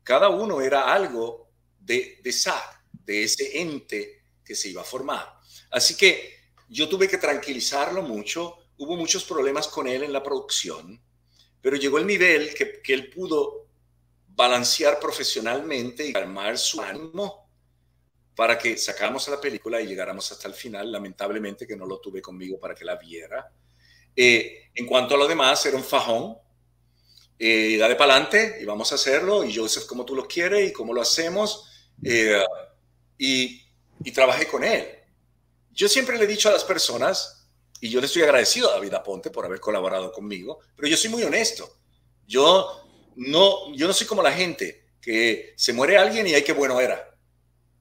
Cada 0.02 0.30
uno 0.30 0.60
era 0.60 0.92
algo 0.92 1.52
de, 1.80 2.20
de 2.24 2.36
de 3.06 3.24
ese 3.24 3.62
ente 3.62 4.24
que 4.44 4.56
se 4.56 4.70
iba 4.70 4.82
a 4.82 4.86
formar. 4.86 5.40
Así 5.70 5.96
que 5.96 6.34
yo 6.68 6.90
tuve 6.90 7.08
que 7.08 7.20
tranquilizarlo 7.20 8.02
mucho, 8.02 8.58
hubo 8.78 8.96
muchos 8.96 9.24
problemas 9.24 9.68
con 9.68 9.88
él 9.88 10.02
en 10.02 10.14
la 10.14 10.24
producción 10.24 11.00
pero 11.62 11.76
llegó 11.76 11.98
el 11.98 12.08
nivel 12.08 12.54
que, 12.54 12.82
él 12.94 13.10
pudo 13.10 13.68
balancear 14.28 15.00
profesionalmente 15.00 16.06
y 16.06 16.14
calmar 16.14 16.58
su 16.58 16.82
ánimo 16.82 17.50
para 18.36 18.58
que 18.58 18.78
sacáramos 18.78 19.28
la 19.28 19.42
película 19.42 19.82
y 19.82 19.88
llegáramos 19.88 20.32
hasta 20.32 20.48
el 20.48 20.54
final. 20.54 20.92
Lamentablemente 20.92 21.68
que 21.68 21.76
no 21.76 21.86
lo 21.86 22.00
tuve 22.00 22.22
conmigo 22.22 22.58
para 22.60 22.74
que 22.74 22.86
la 22.86 22.96
viera. 22.96 23.52
Eh, 24.16 24.70
en 24.74 24.86
cuanto 24.86 25.16
a 25.16 25.18
lo 25.18 25.28
demás, 25.28 25.66
era 25.66 25.76
un 25.76 25.84
fajón. 25.84 26.38
Eh, 27.38 27.78
dale 27.78 27.96
para 27.96 28.14
adelante 28.14 28.60
y 28.62 28.66
vamos 28.66 28.92
a 28.92 28.96
hacerlo. 28.96 29.44
Y 29.44 29.54
Joseph, 29.54 29.86
como 29.86 30.06
tú 30.06 30.16
lo 30.16 30.26
quieres 30.26 30.70
y 30.70 30.74
cómo 30.74 30.94
lo 30.94 31.02
hacemos. 31.02 31.90
Eh, 32.02 32.42
y 33.18 34.12
trabajé 34.14 34.48
con 34.48 34.64
él. 34.64 34.88
Yo 35.72 35.90
siempre 35.90 36.18
le 36.18 36.24
he 36.24 36.28
dicho 36.28 36.50
a 36.50 36.54
las 36.54 36.64
personas, 36.64 37.39
y 37.82 37.90
yo 37.90 38.00
le 38.00 38.08
estoy 38.08 38.24
agradecido 38.24 38.70
a 38.70 38.74
David 38.74 38.94
Aponte 38.94 39.32
por 39.32 39.46
haber 39.46 39.60
colaborado 39.60 40.12
conmigo, 40.12 40.60
pero 40.76 40.88
yo 40.88 40.98
soy 40.98 41.10
muy 41.10 41.24
honesto. 41.24 41.78
Yo 42.28 42.86
no, 43.16 43.74
yo 43.74 43.88
no 43.88 43.94
soy 43.94 44.06
como 44.06 44.22
la 44.22 44.32
gente 44.32 44.90
que 45.02 45.54
se 45.56 45.74
muere 45.74 45.98
alguien 45.98 46.28
y 46.28 46.34
hay 46.34 46.44
que 46.44 46.54
bueno 46.54 46.80
era. 46.80 47.06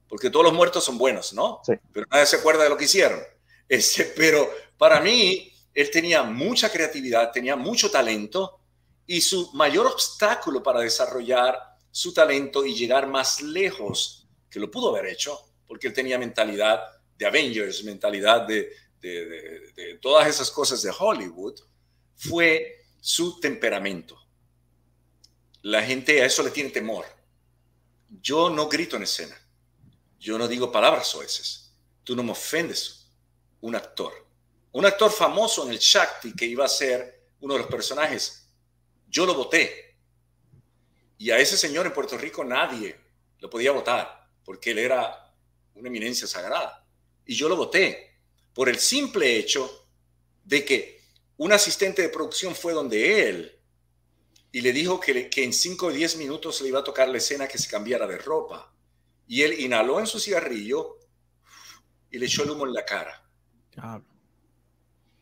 Porque 0.07 0.29
todos 0.29 0.45
los 0.45 0.53
muertos 0.53 0.83
son 0.83 0.97
buenos, 0.97 1.33
¿no? 1.33 1.61
Pero 1.65 2.05
nadie 2.09 2.25
se 2.25 2.37
acuerda 2.37 2.63
de 2.63 2.69
lo 2.69 2.77
que 2.77 2.85
hicieron. 2.85 3.19
Este, 3.71 4.03
pero 4.03 4.49
para 4.79 4.99
mí, 4.99 5.53
él 5.75 5.91
tenía 5.91 6.23
mucha 6.23 6.71
creatividad, 6.71 7.31
tenía 7.31 7.55
mucho 7.55 7.91
talento 7.91 8.61
y 9.05 9.21
su 9.21 9.53
mayor 9.53 9.85
obstáculo 9.85 10.63
para 10.63 10.79
desarrollar 10.79 11.55
su 11.91 12.11
talento 12.11 12.65
y 12.65 12.73
llegar 12.73 13.05
más 13.05 13.41
lejos 13.41 14.27
que 14.49 14.59
lo 14.59 14.71
pudo 14.71 14.89
haber 14.89 15.05
hecho, 15.05 15.39
porque 15.67 15.85
él 15.85 15.93
tenía 15.93 16.17
mentalidad 16.17 16.81
de 17.15 17.27
Avengers, 17.27 17.83
mentalidad 17.83 18.47
de, 18.47 18.71
de, 19.01 19.99
todas 20.01 20.27
esas 20.27 20.51
cosas 20.51 20.81
de 20.81 20.93
Hollywood 20.97 21.59
fue 22.15 22.85
su 22.99 23.39
temperamento. 23.39 24.17
La 25.61 25.83
gente 25.83 26.21
a 26.21 26.25
eso 26.25 26.43
le 26.43 26.51
tiene 26.51 26.69
temor. 26.69 27.05
yo 28.21 28.49
no 28.49 28.67
grito 28.67 28.95
en 28.95 29.03
escena. 29.03 29.39
Yo 30.19 30.37
no 30.37 30.47
digo 30.47 30.71
palabras 30.71 31.07
soeces. 31.07 31.71
Tú 32.03 32.15
no 32.15 32.23
me 32.23 32.31
ofendes. 32.31 33.07
Un 33.61 33.75
actor. 33.75 34.13
Un 34.71 34.85
actor 34.85 35.11
famoso 35.11 35.65
en 35.65 35.71
el 35.71 35.79
Shakti 35.79 36.33
que 36.33 36.45
iba 36.45 36.65
a 36.65 36.69
ser 36.69 37.27
uno 37.41 37.53
de 37.53 37.61
los 37.61 37.69
personajes. 37.69 38.47
Yo 39.07 39.25
lo 39.25 39.33
voté. 39.33 39.97
Y 41.17 41.31
a 41.31 41.37
ese 41.37 41.57
señor 41.57 41.85
en 41.85 41.93
Puerto 41.93 42.17
Rico 42.17 42.43
nadie 42.43 42.99
lo 43.39 43.49
podía 43.49 43.71
votar 43.71 44.19
porque 44.43 44.71
él 44.71 44.79
era 44.79 45.33
una 45.75 45.89
eminencia 45.89 46.27
sagrada. 46.27 46.85
Y 47.25 47.35
yo 47.35 47.47
lo 47.47 47.55
voté 47.55 48.08
por 48.53 48.69
el 48.69 48.79
simple 48.79 49.37
hecho 49.37 49.87
de 50.43 50.65
que 50.65 51.01
un 51.37 51.53
asistente 51.53 52.01
de 52.01 52.09
producción 52.09 52.55
fue 52.55 52.73
donde 52.73 53.29
él 53.29 53.59
y 54.51 54.61
le 54.61 54.73
dijo 54.73 54.99
que, 54.99 55.29
que 55.29 55.43
en 55.43 55.53
5 55.53 55.85
o 55.87 55.91
10 55.91 56.17
minutos 56.17 56.61
le 56.61 56.69
iba 56.69 56.79
a 56.79 56.83
tocar 56.83 57.07
la 57.07 57.17
escena 57.17 57.47
que 57.47 57.57
se 57.57 57.69
cambiara 57.69 58.07
de 58.07 58.17
ropa. 58.17 58.73
Y 59.27 59.43
él 59.43 59.59
inhaló 59.59 59.99
en 59.99 60.07
su 60.07 60.19
cigarrillo 60.19 60.97
y 62.09 62.17
le 62.17 62.25
echó 62.25 62.43
el 62.43 62.49
humo 62.49 62.65
en 62.65 62.73
la 62.73 62.83
cara. 62.83 63.29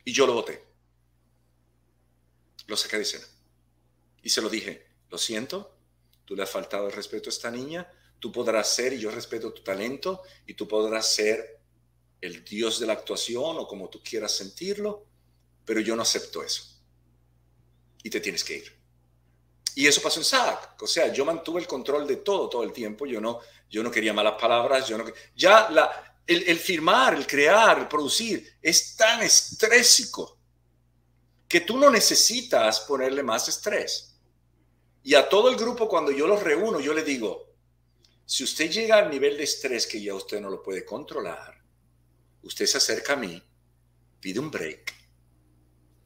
Y 0.06 0.14
yo 0.14 0.26
lo 0.26 0.34
boté. 0.34 0.64
Lo 2.68 2.78
saqué 2.78 2.95
de 2.95 3.04
escena. 3.04 3.26
Y 4.24 4.30
se 4.30 4.41
lo 4.41 4.49
dije, 4.49 4.88
lo 5.10 5.18
siento, 5.18 5.78
tú 6.26 6.36
le 6.36 6.44
has 6.44 6.49
faltado 6.49 6.88
el 6.88 6.94
respeto 6.94 7.30
a 7.30 7.34
esta 7.34 7.52
niña, 7.52 7.91
tú 8.20 8.32
podrás 8.32 8.74
ser, 8.74 8.94
y 8.94 8.99
yo 8.99 9.12
respeto 9.12 9.54
tu 9.54 9.64
talento, 9.64 10.24
y 10.45 10.54
tú 10.54 10.68
podrás 10.68 11.14
ser 11.14 11.57
el 12.22 12.44
dios 12.44 12.80
de 12.80 12.88
la 12.88 12.94
actuación 12.94 13.57
o 13.57 13.68
como 13.68 13.89
tú 13.89 14.02
quieras 14.03 14.31
sentirlo, 14.31 15.06
pero 15.65 15.80
yo 15.80 15.95
no 15.95 16.02
acepto 16.02 16.44
eso. 16.44 16.64
Y 18.03 18.10
te 18.10 18.19
tienes 18.19 18.44
que 18.44 18.57
ir. 18.57 18.77
Y 19.76 19.85
eso 19.85 20.02
pasó 20.02 20.19
en 20.19 20.26
SAC. 20.26 20.81
O 20.81 20.88
sea, 20.88 21.14
yo 21.14 21.23
mantuve 21.23 21.61
el 21.61 21.68
control 21.68 22.07
de 22.07 22.18
todo, 22.18 22.49
todo 22.49 22.64
el 22.64 22.72
tiempo. 22.72 23.06
Yo 23.06 23.22
no, 23.22 23.41
yo 23.69 23.84
no 23.84 23.91
quería 23.91 24.14
malas 24.14 24.39
palabras. 24.39 24.88
Yo 24.88 24.98
no, 24.98 25.06
ya 25.35 25.69
la, 25.69 26.18
el, 26.27 26.57
firmar, 26.57 27.14
el 27.14 27.26
crear, 27.26 27.80
el 27.80 27.88
producir 27.88 28.57
es 28.61 28.95
tan 28.95 29.22
estrésico 29.22 30.38
que 31.48 31.61
tú 31.61 31.77
no 31.77 31.89
necesitas 31.89 32.81
ponerle 32.81 33.23
más 33.23 33.48
estrés. 33.48 34.15
Y 35.03 35.14
a 35.14 35.30
todo 35.30 35.49
el 35.49 35.56
grupo, 35.56 35.88
cuando 35.88 36.11
yo 36.11 36.27
los 36.27 36.44
reúno, 36.44 36.80
yo 36.81 36.94
le 36.94 37.03
digo, 37.03 37.53
si 38.26 38.44
usted 38.44 38.69
llega 38.69 38.98
al 38.98 39.10
nivel 39.10 39.38
de 39.38 39.44
estrés 39.44 39.88
que 39.88 40.02
ya 40.02 40.14
usted 40.14 40.41
no 40.41 40.49
lo 40.49 40.61
puede 40.61 40.84
controlar, 40.84 41.57
usted 42.42 42.66
se 42.66 42.78
acerca 42.78 43.14
a 43.14 43.18
mí, 43.18 43.42
pide 44.20 44.40
un 44.40 44.52
break, 44.52 44.94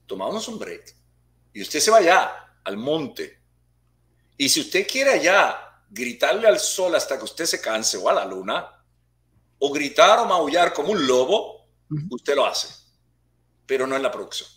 tomamos 0.06 0.48
un 0.48 0.60
break, 0.60 0.96
y 1.54 1.62
usted 1.62 1.80
se 1.80 1.92
va 1.92 1.98
allá 1.98 2.60
al 2.64 2.78
monte 2.78 3.42
y 4.42 4.50
si 4.50 4.62
usted 4.62 4.88
quiere 4.88 5.12
allá 5.12 5.84
gritarle 5.88 6.48
al 6.48 6.60
sol 6.60 6.96
hasta 6.96 7.16
que 7.16 7.26
usted 7.26 7.46
se 7.46 7.62
canse 7.62 7.96
o 7.98 8.10
a 8.10 8.14
la 8.14 8.26
luna, 8.26 8.84
o 9.60 9.72
gritar 9.72 10.18
o 10.18 10.26
maullar 10.26 10.74
como 10.74 10.94
un 10.94 11.06
lobo, 11.06 11.68
usted 12.10 12.36
lo 12.36 12.48
hace, 12.48 12.68
pero 13.68 13.86
no 13.86 13.96
en 13.96 14.02
la 14.02 14.10
producción. 14.10 14.50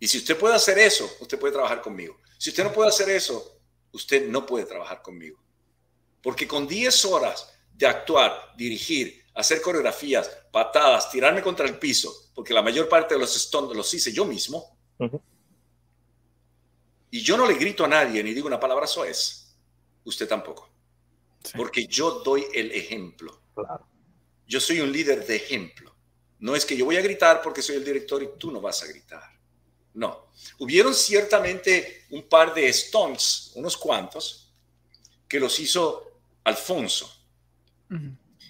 Y 0.00 0.08
si 0.08 0.18
usted 0.18 0.36
puede 0.36 0.56
hacer 0.56 0.76
eso, 0.76 1.08
usted 1.20 1.38
puede 1.38 1.52
trabajar 1.52 1.80
conmigo. 1.80 2.18
Si 2.36 2.50
usted 2.50 2.64
no 2.64 2.72
puede 2.72 2.88
hacer 2.88 3.08
eso, 3.10 3.60
usted 3.92 4.26
no 4.28 4.44
puede 4.44 4.64
trabajar 4.64 5.02
conmigo. 5.02 5.40
Porque 6.20 6.48
con 6.48 6.66
10 6.66 7.04
horas 7.04 7.56
de 7.72 7.86
actuar, 7.86 8.54
dirigir, 8.56 9.23
hacer 9.34 9.60
coreografías, 9.60 10.30
patadas, 10.50 11.10
tirarme 11.10 11.42
contra 11.42 11.66
el 11.66 11.78
piso, 11.78 12.30
porque 12.34 12.54
la 12.54 12.62
mayor 12.62 12.88
parte 12.88 13.14
de 13.14 13.20
los 13.20 13.34
stunts 13.34 13.76
los 13.76 13.92
hice 13.92 14.12
yo 14.12 14.24
mismo, 14.24 14.76
y 17.10 17.20
yo 17.20 17.36
no 17.36 17.46
le 17.46 17.54
grito 17.54 17.84
a 17.84 17.88
nadie 17.88 18.22
ni 18.22 18.32
digo 18.32 18.46
una 18.46 18.60
palabra 18.60 18.86
soez, 18.86 19.54
usted 20.04 20.28
tampoco. 20.28 20.70
Porque 21.56 21.86
yo 21.86 22.22
doy 22.24 22.46
el 22.54 22.72
ejemplo. 22.72 23.40
Yo 24.46 24.60
soy 24.60 24.80
un 24.80 24.90
líder 24.90 25.26
de 25.26 25.36
ejemplo. 25.36 25.94
No 26.40 26.56
es 26.56 26.64
que 26.64 26.76
yo 26.76 26.84
voy 26.84 26.96
a 26.96 27.02
gritar 27.02 27.40
porque 27.42 27.62
soy 27.62 27.76
el 27.76 27.84
director 27.84 28.22
y 28.22 28.30
tú 28.38 28.50
no 28.50 28.60
vas 28.60 28.82
a 28.82 28.86
gritar. 28.86 29.22
No. 29.94 30.30
Hubieron 30.58 30.94
ciertamente 30.94 32.06
un 32.10 32.24
par 32.24 32.52
de 32.52 32.72
stunts, 32.72 33.52
unos 33.54 33.76
cuantos, 33.76 34.52
que 35.28 35.38
los 35.38 35.58
hizo 35.60 36.20
Alfonso. 36.42 37.10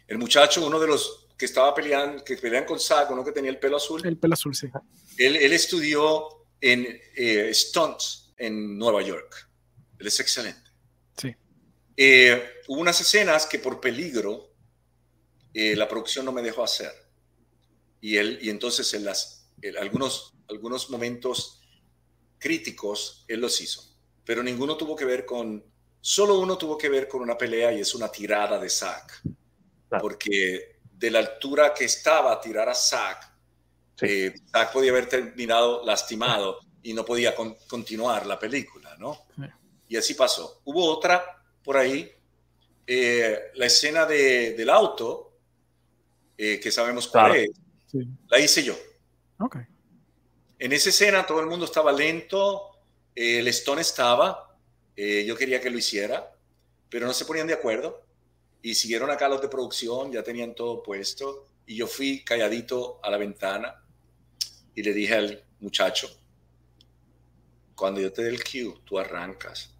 El 0.06 0.18
muchacho, 0.18 0.66
uno 0.66 0.78
de 0.78 0.86
los 0.86 1.28
que 1.36 1.46
estaba 1.46 1.74
peleando, 1.74 2.22
que 2.24 2.36
pelean 2.36 2.64
con 2.64 2.78
Sago, 2.78 3.14
uno 3.14 3.24
que 3.24 3.32
tenía 3.32 3.50
el 3.50 3.58
pelo 3.58 3.76
azul. 3.76 4.04
El 4.04 4.18
pelo 4.18 4.34
azul, 4.34 4.54
sí. 4.54 4.68
Él, 5.18 5.52
estudió 5.52 6.46
en 6.60 6.86
eh, 7.16 7.50
stunts 7.52 8.32
en 8.36 8.78
Nueva 8.78 9.02
York. 9.02 9.50
Él 9.98 10.06
es 10.06 10.20
excelente. 10.20 10.70
Sí. 11.16 11.34
Eh, 11.96 12.60
hubo 12.68 12.80
unas 12.80 13.00
escenas 13.00 13.46
que 13.46 13.58
por 13.58 13.80
peligro 13.80 14.54
eh, 15.52 15.76
la 15.76 15.88
producción 15.88 16.24
no 16.24 16.32
me 16.32 16.42
dejó 16.42 16.64
hacer. 16.64 16.92
Y, 18.00 18.16
él, 18.16 18.38
y 18.42 18.50
entonces 18.50 18.92
en 18.94 19.04
las, 19.04 19.50
algunos, 19.80 20.34
algunos 20.48 20.90
momentos 20.90 21.60
críticos 22.38 23.24
él 23.28 23.40
los 23.40 23.60
hizo. 23.60 23.82
Pero 24.24 24.42
ninguno 24.42 24.76
tuvo 24.76 24.96
que 24.96 25.04
ver 25.04 25.24
con, 25.24 25.64
solo 26.00 26.38
uno 26.38 26.58
tuvo 26.58 26.76
que 26.76 26.88
ver 26.88 27.08
con 27.08 27.22
una 27.22 27.38
pelea 27.38 27.72
y 27.72 27.80
es 27.80 27.94
una 27.94 28.10
tirada 28.10 28.58
de 28.58 28.68
Zack. 28.68 29.22
Porque 30.00 30.78
de 30.92 31.10
la 31.10 31.18
altura 31.20 31.74
que 31.74 31.84
estaba 31.84 32.40
tirar 32.40 32.68
a 32.68 32.74
Zack, 32.74 33.32
eh, 34.02 34.34
Zack 34.50 34.72
podía 34.72 34.90
haber 34.90 35.08
terminado 35.08 35.84
lastimado 35.84 36.60
y 36.82 36.92
no 36.92 37.04
podía 37.04 37.34
continuar 37.66 38.26
la 38.26 38.38
película, 38.38 38.94
¿no? 38.98 39.26
Y 39.88 39.96
así 39.96 40.14
pasó. 40.14 40.60
Hubo 40.64 40.84
otra 40.84 41.42
por 41.64 41.78
ahí, 41.78 42.10
eh, 42.86 43.50
la 43.54 43.66
escena 43.66 44.04
de, 44.04 44.52
del 44.52 44.68
auto, 44.68 45.32
eh, 46.36 46.60
que 46.60 46.70
sabemos 46.70 47.08
cuál 47.08 47.36
es, 47.36 47.50
la 48.28 48.38
hice 48.38 48.62
yo. 48.62 48.76
Okay. 49.38 49.62
En 50.58 50.72
esa 50.72 50.90
escena 50.90 51.26
todo 51.26 51.40
el 51.40 51.46
mundo 51.46 51.64
estaba 51.64 51.90
lento, 51.90 52.70
eh, 53.14 53.38
el 53.38 53.48
Stone 53.48 53.80
estaba, 53.80 54.56
yo 54.96 55.36
quería 55.36 55.60
que 55.60 55.70
lo 55.70 55.78
hiciera, 55.78 56.32
pero 56.88 57.06
no 57.06 57.12
se 57.12 57.24
ponían 57.24 57.48
de 57.48 57.54
acuerdo 57.54 58.03
y 58.64 58.74
siguieron 58.74 59.10
acá 59.10 59.28
los 59.28 59.42
de 59.42 59.48
producción, 59.48 60.10
ya 60.10 60.22
tenían 60.22 60.54
todo 60.54 60.82
puesto 60.82 61.48
y 61.66 61.76
yo 61.76 61.86
fui 61.86 62.24
calladito 62.24 62.98
a 63.02 63.10
la 63.10 63.18
ventana 63.18 63.84
y 64.74 64.82
le 64.82 64.94
dije 64.94 65.14
al 65.14 65.44
muchacho, 65.60 66.08
cuando 67.74 68.00
yo 68.00 68.10
te 68.10 68.22
dé 68.22 68.30
el 68.30 68.42
cue, 68.42 68.80
tú 68.86 68.98
arrancas. 68.98 69.70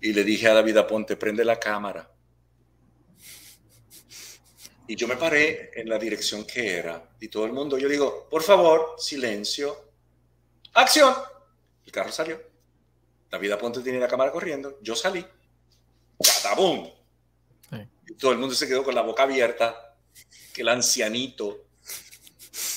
Y 0.00 0.14
le 0.14 0.24
dije 0.24 0.48
a 0.48 0.54
David 0.54 0.78
Aponte, 0.78 1.16
prende 1.16 1.44
la 1.44 1.60
cámara. 1.60 2.10
Y 4.88 4.96
yo 4.96 5.06
me 5.06 5.16
paré 5.16 5.70
en 5.78 5.90
la 5.90 5.98
dirección 5.98 6.46
que 6.46 6.78
era. 6.78 7.10
Y 7.20 7.28
todo 7.28 7.44
el 7.44 7.52
mundo, 7.52 7.76
yo 7.76 7.90
digo, 7.90 8.26
por 8.30 8.42
favor, 8.42 8.94
silencio. 8.96 9.90
Acción. 10.72 11.14
El 11.84 11.92
carro 11.92 12.10
salió. 12.10 12.40
David 13.30 13.52
Aponte 13.52 13.80
tiene 13.80 14.00
la 14.00 14.08
cámara 14.08 14.32
corriendo. 14.32 14.78
Yo 14.80 14.96
salí. 14.96 15.24
¡Catabum! 16.18 17.03
Y 18.08 18.14
todo 18.14 18.32
el 18.32 18.38
mundo 18.38 18.54
se 18.54 18.66
quedó 18.66 18.84
con 18.84 18.94
la 18.94 19.02
boca 19.02 19.22
abierta. 19.24 19.96
Que 20.52 20.62
el 20.62 20.68
ancianito, 20.68 21.66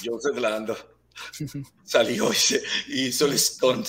Joseph 0.04 0.38
Lando, 0.38 0.76
salió 1.86 2.32
y, 2.88 3.08
hizo 3.08 3.26
el 3.26 3.38
stunt 3.38 3.88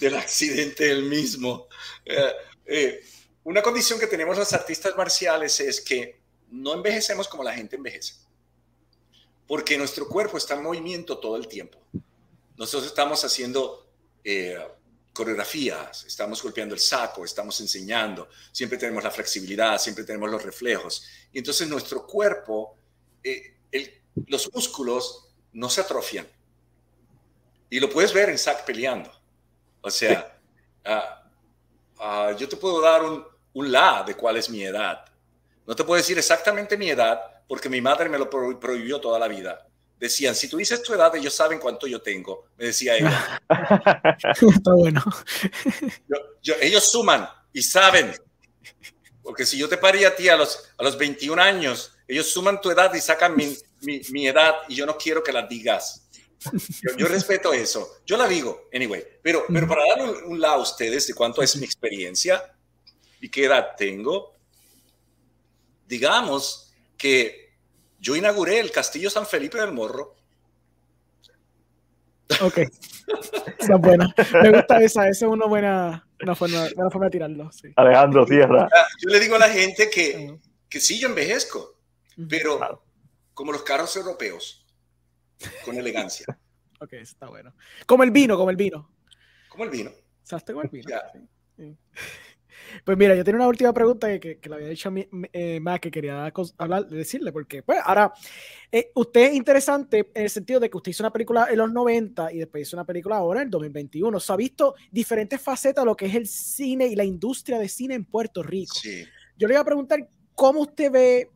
del 0.00 0.16
accidente 0.16 0.90
él 0.90 1.04
mismo. 1.04 1.68
Eh, 2.04 2.32
eh, 2.66 3.04
una 3.44 3.62
condición 3.62 3.98
que 3.98 4.06
tenemos 4.06 4.38
los 4.38 4.52
artistas 4.52 4.96
marciales 4.96 5.60
es 5.60 5.80
que 5.80 6.20
no 6.50 6.74
envejecemos 6.74 7.28
como 7.28 7.44
la 7.44 7.52
gente 7.52 7.76
envejece, 7.76 8.14
porque 9.46 9.76
nuestro 9.76 10.08
cuerpo 10.08 10.38
está 10.38 10.54
en 10.54 10.62
movimiento 10.62 11.18
todo 11.18 11.36
el 11.36 11.48
tiempo. 11.48 11.78
Nosotros 12.56 12.86
estamos 12.86 13.24
haciendo 13.24 13.90
eh, 14.22 14.56
coreografías, 15.14 16.04
estamos 16.04 16.42
golpeando 16.42 16.74
el 16.74 16.80
saco, 16.80 17.24
estamos 17.24 17.58
enseñando, 17.60 18.28
siempre 18.52 18.76
tenemos 18.76 19.02
la 19.02 19.10
flexibilidad, 19.10 19.78
siempre 19.78 20.04
tenemos 20.04 20.28
los 20.30 20.42
reflejos. 20.42 21.06
Y 21.32 21.38
entonces 21.38 21.68
nuestro 21.68 22.06
cuerpo, 22.06 22.76
los 24.26 24.52
músculos 24.52 25.28
no 25.52 25.70
se 25.70 25.80
atrofian, 25.80 26.26
y 27.70 27.80
lo 27.80 27.90
puedes 27.90 28.12
ver 28.12 28.28
en 28.28 28.38
Zack 28.38 28.64
peleando. 28.64 29.10
O 29.80 29.90
sea, 29.90 30.38
ah, 30.84 31.24
ah, 31.98 32.32
yo 32.38 32.48
te 32.48 32.56
puedo 32.56 32.80
dar 32.80 33.02
un, 33.02 33.24
un 33.52 33.72
la 33.72 34.02
de 34.02 34.14
cuál 34.14 34.36
es 34.36 34.48
mi 34.48 34.62
edad. 34.62 35.04
No 35.66 35.74
te 35.74 35.82
puedo 35.82 35.96
decir 35.96 36.18
exactamente 36.18 36.76
mi 36.76 36.90
edad 36.90 37.20
porque 37.48 37.68
mi 37.68 37.80
madre 37.80 38.08
me 38.08 38.18
lo 38.18 38.28
prohibió 38.30 39.00
toda 39.00 39.18
la 39.18 39.28
vida. 39.28 39.66
Decían, 39.98 40.34
si 40.34 40.48
tú 40.48 40.56
dices 40.56 40.82
tu 40.82 40.92
edad, 40.92 41.14
ellos 41.16 41.34
saben 41.34 41.58
cuánto 41.58 41.86
yo 41.86 42.02
tengo, 42.02 42.48
me 42.58 42.66
decía 42.66 42.96
ella. 42.96 43.40
Está 44.40 44.72
bueno. 44.74 45.02
ellos 46.60 46.90
suman 46.90 47.28
y 47.52 47.62
saben. 47.62 48.14
Porque 49.22 49.46
si 49.46 49.56
yo 49.56 49.68
te 49.68 49.78
paría 49.78 50.08
a 50.08 50.16
ti 50.16 50.28
a 50.28 50.36
los, 50.36 50.72
a 50.76 50.82
los 50.82 50.98
21 50.98 51.40
años, 51.40 51.92
ellos 52.06 52.30
suman 52.30 52.60
tu 52.60 52.70
edad 52.70 52.92
y 52.92 53.00
sacan 53.00 53.34
mi, 53.34 53.56
mi, 53.80 54.02
mi 54.10 54.26
edad 54.26 54.54
y 54.68 54.74
yo 54.74 54.84
no 54.84 54.98
quiero 54.98 55.22
que 55.22 55.32
la 55.32 55.46
digas. 55.46 56.04
Yo, 56.96 57.06
respeto 57.06 57.52
eso. 57.52 58.00
Yo 58.04 58.16
la 58.16 58.28
digo, 58.28 58.68
anyway. 58.72 59.02
Pero, 59.22 59.44
pero 59.48 59.66
para 59.66 59.82
dar 59.96 60.24
un, 60.24 60.40
lado 60.40 60.56
a 60.56 60.62
ustedes 60.62 61.06
de 61.06 61.14
cuánto 61.14 61.42
es 61.42 61.56
mi 61.56 61.64
experiencia 61.64 62.54
y 63.20 63.28
qué 63.28 63.44
edad 63.44 63.74
tengo, 63.76 64.34
digamos 65.86 66.72
que 66.96 67.43
yo 68.04 68.14
inauguré 68.14 68.60
el 68.60 68.70
Castillo 68.70 69.08
San 69.08 69.26
Felipe 69.26 69.58
del 69.58 69.72
Morro. 69.72 70.14
Ok. 72.42 72.58
Está 73.58 73.76
buena. 73.76 74.14
Me 74.42 74.50
gusta 74.50 74.82
esa. 74.82 75.08
Esa 75.08 75.26
es 75.26 75.32
una 75.32 75.46
buena, 75.46 76.06
forma, 76.36 77.06
de 77.06 77.10
tirarlo. 77.10 77.50
Alejandro 77.76 78.26
Tierra. 78.26 78.68
Yo 79.00 79.08
le 79.08 79.20
digo 79.20 79.36
a 79.36 79.38
la 79.38 79.48
gente 79.48 79.88
que, 79.88 80.38
que 80.68 80.80
sí, 80.80 81.00
yo 81.00 81.08
envejezco, 81.08 81.78
pero 82.28 82.84
como 83.32 83.52
los 83.52 83.62
carros 83.62 83.96
europeos, 83.96 84.66
con 85.64 85.78
elegancia. 85.78 86.26
ok, 86.80 86.92
está 86.94 87.28
bueno. 87.28 87.54
Como 87.86 88.02
el 88.02 88.10
vino, 88.10 88.36
como 88.36 88.50
el 88.50 88.56
vino. 88.56 88.90
Como 89.48 89.64
el 89.64 89.70
vino. 89.70 89.90
¿Sabes 90.22 90.44
como 90.44 90.60
el 90.60 90.68
vino? 90.68 90.90
Pues 92.84 92.96
mira, 92.96 93.14
yo 93.14 93.24
tengo 93.24 93.36
una 93.36 93.48
última 93.48 93.72
pregunta 93.72 94.18
que, 94.18 94.38
que, 94.38 94.48
le 94.48 94.54
había 94.54 94.68
dicho 94.68 94.88
a 94.88 94.92
mí, 94.92 95.06
eh, 95.32 95.60
más 95.60 95.80
que 95.80 95.90
quería 95.90 96.32
hablar, 96.58 96.86
decirle, 96.88 97.32
porque 97.32 97.62
pues 97.62 97.78
ahora, 97.84 98.12
eh, 98.70 98.90
usted 98.94 99.30
es 99.30 99.34
interesante 99.34 100.10
en 100.14 100.22
el 100.24 100.30
sentido 100.30 100.60
de 100.60 100.70
que 100.70 100.76
usted 100.76 100.90
hizo 100.90 101.02
una 101.02 101.12
película 101.12 101.46
en 101.50 101.58
los 101.58 101.72
90 101.72 102.32
y 102.32 102.38
después 102.38 102.66
hizo 102.66 102.76
una 102.76 102.84
película 102.84 103.16
ahora 103.16 103.42
en 103.42 103.50
2021. 103.50 104.16
O 104.16 104.20
sea, 104.20 104.34
ha 104.34 104.36
visto 104.36 104.74
diferentes 104.90 105.40
facetas 105.40 105.84
de 105.84 105.86
lo 105.86 105.96
que 105.96 106.06
es 106.06 106.14
el 106.14 106.26
cine 106.26 106.86
y 106.86 106.96
la 106.96 107.04
industria 107.04 107.58
de 107.58 107.68
cine 107.68 107.94
en 107.94 108.04
Puerto 108.04 108.42
Rico. 108.42 108.74
Sí. 108.74 109.04
Yo 109.36 109.48
le 109.48 109.54
iba 109.54 109.60
a 109.60 109.64
preguntar 109.64 110.08
cómo 110.34 110.60
usted 110.60 110.90
ve 110.90 111.30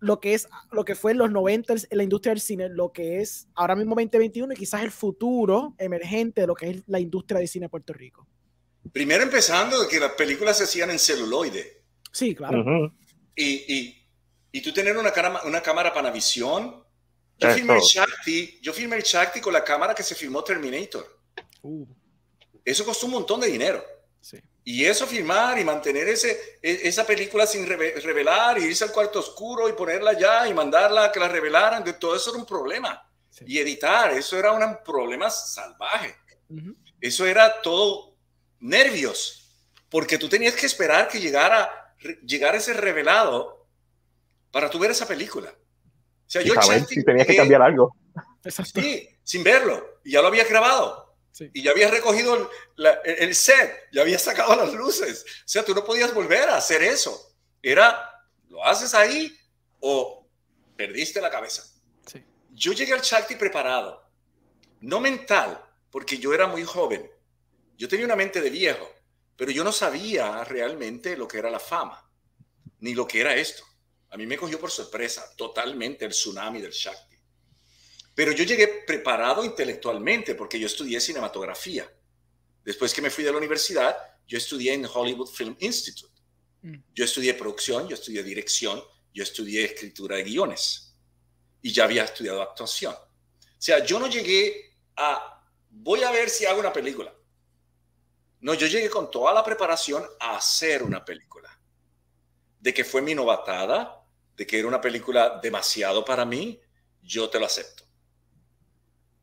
lo 0.00 0.20
que 0.20 0.34
es 0.34 0.48
lo 0.70 0.84
que 0.84 0.94
fue 0.94 1.12
en 1.12 1.18
los 1.18 1.30
90 1.30 1.74
en 1.90 1.96
la 1.96 2.02
industria 2.02 2.30
del 2.32 2.40
cine, 2.40 2.68
lo 2.68 2.92
que 2.92 3.20
es 3.20 3.48
ahora 3.54 3.74
mismo 3.74 3.94
2021 3.94 4.52
y 4.52 4.56
quizás 4.56 4.82
el 4.82 4.90
futuro 4.90 5.74
emergente 5.78 6.42
de 6.42 6.46
lo 6.46 6.54
que 6.54 6.70
es 6.70 6.82
la 6.86 7.00
industria 7.00 7.40
de 7.40 7.46
cine 7.46 7.64
en 7.64 7.70
Puerto 7.70 7.92
Rico. 7.92 8.26
Primero 8.92 9.22
empezando 9.22 9.80
de 9.80 9.88
que 9.88 10.00
las 10.00 10.12
películas 10.12 10.58
se 10.58 10.64
hacían 10.64 10.90
en 10.90 10.98
celuloide. 10.98 11.82
Sí, 12.12 12.34
claro. 12.34 12.92
y, 13.34 13.74
y, 13.74 14.06
y, 14.52 14.60
tú 14.60 14.72
tener 14.72 14.96
una, 14.96 15.12
cámara, 15.12 15.44
una 15.44 15.62
cámara 15.62 15.92
Panavisión. 15.92 16.84
Yo 17.36 17.50
filmé, 17.50 17.74
el 17.74 17.80
Shakti, 17.80 18.58
yo 18.60 18.72
filmé 18.72 18.96
el 18.96 19.02
Shakti 19.02 19.40
con 19.40 19.52
la 19.52 19.62
cámara 19.62 19.94
que 19.94 20.02
se 20.02 20.14
filmó 20.14 20.42
Terminator. 20.42 21.20
Uh. 21.62 21.86
Eso 22.64 22.84
costó 22.84 23.06
un 23.06 23.12
montón 23.12 23.40
de 23.40 23.46
dinero. 23.46 23.84
Sí. 24.20 24.38
Y 24.64 24.84
eso 24.84 25.06
filmar 25.06 25.58
y 25.58 25.64
mantener 25.64 26.08
ese, 26.08 26.58
e, 26.60 26.80
esa 26.82 27.06
película 27.06 27.46
sin 27.46 27.66
revelar 27.66 28.58
y 28.58 28.64
irse 28.64 28.84
al 28.84 28.92
cuarto 28.92 29.20
oscuro 29.20 29.68
y 29.68 29.72
ponerla 29.72 30.10
allá 30.10 30.48
y 30.48 30.52
mandarla 30.52 31.04
a 31.04 31.12
que 31.12 31.20
la 31.20 31.28
revelaran, 31.28 31.84
de 31.84 31.94
todo 31.94 32.16
eso 32.16 32.30
era 32.30 32.38
un 32.38 32.44
problema. 32.44 33.02
Y 33.46 33.58
editar, 33.58 34.10
eso 34.12 34.36
era 34.36 34.52
un 34.52 34.78
problema 34.84 35.30
salvaje. 35.30 36.16
Eso 37.00 37.24
era 37.24 37.62
todo 37.62 38.07
nervios, 38.60 39.54
porque 39.88 40.18
tú 40.18 40.28
tenías 40.28 40.54
que 40.54 40.66
esperar 40.66 41.08
que 41.08 41.20
llegara, 41.20 41.94
llegara 42.24 42.58
ese 42.58 42.74
revelado 42.74 43.66
para 44.50 44.70
tu 44.70 44.78
ver 44.78 44.90
esa 44.90 45.06
película. 45.06 45.50
O 45.50 46.30
sea, 46.30 46.42
yo 46.42 46.54
si 46.86 47.04
tenías 47.04 47.26
que 47.26 47.36
cambiar 47.36 47.62
algo. 47.62 47.96
Sí, 48.74 49.08
sin 49.22 49.42
verlo. 49.42 50.00
Y 50.04 50.12
ya 50.12 50.20
lo 50.20 50.28
había 50.28 50.44
grabado. 50.44 51.08
Y 51.52 51.62
ya 51.62 51.70
había 51.70 51.88
recogido 51.88 52.50
el, 53.04 53.34
set, 53.34 53.88
ya 53.92 54.02
había 54.02 54.18
sacado 54.18 54.56
las 54.56 54.72
luces. 54.74 55.24
O 55.24 55.48
sea, 55.48 55.64
tú 55.64 55.74
no 55.74 55.84
podías 55.84 56.12
volver 56.12 56.48
a 56.48 56.56
hacer 56.56 56.82
eso. 56.82 57.36
Era, 57.62 58.10
lo 58.48 58.64
haces 58.64 58.94
ahí 58.94 59.36
o 59.80 60.28
perdiste 60.76 61.20
la 61.20 61.30
cabeza. 61.30 61.64
Yo 62.50 62.72
llegué 62.72 62.92
al 62.92 63.02
Shakti 63.02 63.36
preparado, 63.36 64.10
no 64.80 64.98
mental, 64.98 65.64
porque 65.90 66.18
yo 66.18 66.34
era 66.34 66.48
muy 66.48 66.64
joven, 66.64 67.08
yo 67.78 67.88
tenía 67.88 68.04
una 68.04 68.16
mente 68.16 68.40
de 68.40 68.50
viejo, 68.50 68.92
pero 69.36 69.52
yo 69.52 69.62
no 69.62 69.70
sabía 69.70 70.42
realmente 70.44 71.16
lo 71.16 71.28
que 71.28 71.38
era 71.38 71.48
la 71.48 71.60
fama, 71.60 72.04
ni 72.80 72.92
lo 72.92 73.06
que 73.06 73.20
era 73.20 73.36
esto. 73.36 73.62
A 74.10 74.16
mí 74.16 74.26
me 74.26 74.36
cogió 74.36 74.58
por 74.58 74.70
sorpresa 74.70 75.24
totalmente 75.36 76.04
el 76.04 76.10
tsunami 76.10 76.60
del 76.60 76.72
Shakti. 76.72 77.16
Pero 78.14 78.32
yo 78.32 78.42
llegué 78.42 78.82
preparado 78.84 79.44
intelectualmente 79.44 80.34
porque 80.34 80.58
yo 80.58 80.66
estudié 80.66 81.00
cinematografía. 81.00 81.88
Después 82.64 82.92
que 82.92 83.00
me 83.00 83.10
fui 83.10 83.22
de 83.22 83.30
la 83.30 83.38
universidad, 83.38 83.96
yo 84.26 84.38
estudié 84.38 84.74
en 84.74 84.84
Hollywood 84.84 85.28
Film 85.28 85.56
Institute. 85.60 86.20
Mm. 86.62 86.78
Yo 86.92 87.04
estudié 87.04 87.34
producción, 87.34 87.88
yo 87.88 87.94
estudié 87.94 88.24
dirección, 88.24 88.82
yo 89.14 89.22
estudié 89.22 89.64
escritura 89.64 90.16
de 90.16 90.24
guiones 90.24 90.96
y 91.62 91.72
ya 91.72 91.84
había 91.84 92.04
estudiado 92.04 92.42
actuación. 92.42 92.94
O 92.94 93.60
sea, 93.60 93.84
yo 93.84 94.00
no 94.00 94.08
llegué 94.08 94.74
a, 94.96 95.44
voy 95.70 96.02
a 96.02 96.10
ver 96.10 96.28
si 96.28 96.44
hago 96.44 96.58
una 96.58 96.72
película. 96.72 97.14
No, 98.40 98.54
yo 98.54 98.66
llegué 98.66 98.88
con 98.88 99.10
toda 99.10 99.32
la 99.32 99.44
preparación 99.44 100.04
a 100.20 100.36
hacer 100.36 100.82
una 100.82 101.04
película. 101.04 101.58
De 102.60 102.72
que 102.72 102.84
fue 102.84 103.02
mi 103.02 103.14
novatada, 103.14 104.04
de 104.36 104.46
que 104.46 104.58
era 104.58 104.68
una 104.68 104.80
película 104.80 105.40
demasiado 105.42 106.04
para 106.04 106.24
mí, 106.24 106.60
yo 107.02 107.28
te 107.28 107.40
lo 107.40 107.46
acepto. 107.46 107.84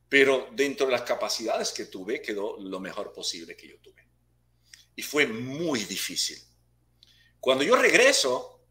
Pero 0.09 0.49
dentro 0.51 0.85
de 0.85 0.91
las 0.91 1.01
capacidades 1.01 1.71
que 1.71 1.85
tuve, 1.85 2.21
quedó 2.21 2.57
lo 2.59 2.79
mejor 2.79 3.13
posible 3.13 3.55
que 3.55 3.67
yo 3.67 3.79
tuve. 3.79 4.07
Y 4.95 5.01
fue 5.01 5.27
muy 5.27 5.83
difícil. 5.85 6.37
Cuando 7.39 7.63
yo 7.63 7.75
regreso 7.75 8.61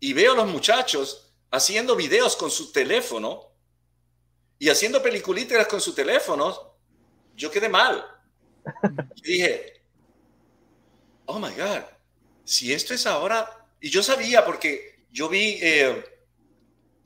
y 0.00 0.12
veo 0.12 0.32
a 0.32 0.36
los 0.36 0.46
muchachos 0.46 1.34
haciendo 1.50 1.94
videos 1.96 2.36
con 2.36 2.50
su 2.50 2.72
teléfono 2.72 3.52
y 4.58 4.68
haciendo 4.68 5.02
peliculitas 5.02 5.66
con 5.66 5.80
su 5.80 5.94
teléfono, 5.94 6.78
yo 7.34 7.50
quedé 7.50 7.68
mal. 7.68 8.04
Dije, 9.22 9.73
oh 11.26 11.38
my 11.38 11.52
God, 11.54 11.82
si 12.44 12.72
esto 12.72 12.94
es 12.94 13.06
ahora, 13.06 13.66
y 13.80 13.90
yo 13.90 14.02
sabía 14.02 14.44
porque 14.44 15.06
yo 15.10 15.28
vi 15.28 15.58
eh, 15.62 16.04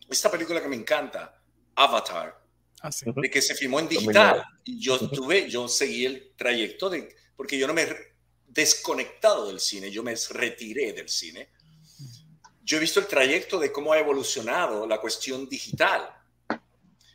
esta 0.08 0.30
película 0.30 0.60
que 0.60 0.68
me 0.68 0.76
encanta, 0.76 1.40
Avatar, 1.74 2.42
ah, 2.82 2.90
de 3.16 3.30
que 3.30 3.42
se 3.42 3.54
filmó 3.54 3.78
en 3.80 3.88
digital, 3.88 4.44
y 4.64 4.80
yo 4.80 4.98
tuve, 5.08 5.48
yo 5.48 5.68
seguí 5.68 6.06
el 6.06 6.32
trayecto 6.36 6.90
de, 6.90 7.14
porque 7.36 7.58
yo 7.58 7.66
no 7.66 7.74
me 7.74 7.82
he 7.82 8.14
desconectado 8.46 9.46
del 9.46 9.60
cine, 9.60 9.90
yo 9.90 10.02
me 10.02 10.14
retiré 10.30 10.92
del 10.92 11.08
cine. 11.08 11.50
Yo 12.62 12.76
he 12.76 12.80
visto 12.80 13.00
el 13.00 13.06
trayecto 13.06 13.58
de 13.58 13.72
cómo 13.72 13.92
ha 13.92 13.98
evolucionado 13.98 14.86
la 14.86 15.00
cuestión 15.00 15.48
digital. 15.48 16.06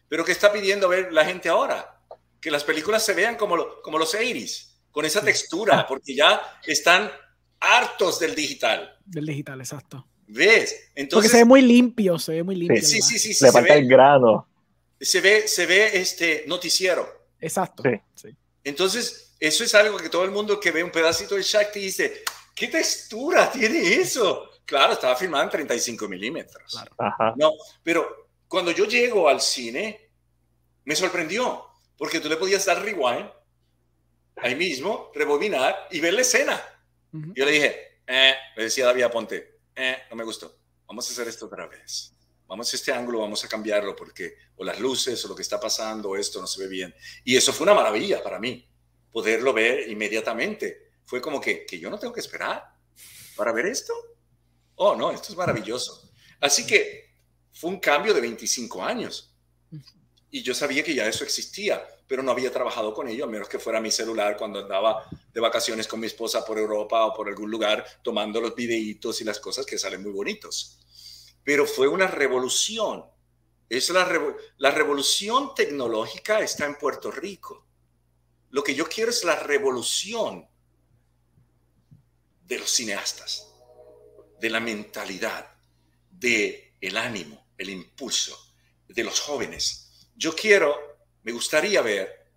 Pero 0.07 0.25
¿qué 0.25 0.31
está 0.31 0.51
pidiendo 0.51 0.87
ver 0.89 1.13
la 1.13 1.25
gente 1.25 1.49
ahora? 1.49 2.01
Que 2.39 2.49
las 2.49 2.63
películas 2.63 3.05
se 3.05 3.13
vean 3.13 3.35
como, 3.35 3.81
como 3.81 3.99
los 3.99 4.15
80 4.15 4.72
con 4.93 5.05
esa 5.05 5.21
textura, 5.21 5.87
porque 5.87 6.15
ya 6.15 6.39
están 6.63 7.11
hartos 7.59 8.19
del 8.19 8.35
digital. 8.35 8.95
Del 9.03 9.25
digital, 9.25 9.59
exacto. 9.59 10.07
¿Ves? 10.27 10.91
Entonces, 10.93 11.13
porque 11.13 11.29
se 11.29 11.37
ve 11.37 11.45
muy 11.45 11.61
limpio, 11.63 12.19
se 12.19 12.33
ve 12.33 12.43
muy 12.43 12.55
limpio. 12.55 12.81
Sí, 12.81 13.01
sí, 13.01 13.17
sí. 13.17 13.33
sí 13.33 13.43
Le 13.43 13.51
falta 13.51 13.73
el 13.73 13.87
grano. 13.87 14.47
Se 15.01 15.19
ve, 15.19 15.47
se 15.47 15.65
ve 15.65 15.97
este 15.97 16.45
noticiero. 16.47 17.25
Exacto. 17.41 17.81
Sí. 18.13 18.29
Entonces, 18.63 19.35
eso 19.39 19.63
es 19.63 19.73
algo 19.73 19.97
que 19.97 20.09
todo 20.09 20.25
el 20.25 20.31
mundo 20.31 20.59
que 20.59 20.71
ve 20.71 20.83
un 20.83 20.91
pedacito 20.91 21.35
de 21.35 21.41
Shakti 21.41 21.79
dice, 21.79 22.23
¿qué 22.53 22.67
textura 22.67 23.51
tiene 23.51 23.95
eso? 23.95 24.47
Claro, 24.63 24.93
estaba 24.93 25.15
filmado 25.15 25.43
en 25.43 25.49
35 25.49 26.07
milímetros. 26.07 26.71
Claro. 26.95 27.35
No, 27.35 27.51
pero 27.81 28.29
cuando 28.47 28.69
yo 28.69 28.85
llego 28.85 29.27
al 29.27 29.41
cine, 29.41 30.11
me 30.85 30.95
sorprendió, 30.95 31.65
porque 31.97 32.19
tú 32.19 32.29
le 32.29 32.37
podías 32.37 32.63
dar 32.65 32.79
rewind 32.83 33.27
ahí 34.37 34.55
mismo, 34.55 35.11
rebobinar 35.13 35.87
y 35.91 35.99
ver 35.99 36.13
la 36.13 36.21
escena. 36.21 36.61
Yo 37.11 37.45
le 37.45 37.51
dije, 37.51 37.99
eh, 38.07 38.33
le 38.55 38.63
decía 38.63 38.85
David 38.85 39.03
Aponte, 39.03 39.59
eh, 39.75 39.97
no 40.09 40.15
me 40.15 40.23
gustó, 40.23 40.57
vamos 40.87 41.07
a 41.07 41.11
hacer 41.11 41.27
esto 41.27 41.45
otra 41.45 41.67
vez. 41.67 42.13
Vamos 42.47 42.71
a 42.71 42.75
este 42.75 42.91
ángulo, 42.91 43.19
vamos 43.19 43.43
a 43.43 43.47
cambiarlo 43.47 43.95
porque 43.95 44.35
o 44.57 44.63
las 44.63 44.79
luces 44.79 45.23
o 45.25 45.27
lo 45.27 45.35
que 45.35 45.41
está 45.41 45.59
pasando 45.59 46.09
o 46.09 46.15
esto 46.15 46.41
no 46.41 46.47
se 46.47 46.61
ve 46.61 46.67
bien. 46.67 46.93
Y 47.23 47.35
eso 47.35 47.53
fue 47.53 47.65
una 47.65 47.73
maravilla 47.73 48.21
para 48.21 48.39
mí, 48.39 48.67
poderlo 49.11 49.53
ver 49.53 49.89
inmediatamente. 49.89 50.91
Fue 51.05 51.21
como 51.21 51.39
que, 51.39 51.65
que 51.65 51.79
yo 51.79 51.89
no 51.89 51.97
tengo 51.97 52.13
que 52.13 52.19
esperar 52.19 52.63
para 53.35 53.51
ver 53.51 53.67
esto. 53.67 53.93
Oh, 54.75 54.95
no, 54.95 55.11
esto 55.11 55.29
es 55.31 55.37
maravilloso. 55.37 56.11
Así 56.39 56.65
que 56.65 57.13
fue 57.53 57.69
un 57.69 57.79
cambio 57.79 58.13
de 58.13 58.21
25 58.21 58.83
años. 58.83 59.33
Y 60.29 60.41
yo 60.41 60.53
sabía 60.53 60.83
que 60.83 60.95
ya 60.95 61.07
eso 61.07 61.23
existía 61.23 61.85
pero 62.13 62.21
no 62.21 62.31
había 62.31 62.51
trabajado 62.51 62.93
con 62.93 63.07
ello, 63.07 63.23
a 63.23 63.27
menos 63.27 63.49
que 63.49 63.57
fuera 63.57 63.81
mi 63.81 63.89
celular 63.89 64.37
cuando 64.37 64.59
andaba 64.59 65.03
de 65.33 65.41
vacaciones 65.41 65.87
con 65.87 65.99
mi 65.99 66.05
esposa 66.05 66.45
por 66.45 66.59
Europa 66.59 67.07
o 67.07 67.11
por 67.15 67.27
algún 67.27 67.49
lugar 67.49 67.83
tomando 68.03 68.39
los 68.39 68.53
videitos 68.53 69.19
y 69.19 69.23
las 69.23 69.39
cosas 69.39 69.65
que 69.65 69.79
salen 69.79 70.03
muy 70.03 70.11
bonitos. 70.11 70.77
Pero 71.43 71.65
fue 71.65 71.87
una 71.87 72.05
revolución. 72.05 73.03
Es 73.67 73.89
la, 73.89 74.07
la 74.57 74.69
revolución 74.69 75.55
tecnológica 75.55 76.41
está 76.41 76.67
en 76.67 76.75
Puerto 76.75 77.09
Rico. 77.09 77.65
Lo 78.51 78.63
que 78.63 78.75
yo 78.75 78.87
quiero 78.87 79.09
es 79.09 79.23
la 79.23 79.37
revolución 79.37 80.47
de 82.45 82.59
los 82.59 82.69
cineastas, 82.69 83.51
de 84.39 84.51
la 84.51 84.59
mentalidad, 84.59 85.51
de 86.11 86.75
el 86.79 86.95
ánimo, 86.95 87.47
el 87.57 87.71
impulso 87.71 88.37
de 88.87 89.03
los 89.03 89.19
jóvenes. 89.19 90.11
Yo 90.15 90.35
quiero 90.35 90.92
me 91.23 91.31
gustaría 91.31 91.81
ver 91.81 92.27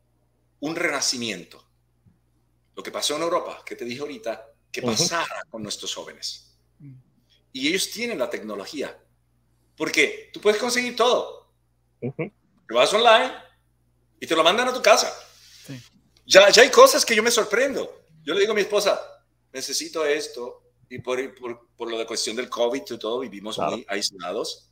un 0.60 0.74
renacimiento. 0.74 1.62
Lo 2.74 2.82
que 2.82 2.90
pasó 2.90 3.16
en 3.16 3.22
Europa, 3.22 3.62
que 3.64 3.76
te 3.76 3.84
dije 3.84 4.00
ahorita, 4.00 4.52
que 4.70 4.82
pasara 4.82 5.44
con 5.50 5.62
nuestros 5.62 5.94
jóvenes. 5.94 6.58
y 7.52 7.68
ellos 7.68 7.90
tienen 7.90 8.18
la 8.18 8.28
tecnología. 8.28 8.98
Porque 9.76 10.30
tú 10.32 10.40
puedes 10.40 10.60
conseguir 10.60 10.94
todo. 10.94 11.50
Lo 12.68 12.76
vas 12.76 12.92
online 12.92 13.32
y 14.20 14.26
te 14.26 14.36
lo 14.36 14.44
mandan 14.44 14.68
a 14.68 14.74
tu 14.74 14.82
casa. 14.82 15.12
Ya, 16.26 16.50
ya 16.50 16.62
hay 16.62 16.70
cosas 16.70 17.04
que 17.04 17.14
yo 17.14 17.22
me 17.22 17.30
sorprendo. 17.30 18.04
Yo 18.22 18.34
le 18.34 18.40
digo 18.40 18.52
a 18.52 18.54
mi 18.54 18.62
esposa, 18.62 19.00
necesito 19.52 20.04
esto, 20.04 20.66
y 20.88 20.98
por, 20.98 21.34
por, 21.34 21.68
por 21.76 21.90
lo 21.90 21.98
de 21.98 22.06
cuestión 22.06 22.36
del 22.36 22.48
COVID 22.48 22.82
y 22.90 22.98
todo, 22.98 23.20
vivimos 23.20 23.58
muy 23.58 23.84
aislados. 23.88 24.70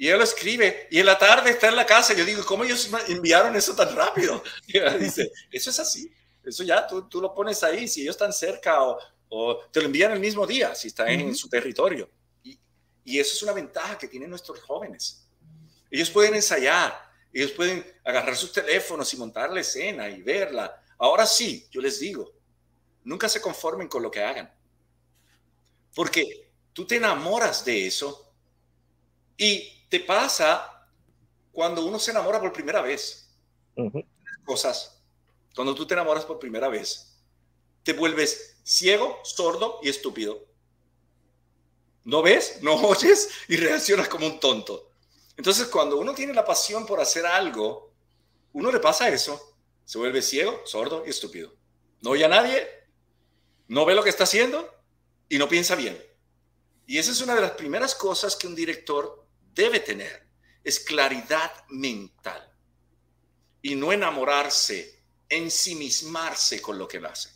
Y 0.00 0.08
ella 0.08 0.16
lo 0.16 0.24
escribe, 0.24 0.88
y 0.90 0.98
en 0.98 1.04
la 1.04 1.18
tarde 1.18 1.50
está 1.50 1.68
en 1.68 1.76
la 1.76 1.84
casa. 1.84 2.14
Yo 2.14 2.24
digo, 2.24 2.42
¿cómo 2.46 2.64
ellos 2.64 2.88
enviaron 3.08 3.54
eso 3.54 3.76
tan 3.76 3.94
rápido? 3.94 4.42
Y 4.66 4.78
ella 4.78 4.96
dice, 4.96 5.30
eso 5.52 5.68
es 5.68 5.78
así. 5.78 6.10
Eso 6.42 6.62
ya 6.62 6.86
tú, 6.86 7.06
tú 7.06 7.20
lo 7.20 7.34
pones 7.34 7.62
ahí, 7.62 7.86
si 7.86 8.00
ellos 8.00 8.14
están 8.14 8.32
cerca 8.32 8.82
o, 8.82 8.98
o 9.28 9.58
te 9.70 9.78
lo 9.78 9.84
envían 9.84 10.12
el 10.12 10.18
mismo 10.18 10.46
día, 10.46 10.74
si 10.74 10.88
está 10.88 11.10
en 11.10 11.34
su 11.34 11.50
territorio. 11.50 12.08
Y, 12.42 12.58
y 13.04 13.18
eso 13.18 13.34
es 13.34 13.42
una 13.42 13.52
ventaja 13.52 13.98
que 13.98 14.08
tienen 14.08 14.30
nuestros 14.30 14.58
jóvenes. 14.62 15.28
Ellos 15.90 16.08
pueden 16.08 16.34
ensayar, 16.34 16.98
ellos 17.30 17.50
pueden 17.50 17.84
agarrar 18.02 18.34
sus 18.38 18.54
teléfonos 18.54 19.12
y 19.12 19.18
montar 19.18 19.52
la 19.52 19.60
escena 19.60 20.08
y 20.08 20.22
verla. 20.22 20.82
Ahora 20.96 21.26
sí, 21.26 21.68
yo 21.70 21.82
les 21.82 22.00
digo, 22.00 22.32
nunca 23.04 23.28
se 23.28 23.42
conformen 23.42 23.86
con 23.86 24.02
lo 24.02 24.10
que 24.10 24.24
hagan. 24.24 24.50
Porque 25.94 26.50
tú 26.72 26.86
te 26.86 26.96
enamoras 26.96 27.66
de 27.66 27.86
eso 27.86 28.32
y 29.36 29.76
te 29.90 30.00
pasa 30.00 30.86
cuando 31.52 31.84
uno 31.84 31.98
se 31.98 32.12
enamora 32.12 32.40
por 32.40 32.52
primera 32.52 32.80
vez. 32.80 33.28
Cosas, 34.44 35.02
cuando 35.54 35.74
tú 35.74 35.86
te 35.86 35.94
enamoras 35.94 36.24
por 36.24 36.38
primera 36.38 36.68
vez, 36.68 37.18
te 37.82 37.92
vuelves 37.92 38.56
ciego, 38.62 39.18
sordo 39.24 39.80
y 39.82 39.88
estúpido. 39.88 40.46
No 42.04 42.22
ves, 42.22 42.58
no 42.62 42.74
oyes 42.76 43.28
y 43.48 43.56
reaccionas 43.56 44.08
como 44.08 44.26
un 44.26 44.40
tonto. 44.40 44.90
Entonces, 45.36 45.66
cuando 45.66 45.98
uno 45.98 46.14
tiene 46.14 46.32
la 46.32 46.44
pasión 46.44 46.86
por 46.86 47.00
hacer 47.00 47.26
algo, 47.26 47.92
uno 48.52 48.70
le 48.70 48.78
pasa 48.78 49.08
eso, 49.08 49.54
se 49.84 49.98
vuelve 49.98 50.22
ciego, 50.22 50.60
sordo 50.66 51.02
y 51.04 51.10
estúpido. 51.10 51.52
No 52.00 52.10
oye 52.10 52.24
a 52.24 52.28
nadie, 52.28 52.68
no 53.68 53.84
ve 53.84 53.94
lo 53.94 54.04
que 54.04 54.10
está 54.10 54.24
haciendo 54.24 54.68
y 55.28 55.38
no 55.38 55.48
piensa 55.48 55.74
bien. 55.74 56.00
Y 56.86 56.98
esa 56.98 57.10
es 57.10 57.20
una 57.20 57.34
de 57.34 57.40
las 57.40 57.52
primeras 57.52 57.94
cosas 57.94 58.36
que 58.36 58.46
un 58.46 58.54
director 58.54 59.19
debe 59.54 59.80
tener, 59.80 60.26
es 60.62 60.80
claridad 60.80 61.52
mental 61.68 62.50
y 63.62 63.74
no 63.74 63.92
enamorarse, 63.92 65.02
ensimismarse 65.28 66.60
con 66.60 66.78
lo 66.78 66.88
que 66.88 66.98
él 66.98 67.06
hace. 67.06 67.30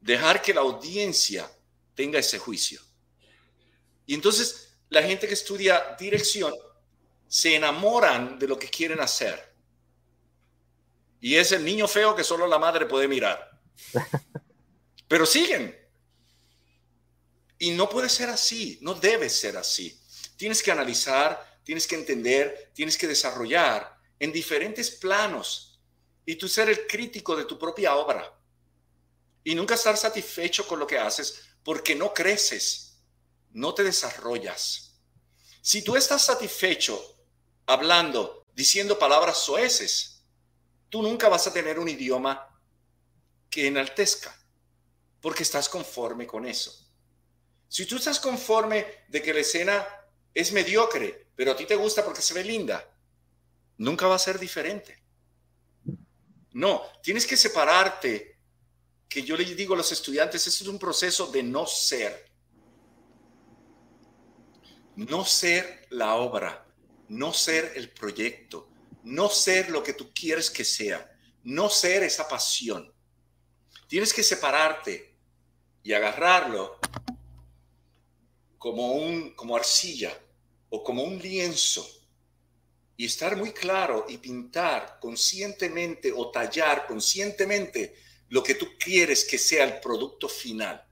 Dejar 0.00 0.42
que 0.42 0.54
la 0.54 0.60
audiencia 0.60 1.50
tenga 1.94 2.18
ese 2.18 2.38
juicio. 2.38 2.80
Y 4.06 4.14
entonces 4.14 4.76
la 4.88 5.02
gente 5.02 5.26
que 5.26 5.34
estudia 5.34 5.96
dirección 5.98 6.54
se 7.26 7.56
enamoran 7.56 8.38
de 8.38 8.48
lo 8.48 8.58
que 8.58 8.68
quieren 8.68 9.00
hacer. 9.00 9.54
Y 11.20 11.34
es 11.34 11.52
el 11.52 11.64
niño 11.64 11.88
feo 11.88 12.14
que 12.14 12.24
solo 12.24 12.46
la 12.46 12.58
madre 12.58 12.86
puede 12.86 13.08
mirar. 13.08 13.60
Pero 15.08 15.26
siguen. 15.26 15.76
Y 17.58 17.72
no 17.72 17.88
puede 17.88 18.08
ser 18.08 18.30
así, 18.30 18.78
no 18.82 18.94
debe 18.94 19.28
ser 19.28 19.56
así. 19.56 20.00
Tienes 20.38 20.62
que 20.62 20.70
analizar, 20.70 21.60
tienes 21.64 21.86
que 21.88 21.96
entender, 21.96 22.70
tienes 22.72 22.96
que 22.96 23.08
desarrollar 23.08 23.98
en 24.20 24.32
diferentes 24.32 24.88
planos 24.92 25.80
y 26.24 26.36
tú 26.36 26.48
ser 26.48 26.68
el 26.68 26.86
crítico 26.86 27.34
de 27.34 27.44
tu 27.44 27.58
propia 27.58 27.96
obra. 27.96 28.32
Y 29.42 29.56
nunca 29.56 29.74
estar 29.74 29.96
satisfecho 29.96 30.66
con 30.66 30.78
lo 30.78 30.86
que 30.86 30.96
haces 30.96 31.42
porque 31.64 31.96
no 31.96 32.14
creces, 32.14 33.00
no 33.50 33.74
te 33.74 33.82
desarrollas. 33.82 35.00
Si 35.60 35.82
tú 35.82 35.96
estás 35.96 36.24
satisfecho 36.24 37.16
hablando, 37.66 38.46
diciendo 38.54 38.96
palabras 38.96 39.38
soeces, 39.38 40.22
tú 40.88 41.02
nunca 41.02 41.28
vas 41.28 41.48
a 41.48 41.52
tener 41.52 41.80
un 41.80 41.88
idioma 41.88 42.48
que 43.50 43.66
enaltezca, 43.66 44.34
porque 45.20 45.42
estás 45.42 45.68
conforme 45.68 46.28
con 46.28 46.46
eso. 46.46 46.86
Si 47.66 47.86
tú 47.86 47.96
estás 47.96 48.20
conforme 48.20 48.86
de 49.08 49.20
que 49.20 49.34
la 49.34 49.40
escena 49.40 49.97
es 50.38 50.52
mediocre, 50.52 51.26
pero 51.34 51.50
a 51.50 51.56
ti 51.56 51.66
te 51.66 51.74
gusta 51.74 52.04
porque 52.04 52.22
se 52.22 52.32
ve 52.32 52.44
linda, 52.44 52.88
nunca 53.78 54.06
va 54.06 54.14
a 54.14 54.20
ser 54.20 54.38
diferente. 54.38 55.02
No, 56.52 56.80
tienes 57.02 57.26
que 57.26 57.36
separarte, 57.36 58.38
que 59.08 59.22
yo 59.24 59.36
le 59.36 59.44
digo 59.44 59.74
a 59.74 59.78
los 59.78 59.90
estudiantes, 59.90 60.46
este 60.46 60.62
es 60.62 60.68
un 60.68 60.78
proceso 60.78 61.26
de 61.26 61.42
no 61.42 61.66
ser. 61.66 62.30
No 64.94 65.24
ser 65.24 65.88
la 65.90 66.14
obra, 66.14 66.64
no 67.08 67.32
ser 67.32 67.72
el 67.74 67.90
proyecto, 67.90 68.68
no 69.02 69.28
ser 69.30 69.70
lo 69.70 69.82
que 69.82 69.94
tú 69.94 70.12
quieres 70.14 70.52
que 70.52 70.64
sea, 70.64 71.10
no 71.42 71.68
ser 71.68 72.04
esa 72.04 72.28
pasión. 72.28 72.94
Tienes 73.88 74.14
que 74.14 74.22
separarte 74.22 75.16
y 75.82 75.94
agarrarlo 75.94 76.78
como 78.56 78.92
un 78.92 79.34
como 79.34 79.56
arcilla 79.56 80.16
o 80.70 80.82
como 80.82 81.02
un 81.02 81.18
lienzo 81.18 81.86
y 82.96 83.06
estar 83.06 83.36
muy 83.36 83.52
claro 83.52 84.06
y 84.08 84.18
pintar 84.18 84.98
conscientemente 85.00 86.12
o 86.14 86.30
tallar 86.30 86.86
conscientemente 86.86 87.94
lo 88.28 88.42
que 88.42 88.54
tú 88.54 88.66
quieres 88.78 89.24
que 89.24 89.38
sea 89.38 89.64
el 89.64 89.80
producto 89.80 90.28
final. 90.28 90.84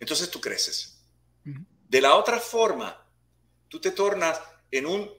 Entonces 0.00 0.30
tú 0.30 0.40
creces. 0.40 1.00
De 1.88 2.00
la 2.00 2.16
otra 2.16 2.40
forma, 2.40 3.06
tú 3.68 3.80
te 3.80 3.92
tornas 3.92 4.40
en 4.70 4.86
un 4.86 5.10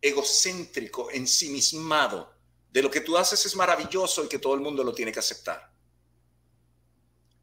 egocéntrico, 0.00 1.10
ensimismado, 1.10 2.34
de 2.70 2.82
lo 2.82 2.90
que 2.90 3.00
tú 3.00 3.16
haces 3.16 3.44
es 3.46 3.54
maravilloso 3.54 4.24
y 4.24 4.28
que 4.28 4.38
todo 4.38 4.54
el 4.54 4.60
mundo 4.60 4.82
lo 4.82 4.92
tiene 4.92 5.12
que 5.12 5.18
aceptar. 5.18 5.70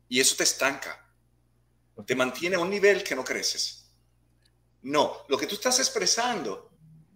Y 0.09 0.19
eso 0.19 0.35
te 0.35 0.43
estanca, 0.43 1.09
te 2.05 2.15
mantiene 2.15 2.57
a 2.57 2.59
un 2.59 2.69
nivel 2.69 3.03
que 3.03 3.15
no 3.15 3.23
creces. 3.23 3.80
No, 4.83 5.25
lo 5.27 5.37
que 5.37 5.47
tú 5.47 5.55
estás 5.55 5.79
expresando 5.79 6.71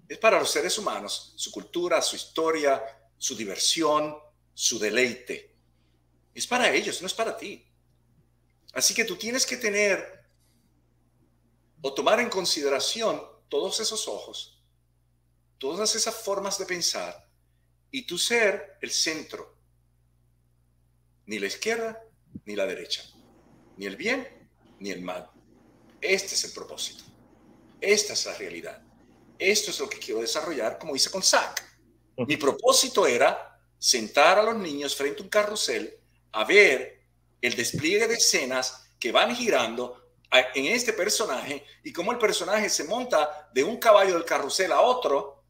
es 0.08 0.18
para 0.18 0.40
los 0.40 0.52
seres 0.52 0.78
humanos, 0.78 1.34
su 1.36 1.52
cultura, 1.52 2.02
su 2.02 2.16
historia, 2.16 2.84
su 3.18 3.36
diversión, 3.36 4.16
su 4.54 4.78
deleite. 4.78 5.56
Es 6.34 6.46
para 6.46 6.72
ellos, 6.72 7.02
no 7.02 7.08
es 7.08 7.14
para 7.14 7.36
ti. 7.36 7.66
Así 8.74 8.94
que 8.94 9.06
tú 9.06 9.16
tienes 9.16 9.46
que 9.46 9.58
tener 9.58 10.26
o 11.82 11.94
tomar 11.94 12.20
en 12.20 12.30
consideración 12.30 13.22
todos 13.48 13.80
esos 13.80 14.08
ojos, 14.08 14.62
todas 15.58 15.96
esas 15.96 16.16
formas 16.16 16.58
de 16.58 16.66
pensar 16.66 17.30
y 17.90 18.06
tu 18.06 18.18
ser 18.18 18.78
el 18.82 18.92
centro. 18.92 19.58
Ni 21.26 21.40
la 21.40 21.48
izquierda 21.48 22.04
ni 22.44 22.56
la 22.56 22.66
derecha. 22.66 23.04
Ni 23.78 23.86
el 23.86 23.96
bien 23.96 24.50
ni 24.80 24.92
el 24.92 25.02
mal. 25.02 25.30
Este 26.02 26.36
es 26.36 26.44
el 26.44 26.52
propósito. 26.52 27.05
Esta 27.86 28.14
es 28.14 28.26
la 28.26 28.34
realidad. 28.34 28.82
Esto 29.38 29.70
es 29.70 29.80
lo 29.80 29.88
que 29.88 30.00
quiero 30.00 30.22
desarrollar 30.22 30.80
como 30.80 30.96
hice 30.96 31.12
con 31.12 31.22
Zach. 31.22 31.62
Mi 32.18 32.36
propósito 32.36 33.06
era 33.06 33.60
sentar 33.78 34.40
a 34.40 34.44
los 34.44 34.56
niños 34.56 34.96
frente 34.96 35.22
a 35.22 35.24
un 35.24 35.30
carrusel 35.30 36.00
a 36.32 36.44
ver 36.46 37.04
el 37.40 37.56
despliegue 37.56 38.08
de 38.08 38.16
escenas 38.16 38.90
que 39.00 39.12
van 39.12 39.36
girando 39.36 40.02
en 40.32 40.66
este 40.66 40.94
personaje 40.94 41.64
y 41.84 41.94
cómo 41.94 42.12
el 42.12 42.18
personaje 42.18 42.70
se 42.70 42.86
monta 42.86 43.50
de 43.54 43.64
un 43.64 43.78
caballo 43.78 44.16
del 44.16 44.26
carrusel 44.26 44.72
a 44.72 44.82
otro 44.82 45.44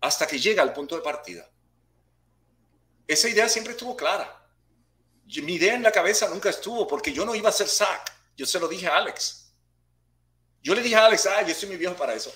hasta 0.00 0.26
que 0.26 0.38
llega 0.38 0.62
al 0.62 0.72
punto 0.72 0.96
de 0.96 1.02
partida. 1.02 1.50
Esa 3.06 3.28
idea 3.28 3.46
siempre 3.48 3.74
estuvo 3.74 3.94
clara. 3.94 4.48
Mi 5.42 5.54
idea 5.54 5.74
en 5.74 5.82
la 5.82 5.92
cabeza 5.92 6.30
nunca 6.30 6.48
estuvo 6.48 6.86
porque 6.88 7.12
yo 7.12 7.26
no 7.26 7.34
iba 7.34 7.50
a 7.50 7.52
ser 7.52 7.68
Zack. 7.68 8.10
Yo 8.36 8.46
se 8.46 8.58
lo 8.58 8.66
dije 8.66 8.86
a 8.86 8.96
Alex. 8.96 9.39
Yo 10.62 10.74
le 10.74 10.82
dije 10.82 10.96
a 10.96 11.06
Alex, 11.06 11.26
ah, 11.26 11.46
yo 11.46 11.54
soy 11.54 11.68
muy 11.68 11.78
viejo 11.78 11.94
para 11.94 12.14
eso. 12.14 12.32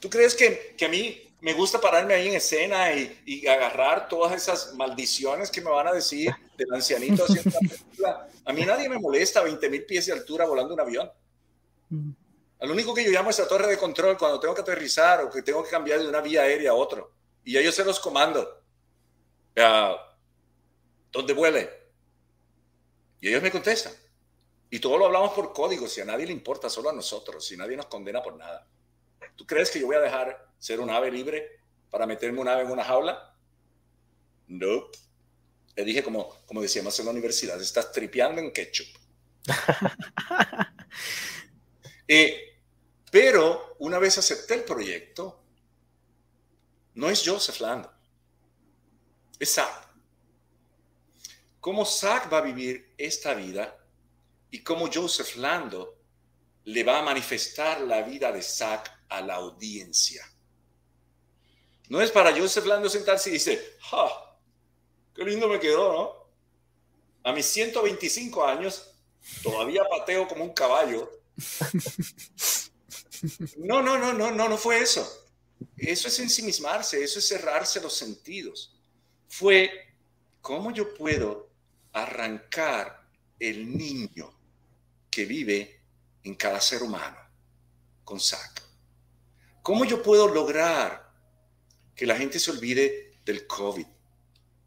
¿Tú 0.00 0.10
crees 0.10 0.34
que, 0.34 0.74
que 0.76 0.84
a 0.84 0.88
mí 0.88 1.24
me 1.40 1.52
gusta 1.52 1.80
pararme 1.80 2.14
ahí 2.14 2.28
en 2.28 2.34
escena 2.34 2.92
y, 2.92 3.20
y, 3.26 3.46
agarrar 3.46 4.08
todas 4.08 4.32
esas 4.32 4.74
maldiciones 4.74 5.50
que 5.50 5.60
me 5.60 5.70
van 5.70 5.86
a 5.88 5.92
decir 5.92 6.34
del 6.56 6.72
ancianito 6.72 7.24
haciendo 7.24 7.50
la 7.50 7.58
película. 7.58 8.28
A 8.46 8.52
mí 8.52 8.64
nadie 8.64 8.88
me 8.88 8.98
molesta 8.98 9.40
a 9.40 9.44
20 9.44 9.68
mil 9.68 9.84
pies 9.84 10.06
de 10.06 10.12
altura 10.12 10.46
volando 10.46 10.72
un 10.72 10.80
avión. 10.80 11.10
Al 12.60 12.70
único 12.70 12.94
que 12.94 13.04
yo 13.04 13.10
llamo 13.10 13.28
es 13.28 13.38
la 13.38 13.46
torre 13.46 13.66
de 13.66 13.76
control 13.76 14.16
cuando 14.16 14.40
tengo 14.40 14.54
que 14.54 14.62
aterrizar 14.62 15.20
o 15.20 15.30
que 15.30 15.42
tengo 15.42 15.62
que 15.62 15.70
cambiar 15.70 16.00
de 16.00 16.08
una 16.08 16.22
vía 16.22 16.42
aérea 16.42 16.70
a 16.70 16.74
otra. 16.74 17.04
Y 17.44 17.52
ya 17.52 17.60
yo 17.60 17.70
se 17.72 17.84
los 17.84 18.00
comando. 18.00 18.62
Uh, 19.56 19.96
¿Dónde 21.12 21.34
vuele? 21.34 21.70
Y 23.20 23.28
ellos 23.28 23.42
me 23.42 23.50
contestan. 23.50 23.92
Y 24.70 24.80
todo 24.80 24.98
lo 24.98 25.06
hablamos 25.06 25.32
por 25.32 25.52
código, 25.52 25.86
si 25.86 26.00
a 26.00 26.04
nadie 26.04 26.26
le 26.26 26.32
importa, 26.32 26.68
solo 26.68 26.90
a 26.90 26.92
nosotros, 26.92 27.46
si 27.46 27.56
nadie 27.56 27.76
nos 27.76 27.86
condena 27.86 28.22
por 28.22 28.36
nada. 28.36 28.66
¿Tú 29.36 29.46
crees 29.46 29.70
que 29.70 29.80
yo 29.80 29.86
voy 29.86 29.96
a 29.96 30.00
dejar 30.00 30.48
ser 30.58 30.80
un 30.80 30.90
ave 30.90 31.10
libre 31.10 31.60
para 31.90 32.06
meterme 32.06 32.40
un 32.40 32.48
ave 32.48 32.62
en 32.62 32.70
una 32.70 32.84
jaula? 32.84 33.36
No. 34.48 34.88
Le 35.76 35.84
dije, 35.84 36.02
como, 36.02 36.28
como 36.46 36.62
decíamos 36.62 36.98
en 36.98 37.06
la 37.06 37.12
universidad, 37.12 37.60
estás 37.60 37.92
tripeando 37.92 38.40
en 38.40 38.52
ketchup. 38.52 38.88
Eh, 42.06 42.60
pero 43.10 43.76
una 43.78 43.98
vez 43.98 44.18
acepté 44.18 44.52
el 44.52 44.64
proyecto, 44.64 45.42
no 46.92 47.08
es 47.08 47.22
Joseph 47.24 47.60
Lando, 47.60 47.90
es 49.38 49.54
Zach. 49.54 49.88
Cómo 51.60 51.86
Zach 51.86 52.30
va 52.30 52.38
a 52.38 52.42
vivir 52.42 52.92
esta 52.98 53.32
vida 53.32 53.83
y 54.54 54.62
cómo 54.62 54.88
Joseph 54.88 55.34
Lando 55.34 55.98
le 56.66 56.84
va 56.84 57.00
a 57.00 57.02
manifestar 57.02 57.80
la 57.80 58.02
vida 58.02 58.30
de 58.30 58.40
Zach 58.40 58.88
a 59.08 59.20
la 59.20 59.34
audiencia. 59.34 60.24
No 61.88 62.00
es 62.00 62.12
para 62.12 62.30
Joseph 62.30 62.64
Lando 62.64 62.88
sentarse 62.88 63.30
y 63.30 63.32
dice, 63.32 63.78
¡ja! 63.80 64.38
¡Qué 65.12 65.24
lindo 65.24 65.48
me 65.48 65.58
quedó, 65.58 65.92
¿no? 65.92 67.28
A 67.28 67.32
mis 67.32 67.46
125 67.46 68.46
años 68.46 68.94
todavía 69.42 69.82
pateo 69.90 70.28
como 70.28 70.44
un 70.44 70.52
caballo. 70.52 71.10
No, 73.56 73.82
no, 73.82 73.98
no, 73.98 74.12
no, 74.12 74.30
no, 74.30 74.48
no 74.48 74.56
fue 74.56 74.78
eso. 74.78 75.04
Eso 75.76 76.06
es 76.06 76.18
ensimismarse, 76.20 77.02
eso 77.02 77.18
es 77.18 77.26
cerrarse 77.26 77.80
los 77.80 77.96
sentidos. 77.96 78.78
Fue, 79.26 79.68
¿cómo 80.40 80.70
yo 80.70 80.94
puedo 80.94 81.48
arrancar 81.92 83.08
el 83.40 83.76
niño 83.76 84.32
que 85.14 85.26
vive 85.26 85.80
en 86.24 86.34
cada 86.34 86.60
ser 86.60 86.82
humano 86.82 87.16
con 88.02 88.18
SAC? 88.18 88.64
¿Cómo 89.62 89.84
yo 89.84 90.02
puedo 90.02 90.26
lograr 90.26 91.14
que 91.94 92.04
la 92.04 92.16
gente 92.16 92.40
se 92.40 92.50
olvide 92.50 93.20
del 93.24 93.46
COVID? 93.46 93.86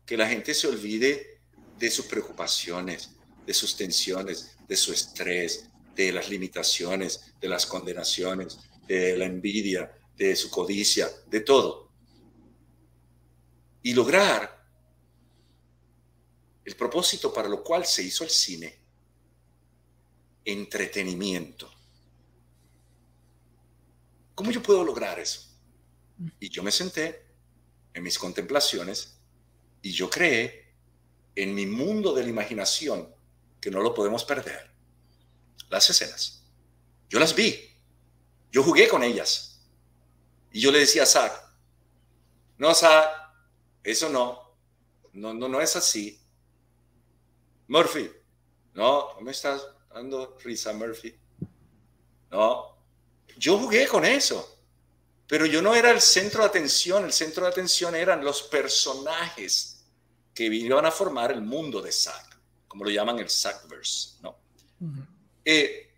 Que 0.06 0.15
la 0.15 0.26
gente 0.26 0.53
se 0.53 0.68
olvide 0.68 1.41
de 1.78 1.91
sus 1.91 2.06
preocupaciones, 2.06 3.10
de 3.45 3.53
sus 3.53 3.76
tensiones, 3.76 4.56
de 4.69 4.78
su 4.78 4.94
estrés, 4.94 5.68
de 5.94 6.14
las 6.14 6.30
limitaciones, 6.30 7.34
de 7.41 7.49
las 7.49 7.65
condenaciones, 7.65 8.57
de 8.88 9.18
la 9.18 9.26
envidia, 9.26 9.99
de 10.15 10.34
su 10.38 10.49
codicia, 10.49 11.10
de 11.26 11.41
todo. 11.41 11.91
Y 13.84 13.94
lograr 13.94 14.65
el 16.64 16.76
propósito 16.78 17.34
para 17.34 17.49
lo 17.49 17.61
cual 17.61 17.86
se 17.86 18.02
hizo 18.02 18.24
el 18.24 18.30
cine, 18.30 18.86
entretenimiento. 20.48 21.69
¿Cómo 24.34 24.49
yo 24.49 24.64
puedo 24.64 24.84
lograr 24.84 25.19
eso? 25.19 25.41
Y 26.40 26.49
yo 26.49 26.64
me 26.64 26.72
senté 26.72 27.26
en 27.94 28.02
mis 28.02 28.18
contemplaciones 28.18 29.19
y 29.82 29.91
yo 29.91 30.10
creé 30.10 30.74
en 31.36 31.53
mi 31.53 31.65
mundo 31.65 32.14
de 32.14 32.24
la 32.24 32.30
imaginación, 32.30 33.14
que 33.60 33.69
no 33.69 33.82
lo 33.82 33.94
podemos 33.94 34.24
perder, 34.24 34.72
las 35.69 35.90
escenas. 35.90 36.45
Yo 37.10 37.19
las 37.19 37.36
vi, 37.36 37.60
yo 38.49 38.64
jugué 38.64 38.88
con 38.88 39.03
ellas. 39.03 39.68
Y 40.52 40.61
yo 40.61 40.72
le 40.72 40.80
decía 40.80 41.03
a 41.03 41.07
Zach, 41.07 41.34
no, 42.57 42.74
Zach, 42.74 43.06
eso 43.84 44.07
no, 44.07 44.56
no, 45.11 45.34
no, 45.34 45.49
no 45.49 45.60
es 45.60 45.76
así. 45.76 46.22
Murphy, 47.68 48.10
no, 48.74 49.19
no 49.19 49.30
estás 49.30 49.61
risa, 50.44 50.74
Murphy. 50.74 51.15
No, 52.32 52.78
yo 53.38 53.57
jugué 53.57 53.88
con 53.88 54.06
eso. 54.06 54.56
Pero 55.28 55.45
yo 55.45 55.61
no 55.61 55.76
era 55.76 55.91
el 55.91 55.99
centro 55.99 56.41
de 56.41 56.48
atención, 56.48 57.03
el 57.03 57.11
centro 57.11 57.44
de 57.44 57.49
atención 57.49 57.94
eran 57.95 58.24
los 58.24 58.44
personajes 58.44 59.86
que 60.34 60.45
iban 60.45 60.86
a 60.86 60.91
formar 60.91 61.32
el 61.32 61.41
mundo 61.41 61.82
de 61.82 61.91
Zack, 61.91 62.40
como 62.68 62.86
lo 62.86 62.90
llaman 62.90 63.19
el 63.19 63.30
Zackverse, 63.30 64.19
¿no? 64.22 64.38
Eh, 65.44 65.91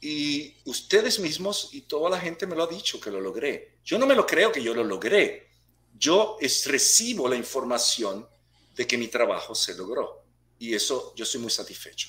y 0.00 0.56
ustedes 0.64 1.20
mismos 1.20 1.68
y 1.72 1.82
toda 1.82 2.10
la 2.10 2.18
gente 2.18 2.46
me 2.46 2.56
lo 2.56 2.64
ha 2.64 2.66
dicho 2.66 3.00
que 3.00 3.10
lo 3.10 3.20
logré. 3.20 3.76
Yo 3.84 3.98
no 3.98 4.06
me 4.06 4.16
lo 4.16 4.26
creo 4.26 4.50
que 4.50 4.62
yo 4.62 4.74
lo 4.74 4.82
logré. 4.82 5.48
Yo 5.96 6.36
es, 6.40 6.66
recibo 6.66 7.28
la 7.28 7.36
información 7.36 8.26
de 8.74 8.86
que 8.86 8.98
mi 8.98 9.06
trabajo 9.06 9.54
se 9.54 9.76
logró. 9.76 10.24
Y 10.58 10.74
eso 10.74 11.14
yo 11.14 11.24
soy 11.24 11.40
muy 11.40 11.50
satisfecho. 11.50 12.08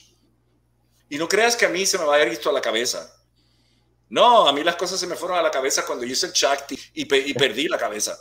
Y 1.13 1.17
no 1.19 1.29
creas 1.29 1.55
que 1.55 1.67
a 1.67 1.69
mí 1.69 1.85
se 1.85 1.99
me 1.99 2.05
vaya 2.05 2.23
esto 2.23 2.49
a 2.49 2.53
la 2.53 2.59
cabeza. 2.59 3.15
No, 4.09 4.47
a 4.47 4.51
mí 4.51 4.63
las 4.63 4.75
cosas 4.75 4.99
se 4.99 5.05
me 5.05 5.13
fueron 5.13 5.37
a 5.37 5.43
la 5.43 5.51
cabeza 5.51 5.85
cuando 5.85 6.05
yo 6.05 6.11
hice 6.11 6.25
el 6.25 6.33
Chakti 6.33 6.73
y, 6.95 7.01
y 7.01 7.33
perdí 7.35 7.67
la 7.67 7.77
cabeza. 7.77 8.17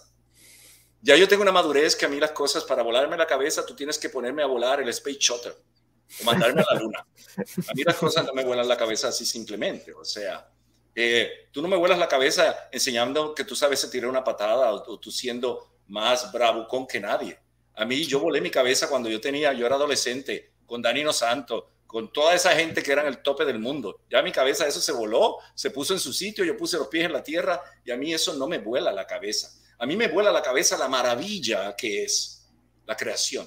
Ya 1.00 1.16
yo 1.16 1.26
tengo 1.26 1.40
una 1.40 1.52
madurez 1.52 1.96
que 1.96 2.04
a 2.04 2.08
mí 2.10 2.20
las 2.20 2.32
cosas, 2.32 2.64
para 2.64 2.82
volarme 2.82 3.16
la 3.16 3.26
cabeza, 3.26 3.64
tú 3.64 3.74
tienes 3.74 3.96
que 3.96 4.10
ponerme 4.10 4.42
a 4.42 4.46
volar 4.46 4.82
el 4.82 4.90
Space 4.90 5.16
Shuttle 5.18 5.54
o 6.20 6.24
mandarme 6.24 6.60
a 6.60 6.74
la 6.74 6.80
luna. 6.80 7.06
A 7.66 7.72
mí 7.72 7.82
las 7.82 7.96
cosas 7.96 8.26
no 8.26 8.34
me 8.34 8.44
vuelan 8.44 8.68
la 8.68 8.76
cabeza 8.76 9.08
así 9.08 9.24
simplemente. 9.24 9.94
O 9.94 10.04
sea, 10.04 10.46
eh, 10.94 11.48
tú 11.50 11.62
no 11.62 11.68
me 11.68 11.78
vuelas 11.78 11.98
la 11.98 12.08
cabeza 12.08 12.68
enseñando 12.70 13.34
que 13.34 13.44
tú 13.44 13.56
sabes 13.56 13.90
tirar 13.90 14.10
una 14.10 14.22
patada 14.22 14.70
o, 14.70 15.00
tú 15.00 15.10
siendo 15.10 15.78
más 15.88 16.30
bravucón 16.30 16.86
que 16.86 17.00
nadie. 17.00 17.38
A 17.74 17.86
mí 17.86 18.04
yo 18.04 18.20
volé 18.20 18.42
mi 18.42 18.50
cabeza 18.50 18.86
cuando 18.90 19.08
yo 19.08 19.18
tenía, 19.18 19.54
yo 19.54 19.64
era 19.64 19.76
adolescente, 19.76 20.52
con 20.66 20.82
Danilo 20.82 21.14
Santo, 21.14 21.70
con 21.92 22.10
toda 22.10 22.34
esa 22.34 22.56
gente 22.56 22.82
que 22.82 22.90
era 22.90 23.02
en 23.02 23.08
el 23.08 23.22
tope 23.22 23.44
del 23.44 23.58
mundo. 23.58 24.00
Ya 24.10 24.22
mi 24.22 24.32
cabeza 24.32 24.66
eso 24.66 24.80
se 24.80 24.92
voló, 24.92 25.36
se 25.54 25.70
puso 25.70 25.92
en 25.92 26.00
su 26.00 26.10
sitio, 26.10 26.42
yo 26.42 26.56
puse 26.56 26.78
los 26.78 26.88
pies 26.88 27.04
en 27.04 27.12
la 27.12 27.22
tierra 27.22 27.62
y 27.84 27.90
a 27.90 27.98
mí 27.98 28.14
eso 28.14 28.32
no 28.32 28.48
me 28.48 28.58
vuela 28.58 28.90
la 28.92 29.06
cabeza. 29.06 29.52
A 29.78 29.84
mí 29.84 29.94
me 29.94 30.08
vuela 30.08 30.32
la 30.32 30.40
cabeza 30.40 30.78
la 30.78 30.88
maravilla 30.88 31.76
que 31.76 32.04
es 32.04 32.48
la 32.86 32.96
creación, 32.96 33.46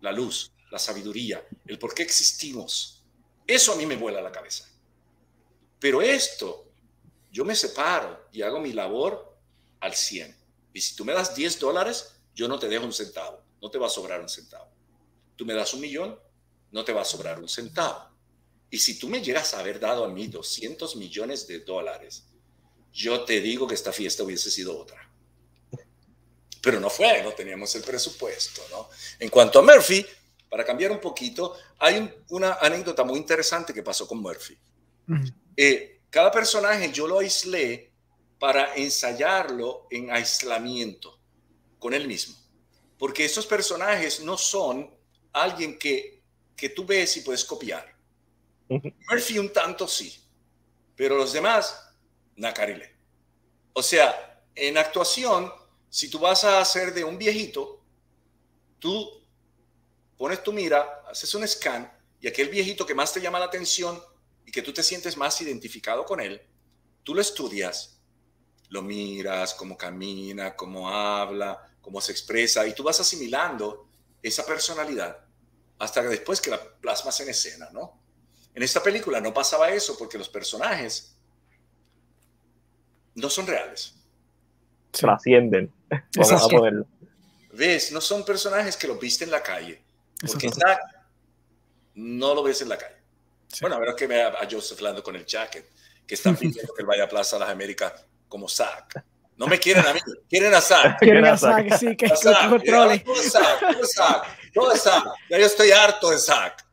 la 0.00 0.10
luz, 0.10 0.50
la 0.72 0.80
sabiduría, 0.80 1.46
el 1.66 1.78
por 1.78 1.94
qué 1.94 2.02
existimos. 2.02 3.04
Eso 3.46 3.72
a 3.72 3.76
mí 3.76 3.86
me 3.86 3.94
vuela 3.94 4.20
la 4.20 4.32
cabeza. 4.32 4.68
Pero 5.78 6.02
esto, 6.02 6.72
yo 7.30 7.44
me 7.44 7.54
separo 7.54 8.26
y 8.32 8.42
hago 8.42 8.58
mi 8.58 8.72
labor 8.72 9.38
al 9.78 9.94
100. 9.94 10.36
Y 10.72 10.80
si 10.80 10.96
tú 10.96 11.04
me 11.04 11.12
das 11.12 11.36
10 11.36 11.60
dólares, 11.60 12.18
yo 12.34 12.48
no 12.48 12.58
te 12.58 12.68
dejo 12.68 12.84
un 12.84 12.92
centavo, 12.92 13.40
no 13.62 13.70
te 13.70 13.78
va 13.78 13.86
a 13.86 13.90
sobrar 13.90 14.20
un 14.20 14.28
centavo. 14.28 14.68
Tú 15.36 15.46
me 15.46 15.54
das 15.54 15.72
un 15.74 15.80
millón, 15.80 16.18
no 16.70 16.84
te 16.84 16.92
va 16.92 17.02
a 17.02 17.04
sobrar 17.04 17.38
un 17.38 17.48
centavo. 17.48 18.10
Y 18.70 18.78
si 18.78 18.98
tú 18.98 19.08
me 19.08 19.22
llegas 19.22 19.54
a 19.54 19.60
haber 19.60 19.78
dado 19.78 20.04
a 20.04 20.08
mí 20.08 20.26
200 20.26 20.96
millones 20.96 21.46
de 21.46 21.60
dólares, 21.60 22.24
yo 22.92 23.24
te 23.24 23.40
digo 23.40 23.66
que 23.66 23.74
esta 23.74 23.92
fiesta 23.92 24.22
hubiese 24.22 24.50
sido 24.50 24.78
otra. 24.78 25.08
Pero 26.62 26.80
no 26.80 26.90
fue, 26.90 27.22
no 27.22 27.32
teníamos 27.32 27.74
el 27.76 27.82
presupuesto, 27.82 28.62
¿no? 28.70 28.88
En 29.18 29.28
cuanto 29.28 29.60
a 29.60 29.62
Murphy, 29.62 30.04
para 30.48 30.64
cambiar 30.64 30.90
un 30.90 31.00
poquito, 31.00 31.54
hay 31.78 32.12
una 32.30 32.54
anécdota 32.54 33.04
muy 33.04 33.18
interesante 33.18 33.72
que 33.72 33.82
pasó 33.82 34.08
con 34.08 34.18
Murphy. 34.18 34.58
Eh, 35.56 36.00
cada 36.10 36.30
personaje 36.32 36.90
yo 36.92 37.06
lo 37.06 37.18
aislé 37.18 37.92
para 38.38 38.74
ensayarlo 38.74 39.86
en 39.90 40.10
aislamiento 40.10 41.20
con 41.78 41.94
él 41.94 42.08
mismo. 42.08 42.36
Porque 42.98 43.24
esos 43.24 43.46
personajes 43.46 44.20
no 44.20 44.36
son 44.36 44.90
alguien 45.32 45.78
que 45.78 46.15
que 46.56 46.70
tú 46.70 46.84
ves 46.84 47.16
y 47.18 47.20
puedes 47.20 47.44
copiar. 47.44 47.94
Murphy 48.68 49.38
un 49.38 49.52
tanto 49.52 49.86
sí, 49.86 50.16
pero 50.96 51.16
los 51.16 51.32
demás, 51.32 51.92
nacarile. 52.36 52.96
O 53.72 53.82
sea, 53.82 54.42
en 54.54 54.78
actuación, 54.78 55.52
si 55.88 56.08
tú 56.08 56.18
vas 56.18 56.44
a 56.44 56.60
hacer 56.60 56.94
de 56.94 57.04
un 57.04 57.18
viejito, 57.18 57.84
tú 58.78 59.22
pones 60.16 60.42
tu 60.42 60.52
mira, 60.52 61.02
haces 61.08 61.32
un 61.34 61.46
scan 61.46 61.92
y 62.20 62.26
aquel 62.26 62.48
viejito 62.48 62.86
que 62.86 62.94
más 62.94 63.12
te 63.12 63.20
llama 63.20 63.38
la 63.38 63.44
atención 63.44 64.02
y 64.44 64.50
que 64.50 64.62
tú 64.62 64.72
te 64.72 64.82
sientes 64.82 65.16
más 65.16 65.40
identificado 65.42 66.04
con 66.04 66.20
él, 66.20 66.40
tú 67.02 67.14
lo 67.14 67.20
estudias, 67.20 68.00
lo 68.70 68.82
miras, 68.82 69.54
cómo 69.54 69.76
camina, 69.76 70.56
cómo 70.56 70.88
habla, 70.88 71.76
cómo 71.80 72.00
se 72.00 72.12
expresa 72.12 72.66
y 72.66 72.74
tú 72.74 72.82
vas 72.82 72.98
asimilando 72.98 73.88
esa 74.22 74.44
personalidad 74.44 75.25
hasta 75.78 76.02
después 76.02 76.40
que 76.40 76.50
la 76.50 76.60
plasmas 76.62 77.20
en 77.20 77.28
escena, 77.28 77.68
¿no? 77.72 78.00
En 78.54 78.62
esta 78.62 78.82
película 78.82 79.20
no 79.20 79.34
pasaba 79.34 79.70
eso 79.70 79.96
porque 79.98 80.16
los 80.16 80.28
personajes 80.28 81.14
no 83.14 83.28
son 83.28 83.46
reales. 83.46 83.94
Trascienden. 84.90 85.72
Vamos 86.16 86.42
a 86.42 86.48
ponerlo. 86.48 86.86
¿Ves? 87.52 87.92
No 87.92 88.00
son 88.00 88.24
personajes 88.24 88.76
que 88.76 88.86
los 88.86 88.98
viste 88.98 89.24
en 89.24 89.30
la 89.30 89.42
calle. 89.42 89.82
Porque 90.26 90.50
Zack 90.50 90.80
no 91.94 92.34
lo 92.34 92.42
ves 92.42 92.62
en 92.62 92.68
la 92.68 92.78
calle. 92.78 92.96
Bueno, 93.60 93.76
a 93.76 93.78
ver 93.78 93.94
que 93.94 94.06
vea 94.06 94.28
a 94.28 94.48
Joseph 94.50 94.80
Lando 94.80 95.02
con 95.02 95.16
el 95.16 95.24
jacket, 95.24 95.70
que 96.06 96.14
están 96.14 96.36
pidiendo 96.38 96.72
que 96.74 96.82
él 96.82 96.86
vaya 96.86 97.04
a 97.04 97.08
Plaza 97.08 97.38
Las 97.38 97.50
Américas 97.50 98.04
como 98.28 98.48
Zack. 98.48 99.04
No 99.36 99.46
me 99.46 99.58
quieren 99.58 99.86
a 99.86 99.92
mí, 99.92 100.00
quieren 100.28 100.54
a 100.54 100.60
Zack. 100.60 100.98
Quieren 101.00 101.26
a 101.26 101.36
Zack, 101.36 101.76
sí, 101.76 101.94
que, 101.94 102.10
controle. 102.48 103.00
Todo 103.00 103.20
es 103.20 103.32
Zack, 103.32 103.60
todo 103.60 103.82
es 103.82 103.92
Zack, 103.92 104.52
todo 104.52 104.72
es 104.72 104.82
Zack. 104.82 105.04
Ya 105.28 105.38
yo 105.38 105.46
estoy 105.46 105.70
harto 105.72 106.10
de 106.10 106.18
Zack. 106.18 106.66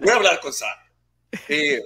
Voy 0.00 0.10
a 0.10 0.14
hablar 0.14 0.40
con 0.40 0.52
Zack. 0.52 0.92
Eh, 1.48 1.80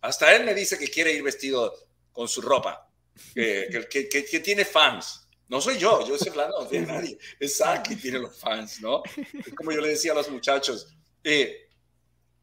hasta 0.00 0.34
él 0.34 0.44
me 0.44 0.54
dice 0.54 0.78
que 0.78 0.88
quiere 0.88 1.12
ir 1.12 1.22
vestido 1.22 1.74
con 2.10 2.26
su 2.26 2.40
ropa, 2.40 2.90
que, 3.34 3.86
que, 3.90 4.08
que, 4.08 4.40
tiene 4.40 4.64
fans. 4.64 5.28
No 5.48 5.60
soy 5.60 5.78
yo, 5.78 6.06
yo 6.06 6.16
soy 6.16 6.30
hablando 6.30 6.64
de 6.64 6.80
nadie. 6.80 7.18
Es 7.38 7.58
Zack 7.58 7.88
que 7.88 7.96
tiene 7.96 8.18
los 8.20 8.38
fans, 8.38 8.80
¿no? 8.80 9.02
Es 9.14 9.54
como 9.54 9.72
yo 9.72 9.80
le 9.82 9.88
decía 9.88 10.12
a 10.12 10.14
los 10.14 10.30
muchachos, 10.30 10.88
eh, 11.22 11.68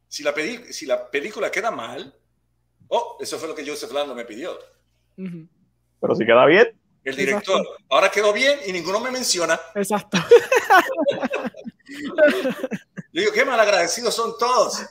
Si 0.08 0.22
la, 0.22 0.32
si 0.70 0.86
la 0.86 1.10
película 1.10 1.50
queda 1.50 1.72
mal, 1.72 2.14
oh, 2.88 3.18
eso 3.20 3.38
fue 3.38 3.48
lo 3.48 3.56
que 3.56 3.66
Joseph 3.66 3.90
Lando 3.90 4.14
me 4.14 4.24
pidió. 4.24 4.56
Pero 6.00 6.14
si 6.14 6.24
queda 6.24 6.46
bien. 6.46 6.78
El 7.04 7.16
director, 7.16 7.64
ahora 7.88 8.10
quedó 8.10 8.32
bien 8.32 8.58
y 8.66 8.72
ninguno 8.72 8.98
me 8.98 9.10
menciona. 9.12 9.60
Exacto. 9.74 10.18
Yo 13.12 13.22
digo, 13.22 13.32
qué 13.32 13.44
malagradecidos 13.44 14.14
son 14.14 14.36
todos. 14.38 14.84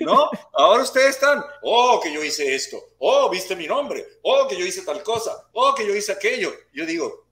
¿No? 0.00 0.30
Ahora 0.54 0.82
ustedes 0.82 1.10
están, 1.10 1.44
oh, 1.62 2.00
que 2.02 2.12
yo 2.12 2.24
hice 2.24 2.54
esto, 2.56 2.82
oh, 2.98 3.30
viste 3.30 3.54
mi 3.54 3.68
nombre, 3.68 4.04
oh, 4.22 4.48
que 4.48 4.58
yo 4.58 4.66
hice 4.66 4.82
tal 4.82 5.00
cosa, 5.04 5.48
oh, 5.52 5.72
que 5.74 5.86
yo 5.86 5.94
hice 5.94 6.10
aquello. 6.10 6.52
Yo 6.72 6.84
digo, 6.84 7.28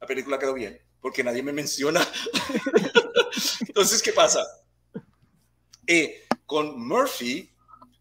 la 0.00 0.06
película 0.06 0.38
quedó 0.38 0.54
bien, 0.54 0.80
porque 1.00 1.24
nadie 1.24 1.42
me 1.42 1.52
menciona. 1.52 2.06
Entonces, 3.66 4.00
¿qué 4.02 4.12
pasa? 4.12 4.46
Eh, 5.86 6.26
con 6.44 6.78
Murphy, 6.86 7.50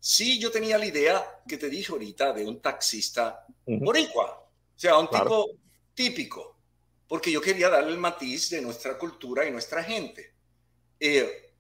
sí, 0.06 0.38
yo 0.38 0.52
tenía 0.52 0.78
la 0.78 0.86
idea 0.86 1.42
que 1.48 1.58
te 1.58 1.68
dije 1.68 1.92
ahorita 1.92 2.32
de 2.32 2.46
un 2.46 2.62
taxista 2.62 3.44
boricua, 3.66 4.38
o 4.38 4.80
sea, 4.80 5.00
un 5.00 5.10
tipo 5.10 5.50
típico, 5.96 6.60
porque 7.08 7.32
yo 7.32 7.42
quería 7.42 7.70
darle 7.70 7.90
el 7.90 7.98
matiz 7.98 8.52
de 8.52 8.62
nuestra 8.62 9.00
cultura 9.00 9.48
y 9.48 9.52
nuestra 9.52 9.84
gente. 9.84 10.36
Eh, 11.00 11.52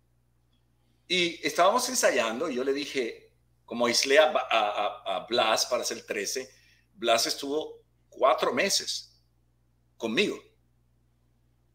y 1.07 1.45
estábamos 1.45 1.89
ensayando 1.89 2.47
y 2.47 2.53
yo 2.53 2.63
le 2.63 2.71
dije, 2.71 3.31
como 3.65 3.87
aislé 3.87 4.19
a, 4.19 4.31
a, 4.31 5.25
Blas 5.27 5.65
para 5.65 5.81
hacer 5.81 6.05
13, 6.05 6.47
Blas 6.93 7.25
estuvo 7.25 7.81
cuatro 8.09 8.53
meses 8.53 9.19
conmigo, 9.97 10.37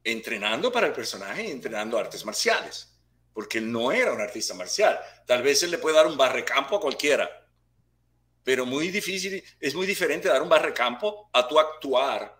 entrenando 0.04 0.70
para 0.70 0.86
el 0.86 0.92
personaje 0.92 1.48
y 1.48 1.50
entrenando 1.50 1.98
artes 1.98 2.24
marciales, 2.24 2.89
porque 3.40 3.56
él 3.56 3.72
no 3.72 3.90
era 3.90 4.12
un 4.12 4.20
artista 4.20 4.52
marcial. 4.52 5.00
Tal 5.26 5.42
vez 5.42 5.62
él 5.62 5.70
le 5.70 5.78
puede 5.78 5.96
dar 5.96 6.06
un 6.06 6.14
barrecampo 6.14 6.76
a 6.76 6.80
cualquiera, 6.80 7.48
pero 8.44 8.66
muy 8.66 8.90
difícil, 8.90 9.42
es 9.58 9.74
muy 9.74 9.86
diferente 9.86 10.28
dar 10.28 10.42
un 10.42 10.48
barrecampo 10.50 11.30
a 11.32 11.48
tu 11.48 11.58
actuar 11.58 12.38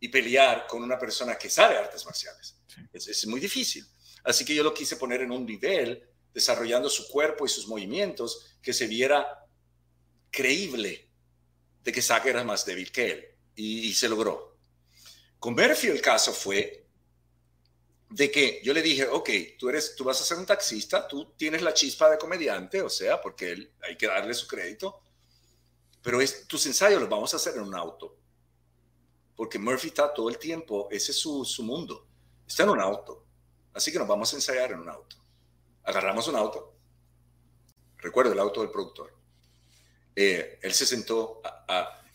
y 0.00 0.08
pelear 0.08 0.66
con 0.66 0.82
una 0.82 0.98
persona 0.98 1.36
que 1.36 1.50
sabe 1.50 1.76
artes 1.76 2.06
marciales. 2.06 2.56
Es, 2.90 3.06
es 3.06 3.26
muy 3.26 3.38
difícil. 3.38 3.86
Así 4.24 4.46
que 4.46 4.54
yo 4.54 4.62
lo 4.62 4.72
quise 4.72 4.96
poner 4.96 5.20
en 5.20 5.30
un 5.30 5.44
nivel, 5.44 6.02
desarrollando 6.32 6.88
su 6.88 7.06
cuerpo 7.08 7.44
y 7.44 7.50
sus 7.50 7.68
movimientos, 7.68 8.56
que 8.62 8.72
se 8.72 8.86
viera 8.86 9.46
creíble 10.30 11.10
de 11.82 11.92
que 11.92 12.00
Zack 12.00 12.24
era 12.24 12.42
más 12.44 12.64
débil 12.64 12.90
que 12.90 13.10
él. 13.10 13.28
Y, 13.56 13.92
se 13.92 14.08
logró. 14.08 14.56
Con 15.38 15.52
Murphy 15.52 15.88
el 15.88 16.00
caso 16.00 16.32
fue 16.32 16.83
de 18.14 18.30
que 18.30 18.60
yo 18.62 18.72
le 18.72 18.80
dije, 18.80 19.08
ok, 19.08 19.28
tú, 19.58 19.68
eres, 19.68 19.96
tú 19.96 20.04
vas 20.04 20.20
a 20.20 20.24
ser 20.24 20.38
un 20.38 20.46
taxista, 20.46 21.08
tú 21.08 21.34
tienes 21.36 21.62
la 21.62 21.74
chispa 21.74 22.08
de 22.08 22.16
comediante, 22.16 22.80
o 22.80 22.88
sea, 22.88 23.20
porque 23.20 23.50
él, 23.50 23.72
hay 23.82 23.96
que 23.96 24.06
darle 24.06 24.32
su 24.34 24.46
crédito, 24.46 25.00
pero 26.00 26.20
tus 26.46 26.64
ensayos 26.66 27.00
los 27.00 27.10
vamos 27.10 27.34
a 27.34 27.38
hacer 27.38 27.56
en 27.56 27.62
un 27.62 27.74
auto. 27.74 28.16
Porque 29.34 29.58
Murphy 29.58 29.88
está 29.88 30.14
todo 30.14 30.28
el 30.28 30.38
tiempo, 30.38 30.86
ese 30.92 31.10
es 31.10 31.18
su, 31.18 31.44
su 31.44 31.64
mundo, 31.64 32.06
está 32.46 32.62
en 32.62 32.68
un 32.68 32.80
auto. 32.80 33.26
Así 33.72 33.90
que 33.90 33.98
nos 33.98 34.06
vamos 34.06 34.32
a 34.32 34.36
ensayar 34.36 34.70
en 34.70 34.78
un 34.78 34.88
auto. 34.88 35.16
Agarramos 35.82 36.28
un 36.28 36.36
auto. 36.36 36.72
Recuerdo 37.96 38.32
el 38.32 38.38
auto 38.38 38.60
del 38.60 38.70
productor. 38.70 39.12
Eh, 40.14 40.60
él 40.62 40.72
se 40.72 40.86
sentó 40.86 41.42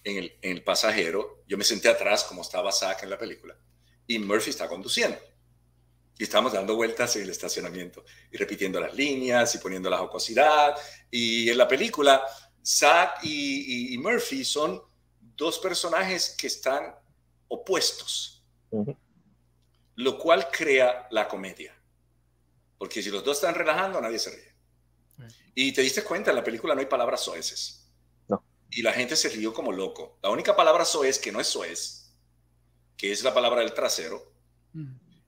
en, 0.05 0.31
el, 0.41 0.63
pasajero. 0.63 1.43
Yo 1.45 1.57
me 1.57 1.65
senté 1.65 1.89
atrás, 1.89 2.23
como 2.23 2.41
estaba 2.41 2.71
Zack 2.71 3.03
en 3.03 3.09
la 3.09 3.17
película. 3.17 3.57
Y 4.07 4.17
Murphy 4.17 4.51
está 4.51 4.69
conduciendo. 4.69 5.19
Y 6.19 6.23
estamos 6.23 6.53
dando 6.53 6.75
vueltas 6.75 7.15
en 7.15 7.23
el 7.23 7.31
estacionamiento 7.31 8.05
y 8.31 8.37
repitiendo 8.37 8.79
las 8.79 8.93
líneas 8.93 9.55
y 9.55 9.57
poniendo 9.57 9.89
la 9.89 9.97
jocosidad. 9.97 10.75
Y 11.09 11.49
en 11.49 11.57
la 11.57 11.67
película, 11.67 12.21
Zack 12.63 13.23
y, 13.23 13.97
Murphy 13.97 14.45
son 14.45 14.79
dos 15.35 15.57
personajes 15.57 16.35
que 16.37 16.45
están 16.45 16.93
opuestos 17.47 18.43
lo 19.99 20.17
cual 20.17 20.49
crea 20.49 21.07
la 21.11 21.27
comedia. 21.27 21.77
Porque 22.77 23.03
si 23.03 23.09
los 23.09 23.21
dos 23.21 23.37
están 23.37 23.53
relajando, 23.53 23.99
nadie 23.99 24.17
se 24.17 24.31
ríe. 24.31 24.55
Y 25.53 25.73
te 25.73 25.81
diste 25.81 26.05
cuenta, 26.05 26.31
en 26.31 26.37
la 26.37 26.43
película 26.43 26.73
no 26.73 26.79
hay 26.79 26.85
palabras 26.85 27.21
soeces. 27.21 27.91
No. 28.29 28.41
Y 28.69 28.81
la 28.81 28.93
gente 28.93 29.17
se 29.17 29.27
rió 29.27 29.53
como 29.53 29.73
loco. 29.73 30.17
La 30.23 30.29
única 30.29 30.55
palabra 30.55 30.85
soez 30.85 31.19
que 31.19 31.33
no 31.33 31.41
es 31.41 31.47
soez, 31.47 32.13
que 32.95 33.11
es 33.11 33.23
la 33.23 33.33
palabra 33.33 33.59
del 33.59 33.73
trasero, 33.73 34.31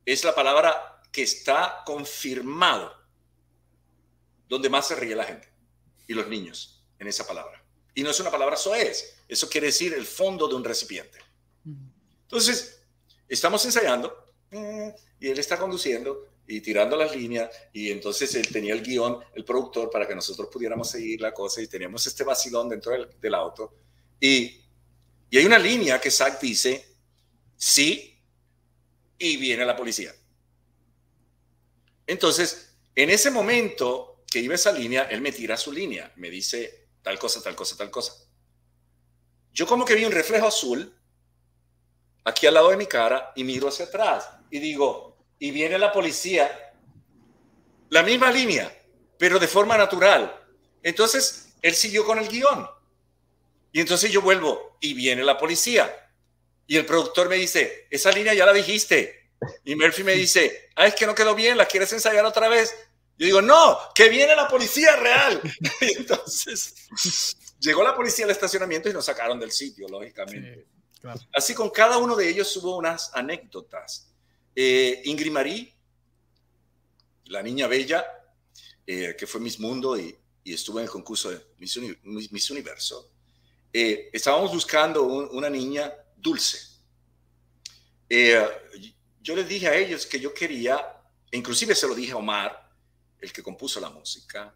es 0.06 0.24
la 0.24 0.34
palabra 0.34 1.02
que 1.12 1.24
está 1.24 1.84
confirmado 1.86 2.94
donde 4.48 4.70
más 4.70 4.88
se 4.88 4.96
ríe 4.96 5.16
la 5.16 5.24
gente 5.24 5.48
y 6.08 6.14
los 6.14 6.28
niños 6.28 6.84
en 7.00 7.08
esa 7.08 7.26
palabra. 7.26 7.64
Y 7.94 8.04
no 8.04 8.12
es 8.12 8.20
una 8.20 8.32
palabra 8.32 8.56
soez, 8.56 9.24
eso 9.28 9.50
quiere 9.50 9.68
decir 9.68 9.94
el 9.94 10.06
fondo 10.06 10.48
de 10.48 10.56
un 10.56 10.64
recipiente. 10.64 11.20
Entonces, 12.24 12.82
estamos 13.28 13.64
ensayando 13.66 14.34
y 14.52 15.28
él 15.28 15.40
está 15.40 15.58
conduciendo 15.58 16.28
y 16.48 16.60
tirando 16.60 16.98
las 16.98 17.16
líneas 17.16 17.50
y 17.72 17.92
entonces 17.92 18.34
él 18.36 18.48
tenía 18.50 18.74
el 18.74 18.82
guion, 18.82 19.20
el 19.34 19.46
productor, 19.46 19.90
para 19.90 20.08
que 20.08 20.16
nosotros 20.16 20.50
pudiéramos 20.52 20.90
seguir 20.90 21.22
la 21.22 21.34
cosa 21.34 21.62
y 21.62 21.68
teníamos 21.68 22.06
este 22.06 22.24
vacilón 22.24 22.68
dentro 22.68 22.94
del, 23.22 23.34
auto. 23.34 23.74
Y, 24.20 24.62
y, 25.30 25.38
hay 25.38 25.46
una 25.46 25.58
línea 25.60 26.00
que 26.00 26.12
Zack 26.12 26.42
dice, 26.42 26.86
sí, 27.56 28.11
y 29.22 29.38
viene 29.38 29.64
la 29.66 29.76
policía. 29.76 30.14
Entonces, 32.08 32.76
en 32.96 33.10
ese 33.12 33.30
momento 33.30 34.24
que 34.30 34.40
iba 34.40 34.56
esa 34.56 34.72
línea, 34.72 35.04
él 35.04 35.22
me 35.22 35.32
tira 35.32 35.56
su 35.56 35.72
línea, 35.72 36.12
me 36.16 36.30
dice 36.30 36.88
tal 37.04 37.20
cosa, 37.20 37.42
tal 37.42 37.56
cosa, 37.56 37.78
tal 37.78 37.92
cosa. 37.92 38.14
Yo 39.54 39.68
como 39.68 39.86
que 39.86 39.96
vi 39.96 40.06
un 40.06 40.12
reflejo 40.12 40.48
azul 40.48 40.94
aquí 42.24 42.48
al 42.48 42.56
lado 42.56 42.70
de 42.70 42.78
mi 42.78 42.88
cara 42.88 43.32
y 43.36 43.44
miro 43.44 43.68
hacia 43.68 43.86
atrás 43.86 44.28
y 44.50 44.60
digo, 44.60 45.18
y 45.38 45.52
viene 45.52 45.78
la 45.78 45.92
policía, 45.92 46.74
la 47.90 48.02
misma 48.02 48.32
línea, 48.32 48.76
pero 49.20 49.38
de 49.38 49.48
forma 49.48 49.78
natural. 49.78 50.36
Entonces, 50.82 51.54
él 51.62 51.76
siguió 51.76 52.06
con 52.06 52.18
el 52.18 52.28
guion. 52.28 52.68
Y 53.72 53.80
entonces 53.80 54.12
yo 54.12 54.22
vuelvo 54.22 54.78
y 54.82 54.94
viene 54.94 55.24
la 55.24 55.38
policía. 55.38 56.01
Y 56.72 56.78
el 56.78 56.86
productor 56.86 57.28
me 57.28 57.36
dice, 57.36 57.86
esa 57.90 58.14
línea 58.14 58.34
ya 58.34 58.46
la 58.46 58.54
dijiste. 58.54 59.34
Y 59.66 59.76
Murphy 59.76 60.06
me 60.06 60.14
dice, 60.14 60.70
ah, 60.78 60.88
es 60.88 60.96
que 60.96 61.06
no 61.06 61.14
quedó 61.14 61.36
bien, 61.36 61.58
¿la 61.58 61.66
quieres 61.66 61.92
ensayar 61.92 62.24
otra 62.24 62.48
vez? 62.48 62.74
Yo 63.18 63.26
digo, 63.26 63.42
no, 63.42 63.78
que 63.94 64.08
viene 64.08 64.34
la 64.38 64.48
policía 64.48 64.96
real. 64.96 65.42
y 65.82 65.98
entonces 65.98 67.36
llegó 67.60 67.84
la 67.84 67.94
policía 67.94 68.24
al 68.24 68.32
estacionamiento 68.32 68.88
y 68.88 68.94
nos 68.94 69.04
sacaron 69.04 69.38
del 69.38 69.52
sitio, 69.52 69.86
lógicamente. 69.90 70.66
Así 71.34 71.54
con 71.54 71.72
cada 71.72 71.98
uno 71.98 72.16
de 72.16 72.30
ellos 72.30 72.56
hubo 72.56 72.78
unas 72.78 73.12
anécdotas. 73.16 74.10
Eh, 74.56 75.02
Ingrid 75.04 75.32
Marie, 75.34 75.76
la 77.26 77.44
niña 77.44 77.68
bella, 77.68 78.06
eh, 78.88 79.14
que 79.20 79.28
fue 79.28 79.42
Miss 79.42 79.60
Mundo 79.60 80.00
y, 80.00 80.18
estuvo 80.46 80.80
en 80.80 80.86
el 80.86 80.90
concurso 80.90 81.32
de 81.32 81.46
Miss, 81.58 82.50
Universo, 82.50 83.12
eh, 83.74 84.10
estábamos 84.14 84.54
buscando 84.54 85.04
una 85.04 85.50
niña 85.50 85.94
dulce. 86.22 86.58
yo 89.22 89.36
les 89.36 89.48
dije 89.48 89.68
a 89.68 89.76
ellos 89.76 90.06
que 90.06 90.20
yo 90.20 90.34
quería, 90.34 91.02
inclusive 91.32 91.76
se 91.76 91.88
lo 91.88 91.96
dije 91.96 92.12
a 92.12 92.18
Omar, 92.18 92.70
el 93.20 93.32
que 93.32 93.44
compuso 93.44 93.80
la 93.80 93.90
música, 93.90 94.54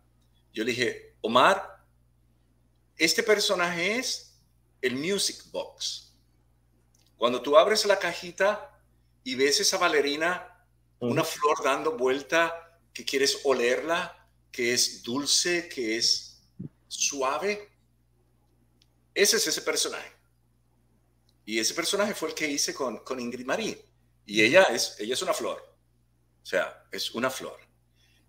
yo 0.53 0.63
le 0.63 0.71
dije, 0.71 1.15
Omar, 1.21 1.85
este 2.97 3.23
personaje 3.23 3.97
es 3.97 4.39
el 4.81 4.95
Music 4.95 5.43
Box. 5.51 6.13
Cuando 7.17 7.41
tú 7.41 7.57
abres 7.57 7.85
la 7.85 7.99
cajita, 7.99 8.75
y 9.25 9.33
ves 9.33 9.59
esa 9.59 9.77
bailarina, 9.77 10.47
una 10.99 11.23
flor 11.23 11.63
dando 11.63 11.97
vuelta, 11.97 12.79
que 12.93 13.03
quieres 13.03 13.41
olerla, 13.43 14.29
que 14.51 14.71
es 14.73 15.01
dulce, 15.03 15.67
que 15.67 15.97
es 15.97 16.39
suave. 16.87 17.69
Ese 19.13 19.37
es 19.37 19.47
ese 19.47 19.61
personaje. 19.63 20.14
Y 21.45 21.59
ese 21.59 21.73
personaje 21.73 22.13
fue 22.13 22.29
el 22.29 22.35
que 22.35 22.49
hice 22.49 22.73
con, 22.73 22.97
con 22.99 23.19
Ingrid 23.19 23.45
Marie. 23.45 23.85
Y 24.25 24.41
ella 24.41 24.63
es, 24.63 24.95
ella 24.99 25.13
es 25.13 25.21
una 25.21 25.33
flor. 25.33 25.61
O 26.41 26.45
sea, 26.45 26.87
es 26.91 27.13
una 27.13 27.29
flor. 27.29 27.59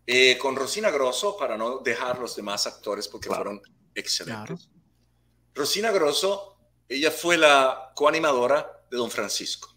Eh, 0.06 0.38
con 0.38 0.54
Rosina 0.54 0.90
Grosso, 0.90 1.36
para 1.36 1.56
no 1.56 1.78
dejar 1.78 2.18
los 2.18 2.36
demás 2.36 2.66
actores 2.66 3.08
porque 3.08 3.28
fueron 3.28 3.60
excelentes. 3.94 4.68
Rosina 5.54 5.90
Grosso, 5.90 6.58
ella 6.88 7.10
fue 7.10 7.36
la 7.36 7.92
coanimadora 7.94 8.84
de 8.90 8.96
Don 8.96 9.10
Francisco 9.10 9.76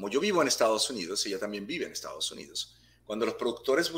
como 0.00 0.08
yo 0.08 0.18
vivo 0.18 0.40
en 0.40 0.48
Estados 0.48 0.88
Unidos, 0.88 1.26
ella 1.26 1.38
también 1.38 1.66
vive 1.66 1.84
en 1.84 1.92
Estados 1.92 2.32
Unidos. 2.32 2.74
Cuando 3.04 3.26
los 3.26 3.34
productores 3.34 3.92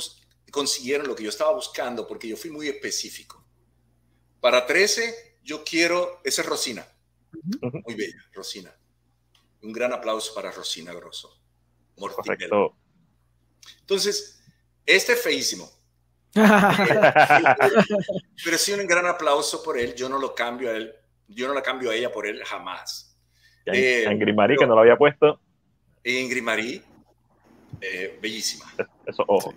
consiguieron 0.51 1.07
lo 1.07 1.15
que 1.15 1.23
yo 1.23 1.29
estaba 1.29 1.53
buscando, 1.53 2.09
porque 2.09 2.27
yo 2.27 2.37
fui 2.37 2.51
muy 2.51 2.67
específico. 2.67 3.47
Para 4.41 4.67
13, 4.67 5.39
yo 5.45 5.63
quiero, 5.63 6.21
esa 6.25 6.43
es 6.43 6.49
Rosina. 6.49 6.89
Muy 7.85 7.95
bella, 7.95 8.25
Rosina. 8.33 8.75
Un 9.63 9.73
gran 9.73 9.93
aplauso 9.93 10.35
para 10.35 10.51
Rosina 10.51 10.93
Grosso. 10.93 11.39
Perfecto. 11.97 12.77
Entonces, 13.81 14.43
Este 14.85 15.13
es 15.13 15.23
feísimo. 15.23 15.71
Pero 16.35 16.59
sí 18.59 18.73
un 18.73 18.87
gran 18.87 19.07
aplauso 19.07 19.63
por 19.63 19.79
él. 19.79 19.95
Yo 19.95 20.09
no 20.09 20.19
lo 20.19 20.35
cambio 20.35 20.71
a 20.71 20.77
él. 20.77 20.93
Yo 21.29 21.47
no 21.47 21.55
la 21.55 21.63
cambio 21.63 21.91
a 21.91 21.95
ella 21.95 22.11
por 22.11 22.27
él 22.27 22.43
jamás. 22.45 23.17
Eh, 23.67 24.07
Ingrid 24.11 24.35
Marie, 24.35 24.57
que 24.57 24.67
no 24.67 24.75
lo 24.75 24.81
había 24.81 24.97
puesto. 24.97 25.41
Ingrid 26.05 26.43
Marie, 26.43 26.83
eh, 27.81 28.19
bellísima. 28.21 28.65
Eso, 29.07 29.25
ojo. 29.29 29.55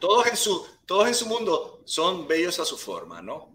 Todos 0.00 0.26
en, 0.26 0.36
su, 0.36 0.66
todos 0.84 1.06
en 1.06 1.14
su 1.14 1.28
mundo 1.28 1.82
son 1.84 2.26
bellos 2.26 2.58
a 2.58 2.64
su 2.64 2.76
forma, 2.76 3.22
¿no? 3.22 3.54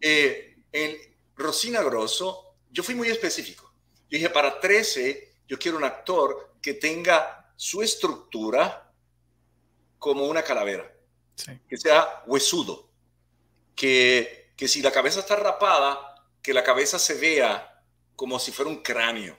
Eh, 0.00 0.58
en 0.72 0.96
Rosina 1.36 1.82
Grosso, 1.82 2.56
yo 2.70 2.82
fui 2.82 2.94
muy 2.94 3.08
específico. 3.08 3.72
Yo 4.10 4.18
dije, 4.18 4.30
para 4.30 4.60
13, 4.60 5.34
yo 5.48 5.58
quiero 5.58 5.78
un 5.78 5.84
actor 5.84 6.54
que 6.60 6.74
tenga 6.74 7.52
su 7.56 7.82
estructura 7.82 8.92
como 9.98 10.26
una 10.26 10.42
calavera 10.42 10.90
que 11.68 11.76
sea 11.76 12.22
huesudo, 12.26 12.88
que, 13.74 14.52
que 14.56 14.68
si 14.68 14.82
la 14.82 14.92
cabeza 14.92 15.20
está 15.20 15.36
rapada, 15.36 16.26
que 16.42 16.54
la 16.54 16.62
cabeza 16.62 16.98
se 16.98 17.14
vea 17.14 17.82
como 18.14 18.38
si 18.38 18.52
fuera 18.52 18.70
un 18.70 18.82
cráneo. 18.82 19.36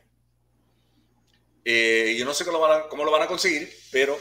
Eh, 1.63 2.15
yo 2.17 2.25
no 2.25 2.33
sé 2.33 2.43
cómo 2.45 2.57
lo, 2.57 2.63
van 2.63 2.79
a, 2.79 2.87
cómo 2.87 3.05
lo 3.05 3.11
van 3.11 3.23
a 3.23 3.27
conseguir, 3.27 3.73
pero 3.91 4.19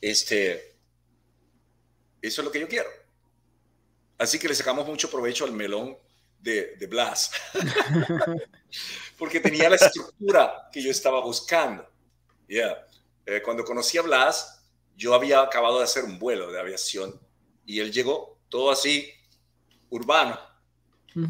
este, 0.00 0.76
eso 2.20 2.40
es 2.40 2.44
lo 2.44 2.52
que 2.52 2.60
yo 2.60 2.68
quiero. 2.68 2.90
Así 4.18 4.38
que 4.38 4.48
le 4.48 4.54
sacamos 4.54 4.86
mucho 4.86 5.10
provecho 5.10 5.44
al 5.44 5.52
melón 5.52 5.96
de, 6.40 6.76
de 6.76 6.86
Blas, 6.86 7.30
porque 9.18 9.40
tenía 9.40 9.68
la 9.68 9.76
estructura 9.76 10.68
que 10.72 10.82
yo 10.82 10.90
estaba 10.90 11.20
buscando. 11.20 11.88
Yeah. 12.46 12.86
Eh, 13.26 13.42
cuando 13.44 13.64
conocí 13.64 13.98
a 13.98 14.02
Blas, 14.02 14.64
yo 14.96 15.14
había 15.14 15.40
acabado 15.40 15.78
de 15.78 15.84
hacer 15.84 16.04
un 16.04 16.18
vuelo 16.18 16.50
de 16.50 16.58
aviación 16.58 17.20
y 17.64 17.80
él 17.80 17.92
llegó 17.92 18.38
todo 18.48 18.70
así 18.70 19.12
urbano. 19.90 20.38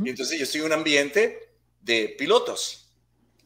Y 0.04 0.10
entonces 0.10 0.38
yo 0.38 0.44
estoy 0.44 0.60
en 0.60 0.66
un 0.66 0.72
ambiente 0.74 1.54
de 1.80 2.14
pilotos. 2.18 2.90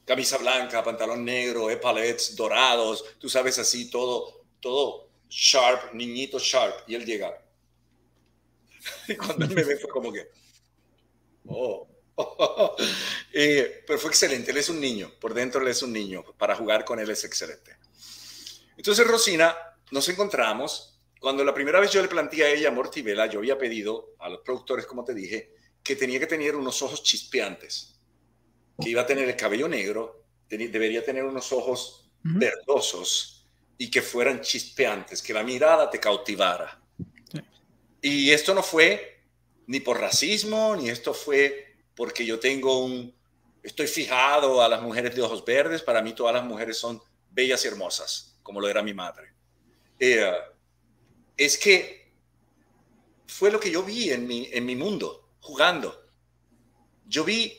Camisa 0.04 0.38
blanca, 0.38 0.82
pantalón 0.82 1.24
negro, 1.24 1.70
epalets 1.70 2.34
dorados, 2.34 3.04
tú 3.20 3.28
sabes 3.28 3.58
así, 3.58 3.88
todo, 3.88 4.44
todo 4.58 5.08
sharp, 5.28 5.94
niñito 5.94 6.38
sharp. 6.38 6.88
Y 6.88 6.94
él 6.94 7.04
llega. 7.04 7.38
Y 9.08 9.14
cuando 9.14 9.44
él 9.44 9.54
me 9.54 9.62
ve 9.62 9.76
fue 9.76 9.88
como 9.88 10.12
que, 10.12 10.28
oh, 11.46 11.88
eh, 13.32 13.82
pero 13.86 13.98
fue 13.98 14.10
excelente, 14.10 14.50
él 14.50 14.58
es 14.58 14.68
un 14.68 14.80
niño, 14.80 15.12
por 15.20 15.34
dentro 15.34 15.62
él 15.62 15.68
es 15.68 15.82
un 15.82 15.92
niño, 15.92 16.24
para 16.36 16.54
jugar 16.54 16.84
con 16.84 16.98
él 16.98 17.10
es 17.10 17.24
excelente. 17.24 17.76
Entonces 18.76 19.06
Rosina 19.06 19.56
nos 19.90 20.08
encontramos. 20.08 21.00
Cuando 21.20 21.44
la 21.44 21.54
primera 21.54 21.78
vez 21.78 21.92
yo 21.92 22.02
le 22.02 22.08
planteé 22.08 22.44
a 22.44 22.50
ella 22.50 22.70
Mortivela, 22.70 23.26
yo 23.26 23.38
había 23.38 23.56
pedido 23.56 24.16
a 24.18 24.28
los 24.28 24.40
productores, 24.40 24.86
como 24.86 25.04
te 25.04 25.14
dije, 25.14 25.54
que 25.82 25.94
tenía 25.94 26.18
que 26.18 26.26
tener 26.26 26.56
unos 26.56 26.82
ojos 26.82 27.02
chispeantes, 27.02 28.00
que 28.80 28.90
iba 28.90 29.02
a 29.02 29.06
tener 29.06 29.28
el 29.28 29.36
cabello 29.36 29.68
negro, 29.68 30.24
debería 30.48 31.04
tener 31.04 31.24
unos 31.24 31.52
ojos 31.52 32.10
verdosos 32.22 33.46
y 33.78 33.90
que 33.90 34.02
fueran 34.02 34.40
chispeantes, 34.40 35.22
que 35.22 35.32
la 35.32 35.42
mirada 35.42 35.88
te 35.88 36.00
cautivara. 36.00 36.80
Y 38.00 38.30
esto 38.30 38.52
no 38.54 38.62
fue 38.62 39.21
ni 39.66 39.80
por 39.80 40.00
racismo, 40.00 40.76
ni 40.76 40.88
esto 40.88 41.14
fue 41.14 41.76
porque 41.94 42.24
yo 42.24 42.38
tengo 42.40 42.84
un, 42.84 43.14
estoy 43.62 43.86
fijado 43.86 44.62
a 44.62 44.68
las 44.68 44.82
mujeres 44.82 45.14
de 45.14 45.22
ojos 45.22 45.44
verdes, 45.44 45.82
para 45.82 46.02
mí 46.02 46.14
todas 46.14 46.34
las 46.34 46.44
mujeres 46.44 46.78
son 46.78 47.00
bellas 47.30 47.64
y 47.64 47.68
hermosas, 47.68 48.38
como 48.42 48.60
lo 48.60 48.68
era 48.68 48.82
mi 48.82 48.94
madre. 48.94 49.32
Eh, 49.98 50.32
es 51.36 51.56
que 51.58 52.12
fue 53.26 53.50
lo 53.50 53.60
que 53.60 53.70
yo 53.70 53.82
vi 53.82 54.10
en 54.10 54.26
mi, 54.26 54.48
en 54.52 54.66
mi 54.66 54.76
mundo, 54.76 55.30
jugando. 55.40 56.06
Yo 57.06 57.24
vi 57.24 57.56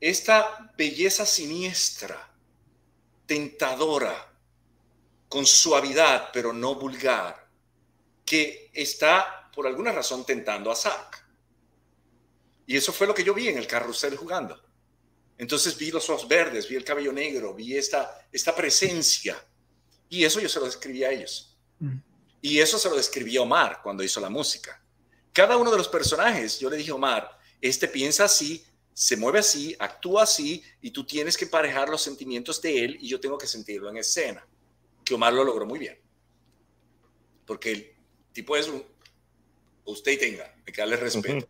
esta 0.00 0.72
belleza 0.76 1.26
siniestra, 1.26 2.32
tentadora, 3.26 4.32
con 5.28 5.44
suavidad, 5.44 6.30
pero 6.32 6.52
no 6.52 6.74
vulgar, 6.76 7.48
que 8.24 8.70
está 8.72 9.47
por 9.58 9.66
alguna 9.66 9.90
razón 9.90 10.24
tentando 10.24 10.70
a 10.70 10.76
Zack. 10.76 11.26
Y 12.64 12.76
eso 12.76 12.92
fue 12.92 13.08
lo 13.08 13.12
que 13.12 13.24
yo 13.24 13.34
vi 13.34 13.48
en 13.48 13.58
el 13.58 13.66
carrusel 13.66 14.16
jugando. 14.16 14.56
Entonces 15.36 15.76
vi 15.76 15.90
los 15.90 16.08
ojos 16.10 16.28
verdes, 16.28 16.68
vi 16.68 16.76
el 16.76 16.84
cabello 16.84 17.12
negro, 17.12 17.54
vi 17.54 17.76
esta, 17.76 18.24
esta 18.30 18.54
presencia. 18.54 19.44
Y 20.08 20.22
eso 20.22 20.38
yo 20.38 20.48
se 20.48 20.60
lo 20.60 20.66
describí 20.66 21.02
a 21.02 21.10
ellos. 21.10 21.58
Y 22.40 22.60
eso 22.60 22.78
se 22.78 22.88
lo 22.88 22.94
describí 22.94 23.36
Omar 23.36 23.80
cuando 23.82 24.04
hizo 24.04 24.20
la 24.20 24.30
música. 24.30 24.80
Cada 25.32 25.56
uno 25.56 25.72
de 25.72 25.78
los 25.78 25.88
personajes, 25.88 26.60
yo 26.60 26.70
le 26.70 26.76
dije 26.76 26.92
a 26.92 26.94
Omar, 26.94 27.28
este 27.60 27.88
piensa 27.88 28.26
así, 28.26 28.64
se 28.94 29.16
mueve 29.16 29.40
así, 29.40 29.74
actúa 29.80 30.22
así, 30.22 30.62
y 30.80 30.92
tú 30.92 31.04
tienes 31.04 31.36
que 31.36 31.46
parejar 31.46 31.88
los 31.88 32.00
sentimientos 32.00 32.62
de 32.62 32.84
él 32.84 32.98
y 33.00 33.08
yo 33.08 33.18
tengo 33.18 33.36
que 33.36 33.48
sentirlo 33.48 33.90
en 33.90 33.96
escena. 33.96 34.46
Que 35.04 35.14
Omar 35.14 35.32
lo 35.32 35.42
logró 35.42 35.66
muy 35.66 35.80
bien. 35.80 35.98
Porque 37.44 37.72
el 37.72 37.96
tipo 38.32 38.56
es 38.56 38.68
un... 38.68 38.97
Usted 39.88 40.18
tenga, 40.18 40.54
hay 40.66 40.72
que 40.72 40.80
darle 40.80 40.96
respeto. 40.96 41.48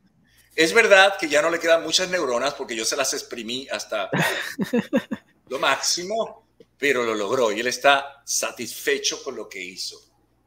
Es 0.55 0.73
verdad 0.73 1.17
que 1.19 1.29
ya 1.29 1.43
no 1.43 1.51
le 1.51 1.59
quedan 1.59 1.83
muchas 1.83 2.09
neuronas 2.09 2.55
porque 2.55 2.77
yo 2.77 2.85
se 2.85 2.97
las 2.97 3.13
exprimí 3.13 3.69
hasta 3.69 4.11
lo 5.49 5.59
máximo, 5.59 6.49
pero 6.79 7.05
lo 7.05 7.15
logró 7.15 7.51
y 7.53 7.61
él 7.61 7.67
está 7.67 8.23
satisfecho 8.25 9.23
con 9.23 9.35
lo 9.35 9.49
que 9.49 9.63
hizo 9.63 10.01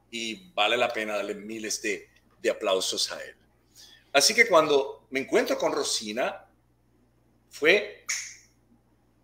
y 0.10 0.52
vale 0.54 0.78
la 0.78 0.92
pena 0.92 1.18
darle 1.18 1.36
miles 1.36 1.82
de, 1.82 2.10
aplausos 2.50 3.12
a 3.12 3.22
él. 3.24 3.36
Así 4.14 4.34
que 4.34 4.48
cuando 4.48 5.08
me 5.12 5.20
encuentro 5.20 5.58
con 5.58 5.72
Rosina, 5.72 6.46
fue 7.50 8.06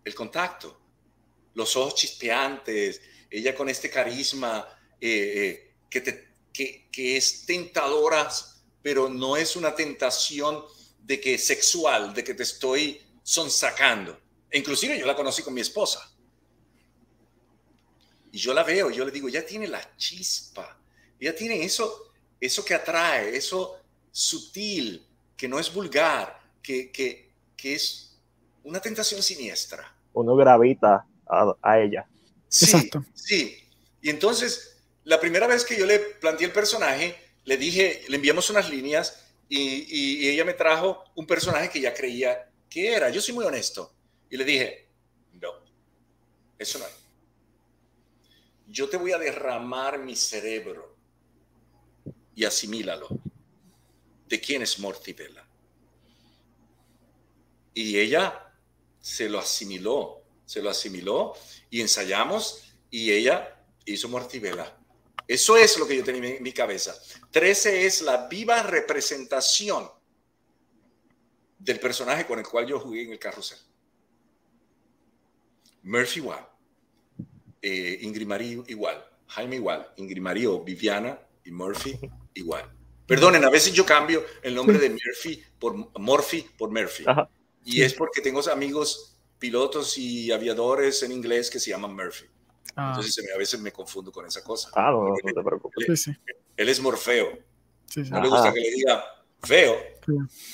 el 0.04 0.14
contacto, 0.14 0.80
los 1.54 1.74
ojos 1.76 1.94
chispeantes, 1.94 3.00
ella 3.30 3.54
con 3.54 3.68
este 3.68 3.90
carisma 3.90 4.66
eh, 5.00 5.10
eh, 5.10 5.74
que, 5.90 6.00
te, 6.00 6.28
que, 6.52 7.16
es 7.16 7.44
tentadora, 7.46 8.28
pero 8.82 9.08
no 9.08 9.36
es 9.36 9.56
una 9.56 9.74
tentación 9.74 10.62
de 11.02 11.20
que 11.20 11.38
sexual, 11.38 12.14
de 12.14 12.22
que 12.24 12.34
te 12.34 12.42
estoy 12.42 13.00
sonsacando. 13.22 14.18
E 14.50 14.58
inclusive 14.58 14.98
yo 14.98 15.06
la 15.06 15.16
conocí 15.16 15.42
con 15.42 15.54
mi 15.54 15.60
esposa. 15.60 16.10
Y 18.30 18.38
yo 18.38 18.52
la 18.52 18.62
veo, 18.62 18.90
yo 18.90 19.04
le 19.04 19.10
digo, 19.10 19.28
ya 19.28 19.44
tiene 19.44 19.66
la 19.68 19.96
chispa, 19.96 20.78
ella 21.18 21.34
tiene 21.34 21.64
eso, 21.64 22.12
eso 22.40 22.64
que 22.64 22.74
atrae, 22.74 23.36
eso 23.36 23.80
sutil, 24.10 25.06
que 25.36 25.48
no 25.48 25.58
es 25.58 25.72
vulgar, 25.72 26.40
que, 26.62 26.90
que, 26.90 27.30
que 27.56 27.74
es 27.74 28.16
una 28.64 28.80
tentación 28.80 29.22
siniestra. 29.22 29.94
Uno 30.12 30.36
gravita 30.36 31.06
a, 31.26 31.78
ella. 31.78 32.06
Sí, 32.48 32.90
sí. 33.14 33.56
Y 34.02 34.10
entonces, 34.10 34.78
la 35.04 35.20
primera 35.20 35.46
vez 35.46 35.64
que 35.64 35.78
yo 35.78 35.86
le 35.86 35.98
planteé 35.98 36.46
el 36.46 36.52
personaje, 36.52 37.16
le 37.48 37.56
dije, 37.56 38.04
le 38.08 38.16
enviamos 38.16 38.50
unas 38.50 38.68
líneas 38.68 39.24
y, 39.48 40.28
ella 40.28 40.44
me 40.44 40.52
trajo 40.52 41.02
un 41.14 41.26
personaje 41.26 41.70
que 41.70 41.80
ya 41.80 41.94
creía 41.94 42.52
que 42.68 42.92
era. 42.92 43.08
Yo 43.08 43.22
soy 43.22 43.32
muy 43.32 43.46
honesto. 43.46 43.90
Y 44.28 44.36
le 44.36 44.44
dije, 44.44 44.88
no, 45.40 45.48
eso 46.58 46.78
no. 46.78 46.84
Yo 48.66 48.86
te 48.90 48.98
voy 48.98 49.12
a 49.12 49.18
derramar 49.18 49.98
mi 49.98 50.14
cerebro 50.14 50.94
y 52.34 52.44
asimílalo. 52.44 53.08
¿De 54.26 54.38
quién 54.38 54.60
es 54.60 54.78
Mortibella? 54.78 55.48
Y 57.72 57.98
ella 57.98 58.52
se 59.00 59.26
lo 59.26 59.38
asimiló, 59.38 60.22
se 60.44 60.60
lo 60.60 60.68
asimiló 60.68 61.32
y 61.70 61.80
ensayamos 61.80 62.74
y 62.90 63.10
ella 63.10 63.64
hizo 63.86 64.10
Mortibella. 64.10 64.77
Eso 65.28 65.58
es 65.58 65.78
lo 65.78 65.86
que 65.86 65.94
yo 65.94 66.02
tenía 66.02 66.36
en 66.36 66.42
mi 66.42 66.52
cabeza. 66.52 66.98
13 67.30 67.84
es 67.84 68.00
la 68.00 68.26
viva 68.28 68.62
representación 68.62 69.86
del 71.58 71.78
personaje 71.78 72.26
con 72.26 72.38
el 72.38 72.46
cual 72.46 72.66
yo 72.66 72.80
jugué 72.80 73.02
en 73.02 73.12
el 73.12 73.18
carrusel. 73.18 73.58
Murphy 75.82 76.20
igual, 76.20 76.48
eh, 77.60 77.98
Ingrid 78.00 78.26
Marie 78.26 78.62
igual, 78.68 79.04
Jaime 79.26 79.56
igual, 79.56 79.92
Ingrid 79.98 80.48
o 80.48 80.64
Viviana 80.64 81.18
y 81.44 81.50
Murphy 81.50 81.98
igual. 82.34 82.74
Perdonen, 83.06 83.44
a 83.44 83.50
veces 83.50 83.72
yo 83.72 83.84
cambio 83.84 84.24
el 84.42 84.54
nombre 84.54 84.78
de 84.78 84.90
Murphy 84.90 85.42
por 85.58 85.74
Murphy 85.98 86.46
por 86.56 86.70
Murphy. 86.70 87.04
Y 87.64 87.82
es 87.82 87.92
porque 87.92 88.22
tengo 88.22 88.40
amigos 88.50 89.18
pilotos 89.38 89.98
y 89.98 90.32
aviadores 90.32 91.02
en 91.02 91.12
inglés 91.12 91.50
que 91.50 91.60
se 91.60 91.70
llaman 91.70 91.94
Murphy. 91.94 92.26
Ah. 92.78 92.94
Entonces 92.94 93.24
a 93.34 93.36
veces 93.36 93.60
me 93.60 93.72
confundo 93.72 94.12
con 94.12 94.24
esa 94.24 94.42
cosa. 94.42 94.70
Ah, 94.74 94.90
no, 94.92 95.08
no 95.08 95.14
te 95.34 95.42
preocupes. 95.42 96.10
Él, 96.56 96.68
es 96.68 96.80
Morfeo. 96.80 97.38
No 97.96 98.20
me 98.20 98.28
gusta 98.28 98.52
que 98.52 98.60
le 98.60 98.70
diga 98.70 99.04
feo. 99.42 99.76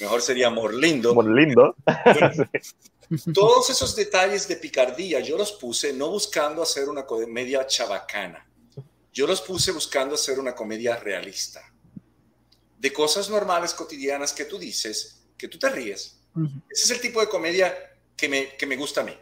Mejor 0.00 0.22
sería 0.22 0.48
Morlindo. 0.50 1.14
Morlindo. 1.14 1.76
todos 3.34 3.68
esos 3.68 3.94
detalles 3.94 4.48
de 4.48 4.56
picardía 4.56 5.20
yo 5.20 5.36
los 5.36 5.52
puse 5.52 5.92
no 5.92 6.08
buscando 6.08 6.62
hacer 6.62 6.88
una 6.88 7.04
comedia 7.04 7.66
chabacana 7.66 8.44
yo 9.14 9.28
los 9.28 9.40
puse 9.40 9.70
buscando 9.70 10.16
hacer 10.16 10.40
una 10.40 10.54
comedia 10.56 10.96
realista. 10.96 11.62
De 12.76 12.92
cosas 12.92 13.30
normales, 13.30 13.72
cotidianas 13.72 14.32
que 14.32 14.44
tú 14.44 14.58
dices, 14.58 15.24
que 15.38 15.46
tú 15.46 15.56
te 15.56 15.70
ríes. 15.70 16.18
Ese 16.68 16.84
es 16.84 16.90
el 16.90 17.00
tipo 17.00 17.20
de 17.20 17.28
comedia 17.28 17.72
que 18.16 18.28
me, 18.28 18.56
que 18.56 18.66
me 18.66 18.76
gusta 18.76 19.02
a 19.02 19.04
mí. 19.04 19.16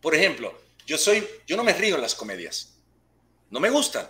Por 0.00 0.16
ejemplo, 0.16 0.52
yo 0.86 0.98
soy, 0.98 1.26
yo 1.46 1.56
no 1.56 1.64
me 1.64 1.72
río 1.72 1.96
en 1.96 2.02
las 2.02 2.14
comedias. 2.14 2.74
No 3.50 3.60
me 3.60 3.70
gustan. 3.70 4.08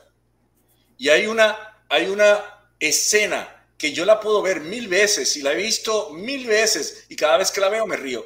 Y 0.99 1.09
hay 1.09 1.27
una, 1.27 1.57
hay 1.89 2.07
una 2.07 2.39
escena 2.79 3.67
que 3.77 3.93
yo 3.93 4.05
la 4.05 4.21
puedo 4.21 4.43
ver 4.43 4.61
mil 4.61 4.89
veces 4.89 5.37
y 5.37 5.43
la 5.43 5.53
he 5.53 5.57
visto 5.57 6.11
mil 6.11 6.47
veces 6.47 7.07
y 7.09 7.17
cada 7.17 7.39
vez 7.39 7.51
que 7.51 7.61
la 7.61 7.69
veo 7.69 7.87
me 7.87 7.97
río. 7.97 8.25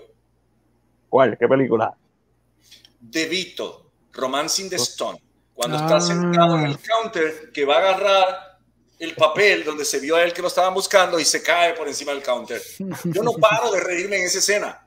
¿Cuál? 1.08 1.38
¿Qué 1.38 1.48
película? 1.48 1.94
De 3.00 3.26
Vito, 3.26 3.90
Romancing 4.12 4.68
the 4.68 4.76
Stone. 4.76 5.22
Cuando 5.54 5.78
está 5.78 6.00
sentado 6.00 6.58
en 6.58 6.66
el 6.66 6.74
ah. 6.74 6.80
counter 6.86 7.50
que 7.52 7.64
va 7.64 7.76
a 7.76 7.78
agarrar 7.78 8.58
el 8.98 9.14
papel 9.14 9.64
donde 9.64 9.84
se 9.84 9.98
vio 9.98 10.16
a 10.16 10.22
él 10.22 10.32
que 10.32 10.42
lo 10.42 10.48
estaban 10.48 10.74
buscando 10.74 11.18
y 11.18 11.24
se 11.24 11.42
cae 11.42 11.72
por 11.72 11.88
encima 11.88 12.12
del 12.12 12.22
counter. 12.22 12.60
Yo 13.04 13.22
no 13.22 13.32
paro 13.32 13.70
de 13.70 13.80
reírme 13.80 14.18
en 14.18 14.24
esa 14.24 14.38
escena. 14.38 14.85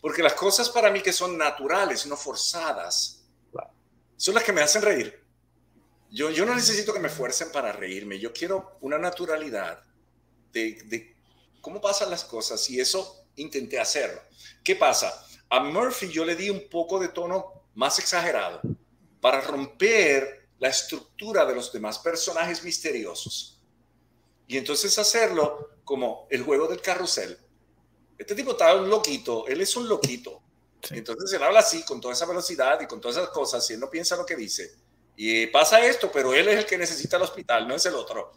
Porque 0.00 0.22
las 0.22 0.34
cosas 0.34 0.68
para 0.70 0.90
mí 0.90 1.02
que 1.02 1.12
son 1.12 1.36
naturales, 1.36 2.06
no 2.06 2.16
forzadas, 2.16 3.24
son 4.16 4.34
las 4.34 4.44
que 4.44 4.52
me 4.52 4.60
hacen 4.60 4.82
reír. 4.82 5.24
Yo, 6.10 6.30
yo 6.30 6.44
no 6.44 6.54
necesito 6.54 6.92
que 6.92 7.00
me 7.00 7.08
fuercen 7.08 7.52
para 7.52 7.72
reírme. 7.72 8.18
Yo 8.18 8.32
quiero 8.32 8.78
una 8.80 8.98
naturalidad 8.98 9.84
de, 10.52 10.82
de 10.86 11.16
cómo 11.60 11.80
pasan 11.80 12.10
las 12.10 12.24
cosas 12.24 12.68
y 12.70 12.80
eso 12.80 13.26
intenté 13.36 13.78
hacerlo. 13.78 14.20
¿Qué 14.64 14.74
pasa? 14.76 15.24
A 15.50 15.60
Murphy 15.60 16.10
yo 16.10 16.24
le 16.24 16.36
di 16.36 16.50
un 16.50 16.68
poco 16.68 16.98
de 16.98 17.08
tono 17.08 17.64
más 17.74 17.98
exagerado 17.98 18.60
para 19.20 19.40
romper 19.40 20.48
la 20.58 20.68
estructura 20.68 21.44
de 21.44 21.54
los 21.54 21.72
demás 21.72 21.98
personajes 21.98 22.62
misteriosos. 22.64 23.60
Y 24.46 24.56
entonces 24.56 24.98
hacerlo 24.98 25.78
como 25.84 26.26
el 26.30 26.42
juego 26.42 26.66
del 26.66 26.80
carrusel. 26.80 27.38
Este 28.18 28.34
tipo 28.34 28.50
está 28.50 28.74
un 28.74 28.90
loquito, 28.90 29.46
él 29.46 29.60
es 29.60 29.76
un 29.76 29.88
loquito. 29.88 30.42
Entonces 30.90 31.32
él 31.32 31.42
habla 31.42 31.60
así, 31.60 31.84
con 31.84 32.00
toda 32.00 32.14
esa 32.14 32.26
velocidad 32.26 32.80
y 32.80 32.86
con 32.86 33.00
todas 33.00 33.16
esas 33.16 33.30
cosas, 33.30 33.68
y 33.70 33.74
él 33.74 33.80
no 33.80 33.88
piensa 33.88 34.16
lo 34.16 34.26
que 34.26 34.36
dice. 34.36 34.72
Y 35.16 35.46
pasa 35.48 35.84
esto, 35.84 36.10
pero 36.12 36.34
él 36.34 36.48
es 36.48 36.58
el 36.58 36.66
que 36.66 36.78
necesita 36.78 37.16
el 37.16 37.22
hospital, 37.22 37.66
no 37.66 37.74
es 37.74 37.86
el 37.86 37.94
otro. 37.94 38.32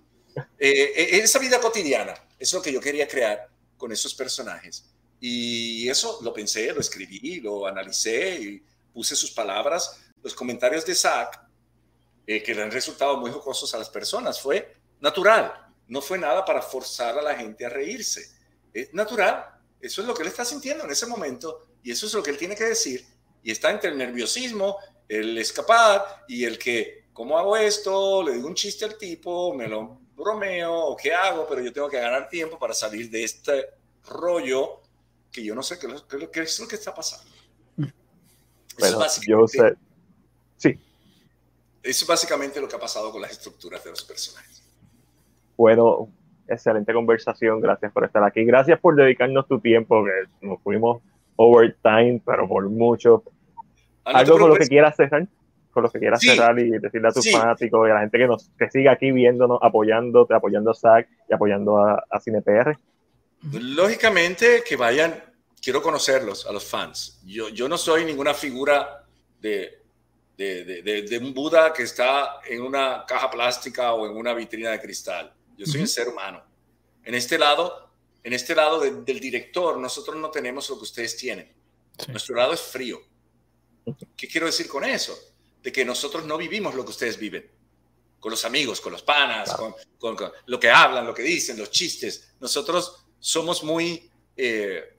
Eh, 0.58 0.94
eh, 0.95 1.20
esa 1.20 1.40
vida 1.40 1.60
cotidiana 1.60 2.14
es 2.40 2.52
lo 2.53 2.62
que 2.62 2.72
yo 2.72 2.80
quería 2.80 3.08
crear 3.08 3.49
con 3.78 3.91
esos 3.91 4.14
personajes. 4.14 4.86
Y 5.20 5.88
eso 5.88 6.20
lo 6.24 6.34
pensé, 6.34 6.74
lo 6.74 6.82
escribí, 6.82 7.40
lo 7.40 7.68
analicé 7.68 8.36
y 8.41 8.64
puse 8.91 9.16
sus 9.16 9.32
palabras. 9.32 9.99
Los 10.24 10.34
comentarios 10.34 10.86
de 10.86 10.95
Zach, 10.95 11.40
eh, 12.26 12.41
que 12.41 12.56
le 12.56 12.64
han 12.64 12.72
resultado 12.72 13.18
muy 13.18 13.32
jocosos 13.32 13.74
a 13.76 13.78
las 13.78 13.90
personas, 13.90 14.41
fue 14.41 14.76
natural. 14.99 15.53
No 15.88 16.02
fue 16.02 16.18
nada 16.18 16.44
para 16.44 16.62
forzar 16.62 17.18
a 17.20 17.22
la 17.22 17.36
gente 17.36 17.66
a 17.66 17.70
reírse. 17.70 18.32
Es 18.74 18.94
natural. 18.94 19.60
Eso 19.82 20.02
es 20.02 20.08
lo 20.08 20.14
que 20.14 20.22
él 20.22 20.28
está 20.28 20.45
sintiendo 20.45 20.84
en 20.84 20.91
ese 20.91 21.08
momento 21.08 21.68
y 21.84 21.91
eso 21.91 22.06
es 22.06 22.14
lo 22.14 22.22
que 22.22 22.32
él 22.32 22.38
tiene 22.38 22.56
que 22.56 22.66
decir. 22.66 23.06
Y 23.44 23.52
está 23.52 23.72
entre 23.72 23.90
el 23.90 23.98
nerviosismo, 23.98 24.78
el 25.08 25.38
escapar 25.38 26.24
y 26.28 26.45
el 26.45 26.58
que, 26.58 27.08
¿cómo 27.14 27.38
hago 27.38 27.58
esto? 27.58 28.22
Le 28.24 28.34
digo 28.34 28.48
un 28.48 28.56
chiste 28.56 28.86
al 28.86 28.98
tipo, 28.98 29.53
me 29.53 29.68
lo 29.68 29.99
bromeo 30.16 30.74
o 30.74 30.95
qué 30.95 31.14
hago, 31.14 31.48
pero 31.48 31.62
yo 31.62 31.74
tengo 31.74 31.90
que 31.90 31.99
ganar 31.99 32.30
tiempo 32.30 32.60
para 32.60 32.74
salir 32.74 33.10
de 33.10 33.24
este 33.24 33.66
rollo 34.03 34.82
que 35.32 35.44
yo 35.44 35.56
no 35.56 35.64
sé 35.64 35.80
qué, 35.80 35.88
es 36.41 36.60
lo 36.60 36.68
que 36.68 36.76
está 36.76 36.94
pasando. 36.94 37.32
Bueno, 38.78 39.06
yo 39.28 39.48
sé. 39.48 39.76
Sí. 40.58 40.80
Eso 41.84 42.03
es 42.03 42.08
básicamente 42.08 42.62
lo 42.62 42.68
que 42.68 42.76
ha 42.76 42.80
pasado 42.80 43.12
con 43.12 43.22
las 43.22 43.32
estructuras 43.32 43.84
de 43.84 43.90
los 43.90 44.03
personajes. 44.03 44.62
Bueno, 45.58 46.10
excelente 46.53 46.94
conversación. 46.94 47.60
Gracias 47.61 47.91
por 47.91 48.03
estar 48.06 48.23
aquí. 48.23 48.44
Gracias 48.44 48.80
por 48.80 48.95
dedicarnos 48.95 49.48
tu 49.48 49.60
tiempo, 49.60 50.03
que 50.03 50.45
nos 50.45 50.61
fuimos 50.61 51.02
overtime, 51.36 52.22
pero 52.26 52.48
por 52.48 52.69
mucho. 52.69 53.23
Ah, 54.06 54.19
Algo 54.19 54.38
con 54.38 54.49
lo 54.49 54.56
que 54.56 54.68
quieras 54.68 54.95
cerrar, 54.95 55.28
con 55.72 55.84
lo 55.84 55.90
que 55.90 55.99
quieras 55.99 56.22
cerrar 56.22 56.57
y 56.60 56.69
decirle 56.72 57.07
a 57.07 57.11
tus 57.11 57.32
fanáticos 57.32 57.88
y 57.88 57.91
a 57.91 57.95
la 57.95 57.99
gente 58.02 58.18
que 58.18 58.28
nos 58.28 58.49
que 58.57 58.69
siga 58.69 58.91
aquí 58.91 59.11
viéndonos, 59.11 59.60
apoyándote, 59.61 60.34
apoyando 60.34 60.72
a 60.72 60.73
SAC 60.73 61.07
y 61.30 61.34
apoyando 61.34 61.78
a, 61.78 62.03
a 62.10 62.19
CinePR. 62.19 62.78
Lógicamente 63.53 64.64
que 64.68 64.76
vayan, 64.76 65.15
quiero 65.61 65.82
conocerlos, 65.82 66.45
a 66.45 66.52
los 66.52 66.64
fans. 66.64 67.22
Yo, 67.26 67.49
yo 67.49 67.68
no 67.68 67.78
soy 67.78 68.06
ninguna 68.06 68.34
figura 68.34 69.03
de, 69.40 69.80
de, 70.38 70.82
de, 70.84 71.02
de, 71.03 71.18
un 71.18 71.34
Buda 71.34 71.73
que 71.73 71.84
está 71.84 72.40
en 72.48 72.61
una 72.61 73.03
caja 73.07 73.30
plástica 73.30 73.94
o 73.94 74.06
en 74.06 74.15
una 74.15 74.34
vitrina 74.34 74.72
de 74.72 74.80
cristal. 74.80 75.34
Yo 75.61 75.71
soy 75.71 75.81
un 75.81 75.88
ser 75.88 76.07
humano. 76.09 76.43
En 77.03 77.13
este 77.13 77.38
lado, 77.38 77.91
en 78.23 78.33
este 78.33 78.55
lado 78.55 78.79
del 78.79 79.19
director, 79.19 79.77
nosotros 79.77 80.15
no 80.15 80.31
tenemos 80.31 80.67
lo 80.71 80.77
que 80.77 80.83
ustedes 80.83 81.15
tienen. 81.15 81.53
Nuestro 82.07 82.35
lado 82.35 82.53
es 82.53 82.61
frío. 82.61 82.99
¿Qué 84.17 84.27
quiero 84.27 84.47
decir 84.47 84.67
con 84.67 84.83
eso? 84.83 85.15
De 85.61 85.71
que 85.71 85.85
nosotros 85.85 86.25
no 86.25 86.35
vivimos 86.35 86.73
lo 86.73 86.83
que 86.83 86.89
ustedes 86.89 87.19
viven. 87.19 87.47
Con 88.19 88.31
los 88.31 88.43
amigos, 88.43 88.81
con 88.81 88.91
los 88.91 89.03
panas, 89.03 89.53
con, 89.53 89.75
con, 89.99 90.31
lo 90.47 90.59
que 90.59 90.71
hablan, 90.71 91.05
lo 91.05 91.13
que 91.13 91.21
dicen, 91.21 91.59
los 91.59 91.69
chistes. 91.69 92.33
Nosotros 92.39 93.05
somos 93.19 93.63
muy 93.63 94.09
eh, 94.35 94.97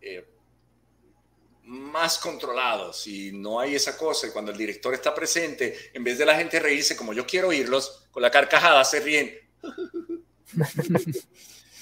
eh, 0.00 0.24
más 1.64 2.18
controlados 2.18 3.08
y 3.08 3.32
no 3.32 3.58
hay 3.58 3.74
esa 3.74 3.96
cosa. 3.96 4.28
Y 4.28 4.30
cuando 4.30 4.52
el 4.52 4.58
director 4.58 4.94
está 4.94 5.12
presente, 5.12 5.90
en 5.92 6.04
vez 6.04 6.16
de 6.16 6.26
la 6.26 6.36
gente 6.36 6.60
reírse 6.60 6.96
como 6.96 7.12
yo 7.12 7.26
quiero 7.26 7.48
oírlos, 7.48 8.04
con 8.12 8.22
la 8.22 8.30
carcajada 8.30 8.84
se 8.84 9.00
ríen 9.00 9.39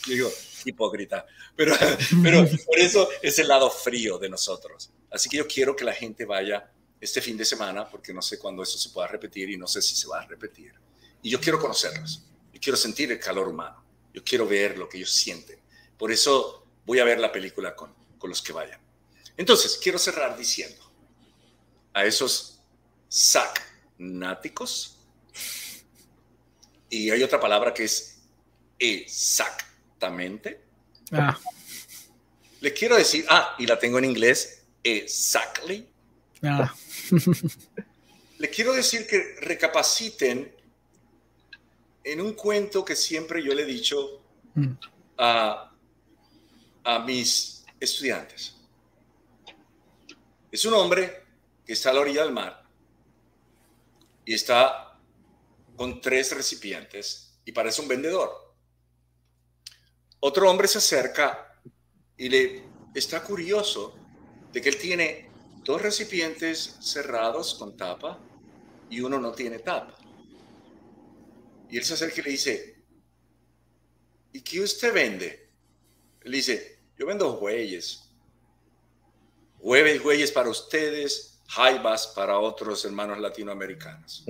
Digo, 0.07 0.31
hipócrita. 0.65 1.27
Pero, 1.57 1.75
pero 2.23 2.47
por 2.67 2.79
eso 2.79 3.09
es 3.23 3.39
el 3.39 3.49
lado 3.49 3.71
frío 3.71 4.19
de 4.19 4.29
nosotros. 4.29 4.91
Así 5.11 5.29
que 5.29 5.39
yo 5.39 5.47
quiero 5.47 5.75
que 5.75 5.85
la 5.85 5.93
gente 5.93 6.25
vaya 6.25 6.71
este 7.01 7.21
fin 7.21 7.37
de 7.37 7.45
semana, 7.45 7.89
porque 7.89 8.13
no 8.13 8.23
sé 8.23 8.39
cuándo 8.39 8.63
eso 8.63 8.79
se 8.79 8.91
pueda 8.91 9.07
repetir 9.07 9.51
y 9.51 9.57
no 9.57 9.67
sé 9.67 9.81
si 9.83 9.95
se 9.95 10.09
va 10.09 10.21
a 10.21 10.27
repetir. 10.27 10.73
Y 11.23 11.31
yo 11.31 11.41
quiero 11.41 11.59
conocerlos. 11.59 12.25
Yo 12.53 12.61
quiero 12.61 12.77
sentir 12.77 13.13
el 13.13 13.21
calor 13.21 13.49
humano. 13.49 13.85
Yo 14.13 14.23
quiero 14.25 14.47
ver 14.47 14.79
lo 14.79 14.89
que 14.89 14.99
ellos 14.99 15.13
sienten. 15.13 15.59
Por 15.97 16.11
eso 16.11 16.67
voy 16.85 16.99
a 16.99 17.05
ver 17.05 17.19
la 17.19 17.31
película 17.31 17.75
con, 17.75 17.95
con 18.19 18.31
los 18.31 18.43
que 18.43 18.53
vayan. 18.53 18.81
Entonces, 19.37 19.79
quiero 19.81 19.99
cerrar 19.99 20.37
diciendo 20.37 20.91
a 21.93 22.05
esos 22.05 22.61
sacnáticos 23.09 24.98
y 26.91 27.11
hay 27.11 27.23
otra 27.23 27.39
palabra 27.39 27.73
que 27.75 27.85
es 27.85 28.19
exactamente. 28.79 30.61
Ah. 31.13 31.39
Le 32.61 32.73
quiero 32.73 32.97
decir, 32.97 33.25
ah, 33.29 33.55
y 33.59 33.67
la 33.67 33.79
tengo 33.79 33.99
en 33.99 34.05
inglés, 34.05 34.65
exactly. 34.83 35.89
Ah. 36.43 36.75
Le 38.39 38.49
quiero 38.51 38.73
decir 38.73 39.07
que 39.07 39.35
recapaciten 39.41 40.55
en 42.05 42.21
un 42.21 42.35
cuento 42.35 42.85
que 42.85 42.95
siempre 42.95 43.43
yo 43.43 43.53
le 43.53 43.63
he 43.63 43.67
dicho 43.67 44.23
mm. 44.55 44.73
a, 45.19 45.73
a 46.85 46.99
mis 47.01 47.65
estudiantes. 47.81 48.55
Es 50.53 50.65
un 50.65 50.75
hombre 50.75 51.25
que 51.67 51.73
está 51.73 51.91
a 51.91 51.95
la 51.95 52.01
orilla 52.01 52.23
del 52.23 52.33
mar 52.33 52.65
y 54.25 54.35
está 54.35 54.88
con 55.79 56.01
tres 56.01 56.33
recipientes 56.33 57.39
y 57.45 57.53
parece 57.53 57.81
un 57.81 57.89
vendedor. 57.89 58.31
Otro 60.19 60.51
hombre 60.51 60.67
se 60.67 60.79
acerca 60.79 61.63
y 62.17 62.29
le 62.29 62.65
está 62.93 63.23
curioso 63.23 63.95
de 64.53 64.61
que 64.61 64.71
él 64.71 64.77
tiene 64.77 65.31
dos 65.65 65.81
recipientes 65.81 66.77
cerrados 66.81 67.55
con 67.55 67.77
tapa 67.77 68.19
y 68.91 69.01
uno 69.01 69.21
no 69.21 69.31
tiene 69.31 69.61
tapa. 69.61 69.97
Y 71.71 71.79
él 71.79 71.85
se 71.85 71.95
acerca 71.95 72.21
y 72.21 72.25
le 72.25 72.31
dice, 72.33 72.85
¿y 74.33 74.41
qué 74.41 74.61
usted 74.61 74.93
vende? 74.93 75.49
Él 76.23 76.33
dice, 76.33 76.81
yo 76.99 77.07
vendo 77.07 77.35
jueyes. 77.35 78.03
Jueves, 79.61 80.01
jueyes 80.01 80.33
para 80.33 80.49
ustedes, 80.49 81.39
jaibas 81.47 82.09
para 82.09 82.41
otros 82.41 82.85
hermanos 82.85 83.21
latinoamericanos. 83.21 84.25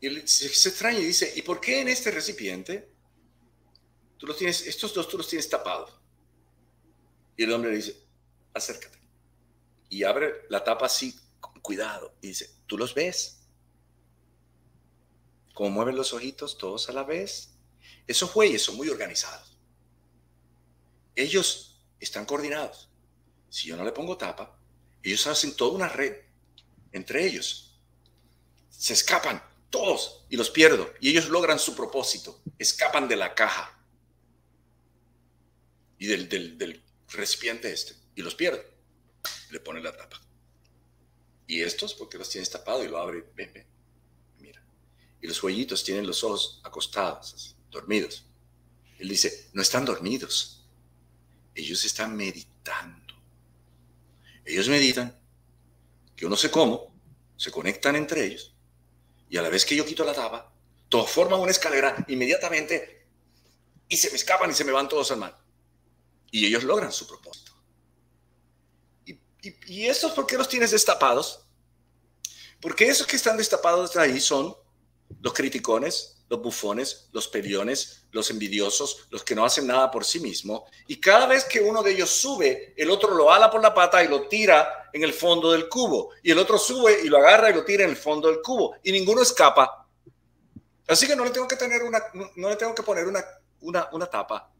Y 0.00 0.06
él 0.06 0.28
se, 0.28 0.46
extraña 0.46 1.00
y 1.00 1.04
dice, 1.04 1.32
¿y 1.34 1.42
por 1.42 1.60
qué 1.60 1.80
en 1.80 1.88
este 1.88 2.10
recipiente 2.10 2.92
tú 4.16 4.26
los 4.26 4.36
tienes, 4.36 4.66
estos 4.66 4.94
dos 4.94 5.08
tú 5.08 5.18
los 5.18 5.28
tienes 5.28 5.48
tapados? 5.48 5.92
Y 7.36 7.44
el 7.44 7.52
hombre 7.52 7.70
le 7.70 7.76
dice, 7.78 7.96
acércate. 8.54 8.98
Y 9.88 10.04
abre 10.04 10.42
la 10.48 10.62
tapa 10.62 10.86
así, 10.86 11.18
con 11.40 11.60
cuidado, 11.60 12.14
y 12.20 12.28
dice, 12.28 12.50
¿tú 12.66 12.76
los 12.76 12.94
ves? 12.94 13.40
¿Cómo 15.54 15.70
mueven 15.70 15.96
los 15.96 16.12
ojitos 16.12 16.58
todos 16.58 16.88
a 16.88 16.92
la 16.92 17.02
vez? 17.02 17.54
Esos 18.06 18.32
güeyes 18.32 18.62
son 18.62 18.76
muy 18.76 18.88
organizados. 18.88 19.58
Ellos 21.16 21.82
están 21.98 22.26
coordinados. 22.26 22.88
Si 23.48 23.68
yo 23.68 23.76
no 23.76 23.84
le 23.84 23.92
pongo 23.92 24.16
tapa, 24.16 24.60
ellos 25.02 25.26
hacen 25.26 25.56
toda 25.56 25.72
una 25.72 25.88
red 25.88 26.16
entre 26.92 27.26
ellos. 27.26 27.80
Se 28.70 28.92
escapan 28.92 29.42
todos 29.70 30.24
y 30.28 30.36
los 30.36 30.50
pierdo. 30.50 30.92
Y 31.00 31.10
ellos 31.10 31.28
logran 31.28 31.58
su 31.58 31.74
propósito. 31.74 32.40
Escapan 32.58 33.08
de 33.08 33.16
la 33.16 33.34
caja 33.34 33.78
y 35.98 36.06
del, 36.06 36.82
recipiente 37.08 37.72
este. 37.72 37.94
Y 38.14 38.22
los 38.22 38.34
pierdo. 38.34 38.62
Le 39.50 39.60
pone 39.60 39.80
la 39.80 39.96
tapa. 39.96 40.20
¿Y 41.46 41.62
estos? 41.62 41.94
porque 41.94 42.18
los 42.18 42.28
tienes 42.28 42.50
tapados? 42.50 42.84
Y 42.84 42.88
lo 42.88 42.98
abre. 42.98 43.24
Ven, 43.34 43.66
Mira. 44.38 44.62
Y 45.20 45.26
los 45.26 45.42
huellitos 45.42 45.82
tienen 45.84 46.06
los 46.06 46.22
ojos 46.22 46.60
acostados, 46.64 47.56
dormidos. 47.70 48.26
Él 48.98 49.08
dice, 49.08 49.48
no 49.52 49.62
están 49.62 49.84
dormidos. 49.84 50.66
Ellos 51.54 51.84
están 51.84 52.16
meditando. 52.16 53.14
Ellos 54.44 54.68
meditan. 54.68 55.18
Que 56.14 56.28
no 56.28 56.36
sé 56.36 56.50
cómo. 56.50 56.94
Se 57.36 57.50
conectan 57.50 57.96
entre 57.96 58.26
ellos. 58.26 58.54
Y 59.28 59.36
a 59.36 59.42
la 59.42 59.48
vez 59.48 59.64
que 59.64 59.76
yo 59.76 59.84
quito 59.84 60.04
la 60.04 60.14
tapa, 60.14 60.52
todos 60.88 61.10
forman 61.10 61.40
una 61.40 61.50
escalera 61.50 62.04
inmediatamente 62.08 63.06
y 63.88 63.96
se 63.96 64.10
me 64.10 64.16
escapan 64.16 64.50
y 64.50 64.54
se 64.54 64.64
me 64.64 64.72
van 64.72 64.88
todos 64.88 65.10
al 65.10 65.18
mar. 65.18 65.38
Y 66.30 66.46
ellos 66.46 66.64
logran 66.64 66.92
su 66.92 67.06
propósito. 67.06 67.52
¿Y, 69.40 69.86
estos 69.86 70.12
por 70.12 70.26
qué 70.26 70.36
los 70.36 70.48
tienes 70.48 70.72
destapados? 70.72 71.46
Porque 72.60 72.88
esos 72.88 73.06
que 73.06 73.16
están 73.16 73.36
destapados 73.36 73.94
de 73.94 74.00
ahí 74.00 74.20
son 74.20 74.54
los 75.20 75.32
criticones, 75.32 76.17
los 76.28 76.42
bufones, 76.42 77.08
los 77.12 77.28
peliones, 77.28 78.04
los 78.12 78.30
envidiosos, 78.30 79.06
los 79.10 79.24
que 79.24 79.34
no 79.34 79.44
hacen 79.44 79.66
nada 79.66 79.90
por 79.90 80.04
sí 80.04 80.20
mismo. 80.20 80.66
Y 80.86 81.00
cada 81.00 81.26
vez 81.26 81.44
que 81.44 81.60
uno 81.60 81.82
de 81.82 81.92
ellos 81.92 82.10
sube, 82.10 82.74
el 82.76 82.90
otro 82.90 83.14
lo 83.14 83.32
ala 83.32 83.50
por 83.50 83.62
la 83.62 83.72
pata 83.72 84.04
y 84.04 84.08
lo 84.08 84.28
tira 84.28 84.90
en 84.92 85.02
el 85.02 85.12
fondo 85.12 85.52
del 85.52 85.68
cubo. 85.68 86.10
Y 86.22 86.30
el 86.30 86.38
otro 86.38 86.58
sube 86.58 87.00
y 87.02 87.08
lo 87.08 87.18
agarra 87.18 87.50
y 87.50 87.54
lo 87.54 87.64
tira 87.64 87.84
en 87.84 87.90
el 87.90 87.96
fondo 87.96 88.28
del 88.28 88.42
cubo. 88.42 88.76
Y 88.82 88.92
ninguno 88.92 89.22
escapa. 89.22 89.86
Así 90.86 91.06
que 91.06 91.16
no 91.16 91.24
le 91.24 91.30
tengo 91.30 91.48
que 91.48 91.56
tener 91.56 91.82
una, 91.82 92.02
le 92.14 92.56
tengo 92.56 92.74
que 92.74 92.82
poner 92.82 93.06
una, 93.06 93.24
una, 93.60 93.88
una 93.92 94.06
tapa. 94.06 94.50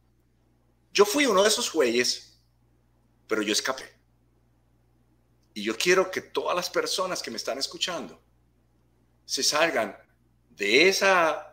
Yo 0.93 1.05
fui 1.05 1.27
uno 1.27 1.43
de 1.43 1.49
esos 1.49 1.71
güeyes, 1.73 2.41
pero 3.27 3.43
yo 3.43 3.53
escapé. 3.53 3.85
Y 5.53 5.63
yo 5.63 5.77
quiero 5.77 6.11
que 6.11 6.21
todas 6.23 6.57
las 6.57 6.71
personas 6.71 7.23
que 7.23 7.31
me 7.31 7.37
están 7.37 7.59
escuchando 7.59 8.21
se 9.25 9.43
salgan 9.43 9.97
de 10.51 10.89
esa 10.89 11.48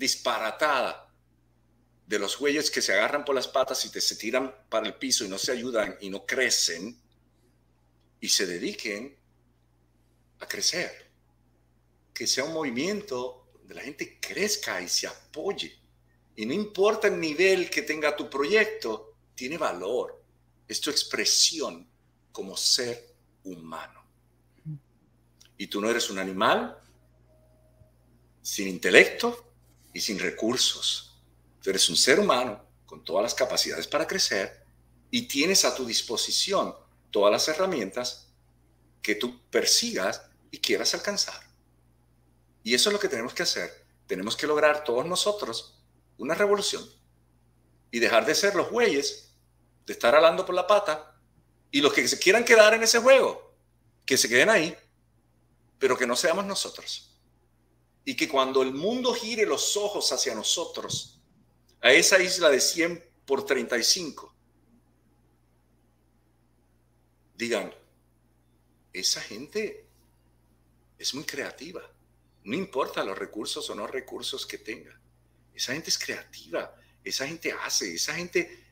disparatada 0.00 1.14
de 2.06 2.18
los 2.18 2.38
güeyes 2.38 2.70
que 2.70 2.80
se 2.80 2.94
agarran 2.94 3.24
por 3.24 3.34
las 3.34 3.46
patas 3.46 3.84
y 3.84 3.90
te 3.90 4.00
se 4.00 4.16
tiran 4.16 4.52
para 4.70 4.86
el 4.86 4.94
piso 4.94 5.24
y 5.24 5.28
no 5.28 5.36
se 5.36 5.52
ayudan 5.52 5.96
y 6.00 6.08
no 6.08 6.24
crecen 6.24 6.98
y 8.18 8.28
se 8.28 8.46
dediquen 8.46 9.14
a 10.40 10.48
crecer. 10.48 11.10
Que 12.14 12.26
sea 12.26 12.44
un 12.44 12.54
movimiento 12.54 13.50
donde 13.52 13.74
la 13.74 13.82
gente 13.82 14.18
crezca 14.20 14.80
y 14.80 14.88
se 14.88 15.06
apoye 15.06 15.78
y 16.36 16.46
no 16.46 16.54
importa 16.54 17.08
el 17.08 17.20
nivel 17.20 17.68
que 17.68 17.82
tenga 17.82 18.16
tu 18.16 18.30
proyecto, 18.30 19.16
tiene 19.34 19.58
valor. 19.58 20.24
Es 20.66 20.80
tu 20.80 20.88
expresión 20.88 21.86
como 22.32 22.56
ser 22.56 23.14
humano. 23.44 24.02
Y 25.58 25.66
tú 25.66 25.82
no 25.82 25.90
eres 25.90 26.08
un 26.08 26.18
animal 26.18 26.78
sin 28.40 28.68
intelecto 28.68 29.49
y 29.92 30.00
sin 30.00 30.18
recursos. 30.18 31.20
Tú 31.62 31.70
eres 31.70 31.88
un 31.88 31.96
ser 31.96 32.20
humano 32.20 32.64
con 32.86 33.04
todas 33.04 33.22
las 33.22 33.34
capacidades 33.34 33.86
para 33.86 34.06
crecer 34.06 34.64
y 35.10 35.28
tienes 35.28 35.64
a 35.64 35.74
tu 35.74 35.84
disposición 35.84 36.74
todas 37.10 37.32
las 37.32 37.48
herramientas 37.48 38.32
que 39.02 39.14
tú 39.14 39.40
persigas 39.50 40.22
y 40.50 40.58
quieras 40.58 40.94
alcanzar. 40.94 41.40
Y 42.62 42.74
eso 42.74 42.90
es 42.90 42.92
lo 42.92 43.00
que 43.00 43.08
tenemos 43.08 43.34
que 43.34 43.42
hacer. 43.42 43.86
Tenemos 44.06 44.36
que 44.36 44.46
lograr 44.46 44.84
todos 44.84 45.06
nosotros 45.06 45.80
una 46.18 46.34
revolución 46.34 46.84
y 47.90 47.98
dejar 47.98 48.26
de 48.26 48.34
ser 48.34 48.54
los 48.54 48.70
güeyes, 48.70 49.32
de 49.86 49.92
estar 49.92 50.14
alando 50.14 50.44
por 50.44 50.54
la 50.54 50.66
pata, 50.66 51.16
y 51.70 51.80
los 51.80 51.92
que 51.92 52.06
se 52.06 52.18
quieran 52.18 52.44
quedar 52.44 52.74
en 52.74 52.82
ese 52.82 52.98
juego, 52.98 53.54
que 54.04 54.16
se 54.16 54.28
queden 54.28 54.50
ahí, 54.50 54.76
pero 55.78 55.96
que 55.96 56.06
no 56.06 56.16
seamos 56.16 56.44
nosotros. 56.44 57.09
Y 58.04 58.16
que 58.16 58.28
cuando 58.28 58.62
el 58.62 58.72
mundo 58.72 59.14
gire 59.14 59.46
los 59.46 59.76
ojos 59.76 60.10
hacia 60.12 60.34
nosotros, 60.34 61.20
a 61.80 61.92
esa 61.92 62.20
isla 62.20 62.50
de 62.50 62.60
100 62.60 63.04
por 63.24 63.44
35, 63.44 64.34
digan, 67.36 67.74
esa 68.92 69.20
gente 69.20 69.86
es 70.98 71.14
muy 71.14 71.24
creativa, 71.24 71.82
no 72.44 72.56
importa 72.56 73.04
los 73.04 73.18
recursos 73.18 73.68
o 73.70 73.74
no 73.74 73.86
recursos 73.86 74.46
que 74.46 74.58
tenga 74.58 75.00
esa 75.60 75.74
gente 75.74 75.90
es 75.90 75.98
creativa, 75.98 76.74
esa 77.04 77.26
gente 77.26 77.52
hace, 77.52 77.94
esa 77.94 78.14
gente... 78.14 78.64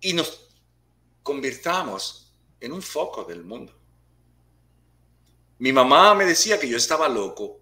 Y 0.00 0.12
nos 0.12 0.48
convirtamos 1.24 2.32
en 2.60 2.72
un 2.72 2.80
foco 2.80 3.24
del 3.24 3.44
mundo. 3.44 3.76
Mi 5.58 5.72
mamá 5.72 6.14
me 6.14 6.24
decía 6.24 6.58
que 6.58 6.68
yo 6.68 6.76
estaba 6.76 7.08
loco. 7.08 7.59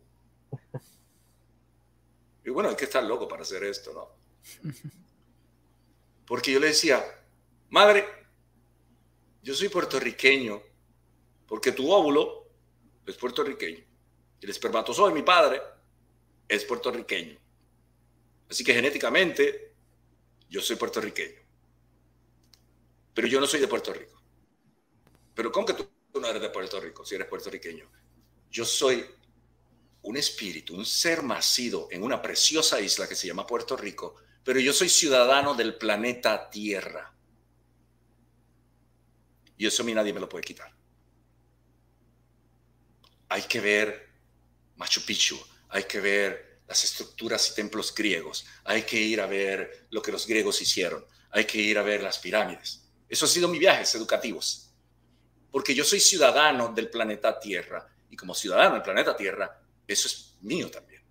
Y 2.49 2.51
bueno, 2.51 2.71
hay 2.71 2.77
que 2.77 2.87
estar 2.87 3.05
loco 3.05 3.29
para 3.29 3.43
hacer 3.43 3.63
esto, 3.63 3.93
¿no? 3.93 4.09
Porque 6.27 6.51
yo 6.51 6.59
le 6.59 6.69
decía, 6.69 7.05
madre, 7.69 8.07
yo 9.43 9.55
soy 9.55 9.69
puertorriqueño, 9.69 10.59
porque 11.47 11.73
tu 11.73 11.93
óvulo 11.93 12.49
es 13.05 13.17
puertorriqueño. 13.17 13.85
El 14.41 14.49
espermatozoide, 14.49 15.13
mi 15.13 15.21
padre, 15.21 15.61
es 16.49 16.65
puertorriqueño. 16.65 17.39
Así 18.49 18.65
que 18.65 18.73
genéticamente 18.73 19.75
yo 20.49 20.63
soy 20.63 20.77
puertorriqueño. 20.77 21.43
Pero 23.13 23.29
yo 23.29 23.41
no 23.41 23.47
soy 23.47 23.61
de 23.61 23.69
Puerto 23.69 23.93
Rico. 23.93 24.23
Pero 25.35 25.53
¿cómo 25.53 25.67
que 25.67 25.75
tú 25.75 25.87
no 26.15 26.27
eres 26.27 26.41
de 26.41 26.49
Puerto 26.49 26.81
Rico 26.81 27.05
si 27.05 27.15
eres 27.15 27.29
puertorriqueño? 27.29 27.91
Yo 28.51 28.65
soy 28.65 29.05
un 30.09 30.17
espíritu, 30.17 30.75
un 30.75 30.87
ser 30.87 31.23
nacido 31.23 31.87
en 31.91 32.03
una 32.03 32.23
preciosa 32.23 32.81
isla 32.81 33.07
que 33.07 33.15
se 33.15 33.27
llama 33.27 33.47
Puerto 33.47 33.77
Rico, 33.77 34.17
pero 34.43 34.59
yo 34.59 34.73
soy 34.73 34.89
ciudadano 34.89 35.53
del 35.55 35.77
planeta 35.77 36.49
Tierra. 36.49 37.15
Y 39.59 39.67
eso 39.67 39.83
a 39.83 39.85
mí 39.87 39.93
nadie 39.93 40.15
me 40.15 40.21
lo 40.21 40.27
puede 40.27 40.45
quitar. 40.45 40.73
Hay 43.29 43.43
que 43.43 43.61
ver 43.61 44.09
Machu 44.77 45.03
Picchu, 45.03 45.39
hay 45.69 45.85
que 45.85 46.01
ver 46.01 46.61
las 46.67 46.85
estructuras 46.85 47.51
y 47.51 47.55
templos 47.55 47.95
griegos, 47.95 48.47
hay 48.65 48.85
que 48.85 48.99
ir 48.99 49.21
a 49.21 49.27
ver 49.27 49.89
lo 49.91 50.01
que 50.01 50.13
los 50.13 50.27
griegos 50.27 50.63
hicieron, 50.63 51.05
hay 51.33 51.45
que 51.45 51.59
ir 51.59 51.77
a 51.77 51.83
ver 51.83 52.03
las 52.03 52.19
pirámides. 52.19 52.89
Eso 53.11 53.27
ha 53.27 53.29
sido 53.29 53.47
mis 53.47 53.61
viajes 53.61 53.95
educativos, 53.95 54.71
porque 55.51 55.75
yo 55.75 55.85
soy 55.85 56.01
ciudadano 56.01 56.73
del 56.73 56.89
planeta 56.89 57.39
Tierra 57.39 57.87
y 58.09 58.17
como 58.17 58.35
ciudadano 58.35 58.77
del 58.77 58.83
planeta 58.83 59.15
Tierra, 59.15 59.68
eso 59.89 60.07
es 60.07 60.37
mío 60.43 60.71
también. 60.71 61.03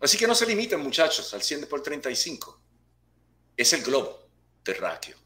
Así 0.00 0.16
que 0.16 0.26
no 0.26 0.34
se 0.34 0.46
limiten 0.46 0.80
muchachos 0.80 1.34
al 1.34 1.42
100 1.42 1.66
por 1.68 1.82
35, 1.82 2.60
es 3.56 3.72
el 3.72 3.82
globo 3.82 4.30
terráqueo. 4.62 5.16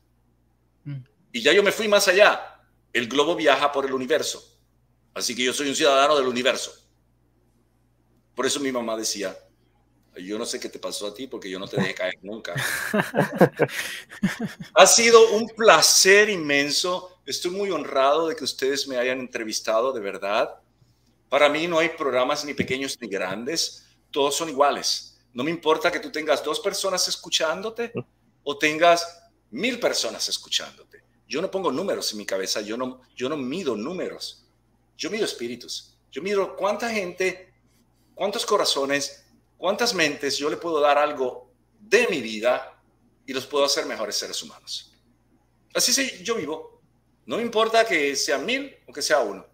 Mm. 0.85 1.05
Y 1.33 1.43
ya 1.43 1.53
yo 1.53 1.63
me 1.63 1.73
fui 1.73 1.89
más 1.89 2.09
allá, 2.09 2.61
el 2.93 3.07
globo 3.07 3.37
viaja 3.37 3.71
por 3.71 3.85
el 3.85 3.93
universo, 3.93 4.59
así 5.15 5.37
que 5.37 5.45
yo 5.45 5.53
soy 5.53 5.69
un 5.69 5.77
ciudadano 5.77 6.17
del 6.17 6.27
universo. 6.27 6.75
Por 8.35 8.47
eso 8.47 8.61
mi 8.61 8.73
mamá 8.73 8.97
decía, 8.97 9.37
yo 10.17 10.39
no 10.39 10.47
sé 10.47 10.61
qué 10.61 10.69
te 10.69 10.79
pasó 10.79 11.07
a 11.07 11.15
ti 11.15 11.27
porque 11.27 11.51
yo 11.51 11.59
no 11.59 11.67
te 11.67 11.77
dejé 11.77 11.95
caer 11.95 12.19
nunca. 12.23 12.55
ha 14.75 14.87
sido 14.87 15.33
un 15.33 15.49
placer 15.49 16.31
inmenso. 16.31 17.21
Estoy 17.27 17.51
muy 17.51 17.71
honrado 17.71 18.29
de 18.29 18.37
que 18.37 18.45
ustedes 18.45 18.89
me 18.89 18.97
hayan 18.97 19.21
entrevistado, 19.21 19.93
de 19.93 20.01
verdad. 20.01 20.62
Para 21.33 21.49
mí 21.49 21.67
no 21.67 21.79
hay 21.79 21.89
programas 21.89 22.45
ni 22.45 22.53
pequeños 22.53 22.99
ni 23.01 23.09
grandes, 23.09 23.87
todos 24.11 24.37
son 24.37 24.51
iguales. 24.51 25.19
No 25.33 25.43
me 25.43 25.51
importa 25.51 25.91
que 25.91 25.99
tú 25.99 26.13
tengas 26.13 26.45
dos 26.45 26.61
personas 26.61 27.09
escuchándote 27.09 27.91
o 28.45 28.59
tengas 28.59 29.31
mil 29.51 29.81
personas 29.81 30.29
escuchándote. 30.29 31.03
Yo 31.27 31.41
no 31.41 31.51
pongo 31.51 31.73
números 31.73 32.13
en 32.13 32.19
mi 32.19 32.27
cabeza, 32.27 32.61
yo 32.61 32.77
no, 32.77 33.01
yo 33.17 33.31
no 33.31 33.39
mido 33.39 33.75
números, 33.75 34.45
yo 34.99 35.09
mido 35.09 35.25
espíritus. 35.25 35.97
Yo 36.11 36.21
mido 36.21 36.55
cuánta 36.55 36.91
gente 36.91 37.51
cuántos 38.15 38.45
corazones, 38.45 39.25
cuántas 39.57 39.95
mentes 39.95 40.37
yo 40.37 40.51
le 40.51 40.59
puedo 40.59 40.81
dar 40.81 40.99
algo 40.99 41.51
de 41.81 42.09
mi 42.09 42.21
vida 42.21 42.79
y 43.25 43.33
los 43.33 43.47
puedo 43.47 43.65
hacer 43.65 43.87
mejores 43.87 44.17
seres 44.17 44.43
humanos. 44.43 44.93
Así 45.73 45.95
sí, 45.95 46.23
yo 46.23 46.35
vivo. 46.35 46.83
No 47.25 47.39
me 47.39 47.43
importa 47.43 47.87
que 47.87 48.15
sea 48.17 48.37
mil 48.37 48.77
o 48.87 48.93
que 48.93 49.01
sea 49.01 49.21
uno. 49.21 49.47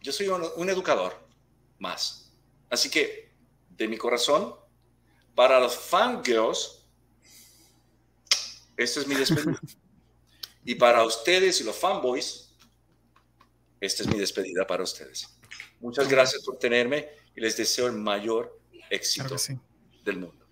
Yo 0.00 0.12
soy 0.12 0.28
un, 0.28 0.70
educador 0.70 1.14
más. 1.78 2.32
Así 2.70 2.90
que, 2.90 3.32
de 3.70 3.88
mi 3.88 3.96
corazón, 3.96 4.54
para 5.34 5.60
los 5.60 5.76
fangirls, 5.76 6.86
este 8.76 9.00
es 9.00 9.06
mi 9.06 9.14
despedida. 9.14 9.60
y 10.64 10.74
para 10.74 11.04
ustedes 11.04 11.60
y 11.60 11.64
los 11.64 11.76
fanboys, 11.76 12.56
esta 13.80 14.02
es 14.02 14.08
mi 14.08 14.18
despedida 14.18 14.66
para 14.66 14.82
ustedes. 14.82 15.38
Muchas 15.80 16.08
gracias 16.08 16.44
por 16.44 16.58
tenerme 16.58 17.08
y 17.34 17.40
les 17.40 17.56
deseo 17.56 17.86
el 17.86 17.94
mayor 17.94 18.58
éxito 18.90 19.36
del 20.04 20.18
mundo. 20.18 20.46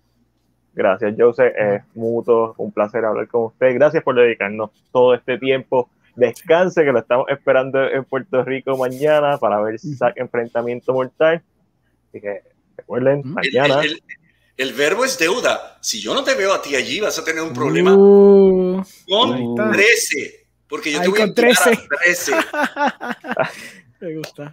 Gracias, 0.73 1.13
Joseph. 1.17 1.53
Es 1.57 1.83
mutuo, 1.95 2.55
un 2.57 2.71
placer 2.71 3.03
hablar 3.05 3.27
con 3.27 3.45
usted. 3.45 3.73
Gracias 3.73 4.03
por 4.03 4.15
dedicarnos 4.15 4.71
todo 4.91 5.13
este 5.13 5.37
tiempo. 5.37 5.89
Descanse, 6.19 6.83
que 6.83 6.91
lo 6.91 6.99
estamos 6.99 7.27
esperando 7.29 7.81
en 7.89 8.03
Puerto 8.03 8.43
Rico 8.43 8.75
mañana 8.77 9.37
para 9.37 9.61
ver 9.61 9.79
si 9.79 9.95
saca 9.95 10.21
enfrentamiento 10.21 10.93
mortal. 10.93 11.41
Así 12.09 12.19
que 12.19 12.41
recuerden, 12.75 13.21
mañana. 13.23 13.81
El, 14.57 14.73
verbo 14.73 15.05
es 15.05 15.17
deuda. 15.17 15.77
Si 15.79 16.01
yo 16.01 16.13
no 16.13 16.23
te 16.23 16.35
veo 16.35 16.53
a 16.53 16.61
ti 16.61 16.75
allí, 16.75 16.99
vas 16.99 17.17
a 17.17 17.23
tener 17.23 17.41
un 17.41 17.53
problema 17.53 17.95
uh, 17.95 18.83
con 19.07 19.55
13. 19.71 20.47
Porque 20.67 20.91
yo 20.91 21.01
te 21.01 21.07
voy 21.07 21.21
a 21.21 21.33
13. 21.33 21.69
a 21.71 21.97
13. 22.03 22.31
Me 24.01 24.15
gusta. 24.15 24.51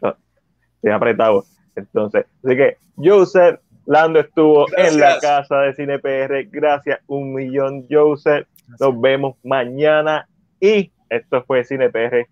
Estoy 0.76 0.92
apretado. 0.92 1.44
Entonces, 1.74 2.26
así 2.44 2.56
que, 2.56 2.76
Joseph, 2.96 3.58
Lando 3.86 4.20
estuvo 4.20 4.66
en 4.76 5.00
la 5.00 5.18
casa 5.18 5.58
de 5.62 5.74
Cine 5.74 5.98
PR. 5.98 6.44
Gracias 6.50 7.00
un 7.08 7.34
millón, 7.34 7.86
Joseph. 7.90 8.46
Nos 8.80 9.00
vemos 9.00 9.36
mañana. 9.42 10.28
Y 10.60 10.90
esto 11.08 11.44
fue 11.44 11.64
Cine 11.64 11.90
PR 11.90 12.26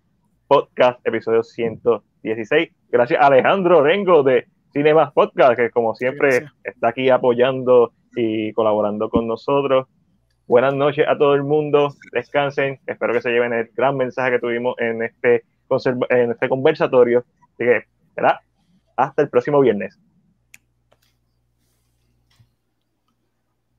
Podcast, 0.47 1.05
episodio 1.07 1.43
116. 1.43 2.69
Gracias 2.89 3.21
Alejandro 3.21 3.83
Rengo 3.83 4.23
de 4.23 4.45
Cinemas 4.73 5.11
Podcast, 5.13 5.57
que 5.57 5.69
como 5.69 5.95
siempre 5.95 6.47
está 6.63 6.89
aquí 6.89 7.09
apoyando 7.09 7.93
y 8.15 8.53
colaborando 8.53 9.09
con 9.09 9.27
nosotros. 9.27 9.87
Buenas 10.47 10.75
noches 10.75 11.07
a 11.07 11.17
todo 11.17 11.33
el 11.33 11.43
mundo. 11.43 11.93
Descansen. 12.11 12.79
Espero 12.85 13.13
que 13.13 13.21
se 13.21 13.31
lleven 13.31 13.53
el 13.53 13.69
gran 13.75 13.97
mensaje 13.97 14.31
que 14.31 14.39
tuvimos 14.39 14.75
en 14.79 15.01
este, 15.01 15.43
en 16.09 16.31
este 16.31 16.49
conversatorio. 16.49 17.25
Así 17.53 17.63
que, 17.63 17.83
¿verdad? 18.15 18.39
Hasta 18.95 19.21
el 19.23 19.29
próximo 19.29 19.59
viernes. 19.59 19.97